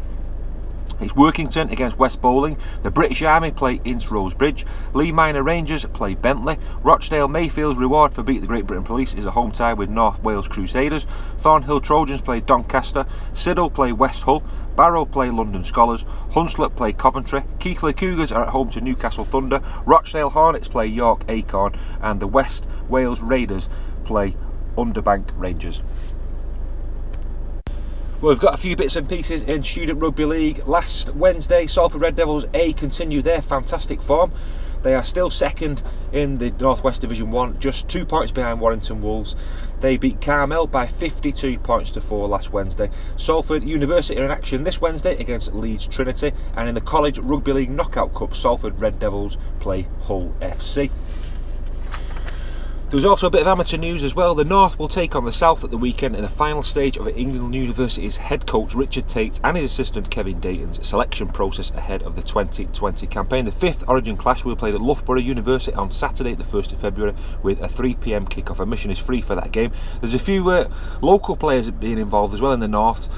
It's 1.00 1.14
Workington 1.14 1.72
against 1.72 2.00
West 2.00 2.22
Bowling. 2.22 2.58
The 2.82 2.89
British 2.89 3.22
Army 3.22 3.52
play 3.52 3.80
Ince 3.84 4.08
Bridge. 4.34 4.66
Leigh 4.93 5.12
Minor 5.12 5.43
Rangers 5.43 5.86
play 5.86 6.16
Bentley. 6.16 6.58
Rochdale 6.82 7.28
Mayfield's 7.28 7.78
reward 7.78 8.16
for 8.16 8.24
beating 8.24 8.41
the 8.41 8.48
Great 8.48 8.66
Britain 8.66 8.84
Police 8.84 9.14
is 9.14 9.24
a 9.24 9.30
home 9.30 9.52
tie 9.52 9.74
with 9.74 9.89
North 9.89 10.24
Wales 10.24 10.48
Crusaders. 10.48 11.06
Thornhill 11.38 11.82
Trojans 11.82 12.22
play 12.22 12.39
Doncaster. 12.39 13.06
Siddal 13.34 13.72
play 13.72 13.91
West 13.91 14.24
Hull. 14.24 14.41
Barrow 14.76 15.06
play 15.06 15.30
London 15.30 15.62
Skolars. 15.62 16.04
Hunslet 16.32 16.76
play 16.76 16.93
Coventry. 16.93 17.43
Keighley 17.60 17.93
Cougars 17.93 18.32
are 18.32 18.45
at 18.45 18.50
home 18.50 18.72
to 18.72 18.82
Newcastle 18.82 19.26
Thunder. 19.26 19.62
Rochdale 19.86 20.32
Hornets 20.32 20.68
play 20.68 20.88
York 20.88 21.26
Acorn. 21.30 21.76
And 22.02 22.20
the 22.20 22.28
West 22.28 22.66
Wales 22.89 23.22
Raiders 23.22 23.70
play 24.04 24.36
Underbank 24.76 25.30
Rangers. 25.36 25.82
We've 28.20 28.39
got 28.39 28.55
a 28.55 28.57
few 28.57 28.76
bits 28.76 28.95
and 28.95 29.07
pieces 29.07 29.43
in 29.43 29.63
Student 29.63 30.01
Rugby 30.01 30.26
League. 30.26 30.68
Last 30.68 31.13
Wednesday, 31.13 31.68
Salford 31.68 32.01
Red 32.01 32.15
Devils 32.15 32.47
A 32.55 32.74
continued 32.74 33.26
their 33.26 33.43
fantastic 33.43 34.01
form. 34.01 34.32
They 34.82 34.95
are 34.95 35.03
still 35.03 35.30
second 35.30 35.84
in 36.11 36.39
the 36.39 36.49
Northwest 36.49 37.01
Division 37.01 37.30
1, 37.30 37.59
just 37.59 37.88
two 37.88 38.07
points 38.07 38.32
behind 38.32 38.59
Warrington 38.59 39.03
Wolves. 39.03 39.36
They 39.82 39.97
beat 39.97 40.20
Carmel 40.20 40.65
by 40.65 40.88
52 40.88 41.59
points 41.59 41.91
to 41.91 42.01
4 42.01 42.28
last 42.28 42.51
Wednesday. 42.51 42.89
Salford 43.18 43.63
University 43.63 44.20
are 44.20 44.26
in 44.26 44.32
action 44.32 44.63
this 44.63 44.82
Wednesday 44.82 45.15
against 45.20 45.53
Leeds 45.53 45.86
Trinity, 45.86 46.32
and 46.55 46.68
in 46.68 46.74
the 46.74 46.82
College 46.82 47.20
Rugby 47.20 47.53
League 47.53 47.70
Knockout 47.70 48.15
Cup, 48.15 48.36
Salford 48.36 48.82
Red 48.82 48.97
Devils 48.97 49.38
play 49.59 49.88
Hull 50.01 50.34
FC. 50.41 50.89
There 52.89 52.95
was 52.95 53.03
also 53.03 53.27
a 53.27 53.29
bit 53.29 53.41
of 53.41 53.47
amateur 53.47 53.75
news 53.75 54.05
as 54.05 54.15
well. 54.15 54.33
The 54.33 54.45
North 54.45 54.79
will 54.79 54.88
take 54.88 55.13
on 55.13 55.25
the 55.25 55.31
South 55.33 55.65
at 55.65 55.71
the 55.71 55.77
weekend 55.77 56.15
in 56.15 56.21
the 56.21 56.29
final 56.29 56.63
stage 56.63 56.95
of 56.95 57.05
England 57.09 57.53
University's 57.53 58.15
head 58.15 58.47
coach 58.47 58.73
Richard 58.73 59.09
Tate 59.09 59.41
and 59.43 59.57
his 59.57 59.65
assistant 59.65 60.09
Kevin 60.09 60.39
Dayton's 60.39 60.88
selection 60.88 61.27
process 61.27 61.69
ahead 61.71 62.01
of 62.03 62.15
the 62.15 62.21
2020 62.21 63.05
campaign. 63.07 63.43
The 63.43 63.51
fifth 63.51 63.83
Origin 63.89 64.15
clash 64.15 64.45
will 64.45 64.55
be 64.55 64.59
played 64.59 64.73
at 64.73 64.79
Loughborough 64.79 65.19
University 65.19 65.75
on 65.75 65.91
Saturday, 65.91 66.33
the 66.35 66.45
1st 66.45 66.71
of 66.71 66.79
February, 66.79 67.13
with 67.43 67.59
a 67.59 67.67
3 67.67 67.95
pm 67.95 68.25
kick-off. 68.25 68.61
Admission 68.61 68.89
is 68.89 68.99
free 68.99 69.21
for 69.21 69.35
that 69.35 69.51
game. 69.51 69.73
There's 69.99 70.13
a 70.13 70.19
few 70.19 70.49
uh, 70.49 70.69
local 71.01 71.35
players 71.35 71.69
being 71.69 71.97
involved 71.97 72.33
as 72.35 72.39
well 72.39 72.53
in 72.53 72.61
the 72.61 72.69
North 72.69 73.09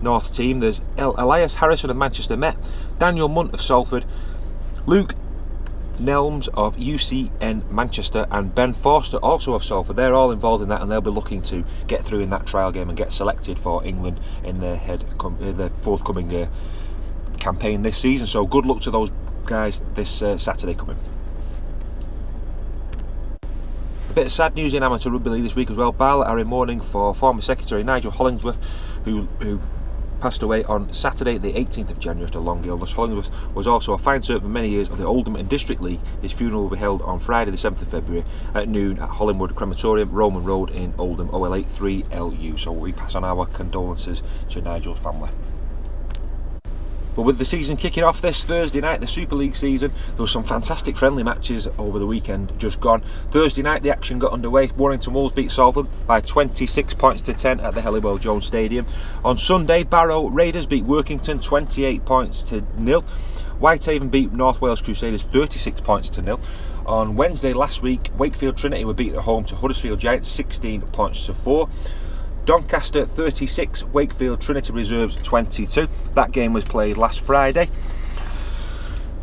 North 0.00 0.32
team. 0.32 0.60
There's 0.60 0.80
Elias 0.98 1.56
Harrison 1.56 1.90
of 1.90 1.96
Manchester 1.96 2.36
Met, 2.36 2.56
Daniel 3.00 3.28
Munt 3.28 3.54
of 3.54 3.60
Salford, 3.60 4.04
Luke 4.86 5.16
Nelms 5.98 6.48
of 6.52 6.76
UCN 6.76 7.70
Manchester 7.70 8.26
and 8.30 8.54
Ben 8.54 8.74
Forster 8.74 9.16
also 9.18 9.54
of 9.54 9.64
Salford. 9.64 9.96
They're 9.96 10.14
all 10.14 10.30
involved 10.30 10.62
in 10.62 10.68
that 10.68 10.82
and 10.82 10.90
they'll 10.90 11.00
be 11.00 11.10
looking 11.10 11.42
to 11.42 11.64
get 11.86 12.04
through 12.04 12.20
in 12.20 12.30
that 12.30 12.46
trial 12.46 12.70
game 12.70 12.88
and 12.88 12.98
get 12.98 13.12
selected 13.12 13.58
for 13.58 13.84
England 13.84 14.20
in 14.44 14.60
their 14.60 14.76
head 14.76 15.04
com- 15.18 15.38
uh, 15.40 15.52
the 15.52 15.70
forthcoming 15.82 16.34
uh, 16.34 16.48
campaign 17.38 17.82
this 17.82 17.98
season. 17.98 18.26
So 18.26 18.46
good 18.46 18.66
luck 18.66 18.82
to 18.82 18.90
those 18.90 19.10
guys 19.46 19.80
this 19.94 20.22
uh, 20.22 20.36
Saturday 20.36 20.74
coming. 20.74 20.98
A 24.10 24.12
bit 24.12 24.26
of 24.26 24.32
sad 24.32 24.54
news 24.54 24.74
in 24.74 24.82
amateur 24.82 25.10
rugby 25.10 25.30
league 25.30 25.42
this 25.42 25.54
week 25.54 25.70
as 25.70 25.76
well. 25.76 25.92
Barlett 25.92 26.28
are 26.28 26.38
in 26.38 26.46
mourning 26.46 26.80
for 26.80 27.14
former 27.14 27.42
secretary 27.42 27.82
Nigel 27.84 28.10
Hollingsworth, 28.10 28.58
who 29.04 29.28
who 29.40 29.60
passed 30.20 30.42
away 30.42 30.64
on 30.64 30.92
Saturday, 30.92 31.38
the 31.38 31.52
18th 31.52 31.90
of 31.90 31.98
January 32.00 32.26
after 32.26 32.38
a 32.38 32.42
long 32.42 32.64
illness. 32.64 32.92
Hollingsworth 32.92 33.30
was 33.54 33.66
also 33.66 33.92
a 33.92 33.98
fine 33.98 34.22
servant 34.22 34.44
for 34.44 34.48
many 34.48 34.68
years 34.68 34.88
of 34.88 34.98
the 34.98 35.06
Oldham 35.06 35.36
and 35.36 35.48
District 35.48 35.80
League. 35.80 36.00
His 36.22 36.32
funeral 36.32 36.62
will 36.62 36.70
be 36.70 36.78
held 36.78 37.02
on 37.02 37.20
Friday, 37.20 37.50
the 37.50 37.56
7th 37.56 37.82
of 37.82 37.88
February 37.88 38.24
at 38.54 38.68
noon 38.68 38.98
at 38.98 39.08
Hollinwood 39.08 39.54
Crematorium, 39.54 40.10
Roman 40.10 40.44
Road 40.44 40.70
in 40.70 40.94
Oldham, 40.98 41.28
OL83LU. 41.28 42.58
So 42.58 42.72
we 42.72 42.92
pass 42.92 43.14
on 43.14 43.24
our 43.24 43.46
condolences 43.46 44.22
to 44.50 44.60
Nigel's 44.60 44.98
family. 44.98 45.30
But 47.16 47.22
with 47.22 47.38
the 47.38 47.46
season 47.46 47.78
kicking 47.78 48.04
off 48.04 48.20
this 48.20 48.44
Thursday 48.44 48.82
night, 48.82 49.00
the 49.00 49.06
Super 49.06 49.34
League 49.34 49.56
season, 49.56 49.90
there 49.90 50.22
were 50.22 50.26
some 50.26 50.44
fantastic 50.44 50.98
friendly 50.98 51.22
matches 51.22 51.66
over 51.78 51.98
the 51.98 52.06
weekend 52.06 52.52
just 52.58 52.78
gone. 52.78 53.02
Thursday 53.28 53.62
night, 53.62 53.82
the 53.82 53.90
action 53.90 54.18
got 54.18 54.32
underway. 54.32 54.68
Warrington 54.76 55.14
Wolves 55.14 55.32
beat 55.32 55.50
Salford 55.50 55.86
by 56.06 56.20
26 56.20 56.92
points 56.92 57.22
to 57.22 57.32
10 57.32 57.60
at 57.60 57.72
the 57.72 57.80
Halliwell 57.80 58.18
Jones 58.18 58.44
Stadium. 58.44 58.86
On 59.24 59.38
Sunday, 59.38 59.82
Barrow 59.82 60.28
Raiders 60.28 60.66
beat 60.66 60.84
Workington 60.84 61.42
28 61.42 62.04
points 62.04 62.42
to 62.44 62.62
nil. 62.76 63.00
Whitehaven 63.58 64.10
beat 64.10 64.32
North 64.32 64.60
Wales 64.60 64.82
Crusaders 64.82 65.22
36 65.22 65.80
points 65.80 66.10
to 66.10 66.22
nil. 66.22 66.38
On 66.84 67.16
Wednesday 67.16 67.54
last 67.54 67.80
week, 67.80 68.10
Wakefield 68.18 68.58
Trinity 68.58 68.84
were 68.84 68.92
beaten 68.92 69.16
at 69.16 69.24
home 69.24 69.44
to 69.44 69.56
Huddersfield 69.56 69.98
Giants 69.98 70.28
16 70.28 70.82
points 70.82 71.24
to 71.24 71.34
4. 71.34 71.66
Doncaster 72.46 73.04
36, 73.04 73.82
Wakefield 73.86 74.40
Trinity 74.40 74.72
Reserves 74.72 75.16
22. 75.16 75.88
That 76.14 76.30
game 76.30 76.52
was 76.52 76.62
played 76.62 76.96
last 76.96 77.20
Friday. 77.20 77.68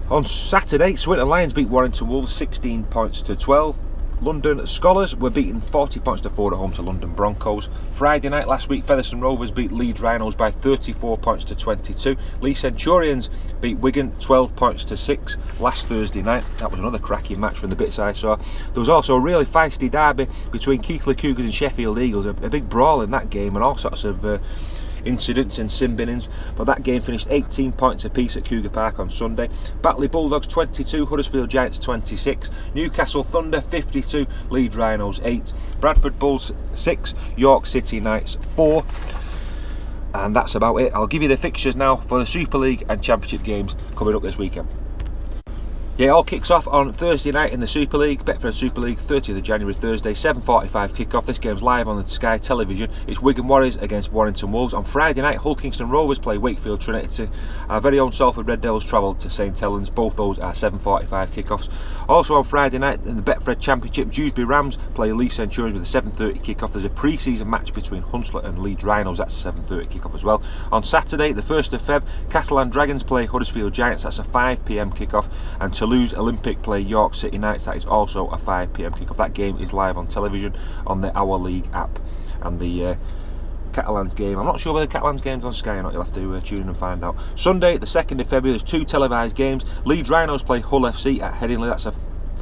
On 0.09 0.25
Saturday, 0.25 0.97
Swinton 0.97 1.29
Lions 1.29 1.53
beat 1.53 1.69
Warrington 1.69 2.09
Wolves 2.09 2.33
16 2.33 2.83
points 2.83 3.21
to 3.21 3.37
12. 3.37 3.77
London 4.23 4.59
Skolars 4.59 5.13
were 5.19 5.29
beaten 5.29 5.59
40 5.59 5.99
points 5.99 6.21
to 6.21 6.29
4 6.29 6.53
at 6.53 6.57
home 6.57 6.71
to 6.71 6.81
London 6.81 7.13
Broncos. 7.13 7.67
Friday 7.91 8.29
night 8.29 8.47
last 8.47 8.69
week, 8.69 8.87
Featherstone 8.87 9.19
Rovers 9.19 9.51
beat 9.51 9.73
Leeds 9.73 9.99
Rhinos 9.99 10.33
by 10.33 10.49
34 10.49 11.17
points 11.17 11.43
to 11.45 11.55
22. 11.55 12.15
Leigh 12.39 12.53
Centurions 12.53 13.29
beat 13.59 13.77
Wigan 13.79 14.13
12 14.21 14.55
points 14.55 14.85
to 14.85 14.95
6 14.95 15.35
last 15.59 15.89
Thursday 15.89 16.21
night. 16.21 16.45
That 16.59 16.71
was 16.71 16.79
another 16.79 16.99
cracking 16.99 17.41
match 17.41 17.59
from 17.59 17.69
the 17.69 17.75
bits 17.75 17.99
I 17.99 18.13
saw. 18.13 18.37
There 18.37 18.79
was 18.79 18.87
also 18.87 19.15
a 19.15 19.19
really 19.19 19.45
feisty 19.45 19.91
derby 19.91 20.29
between 20.53 20.81
Keighley 20.81 21.15
Cougars 21.15 21.43
and 21.43 21.53
Sheffield 21.53 21.99
Eagles, 21.99 22.25
a, 22.25 22.29
a 22.29 22.49
big 22.49 22.69
brawl 22.69 23.01
in 23.01 23.11
that 23.11 23.29
game, 23.29 23.57
and 23.57 23.65
all 23.65 23.75
sorts 23.75 24.05
of. 24.05 24.23
Uh, 24.23 24.37
incidents 25.05 25.59
and 25.59 25.71
sin 25.71 25.95
binnings, 25.95 26.29
but 26.55 26.65
that 26.65 26.83
game 26.83 27.01
finished 27.01 27.27
18 27.29 27.71
points 27.73 28.05
apiece 28.05 28.37
at 28.37 28.45
Cougar 28.45 28.69
Park 28.69 28.99
on 28.99 29.09
Sunday. 29.09 29.49
Batley 29.81 30.07
Bulldogs 30.07 30.47
22, 30.47 31.05
Huddersfield 31.05 31.49
Giants 31.49 31.79
26, 31.79 32.49
Newcastle 32.73 33.23
Thunder 33.23 33.61
52, 33.61 34.25
Leeds 34.49 34.75
Rhinos 34.75 35.19
8, 35.23 35.53
Bradford 35.79 36.17
Bulls 36.19 36.51
6, 36.73 37.13
York 37.35 37.65
City 37.65 37.99
Knights 37.99 38.37
4. 38.55 38.83
And 40.13 40.35
that's 40.35 40.55
about 40.55 40.75
it. 40.77 40.93
I'll 40.93 41.07
give 41.07 41.23
you 41.23 41.27
the 41.27 41.37
fixtures 41.37 41.75
now 41.75 41.95
for 41.95 42.19
the 42.19 42.25
Super 42.25 42.59
League 42.59 42.85
and 42.87 43.01
Championship 43.01 43.43
games 43.43 43.75
coming 43.95 44.15
up 44.15 44.21
this 44.21 44.37
weekend. 44.37 44.67
Yeah, 45.95 46.07
it 46.07 46.09
all 46.09 46.23
kicks 46.23 46.49
off 46.49 46.67
on 46.67 46.91
Thursday 46.91 47.29
night 47.29 47.51
in 47.53 47.59
the 47.59 47.67
Super 47.67 47.99
League, 47.99 48.25
Betfred 48.25 48.55
Super 48.55 48.81
League, 48.81 48.97
30th 48.97 49.37
of 49.37 49.43
January, 49.43 49.75
Thursday, 49.75 50.15
7.45 50.15 50.95
kick-off. 50.95 51.27
This 51.27 51.37
game's 51.37 51.61
live 51.61 51.87
on 51.87 52.01
the 52.01 52.09
Sky 52.09 52.39
Television. 52.39 52.89
It's 53.05 53.21
Wigan 53.21 53.45
Warriors 53.45 53.77
against 53.77 54.11
Warrington 54.11 54.51
Wolves. 54.51 54.73
On 54.73 54.83
Friday 54.83 55.21
night, 55.21 55.37
Hull 55.37 55.53
Kingston 55.53 55.91
Rovers 55.91 56.17
play 56.17 56.39
Wakefield 56.39 56.81
Trinity. 56.81 57.29
Our 57.69 57.79
very 57.79 57.99
own 57.99 58.11
Salford 58.11 58.47
Red 58.47 58.61
Devils 58.61 58.87
travel 58.87 59.13
to 59.13 59.29
St 59.29 59.59
Helens. 59.59 59.91
Both 59.91 60.15
those 60.15 60.39
are 60.39 60.53
7.45 60.53 61.31
kick-offs. 61.31 61.69
Also 62.09 62.33
on 62.33 62.43
Friday 62.43 62.79
night 62.79 63.05
in 63.05 63.15
the 63.15 63.21
Betfred 63.21 63.61
Championship, 63.61 64.09
Dewsbury 64.09 64.45
Rams 64.45 64.79
play 64.95 65.13
Leigh 65.13 65.29
Centurions 65.29 65.77
with 65.77 65.87
a 65.87 66.01
7.30 66.01 66.41
kick-off. 66.41 66.73
There's 66.73 66.85
a 66.85 66.89
pre-season 66.89 67.47
match 67.47 67.71
between 67.71 68.01
Hunslet 68.01 68.45
and 68.45 68.57
Leeds 68.57 68.83
Rhinos. 68.83 69.19
That's 69.19 69.45
a 69.45 69.51
7.30 69.51 69.91
kick-off 69.91 70.15
as 70.15 70.23
well. 70.23 70.41
On 70.71 70.83
Saturday, 70.83 71.33
the 71.33 71.43
1st 71.43 71.73
of 71.73 71.83
Feb, 71.83 72.03
Catalan 72.31 72.71
Dragons 72.71 73.03
play 73.03 73.27
Huddersfield 73.27 73.73
Giants. 73.73 74.01
That's 74.01 74.17
a 74.17 74.23
5pm 74.23 74.97
kick-off. 74.97 75.29
And 75.59 75.82
Toulouse 75.83 76.13
Olympique 76.13 76.61
play 76.63 76.79
York 76.79 77.13
City 77.13 77.37
Knights. 77.37 77.65
That 77.65 77.75
is 77.75 77.85
also 77.85 78.27
a 78.27 78.37
5 78.37 78.71
pm 78.71 78.93
kickoff. 78.93 79.17
That 79.17 79.33
game 79.33 79.57
is 79.59 79.73
live 79.73 79.97
on 79.97 80.07
television 80.07 80.55
on 80.87 81.01
the 81.01 81.13
Our 81.13 81.37
League 81.37 81.67
app. 81.73 81.99
And 82.41 82.57
the 82.57 82.85
uh, 82.85 82.95
Catalans 83.73 84.13
game. 84.13 84.39
I'm 84.39 84.45
not 84.45 84.61
sure 84.61 84.73
whether 84.73 84.87
Catalans 84.87 85.21
game's 85.21 85.43
on 85.43 85.51
Sky 85.51 85.75
or 85.75 85.83
not. 85.83 85.91
You'll 85.91 86.05
have 86.05 86.13
to 86.13 86.35
uh, 86.35 86.39
tune 86.39 86.61
in 86.61 86.69
and 86.69 86.77
find 86.77 87.03
out. 87.03 87.17
Sunday, 87.35 87.77
the 87.79 87.85
2nd 87.85 88.21
of 88.21 88.29
February, 88.29 88.57
there's 88.57 88.63
two 88.63 88.85
televised 88.85 89.35
games. 89.35 89.65
Leeds 89.83 90.09
Rhinos 90.09 90.41
play 90.41 90.61
Hull 90.61 90.83
FC 90.83 91.21
at 91.21 91.33
Headingley. 91.33 91.69
That's 91.69 91.85
a 91.85 91.93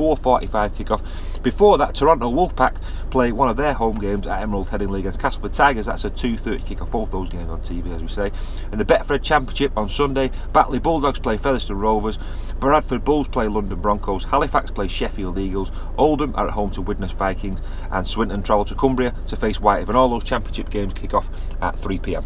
4.45 0.02 0.72
kickoff. 0.72 1.44
Before 1.44 1.78
that, 1.78 1.94
Toronto 1.94 2.32
Wolfpack 2.32 2.76
play 3.12 3.32
one 3.32 3.50
of 3.50 3.58
their 3.58 3.74
home 3.74 4.00
games 4.00 4.26
at 4.26 4.42
Emerald 4.42 4.68
Headingley 4.68 5.00
against 5.00 5.20
Castleford 5.20 5.54
Tigers. 5.54 5.86
That's 5.86 6.06
a 6.06 6.10
2.30 6.10 6.64
kickoff. 6.64 6.90
Both 6.90 7.12
those 7.12 7.30
games 7.30 7.52
on 7.52 7.62
TV, 7.62 7.94
as 7.96 8.02
we 8.02 8.08
say. 8.08 8.32
In 8.72 8.80
the 8.80 8.86
Betfred 8.86 9.22
Championship 9.22 9.78
on 9.78 9.90
Sunday, 9.90 10.32
Batley 10.54 10.80
Bulldogs 10.80 11.20
play 11.20 11.38
Featherstone 11.38 11.78
Rovers. 11.78 12.18
Bradford 12.60 13.04
Bulls 13.04 13.28
play 13.28 13.48
London 13.48 13.80
Broncos. 13.80 14.24
Halifax 14.24 14.72
play 14.72 14.88
Sheffield 14.88 15.38
Eagles. 15.38 15.72
Oldham 15.98 16.34
are 16.36 16.48
at 16.48 16.54
home 16.54 16.72
to 16.72 16.82
Widnes 16.82 17.12
Vikings. 17.12 17.62
And 17.92 18.08
Swinton 18.08 18.42
travel 18.42 18.66
to 18.66 18.76
Cumbria 18.76 19.14
to 19.28 19.36
face 19.36 19.60
White. 19.60 19.88
And 19.88 19.96
all 19.96 20.10
those 20.10 20.24
championship 20.24 20.72
games 20.72 20.94
kick 20.94 21.14
off 21.14 21.30
at 21.62 21.78
3 21.78 22.00
pm. 22.00 22.26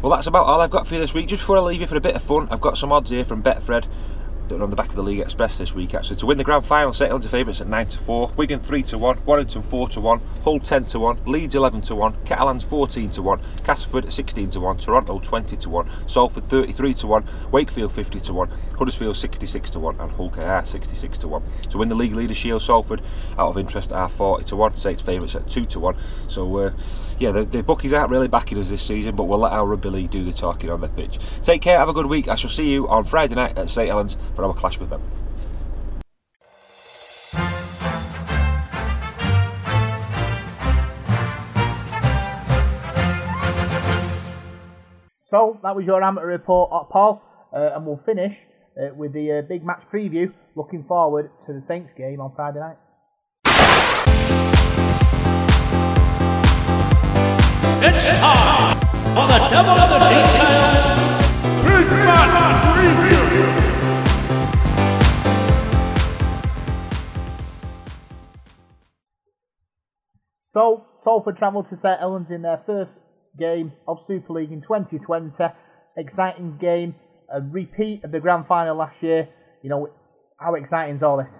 Well, 0.00 0.14
that's 0.14 0.26
about 0.26 0.46
all 0.46 0.60
I've 0.60 0.70
got 0.70 0.86
for 0.86 0.94
you 0.94 1.00
this 1.00 1.12
week. 1.12 1.26
Just 1.26 1.40
before 1.40 1.58
I 1.58 1.60
leave 1.60 1.80
you 1.80 1.86
for 1.86 1.96
a 1.96 2.00
bit 2.00 2.14
of 2.14 2.22
fun, 2.22 2.48
I've 2.50 2.60
got 2.60 2.78
some 2.78 2.92
odds 2.92 3.10
here 3.10 3.24
from 3.24 3.42
Betfred 3.42 3.86
that 4.48 4.60
are 4.60 4.62
on 4.62 4.70
the 4.70 4.76
back 4.76 4.90
of 4.90 4.96
the 4.96 5.02
League 5.02 5.20
Express 5.20 5.58
this 5.58 5.74
week 5.74 5.94
actually. 5.94 6.16
To 6.16 6.26
win 6.26 6.38
the 6.38 6.44
grand 6.44 6.64
final, 6.64 6.92
St 6.92 7.08
Helens 7.08 7.26
are 7.26 7.30
favourites 7.30 7.60
at 7.60 7.66
9 7.66 7.86
to 7.88 7.98
4, 7.98 8.32
Wigan 8.36 8.60
3 8.60 8.82
to 8.84 8.98
1, 8.98 9.24
Warrington 9.24 9.62
4 9.62 9.88
to 9.90 10.00
1, 10.00 10.20
Hull 10.44 10.60
10 10.60 10.84
to 10.86 11.00
1, 11.00 11.24
Leeds 11.26 11.54
11 11.54 11.82
to 11.82 11.94
1, 11.94 12.24
Catalans 12.24 12.62
14 12.62 13.10
to 13.10 13.22
1, 13.22 13.40
Castleford 13.64 14.12
16 14.12 14.50
to 14.50 14.60
1, 14.60 14.78
Toronto 14.78 15.18
20 15.18 15.56
to 15.56 15.70
1, 15.70 15.90
Salford 16.06 16.48
33 16.48 16.94
to 16.94 17.06
1, 17.06 17.28
Wakefield 17.50 17.92
50 17.92 18.20
to 18.20 18.32
1, 18.32 18.48
Huddersfield 18.78 19.16
66 19.16 19.70
to 19.70 19.80
1, 19.80 20.00
and 20.00 20.10
Hull 20.12 20.30
KR 20.30 20.66
66 20.66 21.18
to 21.18 21.28
1. 21.28 21.42
To 21.70 21.78
win 21.78 21.88
the 21.88 21.94
League 21.94 22.14
Leader 22.14 22.34
Shield, 22.34 22.62
Salford 22.62 23.02
out 23.38 23.50
of 23.50 23.58
interest 23.58 23.92
are 23.92 24.08
40 24.08 24.44
to 24.44 24.56
1, 24.56 24.76
Saints 24.76 25.02
favourites 25.02 25.34
at 25.34 25.48
2 25.48 25.66
to 25.66 25.80
1. 25.80 25.96
So, 26.28 26.58
uh, 26.58 26.72
yeah, 27.18 27.32
the, 27.32 27.44
the 27.44 27.62
bookies 27.62 27.92
aren't 27.92 28.10
really 28.10 28.28
backing 28.28 28.58
us 28.58 28.68
this 28.68 28.82
season, 28.82 29.16
but 29.16 29.24
we'll 29.24 29.38
let 29.38 29.52
our 29.52 29.66
rugby 29.66 29.88
league 29.88 30.10
do 30.10 30.24
the 30.24 30.32
talking 30.32 30.70
on 30.70 30.80
the 30.80 30.88
pitch. 30.88 31.18
Take 31.42 31.62
care, 31.62 31.78
have 31.78 31.88
a 31.88 31.94
good 31.94 32.06
week. 32.06 32.28
I 32.28 32.34
shall 32.34 32.50
see 32.50 32.70
you 32.70 32.88
on 32.88 33.04
Friday 33.04 33.34
night 33.34 33.56
at 33.56 33.70
St 33.70 33.88
Helens 33.88 34.16
for 34.36 34.44
our 34.44 34.54
clash 34.54 34.78
with 34.78 34.90
them. 34.90 35.02
So 45.20 45.58
that 45.64 45.74
was 45.74 45.84
your 45.84 46.04
amateur 46.04 46.26
report, 46.26 46.70
uh, 46.72 46.84
Paul, 46.84 47.20
uh, 47.52 47.70
and 47.74 47.84
we'll 47.84 48.00
finish 48.06 48.36
uh, 48.80 48.94
with 48.94 49.12
the 49.12 49.32
uh, 49.32 49.42
big 49.42 49.64
match 49.64 49.82
preview. 49.92 50.32
Looking 50.54 50.84
forward 50.84 51.30
to 51.46 51.52
the 51.52 51.62
Saints 51.66 51.92
game 51.92 52.20
on 52.20 52.32
Friday 52.36 52.60
night. 52.60 52.76
It's 57.82 58.06
time 58.06 58.78
for 59.14 59.26
the 59.26 59.38
Devil 59.50 59.76
of 59.76 59.90
the 59.90 59.98
Details 60.08 60.84
Big 61.66 61.90
Match 61.90 62.64
Preview. 62.64 63.15
So 70.56 70.86
Salford 70.94 71.36
travelled 71.36 71.68
to 71.68 71.76
St 71.76 72.00
Helens 72.00 72.30
in 72.30 72.40
their 72.40 72.62
first 72.64 73.00
game 73.38 73.72
of 73.86 74.00
Super 74.00 74.32
League 74.32 74.52
in 74.52 74.62
2020. 74.62 75.44
Exciting 75.98 76.56
game, 76.56 76.94
a 77.30 77.42
repeat 77.42 78.02
of 78.04 78.10
the 78.10 78.20
grand 78.20 78.46
final 78.46 78.74
last 78.74 79.02
year. 79.02 79.28
You 79.62 79.68
know, 79.68 79.90
how 80.40 80.54
exciting 80.54 80.96
is 80.96 81.02
all 81.02 81.18
this? 81.18 81.30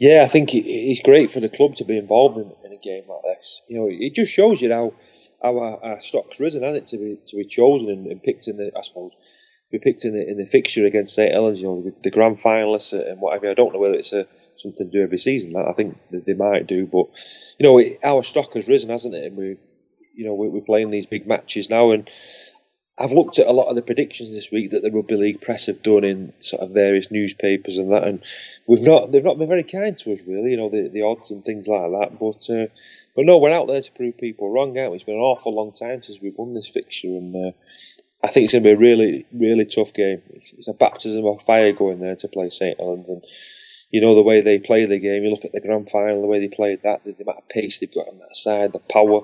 Yeah, 0.00 0.22
I 0.24 0.28
think 0.28 0.54
it's 0.54 1.02
great 1.02 1.30
for 1.30 1.40
the 1.40 1.50
club 1.50 1.74
to 1.74 1.84
be 1.84 1.98
involved 1.98 2.38
in, 2.38 2.50
a 2.72 2.78
game 2.82 3.06
like 3.06 3.36
this. 3.36 3.60
You 3.68 3.80
know, 3.80 3.88
it 3.90 4.14
just 4.14 4.32
shows 4.32 4.62
you 4.62 4.72
how 4.72 4.94
how 5.42 5.58
our, 5.58 5.84
our 5.84 6.00
stock's 6.00 6.40
risen, 6.40 6.62
hasn't 6.62 6.84
it, 6.84 6.86
to 6.86 6.96
be 6.96 7.18
to 7.22 7.36
be 7.36 7.44
chosen 7.44 7.90
and, 7.90 8.06
and 8.06 8.22
picked 8.22 8.48
in 8.48 8.56
the, 8.56 8.72
I 8.74 8.80
suppose, 8.80 9.12
be 9.70 9.78
picked 9.78 10.04
in 10.04 10.12
the 10.12 10.26
in 10.26 10.38
the 10.38 10.46
fixture 10.46 10.86
against 10.86 11.14
St 11.14 11.32
Helens. 11.32 11.60
You 11.60 11.68
know, 11.68 11.82
the, 11.82 11.94
the 12.04 12.10
grand 12.10 12.38
finalists 12.38 12.92
and 12.92 13.20
whatever. 13.20 13.50
I 13.50 13.54
don't 13.54 13.72
know 13.72 13.78
whether 13.78 13.94
it's 13.94 14.12
a, 14.12 14.26
something 14.56 14.90
to 14.90 14.98
do 14.98 15.02
every 15.02 15.18
season. 15.18 15.54
I 15.56 15.72
think 15.72 15.98
they 16.10 16.34
might 16.34 16.66
do, 16.66 16.86
but 16.86 17.06
you 17.58 17.66
know, 17.66 17.78
it, 17.78 17.98
our 18.04 18.22
stock 18.22 18.54
has 18.54 18.68
risen, 18.68 18.90
hasn't 18.90 19.14
it? 19.14 19.24
And 19.24 19.36
we, 19.36 19.56
you 20.14 20.26
know, 20.26 20.34
we, 20.34 20.48
we're 20.48 20.60
playing 20.60 20.90
these 20.90 21.06
big 21.06 21.26
matches 21.26 21.68
now, 21.68 21.90
and 21.90 22.08
I've 23.00 23.12
looked 23.12 23.38
at 23.38 23.46
a 23.46 23.52
lot 23.52 23.68
of 23.68 23.76
the 23.76 23.82
predictions 23.82 24.32
this 24.32 24.50
week 24.50 24.72
that 24.72 24.82
the 24.82 24.90
rugby 24.90 25.14
league 25.14 25.40
press 25.40 25.66
have 25.66 25.82
done 25.82 26.02
in 26.02 26.32
sort 26.40 26.62
of 26.62 26.70
various 26.70 27.10
newspapers 27.12 27.78
and 27.78 27.92
that, 27.92 28.04
and 28.04 28.24
we've 28.66 28.82
not 28.82 29.12
they've 29.12 29.22
not 29.22 29.38
been 29.38 29.48
very 29.48 29.62
kind 29.62 29.96
to 29.98 30.12
us 30.12 30.26
really. 30.26 30.52
You 30.52 30.56
know 30.56 30.68
the, 30.68 30.88
the 30.88 31.02
odds 31.02 31.30
and 31.30 31.44
things 31.44 31.68
like 31.68 31.90
that. 31.90 32.18
But 32.18 32.50
uh, 32.50 32.66
but 33.14 33.24
no, 33.24 33.38
we're 33.38 33.52
out 33.52 33.68
there 33.68 33.80
to 33.80 33.92
prove 33.92 34.18
people 34.18 34.50
wrong. 34.50 34.76
Out. 34.78 34.92
It's 34.94 35.04
been 35.04 35.14
an 35.14 35.20
awful 35.20 35.54
long 35.54 35.72
time 35.72 36.02
since 36.02 36.20
we've 36.20 36.36
won 36.36 36.54
this 36.54 36.68
fixture, 36.68 37.08
and 37.08 37.36
uh, 37.36 37.52
I 38.22 38.28
think 38.28 38.44
it's 38.44 38.52
going 38.52 38.64
to 38.64 38.68
be 38.68 38.74
a 38.74 38.78
really 38.78 39.26
really 39.32 39.66
tough 39.66 39.92
game. 39.94 40.22
It's, 40.30 40.68
a 40.68 40.74
baptism 40.74 41.24
of 41.26 41.42
fire 41.42 41.72
going 41.72 42.00
there 42.00 42.16
to 42.16 42.28
play 42.28 42.50
St 42.50 42.78
Helens, 42.78 43.08
and 43.08 43.24
you 43.90 44.00
know 44.00 44.14
the 44.14 44.22
way 44.22 44.40
they 44.40 44.58
play 44.58 44.84
the 44.86 44.98
game. 44.98 45.24
You 45.24 45.30
look 45.30 45.44
at 45.44 45.52
the 45.52 45.60
grand 45.60 45.88
final, 45.88 46.20
the 46.20 46.26
way 46.26 46.40
they 46.40 46.48
played 46.48 46.82
that, 46.82 47.04
the, 47.04 47.12
the 47.12 47.22
amount 47.22 47.38
of 47.38 47.48
pace 47.48 47.78
they've 47.78 47.92
got 47.92 48.08
on 48.08 48.18
that 48.18 48.36
side, 48.36 48.72
the 48.72 48.80
power 48.80 49.22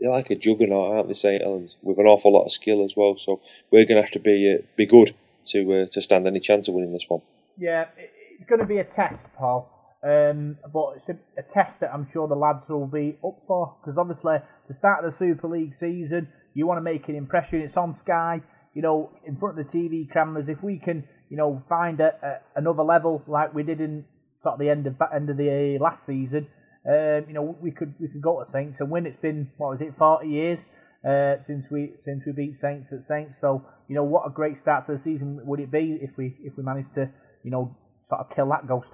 they're 0.00 0.10
like 0.10 0.30
a 0.30 0.36
juggernaut, 0.36 0.94
aren't 0.94 1.08
they, 1.08 1.14
St 1.14 1.42
Helens, 1.42 1.76
with 1.82 1.98
an 1.98 2.06
awful 2.06 2.32
lot 2.32 2.44
of 2.44 2.52
skill 2.52 2.84
as 2.84 2.94
well. 2.96 3.16
So 3.16 3.40
we're 3.70 3.84
going 3.84 3.96
to 3.96 4.02
have 4.02 4.12
to 4.12 4.20
be 4.20 4.58
uh, 4.58 4.62
be 4.76 4.86
good 4.86 5.14
to 5.46 5.72
uh, 5.72 5.86
to 5.92 6.02
stand 6.02 6.26
any 6.26 6.40
chance 6.40 6.68
of 6.68 6.74
winning 6.74 6.92
this 6.92 7.06
one. 7.08 7.22
Yeah, 7.56 7.86
it's 7.96 8.48
going 8.48 8.60
to 8.60 8.66
be 8.66 8.78
a 8.78 8.84
test, 8.84 9.26
Paul. 9.36 9.74
Um, 10.00 10.58
but 10.72 10.94
it's 10.96 11.08
a, 11.08 11.18
a, 11.36 11.42
test 11.42 11.80
that 11.80 11.92
I'm 11.92 12.08
sure 12.08 12.28
the 12.28 12.36
lads 12.36 12.68
will 12.68 12.86
be 12.86 13.18
up 13.26 13.42
for 13.48 13.74
because 13.80 13.98
obviously 13.98 14.36
the 14.68 14.74
start 14.74 15.04
of 15.04 15.10
the 15.10 15.16
Super 15.16 15.48
League 15.48 15.74
season, 15.74 16.28
you 16.58 16.66
want 16.66 16.78
to 16.78 16.82
make 16.82 17.08
an 17.08 17.14
impression. 17.14 17.60
It's 17.60 17.76
on 17.76 17.94
Sky, 17.94 18.40
you 18.74 18.82
know, 18.82 19.12
in 19.24 19.36
front 19.36 19.56
of 19.58 19.64
the 19.64 19.78
TV 19.78 20.12
cameras. 20.12 20.48
If 20.48 20.60
we 20.60 20.76
can, 20.76 21.04
you 21.30 21.36
know, 21.36 21.62
find 21.68 22.00
a, 22.00 22.14
a, 22.20 22.58
another 22.58 22.82
level 22.82 23.22
like 23.28 23.54
we 23.54 23.62
did 23.62 23.80
in 23.80 24.04
sort 24.42 24.54
of 24.54 24.58
the 24.58 24.68
end 24.68 24.88
of 24.88 24.96
end 25.14 25.30
of 25.30 25.36
the 25.36 25.78
last 25.80 26.04
season, 26.04 26.48
um, 26.84 27.24
you 27.28 27.34
know, 27.34 27.56
we 27.60 27.70
could 27.70 27.94
we 28.00 28.08
could 28.08 28.20
go 28.20 28.42
to 28.42 28.50
Saints 28.50 28.80
and 28.80 28.90
win. 28.90 29.06
It's 29.06 29.20
been 29.20 29.52
what 29.56 29.70
was 29.70 29.80
it, 29.80 29.94
forty 29.96 30.30
years 30.30 30.60
uh, 31.08 31.40
since 31.40 31.70
we 31.70 31.92
since 32.00 32.24
we 32.26 32.32
beat 32.32 32.58
Saints 32.58 32.92
at 32.92 33.04
Saints. 33.04 33.38
So 33.40 33.64
you 33.86 33.94
know, 33.94 34.02
what 34.02 34.26
a 34.26 34.30
great 34.30 34.58
start 34.58 34.86
to 34.86 34.92
the 34.92 34.98
season 34.98 35.40
would 35.44 35.60
it 35.60 35.70
be 35.70 35.96
if 36.02 36.16
we 36.16 36.36
if 36.42 36.56
we 36.56 36.64
managed 36.64 36.92
to 36.96 37.08
you 37.44 37.52
know 37.52 37.76
sort 38.02 38.20
of 38.20 38.34
kill 38.34 38.48
that 38.48 38.66
ghost. 38.66 38.90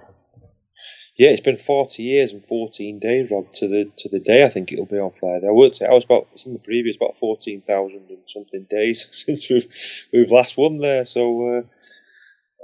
Yeah, 1.17 1.29
it's 1.29 1.41
been 1.41 1.57
forty 1.57 2.03
years 2.03 2.33
and 2.33 2.45
fourteen 2.45 2.99
days, 2.99 3.31
Rob, 3.31 3.51
to 3.53 3.67
the 3.67 3.91
to 3.97 4.09
the 4.09 4.19
day. 4.19 4.43
I 4.43 4.49
think 4.49 4.71
it'll 4.71 4.85
be 4.85 4.99
on 4.99 5.11
Friday. 5.11 5.47
I 5.47 5.51
would 5.51 5.73
say 5.73 5.85
I 5.85 5.93
was 5.93 6.03
about 6.03 6.27
it's 6.33 6.45
in 6.45 6.53
the 6.53 6.59
previous 6.59 6.97
about 6.97 7.17
fourteen 7.17 7.61
thousand 7.61 8.09
and 8.09 8.19
something 8.27 8.63
days 8.69 9.07
since 9.25 9.49
we've 9.49 10.09
we've 10.11 10.31
last 10.31 10.57
won 10.57 10.77
there. 10.79 11.05
So 11.05 11.57
uh, 11.57 11.61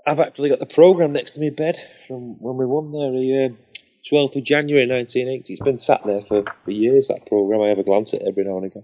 I've 0.06 0.20
actually 0.20 0.50
got 0.50 0.60
the 0.60 0.66
program 0.66 1.14
next 1.14 1.32
to 1.32 1.40
me 1.40 1.50
bed 1.50 1.78
from 2.08 2.42
when 2.42 2.58
we 2.58 2.66
won 2.66 2.92
there. 2.92 3.14
He, 3.14 3.46
uh, 3.46 3.56
12th 4.10 4.36
of 4.36 4.44
January 4.44 4.88
1980. 4.88 5.54
It's 5.54 5.62
been 5.62 5.78
sat 5.78 6.04
there 6.04 6.22
for, 6.22 6.44
for 6.64 6.72
years, 6.72 7.10
that 7.10 7.26
programme. 7.28 7.62
I 7.62 7.70
have 7.70 7.78
a 7.78 7.84
glance 7.84 8.14
at 8.14 8.22
it 8.22 8.28
every 8.28 8.44
now 8.44 8.58
and 8.58 8.66
again. 8.66 8.84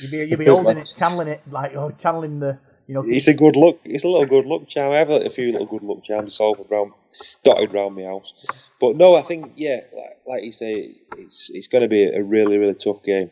You'll 0.00 0.10
be, 0.10 0.16
you'll 0.26 0.38
be 0.38 0.44
holding 0.48 0.64
like, 0.64 0.76
it, 0.78 0.94
channeling 0.98 1.28
it, 1.28 1.42
like, 1.48 1.76
oh, 1.76 1.90
channeling 1.90 2.40
the, 2.40 2.58
you 2.88 2.94
know. 2.94 3.02
It's 3.04 3.28
a 3.28 3.34
good 3.34 3.54
look. 3.54 3.80
It's 3.84 4.04
a 4.04 4.08
little 4.08 4.26
good 4.26 4.46
look 4.46 4.66
charm. 4.66 4.92
I 4.92 4.96
have 4.96 5.10
a, 5.10 5.30
few 5.30 5.52
little 5.52 5.66
good 5.66 5.82
look 5.84 6.02
charms 6.02 6.40
all 6.40 6.56
around, 6.70 6.92
dotted 7.44 7.72
around 7.72 7.94
my 7.94 8.04
house. 8.04 8.32
But 8.80 8.96
no, 8.96 9.14
I 9.14 9.22
think, 9.22 9.52
yeah, 9.56 9.80
like, 9.94 10.18
like 10.26 10.42
you 10.44 10.52
say, 10.52 10.96
it's 11.16 11.50
it's 11.50 11.68
going 11.68 11.82
to 11.82 11.88
be 11.88 12.04
a 12.04 12.24
really, 12.24 12.58
really 12.58 12.74
tough 12.74 13.02
game. 13.02 13.30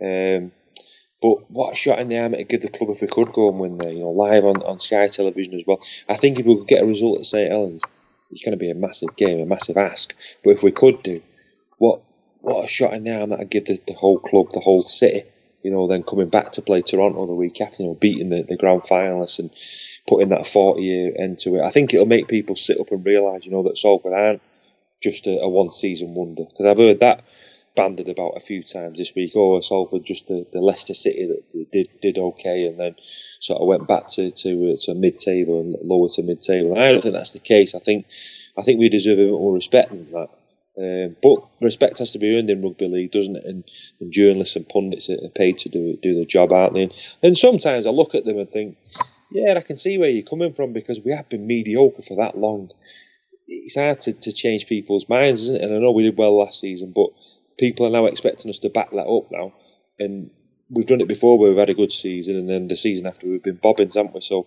Um, 0.00 0.52
but 1.20 1.50
what 1.50 1.72
a 1.72 1.76
shot 1.76 1.98
in 1.98 2.08
the 2.08 2.20
arm 2.20 2.32
to 2.32 2.44
give 2.44 2.60
the 2.60 2.68
club 2.68 2.90
if 2.90 3.00
we 3.00 3.08
could 3.08 3.32
go 3.32 3.48
and 3.48 3.58
win 3.58 3.78
there, 3.78 3.90
you 3.90 4.00
know, 4.00 4.10
live 4.10 4.44
on, 4.44 4.62
on 4.62 4.78
Sky 4.78 5.08
Television 5.08 5.54
as 5.54 5.64
well. 5.66 5.82
I 6.08 6.14
think 6.14 6.38
if 6.38 6.46
we 6.46 6.56
could 6.56 6.68
get 6.68 6.84
a 6.84 6.86
result 6.86 7.18
at 7.18 7.24
St 7.24 7.50
Helens, 7.50 7.82
it's 8.30 8.42
going 8.42 8.52
to 8.52 8.58
be 8.58 8.70
a 8.70 8.74
massive 8.74 9.16
game, 9.16 9.40
a 9.40 9.46
massive 9.46 9.78
ask. 9.78 10.14
But 10.44 10.50
if 10.50 10.62
we 10.62 10.70
could 10.70 11.02
do, 11.02 11.22
what 11.78 12.02
what 12.40 12.64
a 12.64 12.68
shot 12.68 12.92
in 12.92 13.04
the 13.04 13.18
arm 13.18 13.30
that 13.30 13.40
would 13.40 13.50
give 13.50 13.64
the, 13.64 13.80
the 13.86 13.94
whole 13.94 14.18
club, 14.18 14.50
the 14.50 14.60
whole 14.60 14.84
city. 14.84 15.22
You 15.62 15.72
know, 15.72 15.88
then 15.88 16.04
coming 16.04 16.28
back 16.28 16.52
to 16.52 16.62
play 16.62 16.82
Toronto 16.82 17.26
the 17.26 17.34
week 17.34 17.60
after, 17.60 17.82
you 17.82 17.88
know, 17.88 17.94
beating 17.94 18.30
the, 18.30 18.42
the 18.42 18.56
grand 18.56 18.82
finalists 18.82 19.38
and 19.38 19.50
putting 20.06 20.28
that 20.28 20.46
40 20.46 20.82
year 20.82 21.12
end 21.18 21.38
to 21.40 21.56
it. 21.56 21.62
I 21.62 21.70
think 21.70 21.92
it'll 21.92 22.06
make 22.06 22.28
people 22.28 22.56
sit 22.56 22.80
up 22.80 22.92
and 22.92 23.04
realise, 23.04 23.44
you 23.44 23.50
know, 23.50 23.64
that 23.64 23.76
Salford 23.76 24.12
aren't 24.12 24.42
just 25.02 25.26
a, 25.26 25.40
a 25.40 25.48
one 25.48 25.72
season 25.72 26.14
wonder. 26.14 26.44
Because 26.44 26.66
I've 26.66 26.78
heard 26.78 27.00
that 27.00 27.24
banded 27.78 28.08
about 28.08 28.36
a 28.36 28.40
few 28.40 28.62
times 28.64 28.98
this 28.98 29.14
week. 29.14 29.32
Oh, 29.36 29.60
Salford 29.60 30.04
just 30.04 30.26
the, 30.26 30.44
the 30.52 30.60
Leicester 30.60 30.94
City 30.94 31.26
that 31.26 31.70
did 31.70 31.88
did 32.00 32.18
okay, 32.18 32.66
and 32.66 32.78
then 32.78 32.96
sort 32.98 33.60
of 33.60 33.68
went 33.68 33.86
back 33.86 34.08
to 34.08 34.32
to, 34.32 34.72
uh, 34.72 34.76
to 34.82 34.94
mid 34.94 35.18
table 35.18 35.60
and 35.60 35.76
lower 35.82 36.08
to 36.08 36.22
mid 36.24 36.40
table. 36.40 36.76
I 36.76 36.90
don't 36.90 37.02
think 37.02 37.14
that's 37.14 37.32
the 37.32 37.38
case. 37.38 37.74
I 37.74 37.78
think 37.78 38.06
I 38.56 38.62
think 38.62 38.80
we 38.80 38.88
deserve 38.88 39.18
a 39.18 39.22
bit 39.22 39.30
more 39.30 39.54
respect 39.54 39.90
than 39.90 40.10
that. 40.10 40.28
Um, 40.78 41.16
but 41.22 41.38
respect 41.60 41.98
has 41.98 42.12
to 42.12 42.18
be 42.20 42.38
earned 42.38 42.50
in 42.50 42.62
rugby 42.62 42.86
league, 42.86 43.10
doesn't 43.10 43.36
it? 43.36 43.44
And, 43.44 43.64
and 44.00 44.12
journalists 44.12 44.54
and 44.54 44.68
pundits 44.68 45.10
are 45.10 45.28
paid 45.34 45.58
to 45.58 45.68
do 45.68 45.98
do 46.00 46.14
the 46.14 46.24
job, 46.24 46.52
aren't 46.52 46.74
they? 46.74 46.84
And, 46.84 47.16
and 47.22 47.36
sometimes 47.36 47.86
I 47.86 47.90
look 47.90 48.14
at 48.14 48.24
them 48.24 48.38
and 48.38 48.48
think 48.48 48.76
Yeah, 49.30 49.54
I 49.56 49.60
can 49.60 49.76
see 49.76 49.98
where 49.98 50.08
you're 50.08 50.22
coming 50.22 50.52
from 50.52 50.72
because 50.72 51.00
we 51.00 51.12
have 51.12 51.28
been 51.28 51.46
mediocre 51.46 52.02
for 52.02 52.16
that 52.16 52.38
long. 52.38 52.70
It's 53.46 53.76
hard 53.76 54.00
to, 54.00 54.12
to 54.12 54.32
change 54.32 54.66
people's 54.66 55.08
minds, 55.08 55.44
isn't 55.44 55.56
it? 55.56 55.62
And 55.62 55.74
I 55.74 55.78
know 55.78 55.90
we 55.90 56.04
did 56.04 56.16
well 56.16 56.38
last 56.38 56.60
season, 56.60 56.92
but 56.94 57.08
people 57.58 57.86
are 57.86 57.90
now 57.90 58.06
expecting 58.06 58.50
us 58.50 58.60
to 58.60 58.70
back 58.70 58.90
that 58.90 59.06
up 59.06 59.30
now. 59.30 59.54
And 59.98 60.30
we've 60.70 60.86
done 60.86 61.00
it 61.00 61.08
before 61.08 61.38
where 61.38 61.50
we've 61.50 61.58
had 61.58 61.70
a 61.70 61.74
good 61.74 61.92
season, 61.92 62.36
and 62.36 62.48
then 62.48 62.68
the 62.68 62.76
season 62.76 63.06
after 63.06 63.26
we've 63.26 63.42
been 63.42 63.56
bobbins, 63.56 63.96
haven't 63.96 64.14
we? 64.14 64.20
So 64.20 64.46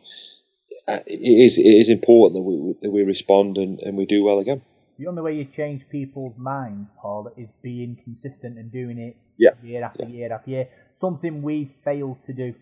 uh, 0.88 1.00
it 1.06 1.20
is 1.20 1.58
it 1.58 1.64
is 1.64 1.90
important 1.90 2.36
that 2.36 2.42
we 2.44 2.76
that 2.82 2.92
we 2.92 3.04
respond 3.04 3.58
and, 3.58 3.80
and 3.80 3.98
we 3.98 4.06
do 4.06 4.24
well 4.24 4.40
again. 4.40 4.62
The 5.02 5.08
only 5.08 5.24
way 5.24 5.34
you 5.34 5.45
change 5.45 5.82
people's 5.89 6.38
minds, 6.38 6.88
Paul, 7.02 7.32
is 7.36 7.49
being 7.64 7.97
consistent 8.04 8.60
and 8.60 8.72
doing 8.72 8.99
it 8.99 9.18
Yeah. 9.38 9.49
year 9.64 9.84
after 9.84 10.06
year 10.06 10.32
after 10.32 10.52
year. 10.52 10.70
Something 10.93 11.41
we 11.41 11.76
fail 11.84 12.20
to 12.28 12.32
do. 12.34 12.54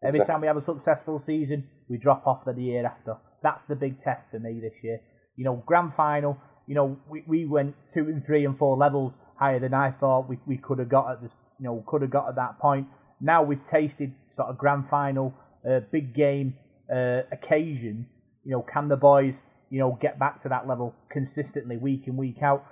Every 0.00 0.20
Exactly. 0.20 0.24
time 0.32 0.40
we 0.42 0.46
have 0.46 0.56
a 0.56 0.60
successful 0.60 1.18
season, 1.18 1.64
we 1.88 1.98
drop 1.98 2.24
off 2.24 2.44
the 2.44 2.54
year 2.54 2.86
after. 2.86 3.16
That's 3.42 3.66
the 3.66 3.74
big 3.74 3.98
test 3.98 4.30
for 4.30 4.38
me 4.38 4.60
this 4.60 4.74
year. 4.84 5.00
You 5.34 5.44
know, 5.44 5.56
grand 5.66 5.92
final. 5.94 6.36
You 6.68 6.76
know, 6.76 6.96
we, 7.10 7.24
we 7.26 7.46
went 7.46 7.74
two 7.92 8.06
and 8.06 8.24
three 8.24 8.44
and 8.44 8.56
four 8.56 8.76
levels 8.76 9.12
higher 9.34 9.58
than 9.58 9.74
I 9.74 9.90
thought 9.90 10.28
we, 10.28 10.38
we 10.46 10.58
could 10.58 10.78
have 10.78 10.88
got 10.88 11.10
at 11.10 11.20
this. 11.20 11.32
You 11.58 11.64
know, 11.64 11.82
could 11.88 12.02
have 12.02 12.12
got 12.12 12.28
at 12.28 12.36
that 12.36 12.60
point. 12.60 12.86
Now 13.20 13.42
we've 13.42 13.64
tasted 13.64 14.14
sort 14.36 14.46
of 14.50 14.56
grand 14.56 14.88
final, 14.88 15.34
uh, 15.68 15.80
big 15.90 16.14
game 16.14 16.54
uh, 16.88 17.22
occasion. 17.32 18.06
You 18.44 18.52
know, 18.52 18.62
can 18.62 18.86
the 18.86 18.96
boys, 18.96 19.42
you 19.72 19.78
know, 19.78 19.98
get 20.00 20.18
back 20.18 20.42
to 20.42 20.50
that 20.50 20.68
level 20.68 20.94
consistently 21.10 21.78
week 21.78 22.06
in 22.06 22.16
week 22.16 22.42
out? 22.42 22.64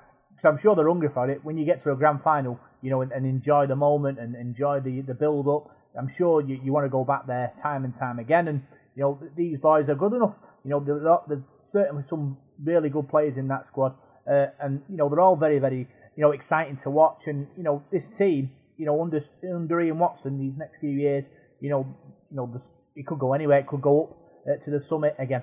So 0.42 0.48
I'm 0.48 0.58
sure 0.58 0.76
they're 0.76 0.86
hungry 0.86 1.08
for 1.12 1.28
it. 1.30 1.42
When 1.42 1.56
you 1.56 1.64
get 1.64 1.82
to 1.84 1.92
a 1.92 1.96
grand 1.96 2.22
final, 2.22 2.60
you 2.82 2.90
know, 2.90 3.00
and, 3.00 3.10
and 3.10 3.24
enjoy 3.26 3.66
the 3.66 3.76
moment 3.76 4.18
and 4.18 4.36
enjoy 4.36 4.80
the, 4.80 5.00
the 5.00 5.14
build 5.14 5.48
up, 5.48 5.74
I'm 5.98 6.10
sure 6.16 6.42
you, 6.42 6.60
you 6.62 6.72
want 6.72 6.84
to 6.84 6.90
go 6.90 7.04
back 7.04 7.26
there 7.26 7.52
time 7.60 7.84
and 7.84 7.94
time 7.94 8.18
again. 8.18 8.48
And 8.48 8.62
you 8.94 9.02
know, 9.02 9.18
these 9.34 9.58
boys 9.58 9.88
are 9.88 9.94
good 9.94 10.12
enough. 10.12 10.34
You 10.62 10.70
know, 10.70 10.80
there's, 10.80 11.02
there's 11.26 11.42
certainly 11.72 12.04
some 12.08 12.36
really 12.62 12.90
good 12.90 13.08
players 13.08 13.36
in 13.38 13.48
that 13.48 13.66
squad, 13.66 13.94
uh, 14.30 14.46
and 14.60 14.82
you 14.90 14.96
know 14.96 15.08
they're 15.08 15.20
all 15.20 15.36
very 15.36 15.58
very 15.58 15.88
you 16.16 16.22
know 16.22 16.32
exciting 16.32 16.76
to 16.78 16.90
watch. 16.90 17.22
And 17.26 17.46
you 17.56 17.62
know, 17.62 17.82
this 17.90 18.08
team, 18.08 18.50
you 18.76 18.86
know, 18.86 19.00
under 19.00 19.24
under 19.42 19.80
Ian 19.80 19.98
Watson 19.98 20.38
these 20.38 20.56
next 20.56 20.80
few 20.80 20.90
years, 20.90 21.24
you 21.60 21.70
know, 21.70 21.86
you 22.30 22.36
know, 22.36 22.60
it 22.94 23.06
could 23.06 23.18
go 23.18 23.32
anywhere. 23.32 23.60
It 23.60 23.66
could 23.66 23.82
go 23.82 24.04
up 24.04 24.16
uh, 24.46 24.64
to 24.64 24.70
the 24.70 24.80
summit 24.80 25.16
again. 25.18 25.42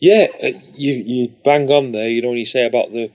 Yeah, 0.00 0.26
uh, 0.42 0.46
you 0.74 0.92
you 0.94 1.34
bang 1.44 1.70
on 1.70 1.92
there. 1.92 2.08
You 2.08 2.22
know 2.22 2.28
when 2.28 2.38
you 2.38 2.46
say 2.46 2.66
about 2.66 2.92
the, 2.92 3.10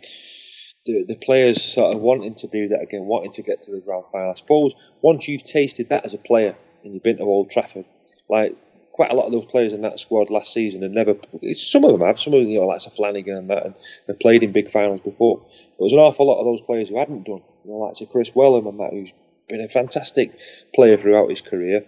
the 0.85 1.05
the 1.05 1.15
players 1.15 1.61
sort 1.61 1.95
of 1.95 2.01
wanting 2.01 2.35
to 2.35 2.47
do 2.47 2.69
that 2.69 2.81
again, 2.81 3.05
wanting 3.05 3.31
to 3.33 3.41
get 3.41 3.63
to 3.63 3.71
the 3.71 3.81
grand 3.81 4.03
final. 4.11 4.31
I 4.31 4.33
suppose 4.33 4.73
once 5.01 5.27
you've 5.27 5.43
tasted 5.43 5.89
that 5.89 6.05
as 6.05 6.13
a 6.13 6.17
player 6.17 6.55
and 6.83 6.93
you've 6.93 7.03
been 7.03 7.17
to 7.17 7.23
Old 7.23 7.51
Trafford, 7.51 7.85
like 8.29 8.57
quite 8.91 9.11
a 9.11 9.15
lot 9.15 9.25
of 9.25 9.31
those 9.31 9.45
players 9.45 9.73
in 9.73 9.81
that 9.81 9.99
squad 9.99 10.29
last 10.29 10.53
season 10.53 10.81
had 10.81 10.91
never. 10.91 11.15
Some 11.53 11.85
of 11.85 11.91
them 11.91 12.01
have. 12.01 12.19
Some 12.19 12.33
of 12.33 12.41
them, 12.41 12.49
you 12.49 12.59
know, 12.59 12.67
like 12.67 12.81
Flanagan 12.81 13.37
and 13.37 13.49
that, 13.49 13.65
and 13.65 13.75
they've 14.07 14.19
played 14.19 14.43
in 14.43 14.51
big 14.51 14.69
finals 14.69 15.01
before. 15.01 15.37
But 15.39 15.79
there's 15.79 15.93
an 15.93 15.99
awful 15.99 16.27
lot 16.27 16.39
of 16.39 16.45
those 16.45 16.61
players 16.61 16.89
who 16.89 16.99
hadn't 16.99 17.25
done. 17.25 17.41
You 17.63 17.71
know, 17.71 17.77
like 17.77 17.95
Kris 18.11 18.31
Welham 18.31 18.67
and 18.67 18.79
that, 18.79 18.91
who's 18.91 19.13
been 19.47 19.61
a 19.61 19.69
fantastic 19.69 20.37
player 20.75 20.97
throughout 20.97 21.29
his 21.29 21.41
career 21.41 21.85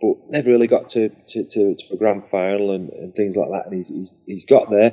but 0.00 0.30
never 0.30 0.50
really 0.50 0.66
got 0.66 0.90
to, 0.90 1.08
to, 1.08 1.44
to, 1.44 1.74
to 1.74 1.94
a 1.94 1.96
grand 1.96 2.24
final 2.24 2.72
and, 2.72 2.90
and 2.90 3.14
things 3.14 3.36
like 3.36 3.50
that. 3.50 3.66
And 3.66 3.74
he's, 3.74 3.88
he's, 3.88 4.12
he's 4.26 4.46
got 4.46 4.70
there. 4.70 4.92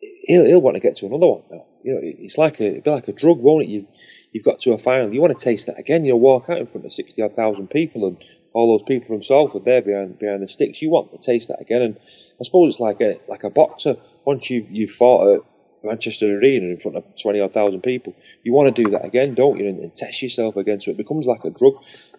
He'll, 0.00 0.44
he'll 0.44 0.62
want 0.62 0.74
to 0.74 0.80
get 0.80 0.96
to 0.96 1.06
another 1.06 1.26
one 1.26 1.42
now. 1.50 1.64
You 1.82 1.94
know, 1.94 2.00
it's 2.02 2.38
like 2.38 2.60
a 2.60 2.64
it'd 2.64 2.84
be 2.84 2.90
like 2.90 3.08
a 3.08 3.12
drug, 3.12 3.38
won't 3.38 3.64
it? 3.64 3.68
You 3.68 3.86
you've 4.32 4.44
got 4.44 4.60
to 4.60 4.72
a 4.72 4.78
final. 4.78 5.12
You 5.12 5.20
want 5.20 5.38
to 5.38 5.44
taste 5.44 5.66
that 5.66 5.78
again. 5.78 6.06
You'll 6.06 6.18
walk 6.18 6.48
out 6.48 6.56
in 6.56 6.66
front 6.66 6.86
of 6.86 6.92
sixty 6.94 7.20
odd 7.20 7.36
thousand 7.36 7.68
people 7.68 8.06
and 8.06 8.24
all 8.54 8.72
those 8.72 8.86
people 8.88 9.08
from 9.08 9.22
Salford 9.22 9.66
there 9.66 9.82
behind 9.82 10.18
behind 10.18 10.42
the 10.42 10.48
sticks. 10.48 10.80
You 10.80 10.90
want 10.90 11.12
to 11.12 11.18
taste 11.18 11.48
that 11.48 11.60
again. 11.60 11.82
And 11.82 11.96
I 12.40 12.44
suppose 12.44 12.72
it's 12.72 12.80
like 12.80 13.02
a 13.02 13.20
like 13.28 13.44
a 13.44 13.50
boxer. 13.50 13.96
Once 14.24 14.48
you 14.48 14.66
you 14.70 14.88
fought 14.88 15.34
at 15.34 15.40
Manchester 15.84 16.38
Arena 16.38 16.66
in 16.66 16.80
front 16.80 16.96
of 16.96 17.04
twenty 17.20 17.40
odd 17.40 17.52
thousand 17.52 17.82
people, 17.82 18.14
you 18.42 18.52
want 18.52 18.74
to 18.74 18.82
do 18.82 18.90
that 18.90 19.04
again, 19.04 19.34
don't 19.34 19.58
you? 19.58 19.68
And, 19.68 19.80
and 19.80 19.94
test 19.94 20.22
yourself 20.22 20.56
again. 20.56 20.80
So 20.80 20.90
it 20.90 20.96
becomes 20.96 21.26
like 21.26 21.44
a 21.44 21.50
drug, 21.50 21.74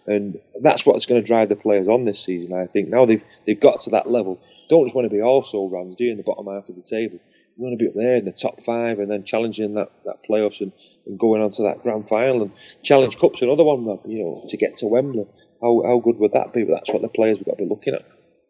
and 0.06 0.38
that's 0.62 0.86
what's 0.86 1.06
going 1.06 1.20
to 1.20 1.26
drive 1.26 1.48
the 1.48 1.56
players 1.56 1.88
on 1.88 2.04
this 2.04 2.24
season. 2.24 2.56
I 2.56 2.66
think 2.66 2.88
now 2.88 3.04
they've 3.04 3.24
they've 3.46 3.60
got 3.60 3.80
to 3.80 3.90
that 3.90 4.08
level. 4.08 4.40
Don't 4.68 4.84
just 4.86 4.94
want 4.94 5.10
to 5.10 5.14
be 5.14 5.22
also 5.22 5.68
runs, 5.68 5.96
do 5.96 6.04
you, 6.04 6.12
in 6.12 6.16
the 6.16 6.22
bottom 6.22 6.46
half 6.46 6.68
of 6.68 6.76
the 6.76 6.82
table. 6.82 7.18
You 7.56 7.64
want 7.64 7.78
to 7.78 7.82
be 7.82 7.88
up 7.88 7.94
there 7.96 8.16
in 8.16 8.24
the 8.26 8.32
top 8.32 8.60
five, 8.62 8.98
and 8.98 9.10
then 9.10 9.24
challenging 9.24 9.74
that, 9.74 9.90
that 10.04 10.22
playoffs 10.28 10.60
and, 10.60 10.72
and 11.06 11.18
going 11.18 11.40
on 11.40 11.50
to 11.52 11.62
that 11.64 11.82
grand 11.82 12.06
final 12.08 12.42
and 12.42 12.52
challenge 12.82 13.18
cups 13.18 13.42
another 13.42 13.64
one. 13.64 13.84
You 14.06 14.24
know, 14.24 14.44
to 14.48 14.56
get 14.56 14.76
to 14.76 14.86
Wembley. 14.86 15.26
How 15.62 15.82
how 15.86 15.98
good 16.00 16.16
would 16.18 16.32
that 16.32 16.52
be? 16.52 16.64
But 16.64 16.74
that's 16.74 16.92
what 16.92 17.02
the 17.02 17.08
players 17.08 17.38
we've 17.38 17.46
got 17.46 17.58
to 17.58 17.64
be 17.64 17.68
looking 17.68 17.94
at. 17.94 18.04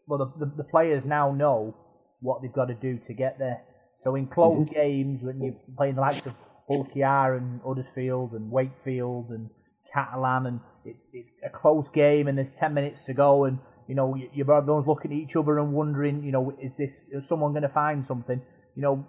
well, 0.06 0.18
the, 0.18 0.46
the, 0.46 0.52
the 0.56 0.64
players 0.64 1.04
now 1.04 1.32
know 1.32 1.76
what 2.20 2.42
they've 2.42 2.52
got 2.52 2.66
to 2.66 2.74
do 2.74 2.98
to 3.06 3.14
get 3.14 3.38
there. 3.38 3.62
So 4.06 4.14
in 4.14 4.28
close 4.28 4.64
games, 4.72 5.18
when 5.24 5.42
you're 5.42 5.56
playing 5.76 5.96
the 5.96 6.00
likes 6.00 6.24
of 6.26 6.34
Hull 6.68 6.84
KR 6.92 7.34
and 7.34 7.60
Huddersfield 7.66 8.34
and 8.34 8.52
Wakefield 8.52 9.30
and 9.30 9.50
Catalan, 9.92 10.46
and 10.46 10.60
it's, 10.84 11.00
it's 11.12 11.30
a 11.44 11.50
close 11.50 11.88
game, 11.88 12.28
and 12.28 12.38
there's 12.38 12.52
ten 12.56 12.72
minutes 12.72 13.02
to 13.06 13.14
go, 13.14 13.46
and 13.46 13.58
you 13.88 13.96
know 13.96 14.14
you- 14.14 14.30
you're 14.32 14.52
everyone's 14.56 14.86
looking 14.86 15.10
at 15.10 15.18
each 15.18 15.34
other 15.34 15.58
and 15.58 15.72
wondering, 15.72 16.22
you 16.22 16.30
know, 16.30 16.52
is 16.62 16.76
this 16.76 16.92
is 17.10 17.26
someone 17.28 17.50
going 17.50 17.62
to 17.62 17.68
find 17.68 18.06
something? 18.06 18.40
You 18.76 18.82
know, 18.82 19.06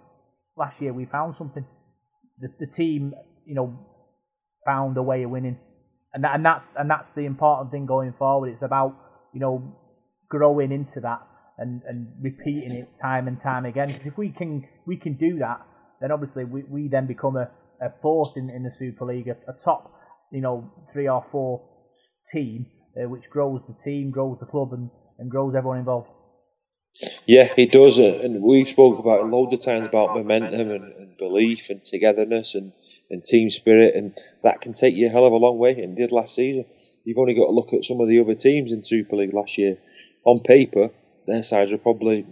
last 0.56 0.80
year 0.80 0.92
we 0.92 1.04
found 1.04 1.36
something. 1.36 1.64
The, 2.40 2.48
the 2.58 2.66
team, 2.66 3.14
you 3.46 3.54
know, 3.54 3.78
found 4.66 4.96
a 4.96 5.02
way 5.04 5.22
of 5.22 5.30
winning, 5.30 5.58
and 6.12 6.24
that, 6.24 6.34
and 6.34 6.44
that's 6.44 6.70
and 6.76 6.90
that's 6.90 7.10
the 7.10 7.24
important 7.24 7.70
thing 7.70 7.86
going 7.86 8.14
forward. 8.18 8.48
It's 8.52 8.62
about 8.62 8.96
you 9.32 9.38
know 9.38 9.76
growing 10.28 10.72
into 10.72 10.98
that 11.02 11.22
and, 11.58 11.82
and 11.86 12.08
repeating 12.20 12.72
it 12.72 12.96
time 12.96 13.28
and 13.28 13.40
time 13.40 13.64
again. 13.64 13.88
Because 13.88 14.06
if 14.06 14.18
we 14.18 14.30
can 14.30 14.66
we 14.86 14.96
can 14.96 15.14
do 15.14 15.38
that, 15.38 15.60
then 16.00 16.12
obviously 16.12 16.44
we, 16.44 16.62
we 16.62 16.88
then 16.88 17.06
become 17.06 17.36
a, 17.36 17.50
a 17.80 17.90
force 18.00 18.36
in, 18.36 18.50
in 18.50 18.62
the 18.62 18.72
Super 18.72 19.04
League, 19.04 19.28
a, 19.28 19.36
a 19.50 19.54
top 19.64 19.92
you 20.32 20.40
know 20.40 20.70
three 20.92 21.08
or 21.08 21.24
four 21.30 21.62
team, 22.32 22.66
uh, 22.96 23.08
which 23.08 23.28
grows 23.30 23.62
the 23.66 23.74
team, 23.74 24.10
grows 24.10 24.38
the 24.40 24.46
club, 24.46 24.72
and, 24.72 24.90
and 25.18 25.30
grows 25.30 25.54
everyone 25.56 25.78
involved. 25.78 26.08
Yeah, 27.26 27.52
it 27.56 27.70
does, 27.70 27.98
uh, 27.98 28.20
and 28.24 28.42
we've 28.42 28.66
spoke 28.66 28.98
about 28.98 29.20
it 29.20 29.26
loads 29.26 29.54
of 29.54 29.62
times 29.62 29.86
about 29.86 30.16
momentum 30.16 30.70
and, 30.70 30.92
and 30.94 31.16
belief 31.16 31.70
and 31.70 31.84
togetherness 31.84 32.54
and, 32.54 32.72
and 33.10 33.22
team 33.22 33.50
spirit, 33.50 33.94
and 33.94 34.16
that 34.42 34.60
can 34.60 34.72
take 34.72 34.96
you 34.96 35.06
a 35.06 35.10
hell 35.10 35.24
of 35.24 35.32
a 35.32 35.36
long 35.36 35.58
way. 35.58 35.72
And 35.80 35.96
did 35.96 36.10
last 36.10 36.34
season. 36.34 36.64
You've 37.04 37.18
only 37.18 37.34
got 37.34 37.46
to 37.46 37.52
look 37.52 37.72
at 37.72 37.84
some 37.84 38.00
of 38.00 38.08
the 38.08 38.20
other 38.20 38.34
teams 38.34 38.72
in 38.72 38.82
Super 38.82 39.16
League 39.16 39.34
last 39.34 39.58
year. 39.58 39.78
On 40.24 40.40
paper, 40.40 40.90
their 41.28 41.42
sides 41.42 41.72
were 41.72 41.78
probably, 41.78 42.26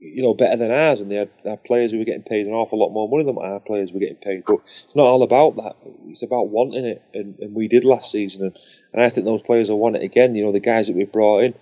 you 0.00 0.22
know, 0.22 0.34
better 0.34 0.56
than 0.56 0.70
ours, 0.70 1.00
and 1.00 1.10
they 1.10 1.16
had, 1.16 1.30
had 1.44 1.64
players 1.64 1.90
who 1.90 1.98
were 1.98 2.04
getting 2.04 2.22
paid 2.22 2.46
an 2.46 2.52
awful 2.52 2.78
lot 2.78 2.90
more 2.90 3.08
money 3.08 3.24
than 3.24 3.38
our 3.38 3.60
players 3.60 3.92
were 3.92 4.00
getting 4.00 4.16
paid. 4.16 4.44
But 4.46 4.60
it's 4.60 4.94
not 4.94 5.06
all 5.06 5.22
about 5.22 5.56
that. 5.56 5.76
It's 6.06 6.22
about 6.22 6.48
wanting 6.48 6.84
it, 6.84 7.02
and, 7.12 7.38
and 7.38 7.54
we 7.54 7.68
did 7.68 7.84
last 7.84 8.10
season, 8.10 8.44
and, 8.44 8.56
and 8.92 9.02
I 9.02 9.08
think 9.08 9.26
those 9.26 9.42
players 9.42 9.70
will 9.70 9.78
want 9.78 9.96
it 9.96 10.02
again. 10.02 10.34
You 10.34 10.44
know, 10.44 10.52
the 10.52 10.60
guys 10.60 10.86
that 10.86 10.96
we've 10.96 11.12
brought 11.12 11.44
in 11.44 11.54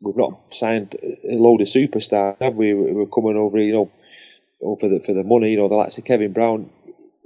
we've 0.00 0.16
not 0.16 0.52
signed 0.52 0.96
a 1.02 1.36
load 1.36 1.60
of 1.60 1.66
superstars, 1.66 2.40
have 2.40 2.54
we? 2.54 2.74
We're 2.74 3.06
coming 3.06 3.36
over, 3.36 3.58
you 3.58 3.72
know, 3.72 3.92
over 4.62 4.88
the 4.88 5.00
for 5.00 5.12
the 5.12 5.24
money. 5.24 5.50
You 5.50 5.58
know, 5.58 5.68
the 5.68 5.76
likes 5.76 5.98
of 5.98 6.04
Kevin 6.04 6.32
Brown, 6.32 6.70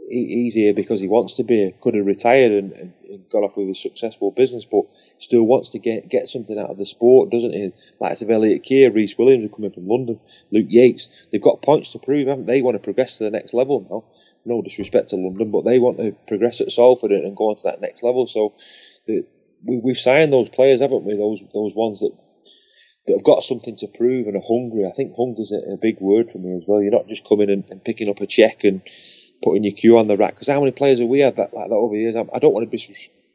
he's 0.08 0.54
here 0.54 0.74
because 0.74 1.00
he 1.00 1.08
wants 1.08 1.34
to 1.34 1.44
be. 1.44 1.74
Could 1.80 1.94
have 1.94 2.06
retired 2.06 2.52
and, 2.52 2.72
and, 2.72 2.92
and 3.10 3.28
gone 3.28 3.44
off 3.44 3.56
with 3.56 3.68
a 3.68 3.74
successful 3.74 4.30
business, 4.30 4.64
but 4.64 4.92
still 4.92 5.44
wants 5.44 5.70
to 5.70 5.78
get 5.78 6.08
get 6.08 6.28
something 6.28 6.58
out 6.58 6.70
of 6.70 6.78
the 6.78 6.86
sport, 6.86 7.30
doesn't 7.30 7.52
he? 7.52 7.72
Likes 8.00 8.22
of 8.22 8.30
Elliot 8.30 8.62
Kear, 8.62 8.92
Rhys 8.92 9.16
Williams 9.18 9.44
are 9.44 9.54
coming 9.54 9.72
from 9.72 9.86
London, 9.86 10.20
Luke 10.50 10.66
Yates. 10.68 11.28
They've 11.30 11.40
got 11.40 11.62
points 11.62 11.92
to 11.92 11.98
prove, 11.98 12.28
haven't 12.28 12.46
they? 12.46 12.54
They 12.54 12.62
want 12.62 12.76
to 12.76 12.82
progress 12.82 13.18
to 13.18 13.24
the 13.24 13.30
next 13.30 13.52
level 13.54 13.86
now. 13.90 14.04
No 14.44 14.62
disrespect 14.62 15.08
to 15.08 15.16
London, 15.16 15.50
but 15.50 15.64
they 15.64 15.78
want 15.78 15.98
to 15.98 16.12
progress 16.28 16.60
at 16.60 16.70
Salford 16.70 17.10
and, 17.10 17.24
and 17.24 17.36
go 17.36 17.50
on 17.50 17.56
to 17.56 17.62
that 17.64 17.80
next 17.80 18.02
level. 18.02 18.26
So. 18.26 18.54
The, 19.06 19.26
we, 19.66 19.78
we've 19.78 19.96
signed 19.96 20.32
those 20.32 20.50
players, 20.50 20.80
haven't 20.80 21.04
we? 21.04 21.16
Those 21.16 21.42
those 21.52 21.74
ones 21.74 22.00
that 22.00 22.12
that 23.06 23.14
have 23.14 23.24
got 23.24 23.42
something 23.42 23.76
to 23.76 23.88
prove 23.88 24.26
and 24.26 24.36
are 24.36 24.46
hungry. 24.46 24.86
I 24.86 24.92
think 24.92 25.14
hunger's 25.16 25.52
a, 25.52 25.74
a 25.74 25.76
big 25.76 26.00
word 26.00 26.30
for 26.30 26.38
me 26.38 26.56
as 26.56 26.64
well. 26.66 26.82
You're 26.82 26.92
not 26.92 27.08
just 27.08 27.28
coming 27.28 27.50
and, 27.50 27.64
and 27.70 27.84
picking 27.84 28.08
up 28.08 28.20
a 28.20 28.26
check 28.26 28.64
and 28.64 28.80
putting 29.44 29.64
your 29.64 29.74
cue 29.74 29.98
on 29.98 30.08
the 30.08 30.16
rack. 30.16 30.34
Because 30.34 30.48
how 30.48 30.60
many 30.60 30.72
players 30.72 31.00
have 31.00 31.08
we 31.08 31.20
had 31.20 31.36
that 31.36 31.54
like 31.54 31.68
that 31.68 31.74
over 31.74 31.94
the 31.94 32.00
years? 32.00 32.16
I, 32.16 32.24
I 32.34 32.38
don't 32.38 32.54
want 32.54 32.70
to 32.70 32.76
be, 32.76 32.82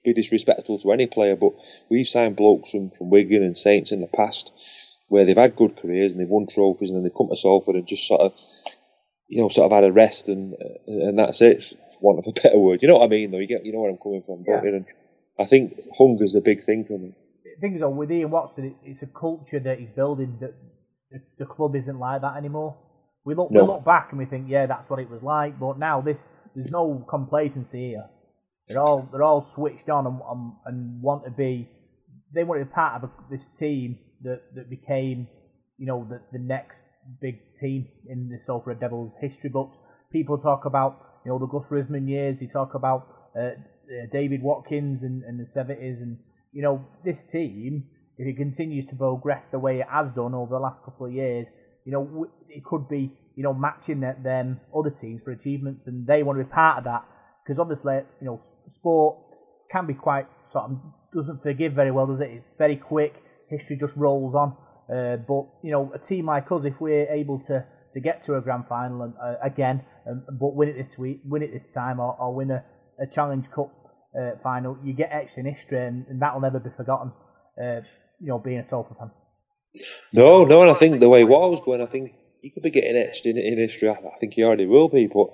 be 0.03 0.13
disrespectful 0.13 0.79
to 0.79 0.91
any 0.91 1.07
player, 1.07 1.35
but 1.35 1.53
we've 1.89 2.07
signed 2.07 2.35
blokes 2.35 2.71
from, 2.71 2.89
from 2.89 3.09
Wigan 3.09 3.43
and 3.43 3.55
Saints 3.55 3.91
in 3.91 4.01
the 4.01 4.07
past 4.07 4.51
where 5.07 5.25
they've 5.25 5.37
had 5.37 5.55
good 5.55 5.75
careers 5.75 6.11
and 6.11 6.21
they've 6.21 6.29
won 6.29 6.47
trophies 6.47 6.89
and 6.89 6.97
then 6.97 7.03
they've 7.03 7.15
come 7.17 7.29
to 7.29 7.35
Salford 7.35 7.75
and 7.75 7.87
just 7.87 8.07
sort 8.07 8.21
of, 8.21 8.39
you 9.27 9.41
know, 9.41 9.49
sort 9.49 9.65
of 9.65 9.75
had 9.75 9.83
a 9.83 9.91
rest 9.91 10.27
and 10.27 10.55
and 10.87 11.17
that's 11.17 11.41
it. 11.41 11.63
For 11.63 11.99
want 12.01 12.19
of 12.19 12.25
a 12.27 12.41
better 12.41 12.57
word, 12.57 12.81
you 12.81 12.87
know 12.87 12.97
what 12.97 13.05
I 13.05 13.09
mean? 13.09 13.31
Though 13.31 13.39
you 13.39 13.47
get, 13.47 13.65
you 13.65 13.73
know 13.73 13.79
where 13.79 13.91
I'm 13.91 13.97
coming 13.97 14.23
from, 14.23 14.43
don't 14.43 14.63
Yeah. 14.63 14.69
you? 14.69 14.75
And 14.77 14.85
I 15.39 15.45
think 15.45 15.79
hunger's 15.97 16.35
a 16.35 16.41
big 16.41 16.63
thing 16.63 16.85
for 16.85 16.97
me. 16.97 17.13
thing 17.59 17.75
is, 17.75 17.81
though, 17.81 17.89
with 17.89 18.11
Ian 18.11 18.31
Watson, 18.31 18.75
it's 18.83 19.01
a 19.01 19.07
culture 19.07 19.59
that 19.59 19.79
he's 19.79 19.89
building 19.89 20.37
that 20.41 20.53
the, 21.11 21.21
the 21.39 21.45
club 21.45 21.75
isn't 21.75 21.99
like 21.99 22.21
that 22.21 22.37
anymore. 22.37 22.77
We 23.29 23.35
look, 23.35 23.51
No. 23.51 23.61
we 23.61 23.67
look 23.67 23.85
back 23.85 24.07
and 24.09 24.17
we 24.17 24.25
think, 24.25 24.47
yeah, 24.49 24.65
that's 24.65 24.89
what 24.89 24.99
it 24.99 25.07
was 25.07 25.21
like. 25.21 25.59
But 25.59 25.77
now 25.77 26.01
this, 26.01 26.29
there's 26.55 26.71
no 26.71 27.05
complacency 27.07 27.89
here. 27.89 28.09
They're 28.67 28.81
all 28.81 29.07
they're 29.11 29.21
all 29.23 29.41
switched 29.41 29.87
on 29.87 30.07
and, 30.07 30.19
and, 30.27 30.53
and 30.65 31.01
want 31.01 31.25
to 31.25 31.31
be. 31.31 31.69
They 32.33 32.43
want 32.43 32.59
to 32.61 32.65
be 32.65 32.71
part 32.71 33.03
of 33.03 33.09
a, 33.09 33.11
this 33.29 33.47
team 33.47 33.99
that, 34.23 34.41
that 34.55 34.67
became, 34.69 35.27
you 35.77 35.85
know, 35.85 36.07
the, 36.09 36.21
the 36.31 36.39
next 36.43 36.83
big 37.21 37.35
team 37.61 37.87
in 38.07 38.29
the 38.29 38.39
Salford 38.43 38.79
Devils 38.79 39.13
history 39.21 39.51
books. 39.51 39.77
People 40.11 40.39
talk 40.39 40.65
about, 40.65 40.97
you 41.23 41.31
know, 41.31 41.37
the 41.37 41.45
Gus 41.45 41.67
Risman 41.69 42.09
years. 42.09 42.37
They 42.39 42.47
talk 42.47 42.73
about 42.73 43.07
uh, 43.35 43.41
uh, 43.41 43.51
David 44.11 44.41
Watkins 44.41 45.03
and, 45.03 45.23
and 45.23 45.39
the 45.39 45.45
70s. 45.45 46.01
And, 46.01 46.17
you 46.51 46.63
know, 46.63 46.83
this 47.05 47.23
team, 47.23 47.85
if 48.17 48.27
it 48.27 48.37
continues 48.37 48.87
to 48.87 48.95
progress 48.95 49.49
the 49.49 49.59
way 49.59 49.79
it 49.79 49.87
has 49.91 50.11
done 50.13 50.33
over 50.33 50.55
the 50.55 50.59
last 50.59 50.83
couple 50.83 51.05
of 51.05 51.13
years, 51.13 51.47
you 51.89 51.95
know, 51.95 52.27
it 52.47 52.63
could 52.63 52.87
be, 52.87 53.11
you 53.35 53.41
know, 53.41 53.53
matching 53.53 54.01
that 54.01 54.23
them 54.23 54.61
other 54.77 54.91
teams 54.91 55.21
for 55.23 55.31
achievements. 55.31 55.87
And 55.87 56.05
they 56.05 56.21
want 56.21 56.37
to 56.37 56.43
be 56.43 56.51
part 56.51 56.77
of 56.77 56.83
that. 56.83 57.03
Because 57.43 57.59
obviously, 57.59 57.95
you 58.21 58.27
know, 58.27 58.39
sport 58.67 59.17
can 59.71 59.87
be 59.87 59.95
quite 59.95 60.27
sort 60.51 60.65
of 60.65 60.77
doesn't 61.11 61.41
forgive 61.41 61.73
very 61.73 61.89
well, 61.89 62.05
does 62.05 62.19
it? 62.19 62.29
It's 62.29 62.45
very 62.59 62.75
quick. 62.75 63.15
History 63.49 63.75
just 63.75 63.93
rolls 63.95 64.35
on. 64.35 64.55
Uh, 64.87 65.17
but 65.17 65.45
you 65.63 65.71
know, 65.71 65.91
a 65.95 65.97
team 65.97 66.27
like 66.27 66.51
us, 66.51 66.61
if 66.63 66.79
we're 66.79 67.11
able 67.11 67.39
to, 67.47 67.65
to 67.93 67.99
get 67.99 68.23
to 68.25 68.35
a 68.35 68.41
grand 68.41 68.65
final 68.69 69.01
and 69.01 69.13
uh, 69.19 69.33
again, 69.43 69.83
um, 70.07 70.23
but 70.39 70.53
win 70.53 70.69
it 70.69 70.77
this 70.77 70.99
week, 70.99 71.21
win 71.25 71.41
it 71.41 71.51
this 71.51 71.73
time, 71.73 71.99
or, 71.99 72.15
or 72.19 72.35
win 72.35 72.51
a, 72.51 72.63
a 73.01 73.07
Challenge 73.07 73.49
Cup 73.49 73.71
uh, 74.15 74.31
final, 74.43 74.77
you 74.83 74.93
get 74.93 75.09
extra 75.11 75.39
in 75.41 75.51
history, 75.51 75.83
and, 75.87 76.05
and 76.07 76.21
that 76.21 76.35
will 76.35 76.41
never 76.41 76.59
be 76.59 76.69
forgotten. 76.77 77.11
Uh, 77.59 77.81
you 78.19 78.27
know, 78.27 78.37
being 78.37 78.59
a 78.59 78.67
Salford 78.67 78.97
fan. 78.97 79.09
No, 80.13 80.45
no, 80.45 80.61
and 80.61 80.71
I 80.71 80.73
think 80.73 80.99
the 80.99 81.09
way 81.09 81.23
was 81.23 81.61
going, 81.61 81.81
I 81.81 81.85
think 81.85 82.13
he 82.41 82.49
could 82.49 82.63
be 82.63 82.69
getting 82.69 82.97
etched 82.97 83.25
in, 83.25 83.37
in 83.37 83.57
history. 83.57 83.89
I 83.89 83.95
think 84.19 84.33
he 84.33 84.43
already 84.43 84.65
will 84.65 84.89
be, 84.89 85.07
but 85.07 85.27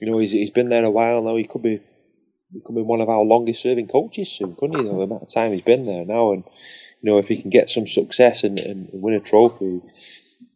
you 0.00 0.10
know, 0.10 0.18
he's, 0.18 0.32
he's 0.32 0.50
been 0.50 0.68
there 0.68 0.84
a 0.84 0.90
while 0.90 1.22
now. 1.22 1.36
He 1.36 1.44
could 1.44 1.62
be 1.62 1.80
becoming 2.52 2.86
one 2.86 3.00
of 3.00 3.08
our 3.08 3.24
longest 3.24 3.62
serving 3.62 3.88
coaches 3.88 4.30
soon, 4.30 4.54
couldn't 4.54 4.76
he? 4.76 4.84
The 4.84 4.90
amount 4.90 5.22
of 5.22 5.32
time 5.32 5.52
he's 5.52 5.62
been 5.62 5.86
there 5.86 6.04
now, 6.04 6.32
and 6.32 6.44
you 7.00 7.12
know, 7.12 7.18
if 7.18 7.28
he 7.28 7.40
can 7.40 7.50
get 7.50 7.68
some 7.68 7.86
success 7.86 8.44
and, 8.44 8.58
and 8.60 8.88
win 8.92 9.14
a 9.14 9.20
trophy, 9.20 9.82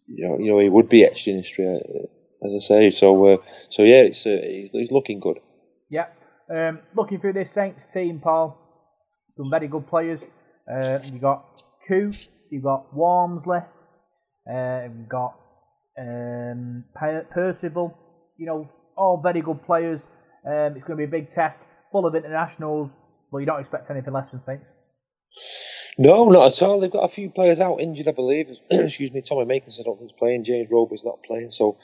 you 0.06 0.26
know, 0.26 0.38
you 0.38 0.50
know, 0.50 0.58
he 0.58 0.68
would 0.68 0.88
be 0.88 1.04
etched 1.04 1.28
in 1.28 1.36
history, 1.36 1.66
uh, 1.66 2.46
as 2.46 2.54
I 2.54 2.58
say. 2.58 2.90
So, 2.90 3.24
uh, 3.26 3.36
so 3.46 3.82
yeah, 3.82 4.02
it's 4.02 4.26
uh, 4.26 4.40
he's, 4.42 4.70
he's 4.70 4.92
looking 4.92 5.20
good. 5.20 5.40
Yeah. 5.90 6.06
Um, 6.50 6.80
looking 6.96 7.20
through 7.20 7.34
this 7.34 7.52
Saints 7.52 7.84
team, 7.92 8.20
Paul, 8.20 8.56
some 9.36 9.50
very 9.50 9.68
good 9.68 9.86
players. 9.86 10.20
Uh, 10.70 10.98
you 11.12 11.18
got 11.18 11.62
Coote, 11.86 12.28
you've 12.51 12.64
got 12.64 12.94
Walmsley, 12.94 13.59
uh, 14.51 14.82
you've 14.84 15.09
got 15.09 15.34
um, 15.99 16.84
Percival. 16.94 17.96
You 18.36 18.46
know, 18.46 18.68
all 18.96 19.20
very 19.22 19.42
good 19.42 19.64
players. 19.64 20.07
Um, 20.46 20.76
it's 20.76 20.86
going 20.86 20.96
to 20.96 20.96
be 20.96 21.05
a 21.05 21.09
big 21.09 21.30
test, 21.30 21.61
full 21.90 22.07
of 22.07 22.14
internationals, 22.14 22.96
but 23.32 23.38
you 23.38 23.46
don't 23.46 23.61
expect 23.61 23.90
anything 23.90 24.12
less 24.12 24.28
from 24.30 24.40
Saints. 24.40 24.68
No, 25.99 26.28
not 26.28 26.53
at 26.53 26.62
all. 26.62 26.78
They've 26.78 26.90
got 26.90 27.05
a 27.05 27.09
few 27.09 27.28
players 27.30 27.61
out 27.61 27.80
injured, 27.80 28.07
I 28.07 28.12
believe. 28.12 28.57
excuse 28.70 29.12
me, 29.12 29.20
Tommy 29.20 29.44
Makinson, 29.44 29.80
I 29.80 29.84
don't 29.84 29.99
think 29.99 30.11
he's 30.11 30.18
playing. 30.18 30.44
James 30.44 30.68
Roby's 30.70 31.05
not 31.05 31.24
playing, 31.24 31.51
so 31.51 31.76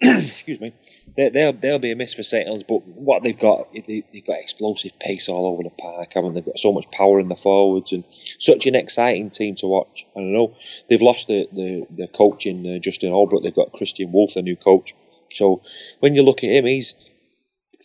excuse 0.02 0.60
me. 0.60 0.72
They, 1.14 1.28
they'll 1.28 1.52
they'll 1.52 1.78
be 1.78 1.90
a 1.90 1.96
miss 1.96 2.14
for 2.14 2.22
St 2.22 2.46
Helens. 2.46 2.64
But 2.64 2.86
what 2.86 3.22
they've 3.22 3.38
got, 3.38 3.72
they, 3.74 4.02
they've 4.12 4.26
got 4.26 4.38
explosive 4.38 4.98
pace 4.98 5.28
all 5.28 5.46
over 5.46 5.62
the 5.62 5.70
park, 5.70 6.12
haven't 6.14 6.32
they? 6.32 6.40
They've 6.40 6.46
got 6.46 6.58
so 6.58 6.72
much 6.72 6.90
power 6.90 7.20
in 7.20 7.28
the 7.28 7.36
forwards 7.36 7.92
and 7.92 8.04
such 8.38 8.66
an 8.66 8.76
exciting 8.76 9.28
team 9.28 9.56
to 9.56 9.66
watch. 9.66 10.06
I 10.16 10.20
don't 10.20 10.32
know. 10.32 10.54
They've 10.88 11.02
lost 11.02 11.28
the 11.28 11.48
the, 11.52 11.86
the 11.90 12.06
coach 12.06 12.46
in 12.46 12.66
uh, 12.66 12.78
Justin 12.78 13.10
Holbrook. 13.10 13.42
They've 13.42 13.54
got 13.54 13.72
Kristian 13.72 14.10
Woolf, 14.10 14.34
the 14.34 14.42
new 14.42 14.56
coach. 14.56 14.94
So 15.32 15.60
when 16.00 16.14
you 16.14 16.22
look 16.22 16.44
at 16.44 16.50
him, 16.50 16.64
he's 16.64 16.94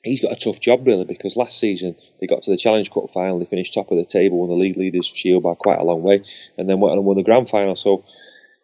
he's 0.06 0.22
got 0.22 0.32
a 0.32 0.36
tough 0.36 0.62
job 0.62 0.88
really 0.88 1.04
because 1.04 1.36
last 1.36 1.60
season 1.60 1.96
they 2.22 2.28
got 2.28 2.44
to 2.44 2.52
the 2.52 2.58
Challenge 2.58 2.90
Cup 2.92 3.12
final, 3.12 3.40
they 3.40 3.46
finished 3.46 3.74
top 3.74 3.92
of 3.92 3.98
the 3.98 4.06
table, 4.06 4.40
won 4.40 4.50
the 4.50 4.56
league 4.56 4.78
leaders 4.78 5.08
shield 5.08 5.44
by 5.44 5.56
quite 5.56 5.82
a 5.82 5.86
long 5.86 6.02
way, 6.02 6.24
and 6.58 6.70
then 6.70 6.80
went 6.80 6.94
on 6.94 7.00
and 7.00 7.06
won 7.06 7.18
the 7.18 7.24
grand 7.24 7.50
final. 7.50 7.76
So 7.76 8.06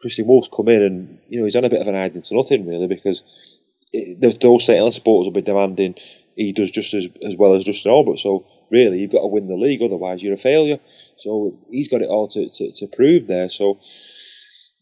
Kristian 0.03 0.25
Woolf's 0.25 0.49
come 0.53 0.69
in 0.69 0.81
and 0.81 1.19
you 1.27 1.39
know 1.39 1.45
he's 1.45 1.55
on 1.55 1.65
a 1.65 1.69
bit 1.69 1.81
of 1.81 1.87
an 1.87 1.95
hiding 1.95 2.21
to 2.21 2.35
nothing 2.35 2.67
really 2.67 2.87
because 2.87 3.59
it, 3.93 4.19
those, 4.21 4.37
those 4.37 4.65
St 4.65 4.93
supporters 4.93 5.27
will 5.27 5.33
be 5.33 5.41
demanding 5.41 5.95
he 6.35 6.53
does 6.53 6.71
just 6.71 6.93
as, 6.93 7.09
as 7.23 7.35
well 7.35 7.53
as 7.53 7.65
Justin 7.65 7.91
Albert. 7.91 8.19
So 8.19 8.45
really 8.69 8.99
you've 8.99 9.11
got 9.11 9.21
to 9.21 9.27
win 9.27 9.47
the 9.47 9.57
league, 9.57 9.81
otherwise 9.81 10.23
you're 10.23 10.33
a 10.33 10.37
failure. 10.37 10.79
So 11.17 11.59
he's 11.69 11.89
got 11.89 12.01
it 12.01 12.09
all 12.09 12.27
to, 12.29 12.49
to, 12.49 12.71
to 12.71 12.87
prove 12.87 13.27
there. 13.27 13.49
So 13.49 13.79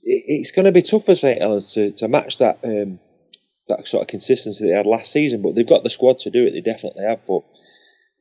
it, 0.03 0.23
it's 0.27 0.51
going 0.51 0.65
to 0.65 0.71
be 0.71 0.81
tough 0.81 1.05
for 1.05 1.15
St 1.15 1.41
Helens 1.41 1.73
to, 1.73 1.91
to 1.91 2.07
match 2.07 2.37
that. 2.37 2.59
Um, 2.63 2.99
that 3.69 3.85
sort 3.85 4.01
of 4.01 4.07
consistency 4.07 4.65
they 4.65 4.75
had 4.75 4.87
last 4.87 5.11
season, 5.11 5.43
but 5.43 5.53
they've 5.53 5.67
got 5.67 5.83
the 5.83 5.91
squad 5.91 6.17
to 6.17 6.31
do 6.31 6.47
it. 6.47 6.51
They 6.53 6.61
definitely 6.61 7.05
have. 7.05 7.23
But 7.27 7.43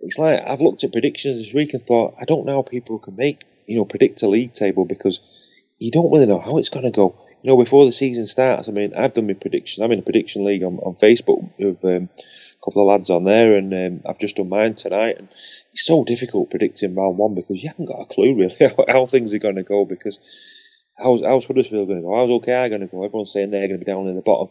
it's 0.00 0.18
like 0.18 0.42
I've 0.46 0.60
looked 0.60 0.84
at 0.84 0.92
predictions 0.92 1.38
this 1.38 1.54
week 1.54 1.72
and 1.72 1.82
thought 1.82 2.14
I 2.20 2.24
don't 2.24 2.46
know 2.46 2.56
how 2.56 2.62
people 2.62 2.98
can 2.98 3.16
make 3.16 3.44
you 3.66 3.76
know 3.76 3.84
predict 3.84 4.22
a 4.22 4.28
league 4.28 4.52
table 4.52 4.84
because 4.84 5.47
you 5.78 5.90
don't 5.90 6.10
really 6.10 6.26
know 6.26 6.40
how 6.40 6.58
it's 6.58 6.70
going 6.70 6.84
to 6.84 6.90
go. 6.90 7.20
You 7.42 7.50
know, 7.50 7.56
before 7.56 7.84
the 7.84 7.92
season 7.92 8.26
starts, 8.26 8.68
I 8.68 8.72
mean, 8.72 8.94
I've 8.94 9.14
done 9.14 9.28
my 9.28 9.34
predictions. 9.34 9.82
I'm 9.82 9.92
in 9.92 10.00
a 10.00 10.02
prediction 10.02 10.44
league 10.44 10.64
on, 10.64 10.78
on 10.78 10.94
Facebook 10.94 11.50
with 11.56 11.84
um, 11.84 12.08
a 12.18 12.64
couple 12.64 12.82
of 12.82 12.88
lads 12.88 13.10
on 13.10 13.24
there, 13.24 13.56
and 13.56 13.72
um, 13.72 14.02
I've 14.04 14.18
just 14.18 14.36
done 14.36 14.48
mine 14.48 14.74
tonight. 14.74 15.18
And 15.18 15.28
it's 15.28 15.84
so 15.84 16.04
difficult 16.04 16.50
predicting 16.50 16.96
round 16.96 17.16
one 17.16 17.34
because 17.34 17.62
you 17.62 17.68
haven't 17.68 17.86
got 17.86 18.02
a 18.02 18.06
clue 18.06 18.36
really 18.36 18.54
how, 18.88 19.06
things 19.06 19.32
are 19.32 19.38
going 19.38 19.56
to 19.56 19.62
go. 19.62 19.84
Because 19.84 20.86
how's, 20.98 21.22
how's 21.22 21.46
Huddersfield 21.46 21.86
going 21.86 22.00
to 22.00 22.06
go? 22.06 22.16
How's 22.16 22.28
Hull 22.28 22.40
KR 22.40 22.68
going 22.68 22.80
to 22.80 22.86
go? 22.86 23.04
Everyone's 23.04 23.32
saying 23.32 23.52
they're 23.52 23.68
going 23.68 23.78
to 23.78 23.84
be 23.84 23.90
down 23.90 24.08
in 24.08 24.16
the 24.16 24.22
bottom 24.22 24.48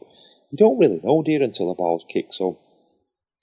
you 0.50 0.58
don't 0.58 0.80
really 0.80 1.00
know, 1.04 1.24
dear, 1.24 1.44
until 1.44 1.68
the 1.68 1.76
ball's 1.76 2.06
kicked. 2.08 2.34
So 2.34 2.58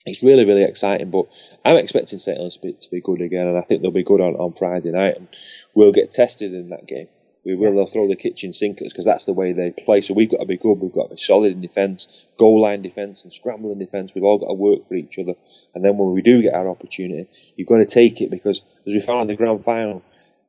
it's 0.05 0.23
really, 0.23 0.45
really 0.45 0.63
exciting. 0.63 1.11
But 1.11 1.25
I'm 1.63 1.77
expecting 1.77 2.19
St. 2.19 2.37
To 2.53 2.59
be, 2.61 2.73
to 2.73 2.89
be 2.91 3.01
good 3.01 3.21
again, 3.21 3.47
and 3.47 3.57
I 3.57 3.61
think 3.61 3.81
they'll 3.81 3.91
be 3.91 4.03
good 4.03 4.21
on, 4.21 4.35
on 4.35 4.53
Friday 4.53 4.91
night, 4.91 5.17
and 5.17 5.27
we'll 5.73 5.91
get 5.91 6.11
tested 6.11 6.53
in 6.53 6.69
that 6.69 6.87
game. 6.87 7.07
We 7.45 7.53
will. 7.53 7.75
They'll 7.75 7.85
throw 7.85 8.07
the 8.07 8.15
kitchen 8.15 8.53
sink 8.53 8.81
at 8.81 8.87
us 8.87 8.93
because 8.93 9.05
that's 9.05 9.25
the 9.25 9.33
way 9.33 9.53
they 9.53 9.71
play. 9.71 10.01
So 10.01 10.15
we've 10.15 10.29
got 10.29 10.39
to 10.39 10.47
be 10.47 10.57
good. 10.57 10.79
We've 10.79 10.91
got 10.91 11.03
to 11.03 11.09
be 11.11 11.17
solid 11.17 11.51
in 11.51 11.61
defence, 11.61 12.27
goal 12.37 12.59
line 12.59 12.81
defence, 12.81 13.23
and 13.23 13.31
scrambling 13.31 13.77
defence. 13.77 14.15
We've 14.15 14.23
all 14.23 14.39
got 14.39 14.47
to 14.47 14.53
work 14.55 14.87
for 14.87 14.95
each 14.95 15.19
other. 15.19 15.35
And 15.75 15.85
then 15.85 15.97
when 15.97 16.11
we 16.11 16.23
do 16.23 16.41
get 16.41 16.55
our 16.55 16.67
opportunity, 16.67 17.29
you've 17.55 17.67
got 17.67 17.77
to 17.77 17.85
take 17.85 18.19
it 18.21 18.31
because, 18.31 18.63
as 18.87 18.93
we 18.93 18.99
found 18.99 19.21
in 19.21 19.27
the 19.27 19.35
grand 19.35 19.63
final, 19.63 20.03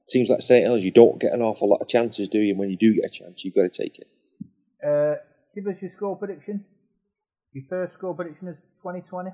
teams 0.08 0.30
like 0.30 0.40
St. 0.40 0.64
Helens, 0.64 0.86
you 0.86 0.90
don't 0.90 1.20
get 1.20 1.34
an 1.34 1.42
awful 1.42 1.68
lot 1.68 1.82
of 1.82 1.88
chances, 1.88 2.28
do 2.28 2.38
you? 2.38 2.52
And 2.52 2.58
when 2.58 2.70
you 2.70 2.78
do 2.78 2.94
get 2.94 3.04
a 3.04 3.10
chance, 3.10 3.44
you've 3.44 3.54
got 3.54 3.70
to 3.70 3.82
take 3.82 3.98
it. 3.98 4.08
Uh, 4.82 5.16
give 5.54 5.66
us 5.66 5.82
your 5.82 5.90
score 5.90 6.16
prediction. 6.16 6.64
Your 7.52 7.64
first 7.68 7.92
score 7.92 8.14
prediction 8.14 8.48
is 8.48 8.56
2020. 8.82 9.30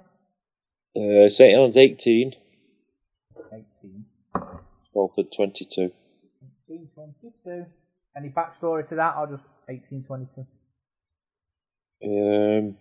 Uh, 0.97 1.28
St. 1.28 1.52
Helens 1.52 1.76
18, 1.76 2.32
18. 3.52 4.05
Salford 4.93 5.32
22. 5.32 5.93
1822. 6.73 7.66
Any 8.16 8.28
backstory 8.28 8.89
to 8.89 8.94
that 8.97 9.16
or 9.16 9.27
just 9.27 9.44
1822? 9.66 10.47
Um, 12.05 12.77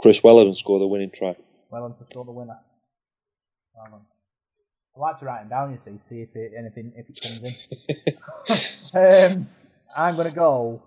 Chris 0.00 0.22
Wellington 0.22 0.54
scored 0.54 0.82
the 0.82 0.86
winning 0.86 1.10
try. 1.10 1.36
Welham 1.70 1.96
to 1.98 2.04
score 2.10 2.24
the 2.24 2.32
winner. 2.32 2.58
Done. 3.74 4.00
I 4.94 5.00
like 5.00 5.18
to 5.20 5.24
write 5.24 5.40
them 5.40 5.48
down, 5.48 5.72
you 5.72 5.78
see, 5.78 5.98
see 6.08 6.20
if 6.20 6.36
it, 6.36 6.52
anything 6.58 6.92
if 6.96 7.08
it 7.08 7.18
comes 7.22 8.92
in. 8.94 9.36
um, 9.40 9.48
I'm 9.96 10.16
going 10.16 10.28
to 10.28 10.34
go 10.34 10.82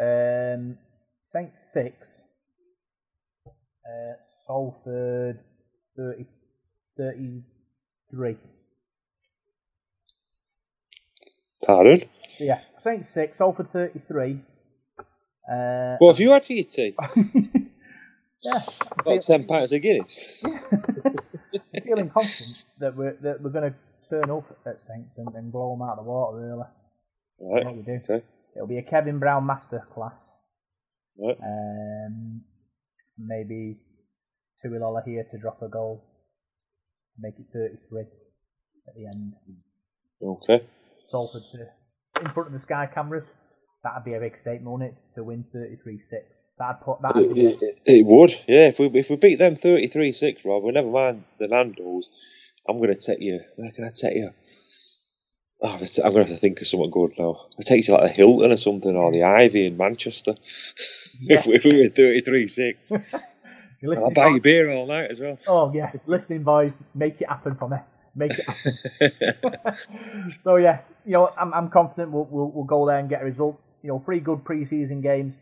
um, 0.00 0.78
Saint 1.20 1.56
six, 1.56 2.22
uh, 3.46 4.14
Salford 4.46 5.40
30, 5.96 6.24
33. 6.96 8.36
Pardon? 11.66 12.02
Yeah, 12.38 12.60
Saint 12.82 13.06
six, 13.06 13.38
Salford 13.38 13.70
33. 13.72 14.40
Uh, 15.50 15.96
What 15.98 16.14
have 16.16 16.20
you 16.20 16.30
had 16.30 16.44
for 16.44 16.52
your 16.52 16.64
tea? 16.64 16.94
yeah, 18.42 18.60
About 18.98 19.22
ten 19.22 19.44
pints 19.44 19.72
of 19.72 19.82
Guinness. 19.82 20.42
I'm 20.44 21.82
feeling 21.84 22.10
confident 22.10 22.64
that 22.80 22.96
we're 22.96 23.16
that 23.22 23.40
we're 23.42 23.50
going 23.50 23.72
to 23.72 23.76
turn 24.08 24.30
up 24.30 24.44
at 24.66 24.82
Saints 24.82 25.14
and, 25.18 25.28
and 25.34 25.52
blow 25.52 25.74
them 25.76 25.82
out 25.86 25.98
of 25.98 26.04
the 26.04 26.10
water. 26.10 26.38
Really, 26.38 26.64
Right. 27.54 27.64
what 27.64 27.76
we 27.76 27.82
do. 27.82 28.00
Okay. 28.08 28.24
It'll 28.56 28.68
be 28.68 28.78
a 28.78 28.82
Kevin 28.82 29.18
Brown 29.18 29.46
master 29.46 29.86
class. 29.94 30.28
Right. 31.18 31.36
Um, 31.42 32.42
maybe 33.18 33.78
Tui 34.62 34.78
Lolohea 34.78 35.28
to 35.30 35.38
drop 35.38 35.60
a 35.62 35.68
goal, 35.68 36.04
make 37.18 37.34
it 37.38 37.46
33 37.52 38.02
at 38.88 38.94
the 38.96 39.06
end. 39.06 39.32
Okay. 40.22 40.64
Salford 41.06 41.42
to 41.52 41.66
in 42.20 42.32
front 42.32 42.48
of 42.48 42.52
the 42.52 42.60
Sky 42.60 42.88
cameras. 42.92 43.26
That'd 43.82 44.04
be 44.04 44.14
a 44.14 44.20
big 44.20 44.38
statement, 44.38 44.70
wouldn't 44.70 44.92
it? 44.92 44.96
To 45.16 45.24
win 45.24 45.44
33-6. 45.54 46.00
That'd 46.58 46.80
put 46.82 47.02
that. 47.02 47.16
It, 47.16 47.62
it, 47.62 47.78
it 47.84 48.06
would, 48.06 48.30
yeah. 48.46 48.68
If 48.68 48.78
we 48.78 48.86
if 48.86 49.10
we 49.10 49.16
beat 49.16 49.40
them 49.40 49.56
thirty 49.56 49.88
three 49.88 50.12
six, 50.12 50.44
Rob, 50.44 50.62
we 50.62 50.70
never 50.70 50.88
mind 50.88 51.24
the 51.38 51.48
Nandos. 51.48 52.04
I'm 52.68 52.78
going 52.78 52.94
to 52.94 53.00
take 53.00 53.20
you. 53.20 53.40
Where 53.56 53.72
can 53.72 53.84
I 53.84 53.88
take 53.88 54.16
you? 54.16 54.30
Oh, 55.60 55.72
I'm 55.72 55.78
going 55.78 56.12
to 56.12 56.18
have 56.18 56.28
to 56.28 56.36
think 56.36 56.60
of 56.60 56.66
something 56.68 56.90
good 56.90 57.12
now. 57.18 57.36
I 57.58 57.62
take 57.62 57.86
you 57.86 57.94
like 57.94 58.04
the 58.04 58.08
Hilton 58.08 58.52
or 58.52 58.56
something, 58.56 58.94
or 58.94 59.10
the 59.10 59.24
Ivy 59.24 59.66
in 59.66 59.76
Manchester. 59.76 60.34
if, 61.22 61.46
we, 61.46 61.54
if 61.54 61.64
we 61.64 61.82
were 61.82 61.88
thirty 61.88 62.20
three 62.20 62.46
six, 62.46 62.92
I'll 63.96 64.12
buy 64.12 64.28
you 64.28 64.40
beer 64.40 64.70
all 64.70 64.86
night 64.86 65.10
as 65.10 65.18
well. 65.18 65.36
Oh 65.48 65.72
yes, 65.74 65.96
listening 66.06 66.44
boys, 66.44 66.74
make 66.94 67.20
it 67.20 67.28
happen 67.28 67.56
for 67.56 67.68
me. 67.68 67.78
Make 68.16 68.32
it 68.38 69.76
so 70.44 70.56
yeah, 70.56 70.82
you 71.04 71.12
know, 71.12 71.30
I'm, 71.36 71.52
I'm 71.52 71.68
confident 71.68 72.12
we'll, 72.12 72.28
we'll 72.30 72.50
we'll 72.54 72.64
go 72.64 72.86
there 72.86 72.98
and 72.98 73.08
get 73.08 73.22
a 73.22 73.24
result. 73.24 73.60
you 73.82 73.88
know, 73.88 74.02
three 74.04 74.20
good 74.20 74.44
pre-season 74.44 75.00
games. 75.00 75.34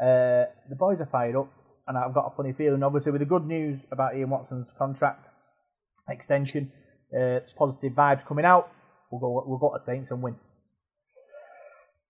Uh, 0.00 0.48
the 0.68 0.76
boys 0.76 1.00
are 1.00 1.08
fired 1.12 1.36
up, 1.36 1.50
and 1.86 1.98
I've 1.98 2.14
got 2.14 2.32
a 2.32 2.36
funny 2.36 2.52
feeling. 2.52 2.82
Obviously, 2.82 3.12
with 3.12 3.20
the 3.20 3.26
good 3.26 3.46
news 3.46 3.84
about 3.92 4.16
Ian 4.16 4.30
Watson's 4.30 4.72
contract 4.76 5.28
extension, 6.08 6.72
uh, 7.18 7.40
positive 7.56 7.92
vibes 7.92 8.26
coming 8.26 8.44
out. 8.44 8.70
We'll 9.10 9.20
go. 9.20 9.44
We'll 9.46 9.58
go 9.58 9.76
to 9.76 9.82
Saints 9.82 10.10
and 10.10 10.22
win. 10.22 10.36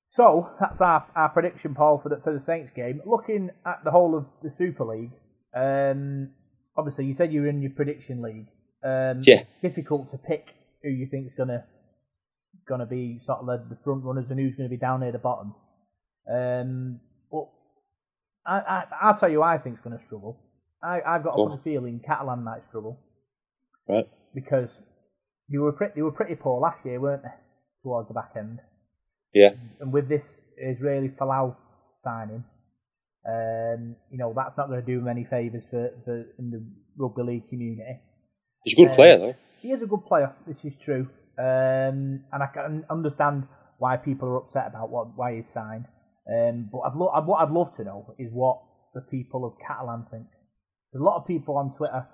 So 0.07 0.51
that's 0.61 0.81
our, 0.81 1.07
our 1.17 1.31
prediction, 1.31 1.75
Paul, 1.75 1.99
for 2.03 2.09
the 2.09 2.21
for 2.23 2.33
the 2.33 2.41
Saints 2.41 2.71
game. 2.71 3.03
Looking 3.05 3.51
at 3.67 3.83
the 3.85 3.91
whole 3.91 4.17
of 4.17 4.27
the 4.43 4.51
Super 4.51 4.85
League, 4.85 5.13
um, 5.55 6.31
obviously 6.77 7.07
you 7.07 7.15
said 7.15 7.33
you 7.33 7.43
were 7.43 7.49
in 7.49 7.63
your 7.63 7.73
prediction 7.73 8.23
league. 8.23 8.47
Um, 8.85 9.23
Yeah. 9.25 9.43
Difficult 9.63 10.11
to 10.11 10.19
pick 10.19 10.55
who 10.83 10.91
you 10.91 11.07
think 11.07 11.27
is 11.27 11.35
gonna 11.35 11.65
gonna 12.69 12.87
be 12.87 13.19
sort 13.25 13.41
of 13.41 13.47
the, 13.47 13.75
the 13.75 13.81
front 13.83 14.05
runners 14.05 14.31
and 14.31 14.39
who's 14.41 14.55
going 14.57 14.69
to 14.69 14.75
be 14.75 14.79
down 14.81 15.01
near 15.01 15.13
the 15.13 15.19
bottom. 15.19 15.55
Um, 16.31 17.01
but 17.31 17.49
I, 18.47 18.59
I 18.59 18.85
I'll 19.03 19.15
tell 19.17 19.29
you, 19.31 19.43
I 19.43 19.59
think's 19.59 19.81
going 19.83 19.97
to 19.99 20.03
struggle. 20.05 20.39
I 20.83 21.01
I've 21.07 21.25
got 21.25 21.35
a 21.37 21.59
feeling 21.63 22.01
Catalan 22.05 22.43
might 22.45 22.65
struggle 22.69 22.99
Right. 23.89 24.09
because 24.35 24.71
they 25.51 25.59
were 25.59 25.73
pretty 25.73 25.93
they 25.97 26.03
were 26.03 26.13
pretty 26.13 26.35
poor 26.37 26.61
last 26.61 26.85
year, 26.87 27.01
weren't 27.01 27.23
they? 27.23 27.35
Towards 27.83 28.09
the 28.09 28.15
back 28.15 28.33
end 28.37 28.61
Yeah. 29.35 29.51
and 29.81 29.93
with 29.93 30.09
this 30.09 30.41
Israel 30.63 31.09
Folau 31.19 31.57
signing, 31.97 32.45
um, 33.29 33.97
you 34.11 34.17
know 34.19 34.33
that's 34.35 34.57
not 34.57 34.69
going 34.69 34.81
to 34.81 34.87
do 34.87 34.99
him 35.01 35.09
any 35.09 35.25
favours 35.25 35.65
for, 35.71 35.91
for 36.05 36.25
in 36.39 36.51
the 36.51 36.65
rugby 36.97 37.23
league 37.23 37.49
community. 37.51 38.01
He's 38.65 38.75
a 38.75 38.77
good 38.77 38.91
Uh, 38.91 38.95
player 38.95 39.19
though. 39.19 39.35
He 39.61 39.73
is 39.73 39.83
a 39.83 39.87
good 39.87 40.05
player. 40.07 40.33
This 40.47 40.65
is 40.65 40.77
true, 40.77 41.09
um, 41.39 42.25
and 42.33 42.43
I 42.43 42.47
can 42.53 42.85
understand 42.91 43.47
why 43.79 43.97
people 43.97 44.29
are 44.29 44.37
upset 44.39 44.67
about 44.69 44.91
what 44.91 45.17
why 45.17 45.37
he's 45.37 45.49
signed. 45.49 45.87
Um, 46.31 46.69
but 46.73 46.81
I'd 46.81 46.95
lo- 46.97 47.09
I'd, 47.15 47.27
what 47.27 47.41
I'd 47.43 47.51
love 47.51 47.75
to 47.77 47.85
know 47.85 48.15
is 48.19 48.31
what 48.33 48.61
the 48.95 49.01
people 49.03 49.45
of 49.45 49.55
Catalan 49.67 50.07
think. 50.11 50.27
There's 50.93 51.01
a 51.01 51.05
lot 51.05 51.17
of 51.17 51.27
people 51.27 51.57
on 51.57 51.73
Twitter 51.75 52.07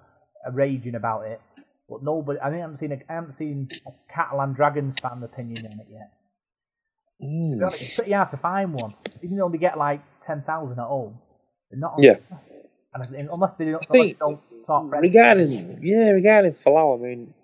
are 0.47 0.53
raging 0.53 0.95
about 0.95 1.27
it, 1.27 1.41
but 1.89 2.03
nobody. 2.03 2.39
I 2.41 2.51
think 2.51 2.57
I 2.59 2.63
haven't 2.63 2.79
seen 2.79 2.93
a, 2.93 2.99
I 3.09 3.15
haven't 3.15 3.35
seen 3.35 3.69
a 3.87 3.91
Catalan 4.13 4.53
Dragons 4.55 4.99
fan 5.01 5.23
opinion 5.23 5.67
on 5.67 5.81
it 5.81 5.87
yet. 5.91 6.11
Honest, 7.23 7.83
It's 7.83 7.97
pretty 7.97 8.13
hard 8.13 8.29
to 8.31 8.37
find 8.39 8.73
one. 8.75 8.95
Even 9.23 9.37
though 9.37 9.49
they 9.51 9.59
get 9.59 9.77
like 9.77 10.03
ten 10.23 10.43
thousand 10.43 10.79
at 10.79 10.87
home, 10.87 11.19
they're 11.71 11.79
not. 11.81 11.95
On 11.95 12.03
Yeah. 12.03 12.17
And 12.95 13.03
I- 13.03 13.33
unless 13.33 13.57
they 13.57 13.67
don't, 13.67 13.83
I 13.83 13.87
think 13.87 14.17
unless 14.21 14.41
don't 14.51 14.67
talk 14.67 14.89
French. 14.91 15.03
regarding 15.03 15.79
yeah 15.83 16.11
regarding 16.11 16.53
Folau, 16.53 16.99
I 16.99 17.03
mean, 17.03 17.35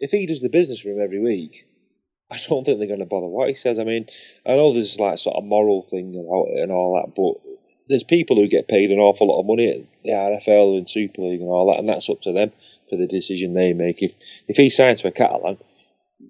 if 0.00 0.10
he 0.10 0.26
does 0.26 0.40
the 0.40 0.50
business 0.50 0.80
for 0.80 0.90
him 0.90 1.00
every 1.00 1.20
week, 1.20 1.66
I 2.30 2.38
don't 2.48 2.64
think 2.64 2.78
they're 2.78 2.88
going 2.88 3.00
to 3.00 3.06
bother 3.06 3.26
what 3.26 3.48
he 3.48 3.54
says. 3.54 3.78
I 3.78 3.84
mean, 3.84 4.06
I 4.46 4.56
know 4.56 4.72
there's 4.72 4.98
like 4.98 5.18
sort 5.18 5.36
of 5.36 5.44
moral 5.44 5.82
thing 5.82 6.14
about 6.16 6.48
it 6.56 6.62
and 6.62 6.72
all 6.72 6.94
that, 6.96 7.14
but 7.14 7.40
there's 7.88 8.04
people 8.04 8.36
who 8.36 8.48
get 8.48 8.68
paid 8.68 8.90
an 8.90 8.98
awful 8.98 9.26
lot 9.28 9.40
of 9.40 9.46
money 9.46 9.68
at 9.70 10.02
the 10.02 10.10
RFL 10.10 10.78
and 10.78 10.88
Super 10.88 11.22
League 11.22 11.40
and 11.40 11.48
all 11.50 11.70
that, 11.72 11.78
and 11.80 11.88
that's 11.88 12.08
up 12.08 12.20
to 12.22 12.32
them 12.32 12.50
for 12.88 12.96
the 12.96 13.06
decision 13.06 13.52
they 13.52 13.72
make. 13.72 14.02
If 14.02 14.14
if 14.48 14.56
he 14.56 14.70
signs 14.70 15.02
for 15.02 15.10
Catalan, 15.10 15.58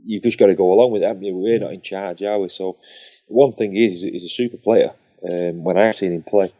you've 0.04 0.24
just 0.24 0.38
got 0.38 0.46
to 0.46 0.54
go 0.54 0.72
along 0.72 0.90
with 0.92 1.02
it. 1.02 1.06
haven't 1.06 1.22
you? 1.24 1.34
We're 1.36 1.58
not 1.58 1.72
in 1.72 1.80
charge, 1.82 2.22
are 2.22 2.38
we? 2.38 2.48
So 2.48 2.78
one 3.28 3.52
thing 3.52 3.76
is, 3.76 4.02
he's 4.02 4.24
a 4.24 4.28
super 4.28 4.56
player. 4.56 4.90
Um, 5.30 5.62
when 5.62 5.78
I've 5.78 5.94
seen 5.94 6.12
him 6.12 6.24
play, 6.24 6.50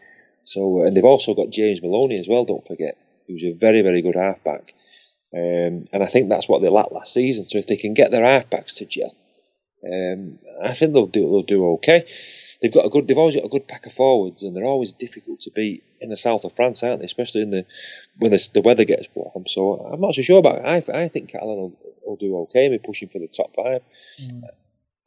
so 0.45 0.85
and 0.85 0.97
they've 0.97 1.05
also 1.05 1.35
got 1.35 1.51
James 1.51 1.83
Maloney 1.83 2.19
as 2.19 2.29
well. 2.29 2.45
Don't 2.45 2.67
forget, 2.67 2.97
who's 3.27 3.45
a 3.45 3.53
very 3.53 3.83
very 3.83 4.03
good 4.03 4.17
halfback. 4.17 4.75
Um, 5.35 5.89
and 5.93 6.03
I 6.03 6.07
think 6.07 6.29
that's 6.29 6.49
what 6.49 6.61
they 6.61 6.69
lacked 6.69 6.93
last 6.93 7.15
season. 7.15 7.45
So 7.45 7.59
if 7.59 7.67
they 7.67 7.77
can 7.77 7.95
get 7.95 8.11
their 8.11 8.23
halfbacks 8.23 8.77
to 8.77 8.85
gel, 8.85 9.15
um, 9.85 10.39
I 10.63 10.73
think 10.75 10.93
they'll 10.93 11.07
do 11.07 11.23
they'll 11.23 11.43
do 11.43 11.73
okay. 11.75 12.07
They've 12.61 12.73
got 12.73 12.87
a 12.87 12.91
good. 12.91 13.09
They've 13.09 13.19
always 13.19 13.35
got 13.35 13.45
a 13.45 13.49
good 13.49 13.67
pack 13.67 13.87
of 13.87 13.93
forwards, 13.93 14.45
and 14.45 14.57
they're 14.57 14.65
always 14.65 14.93
difficult 14.93 15.41
to 15.41 15.51
beat 15.51 15.83
in 16.01 16.11
the 16.11 16.17
south 16.17 16.45
of 16.45 16.53
France, 16.53 16.83
aren't 16.85 17.01
they? 17.01 17.05
Especially 17.05 17.43
in 17.43 17.51
the 17.51 17.67
when 18.19 18.31
the, 18.31 18.49
the 18.55 18.61
weather 18.61 18.85
gets 18.85 19.09
warm. 19.15 19.47
So 19.49 19.75
I'm 19.75 20.01
not 20.01 20.15
so 20.15 20.23
sure 20.23 20.39
about. 20.39 20.59
It. 20.59 20.67
I 20.93 21.03
I 21.05 21.09
think 21.09 21.31
Catalan 21.31 21.57
will, 21.57 21.79
will 22.07 22.17
do 22.17 22.37
okay. 22.43 22.69
Maybe 22.69 22.79
pushing 22.79 23.09
for 23.09 23.19
the 23.19 23.27
top 23.27 23.57
five. 23.57 23.83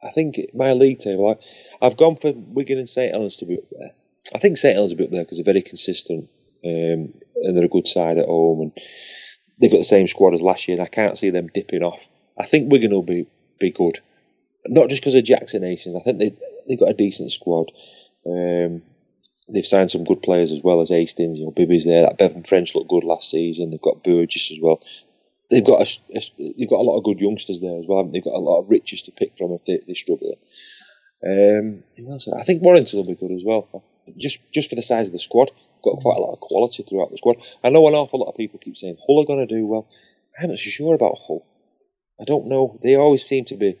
I 0.02 0.10
think 0.10 0.36
my 0.52 0.72
league 0.72 0.98
table. 0.98 1.30
I, 1.30 1.86
I've 1.86 1.96
gone 1.96 2.16
for 2.16 2.32
Wigan 2.34 2.78
and 2.78 2.88
St 2.88 3.12
Helens 3.12 3.38
to 3.38 3.46
be 3.46 3.56
up 3.56 3.64
there. 3.70 3.92
I 4.34 4.38
think 4.38 4.56
St 4.56 4.74
Helens 4.74 4.94
be 4.94 5.04
up 5.04 5.10
there 5.10 5.22
because 5.24 5.38
they're 5.38 5.44
very 5.52 5.62
consistent 5.62 6.28
um, 6.64 7.12
and 7.36 7.56
they're 7.56 7.64
a 7.64 7.68
good 7.68 7.86
side 7.88 8.18
at 8.18 8.26
home 8.26 8.60
and 8.60 8.72
they've 9.60 9.70
got 9.70 9.78
the 9.78 9.84
same 9.84 10.06
squad 10.06 10.34
as 10.34 10.42
last 10.42 10.68
year. 10.68 10.76
And 10.76 10.84
I 10.84 10.88
can't 10.88 11.16
see 11.18 11.30
them 11.30 11.48
dipping 11.52 11.82
off. 11.82 12.08
I 12.38 12.44
think 12.44 12.70
Wigan 12.70 12.90
will 12.90 13.02
be 13.02 13.26
be 13.58 13.70
good, 13.70 14.00
not 14.66 14.88
just 14.90 15.00
because 15.00 15.14
of 15.14 15.24
Jackson 15.24 15.62
Hastings. 15.62 15.96
I 15.96 16.00
think 16.00 16.18
they 16.18 16.36
they've 16.68 16.78
got 16.78 16.90
a 16.90 16.94
decent 16.94 17.32
squad. 17.32 17.72
Um, 18.26 18.82
they've 19.48 19.64
signed 19.64 19.90
some 19.90 20.04
good 20.04 20.22
players 20.22 20.52
as 20.52 20.60
well 20.62 20.80
as 20.80 20.90
Hastings. 20.90 21.38
You 21.38 21.46
know, 21.46 21.52
Bibby's 21.52 21.86
there. 21.86 22.02
That 22.02 22.18
Bevan 22.18 22.42
French 22.42 22.74
looked 22.74 22.90
good 22.90 23.04
last 23.04 23.30
season. 23.30 23.70
They've 23.70 23.80
got 23.80 24.02
Burgess 24.04 24.50
as 24.50 24.58
well. 24.60 24.80
They've 25.48 25.64
got 25.64 25.82
a, 25.82 26.00
a- 26.18 26.52
they've 26.58 26.68
got 26.68 26.80
a 26.80 26.82
lot 26.88 26.98
of 26.98 27.04
good 27.04 27.20
youngsters 27.20 27.60
there 27.60 27.78
as 27.78 27.86
well. 27.86 27.98
Haven't 27.98 28.12
they? 28.12 28.18
They've 28.18 28.24
got 28.24 28.34
a 28.34 28.40
lot 28.40 28.60
of 28.60 28.70
riches 28.70 29.02
to 29.02 29.12
pick 29.12 29.38
from 29.38 29.52
if 29.52 29.64
they, 29.64 29.80
they're 29.86 29.94
struggling. 29.94 30.34
Um, 31.26 31.82
who 31.96 32.12
else? 32.12 32.28
I 32.28 32.42
think 32.42 32.62
Warrington 32.62 32.98
will 32.98 33.06
be 33.06 33.16
good 33.16 33.32
as 33.32 33.44
well. 33.44 33.66
Just 34.16 34.52
just 34.52 34.70
for 34.70 34.76
the 34.76 34.82
size 34.82 35.08
of 35.08 35.12
the 35.12 35.18
squad, 35.18 35.50
got 35.82 36.00
quite 36.00 36.18
a 36.18 36.20
lot 36.20 36.32
of 36.32 36.40
quality 36.40 36.84
throughout 36.84 37.10
the 37.10 37.18
squad. 37.18 37.36
I 37.64 37.70
know 37.70 37.88
an 37.88 37.94
awful 37.94 38.20
lot 38.20 38.28
of 38.28 38.36
people 38.36 38.60
keep 38.60 38.76
saying 38.76 38.98
Hull 39.04 39.20
are 39.20 39.26
going 39.26 39.46
to 39.46 39.52
do 39.52 39.66
well. 39.66 39.88
I'm 40.38 40.50
not 40.50 40.58
so 40.58 40.70
sure 40.70 40.94
about 40.94 41.18
Hull. 41.18 41.44
I 42.20 42.24
don't 42.24 42.46
know. 42.46 42.78
They 42.82 42.94
always 42.94 43.24
seem 43.24 43.44
to 43.46 43.56
be. 43.56 43.76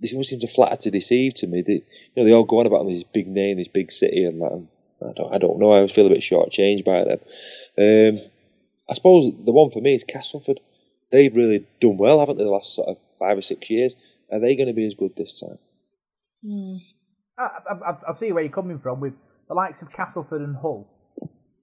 They 0.00 0.08
always 0.12 0.28
seem 0.28 0.40
to 0.40 0.48
flatter 0.48 0.76
to 0.76 0.90
deceive 0.90 1.34
to 1.34 1.46
me. 1.46 1.62
They, 1.62 1.74
you 1.74 1.82
know, 2.16 2.24
they 2.24 2.32
all 2.32 2.44
go 2.44 2.60
on 2.60 2.66
about 2.66 2.88
this 2.88 3.04
big 3.04 3.28
name, 3.28 3.58
this 3.58 3.68
big 3.68 3.92
city, 3.92 4.24
and 4.24 4.40
that. 4.40 4.66
I 5.02 5.12
don't. 5.14 5.34
I 5.34 5.38
don't 5.38 5.58
know. 5.58 5.72
I 5.72 5.76
always 5.76 5.92
feel 5.92 6.06
a 6.06 6.10
bit 6.10 6.20
shortchanged 6.20 6.84
by 6.84 7.04
them. 7.04 7.20
Um, 7.78 8.20
I 8.88 8.94
suppose 8.94 9.32
the 9.44 9.52
one 9.52 9.70
for 9.70 9.80
me 9.80 9.94
is 9.94 10.04
Castleford. 10.04 10.60
They've 11.10 11.34
really 11.34 11.66
done 11.80 11.96
well, 11.96 12.20
haven't 12.20 12.38
they, 12.38 12.44
the 12.44 12.50
last 12.50 12.74
sort 12.74 12.88
of 12.88 12.98
five 13.18 13.38
or 13.38 13.42
six 13.42 13.70
years? 13.70 13.96
Are 14.32 14.40
they 14.40 14.56
going 14.56 14.68
to 14.68 14.74
be 14.74 14.86
as 14.86 14.94
good 14.94 15.16
this 15.16 15.40
time? 15.40 15.58
Hmm. 16.42 16.76
I, 17.38 17.42
I, 17.42 17.90
I- 17.90 18.10
I 18.10 18.12
see 18.14 18.32
where 18.32 18.42
you're 18.42 18.52
coming 18.52 18.78
from 18.78 19.00
with 19.00 19.14
the 19.48 19.54
likes 19.54 19.82
of 19.82 19.90
Castleford 19.90 20.42
and 20.42 20.56
Hull. 20.56 20.88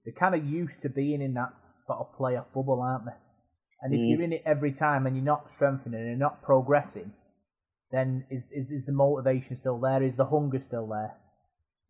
They're 0.04 0.14
kind 0.18 0.34
of 0.34 0.44
used 0.44 0.82
to 0.82 0.88
being 0.88 1.20
in 1.20 1.34
that 1.34 1.52
sort 1.86 1.98
of 2.00 2.18
playoff 2.18 2.46
bubble, 2.54 2.80
aren't 2.82 3.06
they? 3.06 3.18
And 3.82 3.94
if 3.94 4.00
hmm. 4.00 4.06
you're 4.06 4.22
in 4.22 4.32
it 4.32 4.42
every 4.44 4.72
time 4.72 5.06
and 5.06 5.16
you're 5.16 5.24
not 5.24 5.50
strengthening 5.54 6.00
and 6.00 6.08
you're 6.08 6.16
not 6.16 6.42
progressing, 6.42 7.12
then 7.90 8.24
is, 8.30 8.42
is, 8.50 8.70
is 8.70 8.86
the 8.86 8.92
motivation 8.92 9.56
still 9.56 9.78
there? 9.78 10.02
Is 10.02 10.16
the 10.16 10.26
hunger 10.26 10.60
still 10.60 10.86
there? 10.86 11.14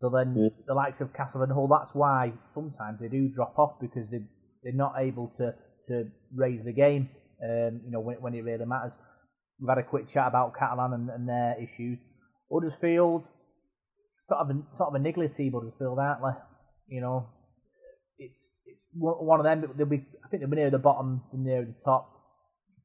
So 0.00 0.10
then 0.10 0.34
hmm. 0.34 0.46
the 0.66 0.74
likes 0.74 1.00
of 1.00 1.12
Castleford 1.12 1.48
and 1.48 1.56
Hull, 1.56 1.68
that's 1.68 1.94
why 1.94 2.32
sometimes 2.52 3.00
they 3.00 3.08
do 3.08 3.28
drop 3.28 3.58
off 3.58 3.80
because 3.80 4.08
they, 4.10 4.20
they're 4.62 4.72
not 4.72 4.94
able 4.98 5.32
to, 5.38 5.54
to 5.88 6.04
raise 6.34 6.64
the 6.64 6.72
game, 6.72 7.08
um, 7.42 7.80
you 7.84 7.90
know, 7.90 8.00
when, 8.00 8.16
when 8.20 8.34
it 8.34 8.44
really 8.44 8.64
matters. 8.64 8.92
We've 9.60 9.68
had 9.68 9.78
a 9.78 9.82
quick 9.82 10.08
chat 10.08 10.28
about 10.28 10.56
Catalan 10.56 10.92
and, 10.92 11.10
and 11.10 11.28
their 11.28 11.56
issues. 11.60 11.98
Huddersfield, 12.52 13.24
sort 14.28 14.40
of 14.40 14.50
a, 14.50 14.76
sort 14.76 14.94
of 14.94 14.94
a 14.94 15.04
niggly 15.04 15.34
team, 15.34 15.52
Huddersfield, 15.52 15.98
aren't 15.98 16.22
they? 16.22 16.94
You 16.96 17.00
know, 17.00 17.28
it's, 18.18 18.48
it's 18.66 18.80
one 18.94 19.40
of 19.40 19.44
them. 19.44 19.70
They'll 19.76 19.86
be, 19.86 20.04
I 20.24 20.28
think 20.28 20.42
they'll 20.42 20.50
be 20.50 20.56
near 20.56 20.70
the 20.70 20.78
bottom, 20.78 21.22
than 21.32 21.44
near 21.44 21.64
the 21.64 21.74
top. 21.84 22.10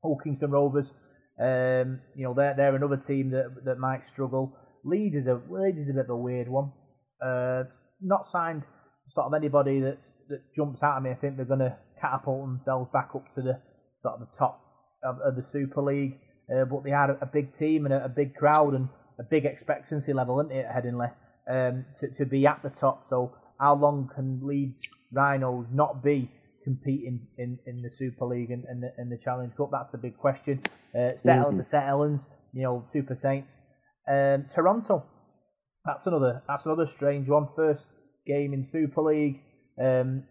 Hull 0.02 0.20
Kingston 0.22 0.52
Rovers, 0.52 0.92
um, 1.40 2.02
you 2.16 2.24
know, 2.24 2.34
they're 2.34 2.54
they're 2.56 2.76
another 2.76 2.98
team 2.98 3.32
that 3.32 3.66
that 3.66 3.80
might 3.80 4.08
struggle. 4.08 4.56
Leeds 4.84 5.16
is 5.16 5.28
a 5.28 5.42
Leeds 5.50 5.80
is 5.80 5.90
a 5.90 5.94
bit 5.94 6.06
of 6.06 6.10
a 6.12 6.16
weird 6.16 6.48
one. 6.48 6.72
Uh, 7.26 7.64
not 8.02 8.28
signed 8.28 8.64
sort 9.10 9.28
of 9.28 9.34
anybody 9.34 9.80
that 9.80 10.00
that 10.30 10.42
jumps 10.56 10.84
out 10.84 10.98
at 10.98 11.04
me. 11.04 11.10
I 11.10 11.16
think 11.16 11.38
they're 11.38 11.46
going 11.46 11.60
to 11.60 11.78
catapult 12.00 12.46
themselves 12.46 12.90
back 12.94 13.12
up 13.16 13.34
to 13.36 13.42
the 13.42 13.60
sort 14.02 14.16
of 14.16 14.28
the 14.28 14.38
top 14.38 14.62
of, 15.04 15.20
of 15.26 15.36
the 15.36 15.48
Super 15.48 15.82
League. 15.82 16.20
Uh, 16.54 16.66
but 16.66 16.84
they 16.84 16.92
had 16.92 17.10
a, 17.10 17.18
a 17.22 17.26
big 17.26 17.54
team 17.54 17.86
and 17.86 17.94
a, 17.94 18.06
a 18.06 18.10
big 18.10 18.36
crowd 18.36 18.74
and 18.74 18.90
a 19.20 19.24
big 19.24 19.46
expectancy 19.46 20.14
level, 20.14 20.40
isn't 20.42 20.52
it, 20.52 20.66
at 20.66 20.84
Headingley, 20.84 21.12
um, 21.50 21.86
to, 22.00 22.08
to 22.10 22.26
be 22.26 22.46
at 22.46 22.62
the 22.64 22.70
top. 22.70 23.06
So 23.10 23.36
how 23.60 23.76
long 23.76 24.10
can 24.14 24.42
Leeds 24.44 24.82
Rhinos 25.12 25.68
not 25.72 26.04
be 26.04 26.32
competing 26.64 27.28
in, 27.38 27.60
in 27.66 27.76
the 27.78 27.92
Super 27.92 28.26
League 28.26 28.52
and, 28.52 28.64
and, 28.66 28.84
the, 28.84 28.94
and 28.98 29.12
the 29.12 29.18
Challenge 29.24 29.56
Cup? 29.56 29.70
That's 29.72 29.92
the 29.92 29.98
big 29.98 30.18
question. 30.18 30.62
Uh, 30.96 31.18
St. 31.18 31.38
Helens 31.38 31.58
to 31.60 31.66
St. 31.66 31.84
Helens, 31.84 32.28
you 32.54 32.64
know, 32.64 32.86
Super 32.92 33.16
Saints. 33.16 33.62
Um, 34.10 34.46
Toronto, 34.54 35.06
that's 35.86 36.08
another 36.08 36.42
that's 36.48 36.66
another 36.66 36.86
strange 36.86 37.28
one. 37.28 37.48
First 37.56 37.88
game 38.28 38.54
in 38.54 38.64
Super 38.66 39.02
League. 39.02 39.40
Um, 39.82 40.24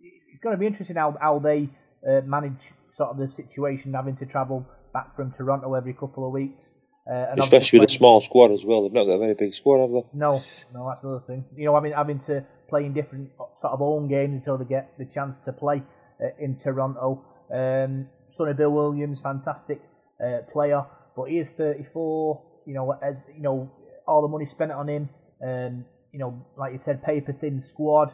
it's 0.00 0.42
going 0.42 0.54
to 0.54 0.58
be 0.58 0.66
interesting 0.66 0.96
how 0.96 1.16
how 1.20 1.38
they 1.38 1.68
uh, 2.08 2.22
manage 2.24 2.72
sort 2.92 3.10
of 3.10 3.18
the 3.18 3.30
situation 3.32 3.92
having 3.92 4.16
to 4.16 4.26
travel 4.26 4.66
back 4.92 5.14
from 5.14 5.32
Toronto 5.32 5.74
every 5.74 5.92
couple 5.92 6.26
of 6.26 6.32
weeks. 6.32 6.70
Uh, 7.10 7.34
Especially 7.38 7.80
with 7.80 7.88
a 7.88 7.92
small 7.92 8.20
squad 8.20 8.52
as 8.52 8.64
well. 8.64 8.82
They've 8.82 8.92
not 8.92 9.04
got 9.04 9.14
a 9.14 9.18
very 9.18 9.34
big 9.34 9.54
squad, 9.54 9.80
have 9.80 9.90
they? 9.90 10.18
no, 10.18 10.40
no, 10.72 10.88
that's 10.88 11.02
another 11.02 11.22
thing. 11.26 11.44
You 11.56 11.66
know, 11.66 11.74
having 11.74 11.92
having 11.92 12.18
to 12.20 12.44
play 12.68 12.84
in 12.84 12.92
different 12.92 13.30
sort 13.60 13.72
of 13.72 13.78
home 13.78 14.08
games 14.08 14.34
until 14.34 14.58
they 14.58 14.64
get 14.64 14.92
the 14.98 15.06
chance 15.06 15.36
to 15.44 15.52
play 15.52 15.82
uh, 16.22 16.28
in 16.38 16.56
Toronto. 16.56 17.24
Um, 17.52 18.08
Sonny 18.32 18.52
Bill 18.52 18.70
Williams, 18.70 19.20
fantastic 19.20 19.80
uh, 20.24 20.38
player, 20.52 20.84
but 21.16 21.24
he 21.24 21.38
is 21.38 21.50
34. 21.50 22.42
You 22.66 22.74
know, 22.74 22.92
as 23.02 23.16
you 23.34 23.42
know, 23.42 23.72
all 24.06 24.22
the 24.22 24.28
money 24.28 24.46
spent 24.46 24.70
on 24.70 24.88
him. 24.88 25.08
Um, 25.42 25.84
you 26.12 26.18
know, 26.18 26.46
like 26.56 26.72
you 26.72 26.78
said, 26.78 27.02
paper 27.02 27.32
thin 27.32 27.60
squad. 27.60 28.12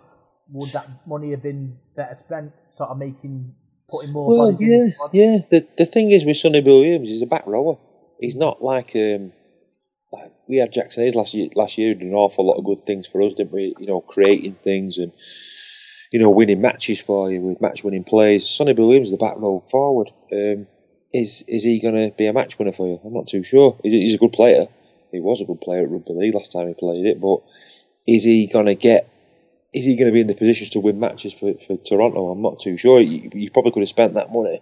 Would 0.52 0.70
that 0.70 0.88
money 1.06 1.32
have 1.32 1.42
been 1.42 1.76
better 1.96 2.16
spent, 2.18 2.52
sort 2.78 2.90
of 2.90 2.98
making 2.98 3.52
putting 3.90 4.12
more 4.12 4.28
Well, 4.28 4.56
yeah, 4.60 4.88
yeah. 5.12 5.38
The 5.50 5.66
the 5.76 5.86
thing 5.86 6.10
is 6.12 6.24
with 6.24 6.36
Sonny 6.36 6.60
Bill 6.60 6.80
Williams, 6.80 7.08
he's 7.08 7.22
a 7.22 7.26
back 7.26 7.46
rower. 7.46 7.78
He's 8.20 8.36
not 8.36 8.62
like 8.62 8.92
um, 8.94 9.32
we 10.48 10.56
had 10.56 10.72
Jackson 10.72 11.04
Hastings 11.04 11.16
last 11.16 11.34
year. 11.34 11.48
Last 11.54 11.78
year, 11.78 11.94
did 11.94 12.08
an 12.08 12.14
awful 12.14 12.46
lot 12.46 12.58
of 12.58 12.64
good 12.64 12.86
things 12.86 13.06
for 13.06 13.20
us, 13.22 13.34
didn't 13.34 13.52
we? 13.52 13.74
You 13.78 13.86
know, 13.86 14.00
creating 14.00 14.54
things 14.54 14.98
and 14.98 15.12
you 16.12 16.20
know 16.20 16.30
winning 16.30 16.60
matches 16.60 17.00
for 17.00 17.30
you 17.30 17.40
with 17.40 17.60
match 17.60 17.84
winning 17.84 18.04
plays. 18.04 18.48
Sonny 18.48 18.72
Williams, 18.72 19.10
the 19.10 19.16
back 19.16 19.36
row 19.36 19.64
forward. 19.70 20.10
Um, 20.32 20.66
is 21.12 21.44
is 21.48 21.64
he 21.64 21.80
going 21.80 21.94
to 21.94 22.16
be 22.16 22.26
a 22.26 22.32
match 22.32 22.58
winner 22.58 22.72
for 22.72 22.86
you? 22.86 23.00
I'm 23.04 23.14
not 23.14 23.26
too 23.26 23.42
sure. 23.42 23.78
He's, 23.82 23.92
he's 23.92 24.14
a 24.14 24.18
good 24.18 24.32
player. 24.32 24.66
He 25.12 25.20
was 25.20 25.40
a 25.40 25.46
good 25.46 25.60
player 25.60 25.84
at 25.84 25.90
rugby 25.90 26.12
league 26.14 26.34
last 26.34 26.52
time 26.52 26.68
he 26.68 26.74
played 26.74 27.06
it, 27.06 27.20
but 27.20 27.38
is 28.06 28.24
he 28.24 28.48
going 28.52 28.66
to 28.66 28.74
get? 28.74 29.08
Is 29.72 29.84
he 29.84 29.96
going 29.96 30.06
to 30.06 30.12
be 30.12 30.20
in 30.20 30.26
the 30.26 30.34
positions 30.34 30.70
to 30.70 30.80
win 30.80 31.00
matches 31.00 31.34
for, 31.34 31.52
for 31.54 31.76
Toronto? 31.76 32.30
I'm 32.30 32.40
not 32.40 32.58
too 32.58 32.78
sure. 32.78 33.00
You, 33.00 33.30
you 33.34 33.50
probably 33.50 33.72
could 33.72 33.80
have 33.80 33.88
spent 33.88 34.14
that 34.14 34.32
money 34.32 34.60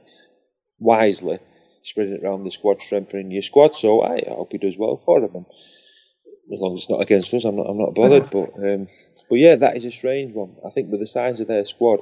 wisely, 0.79 1.39
spreading 1.85 2.15
it 2.15 2.25
around 2.25 2.43
the 2.43 2.51
squad, 2.51 2.81
strengthening 2.81 3.31
your 3.31 3.43
squad. 3.43 3.75
So 3.75 4.01
I, 4.01 4.17
I 4.17 4.31
hope 4.31 4.53
he 4.53 4.59
does 4.59 4.79
well 4.79 4.97
for 4.97 5.21
them. 5.21 5.35
And 5.37 5.47
as 5.47 6.61
long 6.61 6.73
as 6.73 6.81
it's 6.81 6.91
not 6.91 7.03
against 7.03 7.33
us, 7.35 7.45
I'm 7.45 7.57
not 7.57 7.67
I'm 7.69 7.79
not 7.79 7.95
bothered. 7.95 8.31
But 8.31 8.51
um, 8.59 8.87
but 9.31 9.37
yeah, 9.37 9.57
that 9.57 9.77
is 9.77 9.85
a 9.85 9.91
strange 9.91 10.33
one. 10.33 10.57
I 10.67 10.71
think 10.71 10.91
with 10.91 11.01
the 11.01 11.07
size 11.07 11.41
of 11.41 11.47
their 11.47 11.65
squad, 11.65 12.01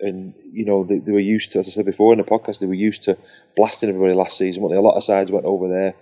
and 0.00 0.34
you 0.52 0.64
know 0.64 0.84
they, 0.84 0.98
they 0.98 1.12
were 1.12 1.18
used 1.18 1.52
to, 1.52 1.58
as 1.58 1.68
I 1.68 1.72
said 1.72 1.86
before 1.86 2.12
in 2.12 2.18
the 2.18 2.24
podcast, 2.24 2.60
they 2.60 2.66
were 2.66 2.74
used 2.74 3.02
to 3.02 3.18
blasting 3.56 3.88
everybody 3.88 4.14
last 4.14 4.36
season. 4.36 4.62
weren't 4.62 4.74
they? 4.74 4.78
A 4.78 4.82
lot 4.82 4.96
of 4.96 5.02
sides 5.02 5.32
went 5.32 5.46
over 5.46 5.68
there 5.68 5.94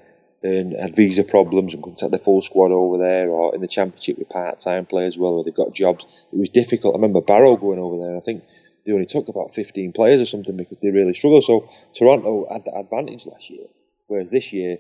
and 0.43 0.73
had 0.73 0.97
visa 0.97 1.23
problems 1.23 1.75
and 1.75 1.83
couldn't 1.83 1.99
take 1.99 2.11
their 2.11 2.19
full 2.19 2.41
squad 2.41 2.73
over 2.73 2.99
there, 2.99 3.29
or 3.31 3.55
in 3.55 3.61
the 3.61 3.69
championship 3.69 4.19
with 4.19 4.29
part-time 4.29 4.87
players 4.87 5.19
well, 5.19 5.35
where 5.35 5.45
they 5.45 5.51
got 5.51 5.75
jobs. 5.75 6.27
It 6.33 6.39
was 6.39 6.49
difficult. 6.49 6.95
I 6.95 6.99
remember 6.99 7.21
Barrow 7.21 7.57
going 7.57 7.79
over 7.79 7.99
there. 7.99 8.09
and 8.09 8.17
I 8.17 8.21
think 8.21 8.45
they 8.85 8.93
only 8.93 9.07
took 9.07 9.29
about 9.29 9.53
15 9.53 9.93
players 9.93 10.21
or 10.21 10.27
something 10.27 10.57
because 10.57 10.79
they 10.79 10.91
really 10.91 11.15
struggled. 11.15 11.45
So 11.45 11.69
Toronto 11.93 12.47
had 12.51 12.65
that 12.65 12.79
advantage 12.79 13.27
last 13.27 13.51
year, 13.51 13.67
whereas 14.07 14.31
this 14.31 14.53
year 14.53 14.79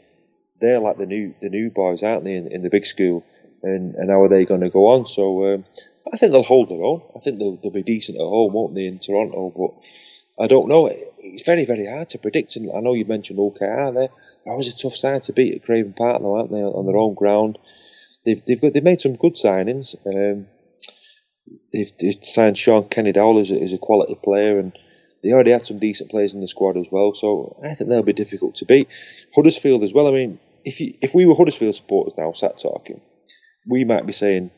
they're 0.60 0.80
like 0.80 0.98
the 0.98 1.06
new 1.06 1.34
the 1.40 1.48
new 1.48 1.70
boys, 1.70 2.02
aren't 2.02 2.24
they, 2.24 2.34
in, 2.34 2.46
in 2.48 2.62
the 2.62 2.70
big 2.70 2.84
school? 2.84 3.24
And 3.62 3.94
and 3.94 4.10
how 4.10 4.22
are 4.22 4.28
they 4.28 4.44
going 4.44 4.62
to 4.62 4.70
go 4.70 4.88
on? 4.88 5.06
So 5.06 5.54
um, 5.54 5.64
I 6.12 6.16
think 6.16 6.32
they'll 6.32 6.42
hold 6.42 6.70
their 6.70 6.82
own. 6.82 7.02
I 7.14 7.20
think 7.20 7.38
they'll, 7.38 7.56
they'll 7.56 7.72
be 7.72 7.82
decent 7.82 8.18
at 8.18 8.24
home, 8.24 8.52
won't 8.52 8.74
they, 8.74 8.86
in 8.86 8.98
Toronto? 8.98 9.52
But 9.54 10.42
I 10.42 10.46
don't 10.46 10.68
know. 10.68 10.86
It's 10.86 11.42
very 11.42 11.66
very 11.66 11.86
hard 11.86 12.08
to 12.10 12.18
predict. 12.18 12.56
And 12.56 12.70
I 12.74 12.80
know 12.80 12.94
you 12.94 13.04
mentioned 13.04 13.38
Hull 13.38 13.50
KR 13.52 13.92
there. 13.92 14.08
That 14.46 14.56
was 14.56 14.68
a 14.68 14.76
tough 14.76 14.96
side 14.96 15.24
to 15.24 15.32
beat 15.32 15.54
at 15.54 15.62
Craven 15.62 15.92
Park, 15.92 16.22
though, 16.22 16.36
aren't 16.36 16.50
they, 16.50 16.62
on 16.62 16.86
their 16.86 16.96
own 16.96 17.14
ground? 17.14 17.58
They've 18.24 18.42
they've 18.42 18.60
got 18.60 18.72
they've 18.72 18.82
made 18.82 19.00
some 19.00 19.14
good 19.14 19.34
signings. 19.34 19.94
Um, 20.06 20.46
they've, 21.72 21.90
they've 21.98 22.24
signed 22.24 22.58
Shaun 22.58 22.88
Kenny-Dowall 22.88 23.40
as 23.40 23.50
a, 23.50 23.60
as 23.60 23.72
a 23.72 23.78
quality 23.78 24.16
player, 24.22 24.58
and 24.58 24.76
they 25.22 25.32
already 25.32 25.50
had 25.50 25.62
some 25.62 25.78
decent 25.78 26.10
players 26.10 26.34
in 26.34 26.40
the 26.40 26.48
squad 26.48 26.76
as 26.76 26.88
well. 26.90 27.14
So 27.14 27.60
I 27.62 27.74
think 27.74 27.90
they'll 27.90 28.02
be 28.02 28.12
difficult 28.12 28.56
to 28.56 28.64
beat. 28.64 28.88
Huddersfield 29.34 29.82
as 29.84 29.92
well. 29.92 30.08
I 30.08 30.12
mean, 30.12 30.38
if 30.64 30.80
you, 30.80 30.94
if 31.00 31.14
we 31.14 31.26
were 31.26 31.34
Huddersfield 31.34 31.74
supporters 31.74 32.14
now 32.16 32.32
sat 32.32 32.58
talking, 32.58 33.00
we 33.66 33.84
might 33.84 34.06
be 34.06 34.12
saying 34.12 34.50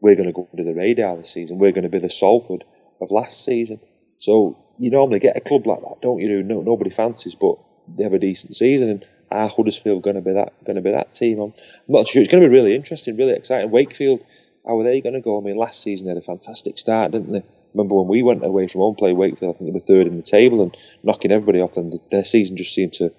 we're 0.00 0.16
going 0.16 0.28
to 0.28 0.32
go 0.32 0.48
under 0.50 0.64
the 0.64 0.74
radar 0.74 1.16
this 1.16 1.32
season. 1.32 1.58
We're 1.58 1.72
going 1.72 1.84
to 1.84 1.90
be 1.90 1.98
the 1.98 2.10
Salford 2.10 2.64
of 3.00 3.10
last 3.10 3.44
season. 3.44 3.80
So 4.18 4.58
you 4.78 4.90
normally 4.90 5.18
get 5.18 5.36
a 5.36 5.40
club 5.40 5.66
like 5.66 5.80
that, 5.80 6.00
don't 6.00 6.18
you? 6.18 6.42
No, 6.42 6.62
nobody 6.62 6.90
fancies, 6.90 7.34
but 7.34 7.56
they 7.88 8.04
have 8.04 8.12
a 8.12 8.18
decent 8.18 8.54
season. 8.54 8.90
And 8.90 9.04
are 9.30 9.48
Huddersfield 9.48 10.02
going 10.02 10.16
to 10.16 10.22
be 10.22 10.32
that 10.32 10.64
going 10.64 10.76
to 10.76 10.82
be 10.82 10.92
that 10.92 11.12
team? 11.12 11.40
I'm 11.40 11.52
not 11.88 12.08
sure. 12.08 12.22
It's 12.22 12.30
going 12.30 12.42
to 12.42 12.48
be 12.48 12.54
really 12.54 12.74
interesting, 12.74 13.16
really 13.16 13.32
exciting. 13.34 13.70
Wakefield, 13.70 14.24
how 14.66 14.78
are 14.78 14.84
they 14.84 15.00
going 15.00 15.14
to 15.14 15.20
go? 15.20 15.40
I 15.40 15.44
mean, 15.44 15.56
last 15.56 15.82
season 15.82 16.06
they 16.06 16.10
had 16.10 16.22
a 16.22 16.22
fantastic 16.22 16.76
start, 16.78 17.12
didn't 17.12 17.32
they? 17.32 17.42
Remember 17.74 17.96
when 17.96 18.08
we 18.08 18.22
went 18.22 18.44
away 18.44 18.66
from 18.66 18.82
home, 18.82 18.94
play 18.94 19.12
Wakefield? 19.12 19.54
I 19.54 19.58
think 19.58 19.70
they 19.70 19.74
were 19.74 19.80
third 19.80 20.06
in 20.06 20.16
the 20.16 20.22
table 20.22 20.62
and 20.62 20.76
knocking 21.02 21.32
everybody 21.32 21.60
off. 21.60 21.76
And 21.76 21.92
their 22.10 22.24
season 22.24 22.56
just 22.56 22.74
seemed 22.74 22.92
to 22.94 23.12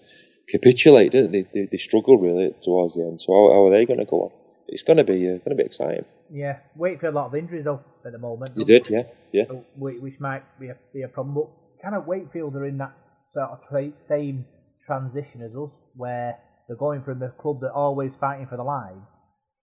capitulate, 0.47 1.11
didn't 1.11 1.31
they? 1.31 1.41
They, 1.41 1.67
they 1.71 1.77
struggled 1.77 2.21
really 2.21 2.53
towards 2.61 2.95
the 2.95 3.03
end. 3.03 3.21
So 3.21 3.33
how, 3.33 3.53
how 3.53 3.67
are 3.67 3.71
they 3.71 3.85
going 3.85 3.99
to 3.99 4.05
go 4.05 4.23
on? 4.23 4.31
It's 4.67 4.83
going 4.83 4.97
to 4.97 5.03
be 5.03 5.27
uh, 5.27 5.37
going 5.37 5.49
to 5.49 5.55
be 5.55 5.63
exciting. 5.63 6.05
Yeah, 6.31 6.59
Wakefield 6.75 7.13
a 7.13 7.17
lot 7.17 7.27
of 7.27 7.35
injuries 7.35 7.65
though 7.65 7.81
at 8.05 8.11
the 8.11 8.17
moment. 8.17 8.51
You 8.55 8.63
did, 8.63 8.87
yeah, 8.89 9.03
yeah. 9.33 9.45
Which 9.77 10.19
might 10.19 10.43
be 10.59 10.69
a, 10.69 10.77
be 10.93 11.01
a 11.01 11.07
problem. 11.07 11.35
But 11.35 11.49
kind 11.83 11.95
of 11.95 12.07
Wakefield 12.07 12.55
are 12.55 12.65
in 12.65 12.77
that 12.77 12.93
sort 13.33 13.49
of 13.49 13.67
tra- 13.67 13.99
same 13.99 14.45
transition 14.85 15.41
as 15.41 15.55
us, 15.55 15.77
where 15.95 16.37
they're 16.67 16.77
going 16.77 17.03
from 17.03 17.21
a 17.21 17.29
club 17.29 17.59
that 17.61 17.71
always 17.71 18.11
fighting 18.19 18.47
for 18.47 18.55
the 18.55 18.63
lives 18.63 19.01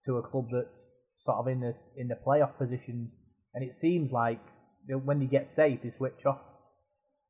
to 0.05 0.17
a 0.17 0.21
club 0.21 0.45
that's 0.51 0.78
sort 1.19 1.37
of 1.37 1.47
in 1.47 1.59
the 1.59 1.75
in 1.97 2.07
the 2.07 2.15
playoff 2.25 2.57
positions. 2.57 3.11
And 3.53 3.63
it 3.67 3.75
seems 3.75 4.11
like 4.11 4.41
when 4.87 5.19
they 5.19 5.25
get 5.25 5.49
safe, 5.49 5.81
they 5.83 5.91
switch 5.91 6.25
off, 6.25 6.39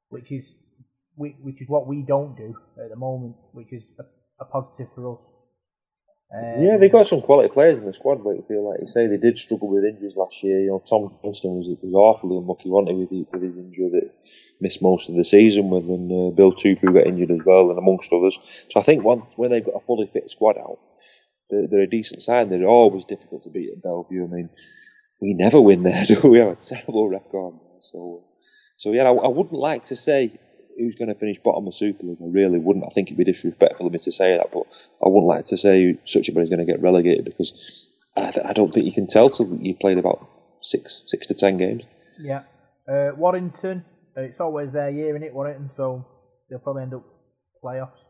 which 0.10 0.32
is 0.32 0.54
which 1.18 1.62
is 1.62 1.68
what 1.68 1.88
we 1.88 2.02
don't 2.02 2.36
do 2.38 2.54
at 2.82 2.90
the 2.90 2.96
moment, 2.96 3.36
which 3.52 3.74
is 3.74 3.84
a, 4.00 4.04
a 4.44 4.46
positive 4.46 4.88
for 4.96 5.14
us. 5.16 5.20
Um, 6.32 6.62
Yeah, 6.62 6.78
they 6.78 6.90
got 6.90 7.08
some 7.08 7.22
quality 7.22 7.50
players 7.50 7.80
in 7.80 7.86
the 7.86 7.94
squad, 7.94 8.24
but 8.24 8.36
you 8.36 8.46
feel 8.48 8.70
like 8.70 8.80
you 8.82 8.88
say 8.88 9.08
they 9.08 9.18
did 9.18 9.38
struggle 9.38 9.68
with 9.68 9.84
injuries 9.84 10.16
last 10.16 10.44
year. 10.44 10.60
You 10.60 10.68
know, 10.68 10.84
Tom 10.88 11.18
Johnstone 11.24 11.58
was, 11.58 11.68
was 11.82 11.94
awfully 11.94 12.38
unlucky, 12.38 12.70
wasn't 12.70 12.90
he, 12.92 12.96
with, 12.96 13.10
his- 13.10 13.26
with 13.34 13.42
his 13.44 13.58
injury 13.58 13.90
that 13.90 14.12
missed 14.62 14.82
most 14.82 15.10
of 15.10 15.16
the 15.16 15.24
season 15.24 15.70
with, 15.72 15.86
and 15.86 16.10
uh, 16.12 16.36
Bill 16.36 16.54
Tupou 16.54 16.94
got 16.94 17.08
injured 17.08 17.32
as 17.32 17.42
well, 17.44 17.70
and 17.72 17.80
amongst 17.80 18.14
others. 18.14 18.38
So 18.70 18.80
I 18.80 18.84
think 18.84 19.04
once 19.04 19.34
when 19.36 19.50
they've 19.52 19.66
got 19.66 19.76
a 19.76 19.80
fully 19.80 20.06
fit 20.08 20.30
squad 20.30 20.58
out, 20.58 20.78
they're, 21.50 21.68
they're 21.68 21.82
a 21.82 21.90
decent 21.90 22.22
side. 22.22 22.50
They're 22.50 22.66
always 22.68 23.06
difficult 23.06 23.44
to 23.44 23.50
beat 23.50 23.72
at 23.72 23.82
Bellevue. 23.82 24.26
I 24.26 24.28
mean, 24.28 24.50
we 25.22 25.34
never 25.34 25.60
win 25.60 25.84
there, 25.84 26.04
do 26.08 26.30
we? 26.30 26.40
Have 26.40 26.50
a 26.50 26.56
terrible 26.56 27.10
record. 27.10 27.56
So, 27.80 28.26
so 28.78 28.92
yeah, 28.92 29.04
I, 29.04 29.12
I 29.12 29.28
wouldn't 29.28 29.60
like 29.60 29.86
to 29.86 29.96
say 29.96 30.38
who's 30.78 30.96
going 30.96 31.14
to 31.14 31.20
finish 31.20 31.40
bottom 31.40 31.68
of 31.68 31.74
Super 31.74 32.08
League. 32.08 32.18
I 32.22 32.30
really 32.30 32.60
wouldn't. 32.60 32.86
I 32.86 32.90
think 32.90 33.10
it'd 33.10 33.18
be 33.18 33.26
disrespectful 33.26 33.88
of 33.88 33.94
me 33.94 34.00
to 34.00 34.12
say 34.12 34.38
that, 34.38 34.52
but 34.52 34.64
I 35.04 35.10
wouldn't 35.10 35.28
like 35.28 35.46
to 35.46 35.58
say 35.58 35.98
such 36.04 36.30
a 36.30 36.40
is 36.40 36.50
going 36.50 36.66
to 36.66 36.72
get 36.72 36.82
relegated 36.82 37.26
because 37.26 37.90
I, 38.16 38.34
I 38.50 38.54
don't 38.54 38.74
think 38.74 38.86
you 38.86 38.92
can 38.92 39.08
tell 39.08 39.30
till 39.30 39.58
you've 39.58 39.80
played 39.80 39.98
about 39.98 40.28
six, 40.62 41.04
six 41.08 41.28
to 41.28 41.34
ten 41.34 41.58
games. 41.58 41.84
Yeah. 42.22 42.44
Uh, 42.88 43.12
Warrington, 43.16 43.86
uh, 44.18 44.22
it's 44.22 44.40
always 44.40 44.72
their 44.72 44.90
year 44.90 45.16
in 45.16 45.24
it, 45.24 45.34
Warrington, 45.34 45.70
so 45.76 46.06
they'll 46.50 46.60
probably 46.60 46.84
end 46.84 46.94
up 46.94 47.04
playoffs. 47.64 48.09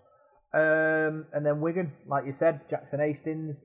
Um, 0.54 1.26
and 1.32 1.46
then 1.46 1.62
Wigan, 1.62 1.94
like 2.08 2.26
you 2.26 2.34
said, 2.34 2.62
Jackson 2.70 3.00
Hastings, 3.00 3.62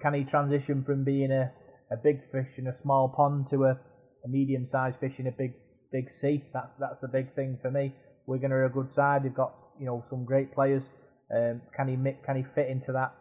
can 0.00 0.14
he 0.14 0.24
transition 0.24 0.82
from 0.84 1.04
being 1.04 1.30
a, 1.30 1.52
a 1.92 1.96
big 2.02 2.20
fish 2.32 2.48
in 2.56 2.66
a 2.66 2.72
small 2.72 3.12
pond 3.14 3.48
to 3.50 3.64
a, 3.64 3.78
a 4.24 4.28
medium 4.28 4.66
sized 4.66 4.98
fish 4.98 5.14
in 5.18 5.26
a 5.26 5.32
big 5.32 5.52
big 5.92 6.10
sea? 6.10 6.42
That's 6.54 6.72
that's 6.80 7.00
the 7.00 7.08
big 7.08 7.34
thing 7.34 7.58
for 7.60 7.70
me. 7.70 7.94
Wigan 8.26 8.52
are 8.52 8.64
a 8.64 8.70
good 8.70 8.90
side. 8.90 9.24
They've 9.24 9.34
got 9.34 9.54
you 9.78 9.86
know 9.86 10.02
some 10.08 10.24
great 10.24 10.54
players. 10.54 10.88
Um, 11.34 11.60
can 11.76 11.88
he 11.88 11.96
can 12.24 12.36
he 12.36 12.44
fit 12.54 12.68
into 12.68 12.92
that 12.92 13.12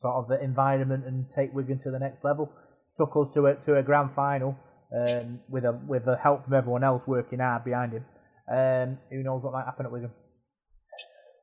sort 0.00 0.14
of 0.14 0.40
environment 0.42 1.04
and 1.06 1.26
take 1.34 1.52
Wigan 1.52 1.80
to 1.80 1.90
the 1.90 1.98
next 1.98 2.24
level? 2.24 2.50
Took 2.98 3.16
us 3.16 3.34
to 3.34 3.46
a 3.46 3.54
to 3.66 3.78
a 3.78 3.82
grand 3.82 4.10
final 4.14 4.56
um, 4.94 5.40
with 5.48 5.64
a 5.64 5.72
with 5.88 6.04
the 6.04 6.16
help 6.16 6.44
from 6.44 6.54
everyone 6.54 6.84
else 6.84 7.02
working 7.06 7.40
hard 7.40 7.64
behind 7.64 7.92
him. 7.92 8.04
Um, 8.48 8.98
who 9.10 9.22
knows 9.22 9.42
what 9.42 9.52
might 9.52 9.64
happen 9.64 9.86
at 9.86 9.92
Wigan? 9.92 10.10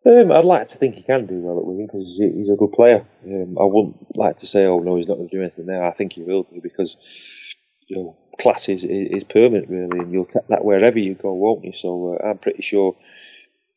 Um, 0.06 0.32
I'd 0.32 0.46
like 0.46 0.68
to 0.68 0.78
think 0.78 0.96
he 0.96 1.04
can 1.04 1.26
do 1.26 1.36
well 1.36 1.60
at 1.60 1.66
Wigan 1.66 1.88
because 1.88 2.18
he's, 2.18 2.50
a 2.50 2.56
good 2.56 2.72
player. 2.72 3.06
Um, 3.26 3.58
I 3.60 3.66
wouldn't 3.66 4.16
like 4.16 4.38
to 4.38 4.46
say, 4.46 4.66
oh 4.66 4.80
no, 4.80 4.96
he's 4.96 5.10
not 5.10 5.16
going 5.18 5.30
to 5.30 5.36
do 5.36 5.42
anything 5.42 5.66
there. 5.66 5.84
I 5.84 5.92
think 5.92 6.14
he 6.14 6.24
will 6.24 6.44
do 6.44 6.62
because 6.62 7.56
you 7.88 7.98
know 7.98 8.18
class 8.40 8.70
is, 8.70 8.86
is 8.86 9.26
permanent 9.26 9.70
really, 9.70 10.00
and 10.00 10.14
you'll 10.14 10.26
take 10.26 10.48
that 10.48 10.64
wherever 10.64 10.98
you 10.98 11.16
go, 11.16 11.34
won't 11.34 11.66
you? 11.66 11.74
So 11.74 12.14
uh, 12.14 12.30
I'm 12.30 12.38
pretty 12.38 12.62
sure 12.62 12.96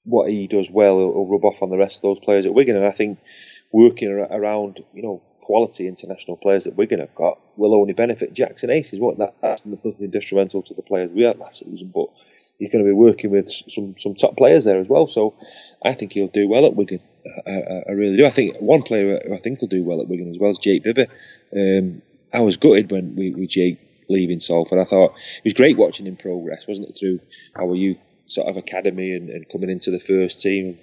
what 0.05 0.31
he 0.31 0.47
does 0.47 0.71
well 0.71 0.97
will, 0.97 1.27
rub 1.27 1.45
off 1.45 1.63
on 1.63 1.71
the 1.71 1.79
rest 1.79 1.99
of 1.99 2.03
those 2.03 2.21
players 2.21 2.47
at 2.47 2.55
Wigan, 2.55 2.77
and 2.77 2.87
I 2.87 2.93
think 2.93 3.19
working 3.73 4.09
ar- 4.09 4.39
around 4.39 4.81
you 4.95 5.03
know 5.03 5.23
quality 5.41 5.89
international 5.89 6.37
players 6.37 6.65
that 6.65 6.77
Wigan 6.77 7.01
have 7.01 7.17
got 7.17 7.41
will 7.57 7.75
only 7.75 7.95
benefit 7.95 8.33
Jackson 8.33 8.71
Hastings. 8.71 9.01
What 9.01 9.19
that 9.19 9.35
that's 9.43 9.67
nothing 9.67 10.11
detrimental 10.11 10.63
to 10.63 10.75
the 10.75 10.83
players 10.83 11.11
we 11.11 11.23
had 11.23 11.39
last 11.39 11.59
season, 11.59 11.91
but 11.93 12.07
he's 12.59 12.71
going 12.71 12.85
to 12.85 12.89
be 12.89 12.95
working 12.95 13.31
with 13.31 13.49
some 13.49 13.95
some 13.99 14.15
top 14.15 14.37
players 14.37 14.65
there 14.65 14.79
as 14.79 14.89
well. 14.89 15.07
So 15.07 15.35
I 15.85 15.93
think 15.95 16.13
he'll 16.13 16.29
do 16.29 16.49
well 16.49 16.67
at 16.67 16.77
Wigan. 16.77 17.01
I, 17.47 17.83
I, 17.89 17.93
really 17.93 18.17
do. 18.17 18.27
I 18.27 18.31
think 18.31 18.57
one 18.59 18.83
player 18.83 19.21
I 19.33 19.37
think 19.37 19.61
will 19.61 19.69
do 19.69 19.85
well 19.85 20.01
at 20.01 20.09
Wigan 20.09 20.31
as 20.31 20.39
well 20.39 20.51
is 20.51 20.59
Jake 20.59 20.83
Bibby. 20.83 21.07
Um, 21.57 22.03
I 22.35 22.41
was 22.41 22.57
gutted 22.57 22.91
when 22.91 23.15
we, 23.15 23.31
we 23.31 23.47
Jake 23.47 23.79
leaving 24.09 24.41
Salford. 24.41 24.79
I 24.79 24.85
thought 24.85 25.17
it 25.17 25.45
was 25.45 25.55
great 25.55 25.77
watching 25.77 26.07
him 26.07 26.17
progress, 26.17 26.67
wasn't 26.67 26.89
it, 26.89 26.97
through 26.99 27.21
our 27.57 27.75
youth 27.75 28.01
sort 28.27 28.49
of 28.49 28.57
academy 28.57 29.15
and, 29.15 29.31
and 29.31 29.49
coming 29.49 29.71
into 29.71 29.91
the 29.91 30.01
first 30.01 30.41
team. 30.41 30.79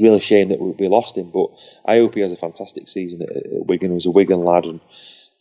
Real 0.00 0.20
shame 0.20 0.50
that 0.50 0.60
we, 0.60 0.86
lost 0.86 1.18
him, 1.18 1.32
but 1.32 1.50
I 1.84 1.96
hope 1.96 2.14
he 2.14 2.20
has 2.20 2.32
a 2.32 2.36
fantastic 2.36 2.86
season 2.86 3.22
at, 3.22 3.30
at 3.30 3.66
Wigan. 3.66 3.90
He 3.90 3.94
was 3.96 4.06
a 4.06 4.12
Wigan 4.12 4.44
lad, 4.44 4.64
and 4.64 4.80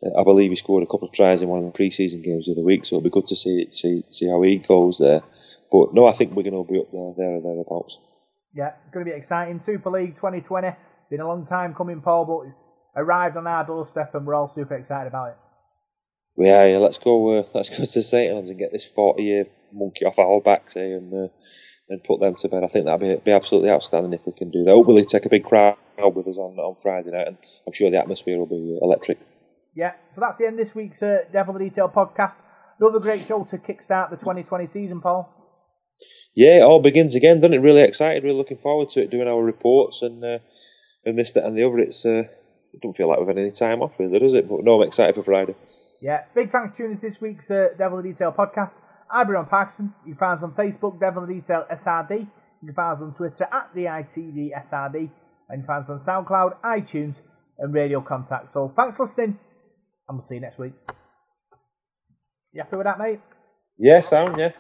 I 0.04 0.24
believe 0.24 0.50
he 0.50 0.56
scored 0.56 0.84
a 0.84 0.88
couple 0.88 1.08
of 1.08 1.14
tries 1.14 1.42
in 1.42 1.50
one 1.50 1.60
of 1.60 1.66
the 1.66 1.72
pre-season 1.72 2.22
games 2.22 2.46
the 2.46 2.54
other 2.54 2.64
week. 2.64 2.86
So 2.86 2.96
it'll 2.96 3.04
be 3.04 3.10
good 3.10 3.28
to 3.28 3.36
see 3.36 3.68
see 3.72 4.04
see 4.10 4.30
how 4.30 4.42
he 4.42 4.58
goes 4.58 4.98
there. 4.98 5.22
But 5.72 5.94
no, 5.94 6.08
I 6.08 6.14
think 6.14 6.34
we're 6.34 6.50
going 6.50 6.66
to 6.66 6.72
be 6.72 6.80
up 6.80 6.92
there, 6.92 7.14
there 7.18 7.36
or 7.36 7.42
thereabouts. 7.42 8.00
Yeah, 8.56 8.72
it's 8.84 8.94
going 8.94 9.06
to 9.06 9.12
be 9.12 9.18
exciting. 9.18 9.60
Super 9.60 9.92
League 9.92 10.16
2020. 10.16 10.70
Been 11.10 11.20
a 11.20 11.28
long 11.28 11.46
time 11.46 11.76
coming, 11.76 12.02
Paul, 12.02 12.26
but 12.26 12.50
it's 12.50 12.58
arrived 12.96 13.38
on 13.38 13.46
our 13.46 13.66
doorstep, 13.66 14.16
and 14.16 14.26
we're 14.26 14.36
all 14.36 14.50
super 14.50 14.76
excited 14.76 15.08
about 15.08 15.30
it. 15.30 15.38
Yeah, 16.38 16.66
yeah. 16.66 16.78
Let's 16.78 16.98
go. 16.98 17.40
Uh, 17.40 17.44
let's 17.54 17.70
go 17.70 17.84
to 17.84 17.86
St 17.86 18.30
Helens 18.30 18.50
and 18.50 18.58
get 18.60 18.72
this 18.72 18.88
forty-year 18.88 19.46
monkey 19.74 20.06
off 20.06 20.18
our 20.18 20.40
backs 20.42 20.76
here 20.76 20.98
and 20.98 21.14
uh, 21.14 21.28
and 21.90 22.04
put 22.04 22.22
them 22.22 22.36
to 22.36 22.48
bed. 22.48 22.64
I 22.64 22.68
think 22.68 22.86
that'd 22.86 23.02
be, 23.02 23.16
be 23.24 23.36
absolutely 23.36 23.72
outstanding 23.72 24.14
if 24.14 24.26
we 24.26 24.32
can 24.32 24.50
do 24.50 24.64
that. 24.64 24.72
Hopefully, 24.72 25.04
take 25.04 25.26
a 25.26 25.30
big 25.30 25.44
crowd 25.44 25.78
with 25.98 26.28
us 26.28 26.38
on 26.38 26.58
on 26.58 26.76
Friday 26.76 27.12
night, 27.12 27.28
and 27.28 27.38
I'm 27.68 27.74
sure 27.74 27.92
the 27.92 28.00
atmosphere 28.00 28.38
will 28.38 28.46
be 28.46 28.78
uh, 28.82 28.86
electric. 28.86 29.20
Yeah, 29.76 29.94
so 30.16 30.22
that's 30.22 30.38
the 30.38 30.48
end 30.48 30.60
of 30.60 30.66
this 30.66 30.76
week's 30.76 31.02
uh, 31.02 31.20
Devil 31.32 31.54
the 31.54 31.60
Detail 31.62 31.90
podcast. 31.90 32.36
Another 32.80 33.00
great 33.00 33.26
show 33.26 33.44
to 33.46 33.58
kickstart 33.58 34.10
the 34.10 34.18
2020 34.18 34.68
season, 34.68 35.02
Paul. 35.02 35.34
Yeah, 36.34 36.60
it 36.60 36.64
all 36.64 36.82
begins 36.82 37.16
again, 37.16 37.38
doesn't 37.38 37.54
it? 37.54 37.60
Really 37.60 37.82
excited. 37.82 38.24
Really 38.24 38.38
looking 38.38 38.58
forward 38.58 38.90
to 38.90 39.02
it. 39.02 39.10
Doing 39.10 39.28
our 39.28 39.44
reports 39.44 40.02
and 40.02 40.24
uh, 40.24 40.40
and 41.06 41.18
this, 41.18 41.34
that, 41.34 41.46
and 41.46 41.58
the 41.58 41.64
other. 41.64 41.80
It's 41.80 42.06
uh, 42.06 42.24
it 42.74 42.82
don't 42.82 42.96
feel 42.96 43.10
like 43.10 43.20
we've 43.20 43.28
had 43.28 43.38
any 43.38 43.52
time 43.52 43.82
off, 43.82 44.00
really, 44.00 44.20
does 44.20 44.34
it? 44.34 44.48
But 44.48 44.64
no, 44.64 44.82
I'm 44.82 44.88
excited 44.88 45.16
for 45.16 45.24
Friday. 45.24 45.56
Yeah, 46.02 46.24
big 46.34 46.52
thanks 46.52 46.78
for 46.78 46.84
tuning 46.84 46.98
to 47.00 47.02
this 47.02 47.20
week's 47.20 47.52
uh, 47.52 47.70
Devil 47.78 48.02
the 48.02 48.10
Detail 48.10 48.32
podcast. 48.32 48.76
I've 49.12 49.28
been 49.28 49.36
on 49.36 49.48
Parkinson. 49.48 49.94
You 50.06 50.14
can 50.14 50.20
find 50.20 50.38
us 50.38 50.44
on 50.44 50.52
Facebook, 50.54 51.00
Devil 51.00 51.26
the 51.26 51.34
Detail 51.34 51.66
SRD. 51.72 52.20
You 52.20 52.68
can 52.68 52.76
find 52.76 52.96
us 52.96 53.02
on 53.02 53.14
Twitter 53.14 53.48
at 53.52 53.70
the 53.74 53.86
ITV 53.86 54.52
SRD. 54.66 55.10
And 55.50 55.62
you 55.62 55.66
can 55.66 55.66
find 55.66 55.84
us 55.84 55.90
on 55.90 56.00
SoundCloud, 56.00 56.58
iTunes, 56.64 57.16
and 57.58 57.74
Radio 57.74 58.02
Contact. 58.02 58.52
So 58.54 58.72
thanks 58.76 58.98
for 58.98 59.06
listening, 59.06 59.40
and 60.10 60.18
we'll 60.18 60.28
see 60.28 60.36
you 60.36 60.42
next 60.42 60.60
week. 60.60 60.74
You 62.54 62.62
happy 62.62 62.78
with 62.78 62.86
that, 62.86 63.00
mate? 63.00 63.22
Yeah, 63.78 64.02
sound, 64.02 64.38
yeah. 64.38 64.52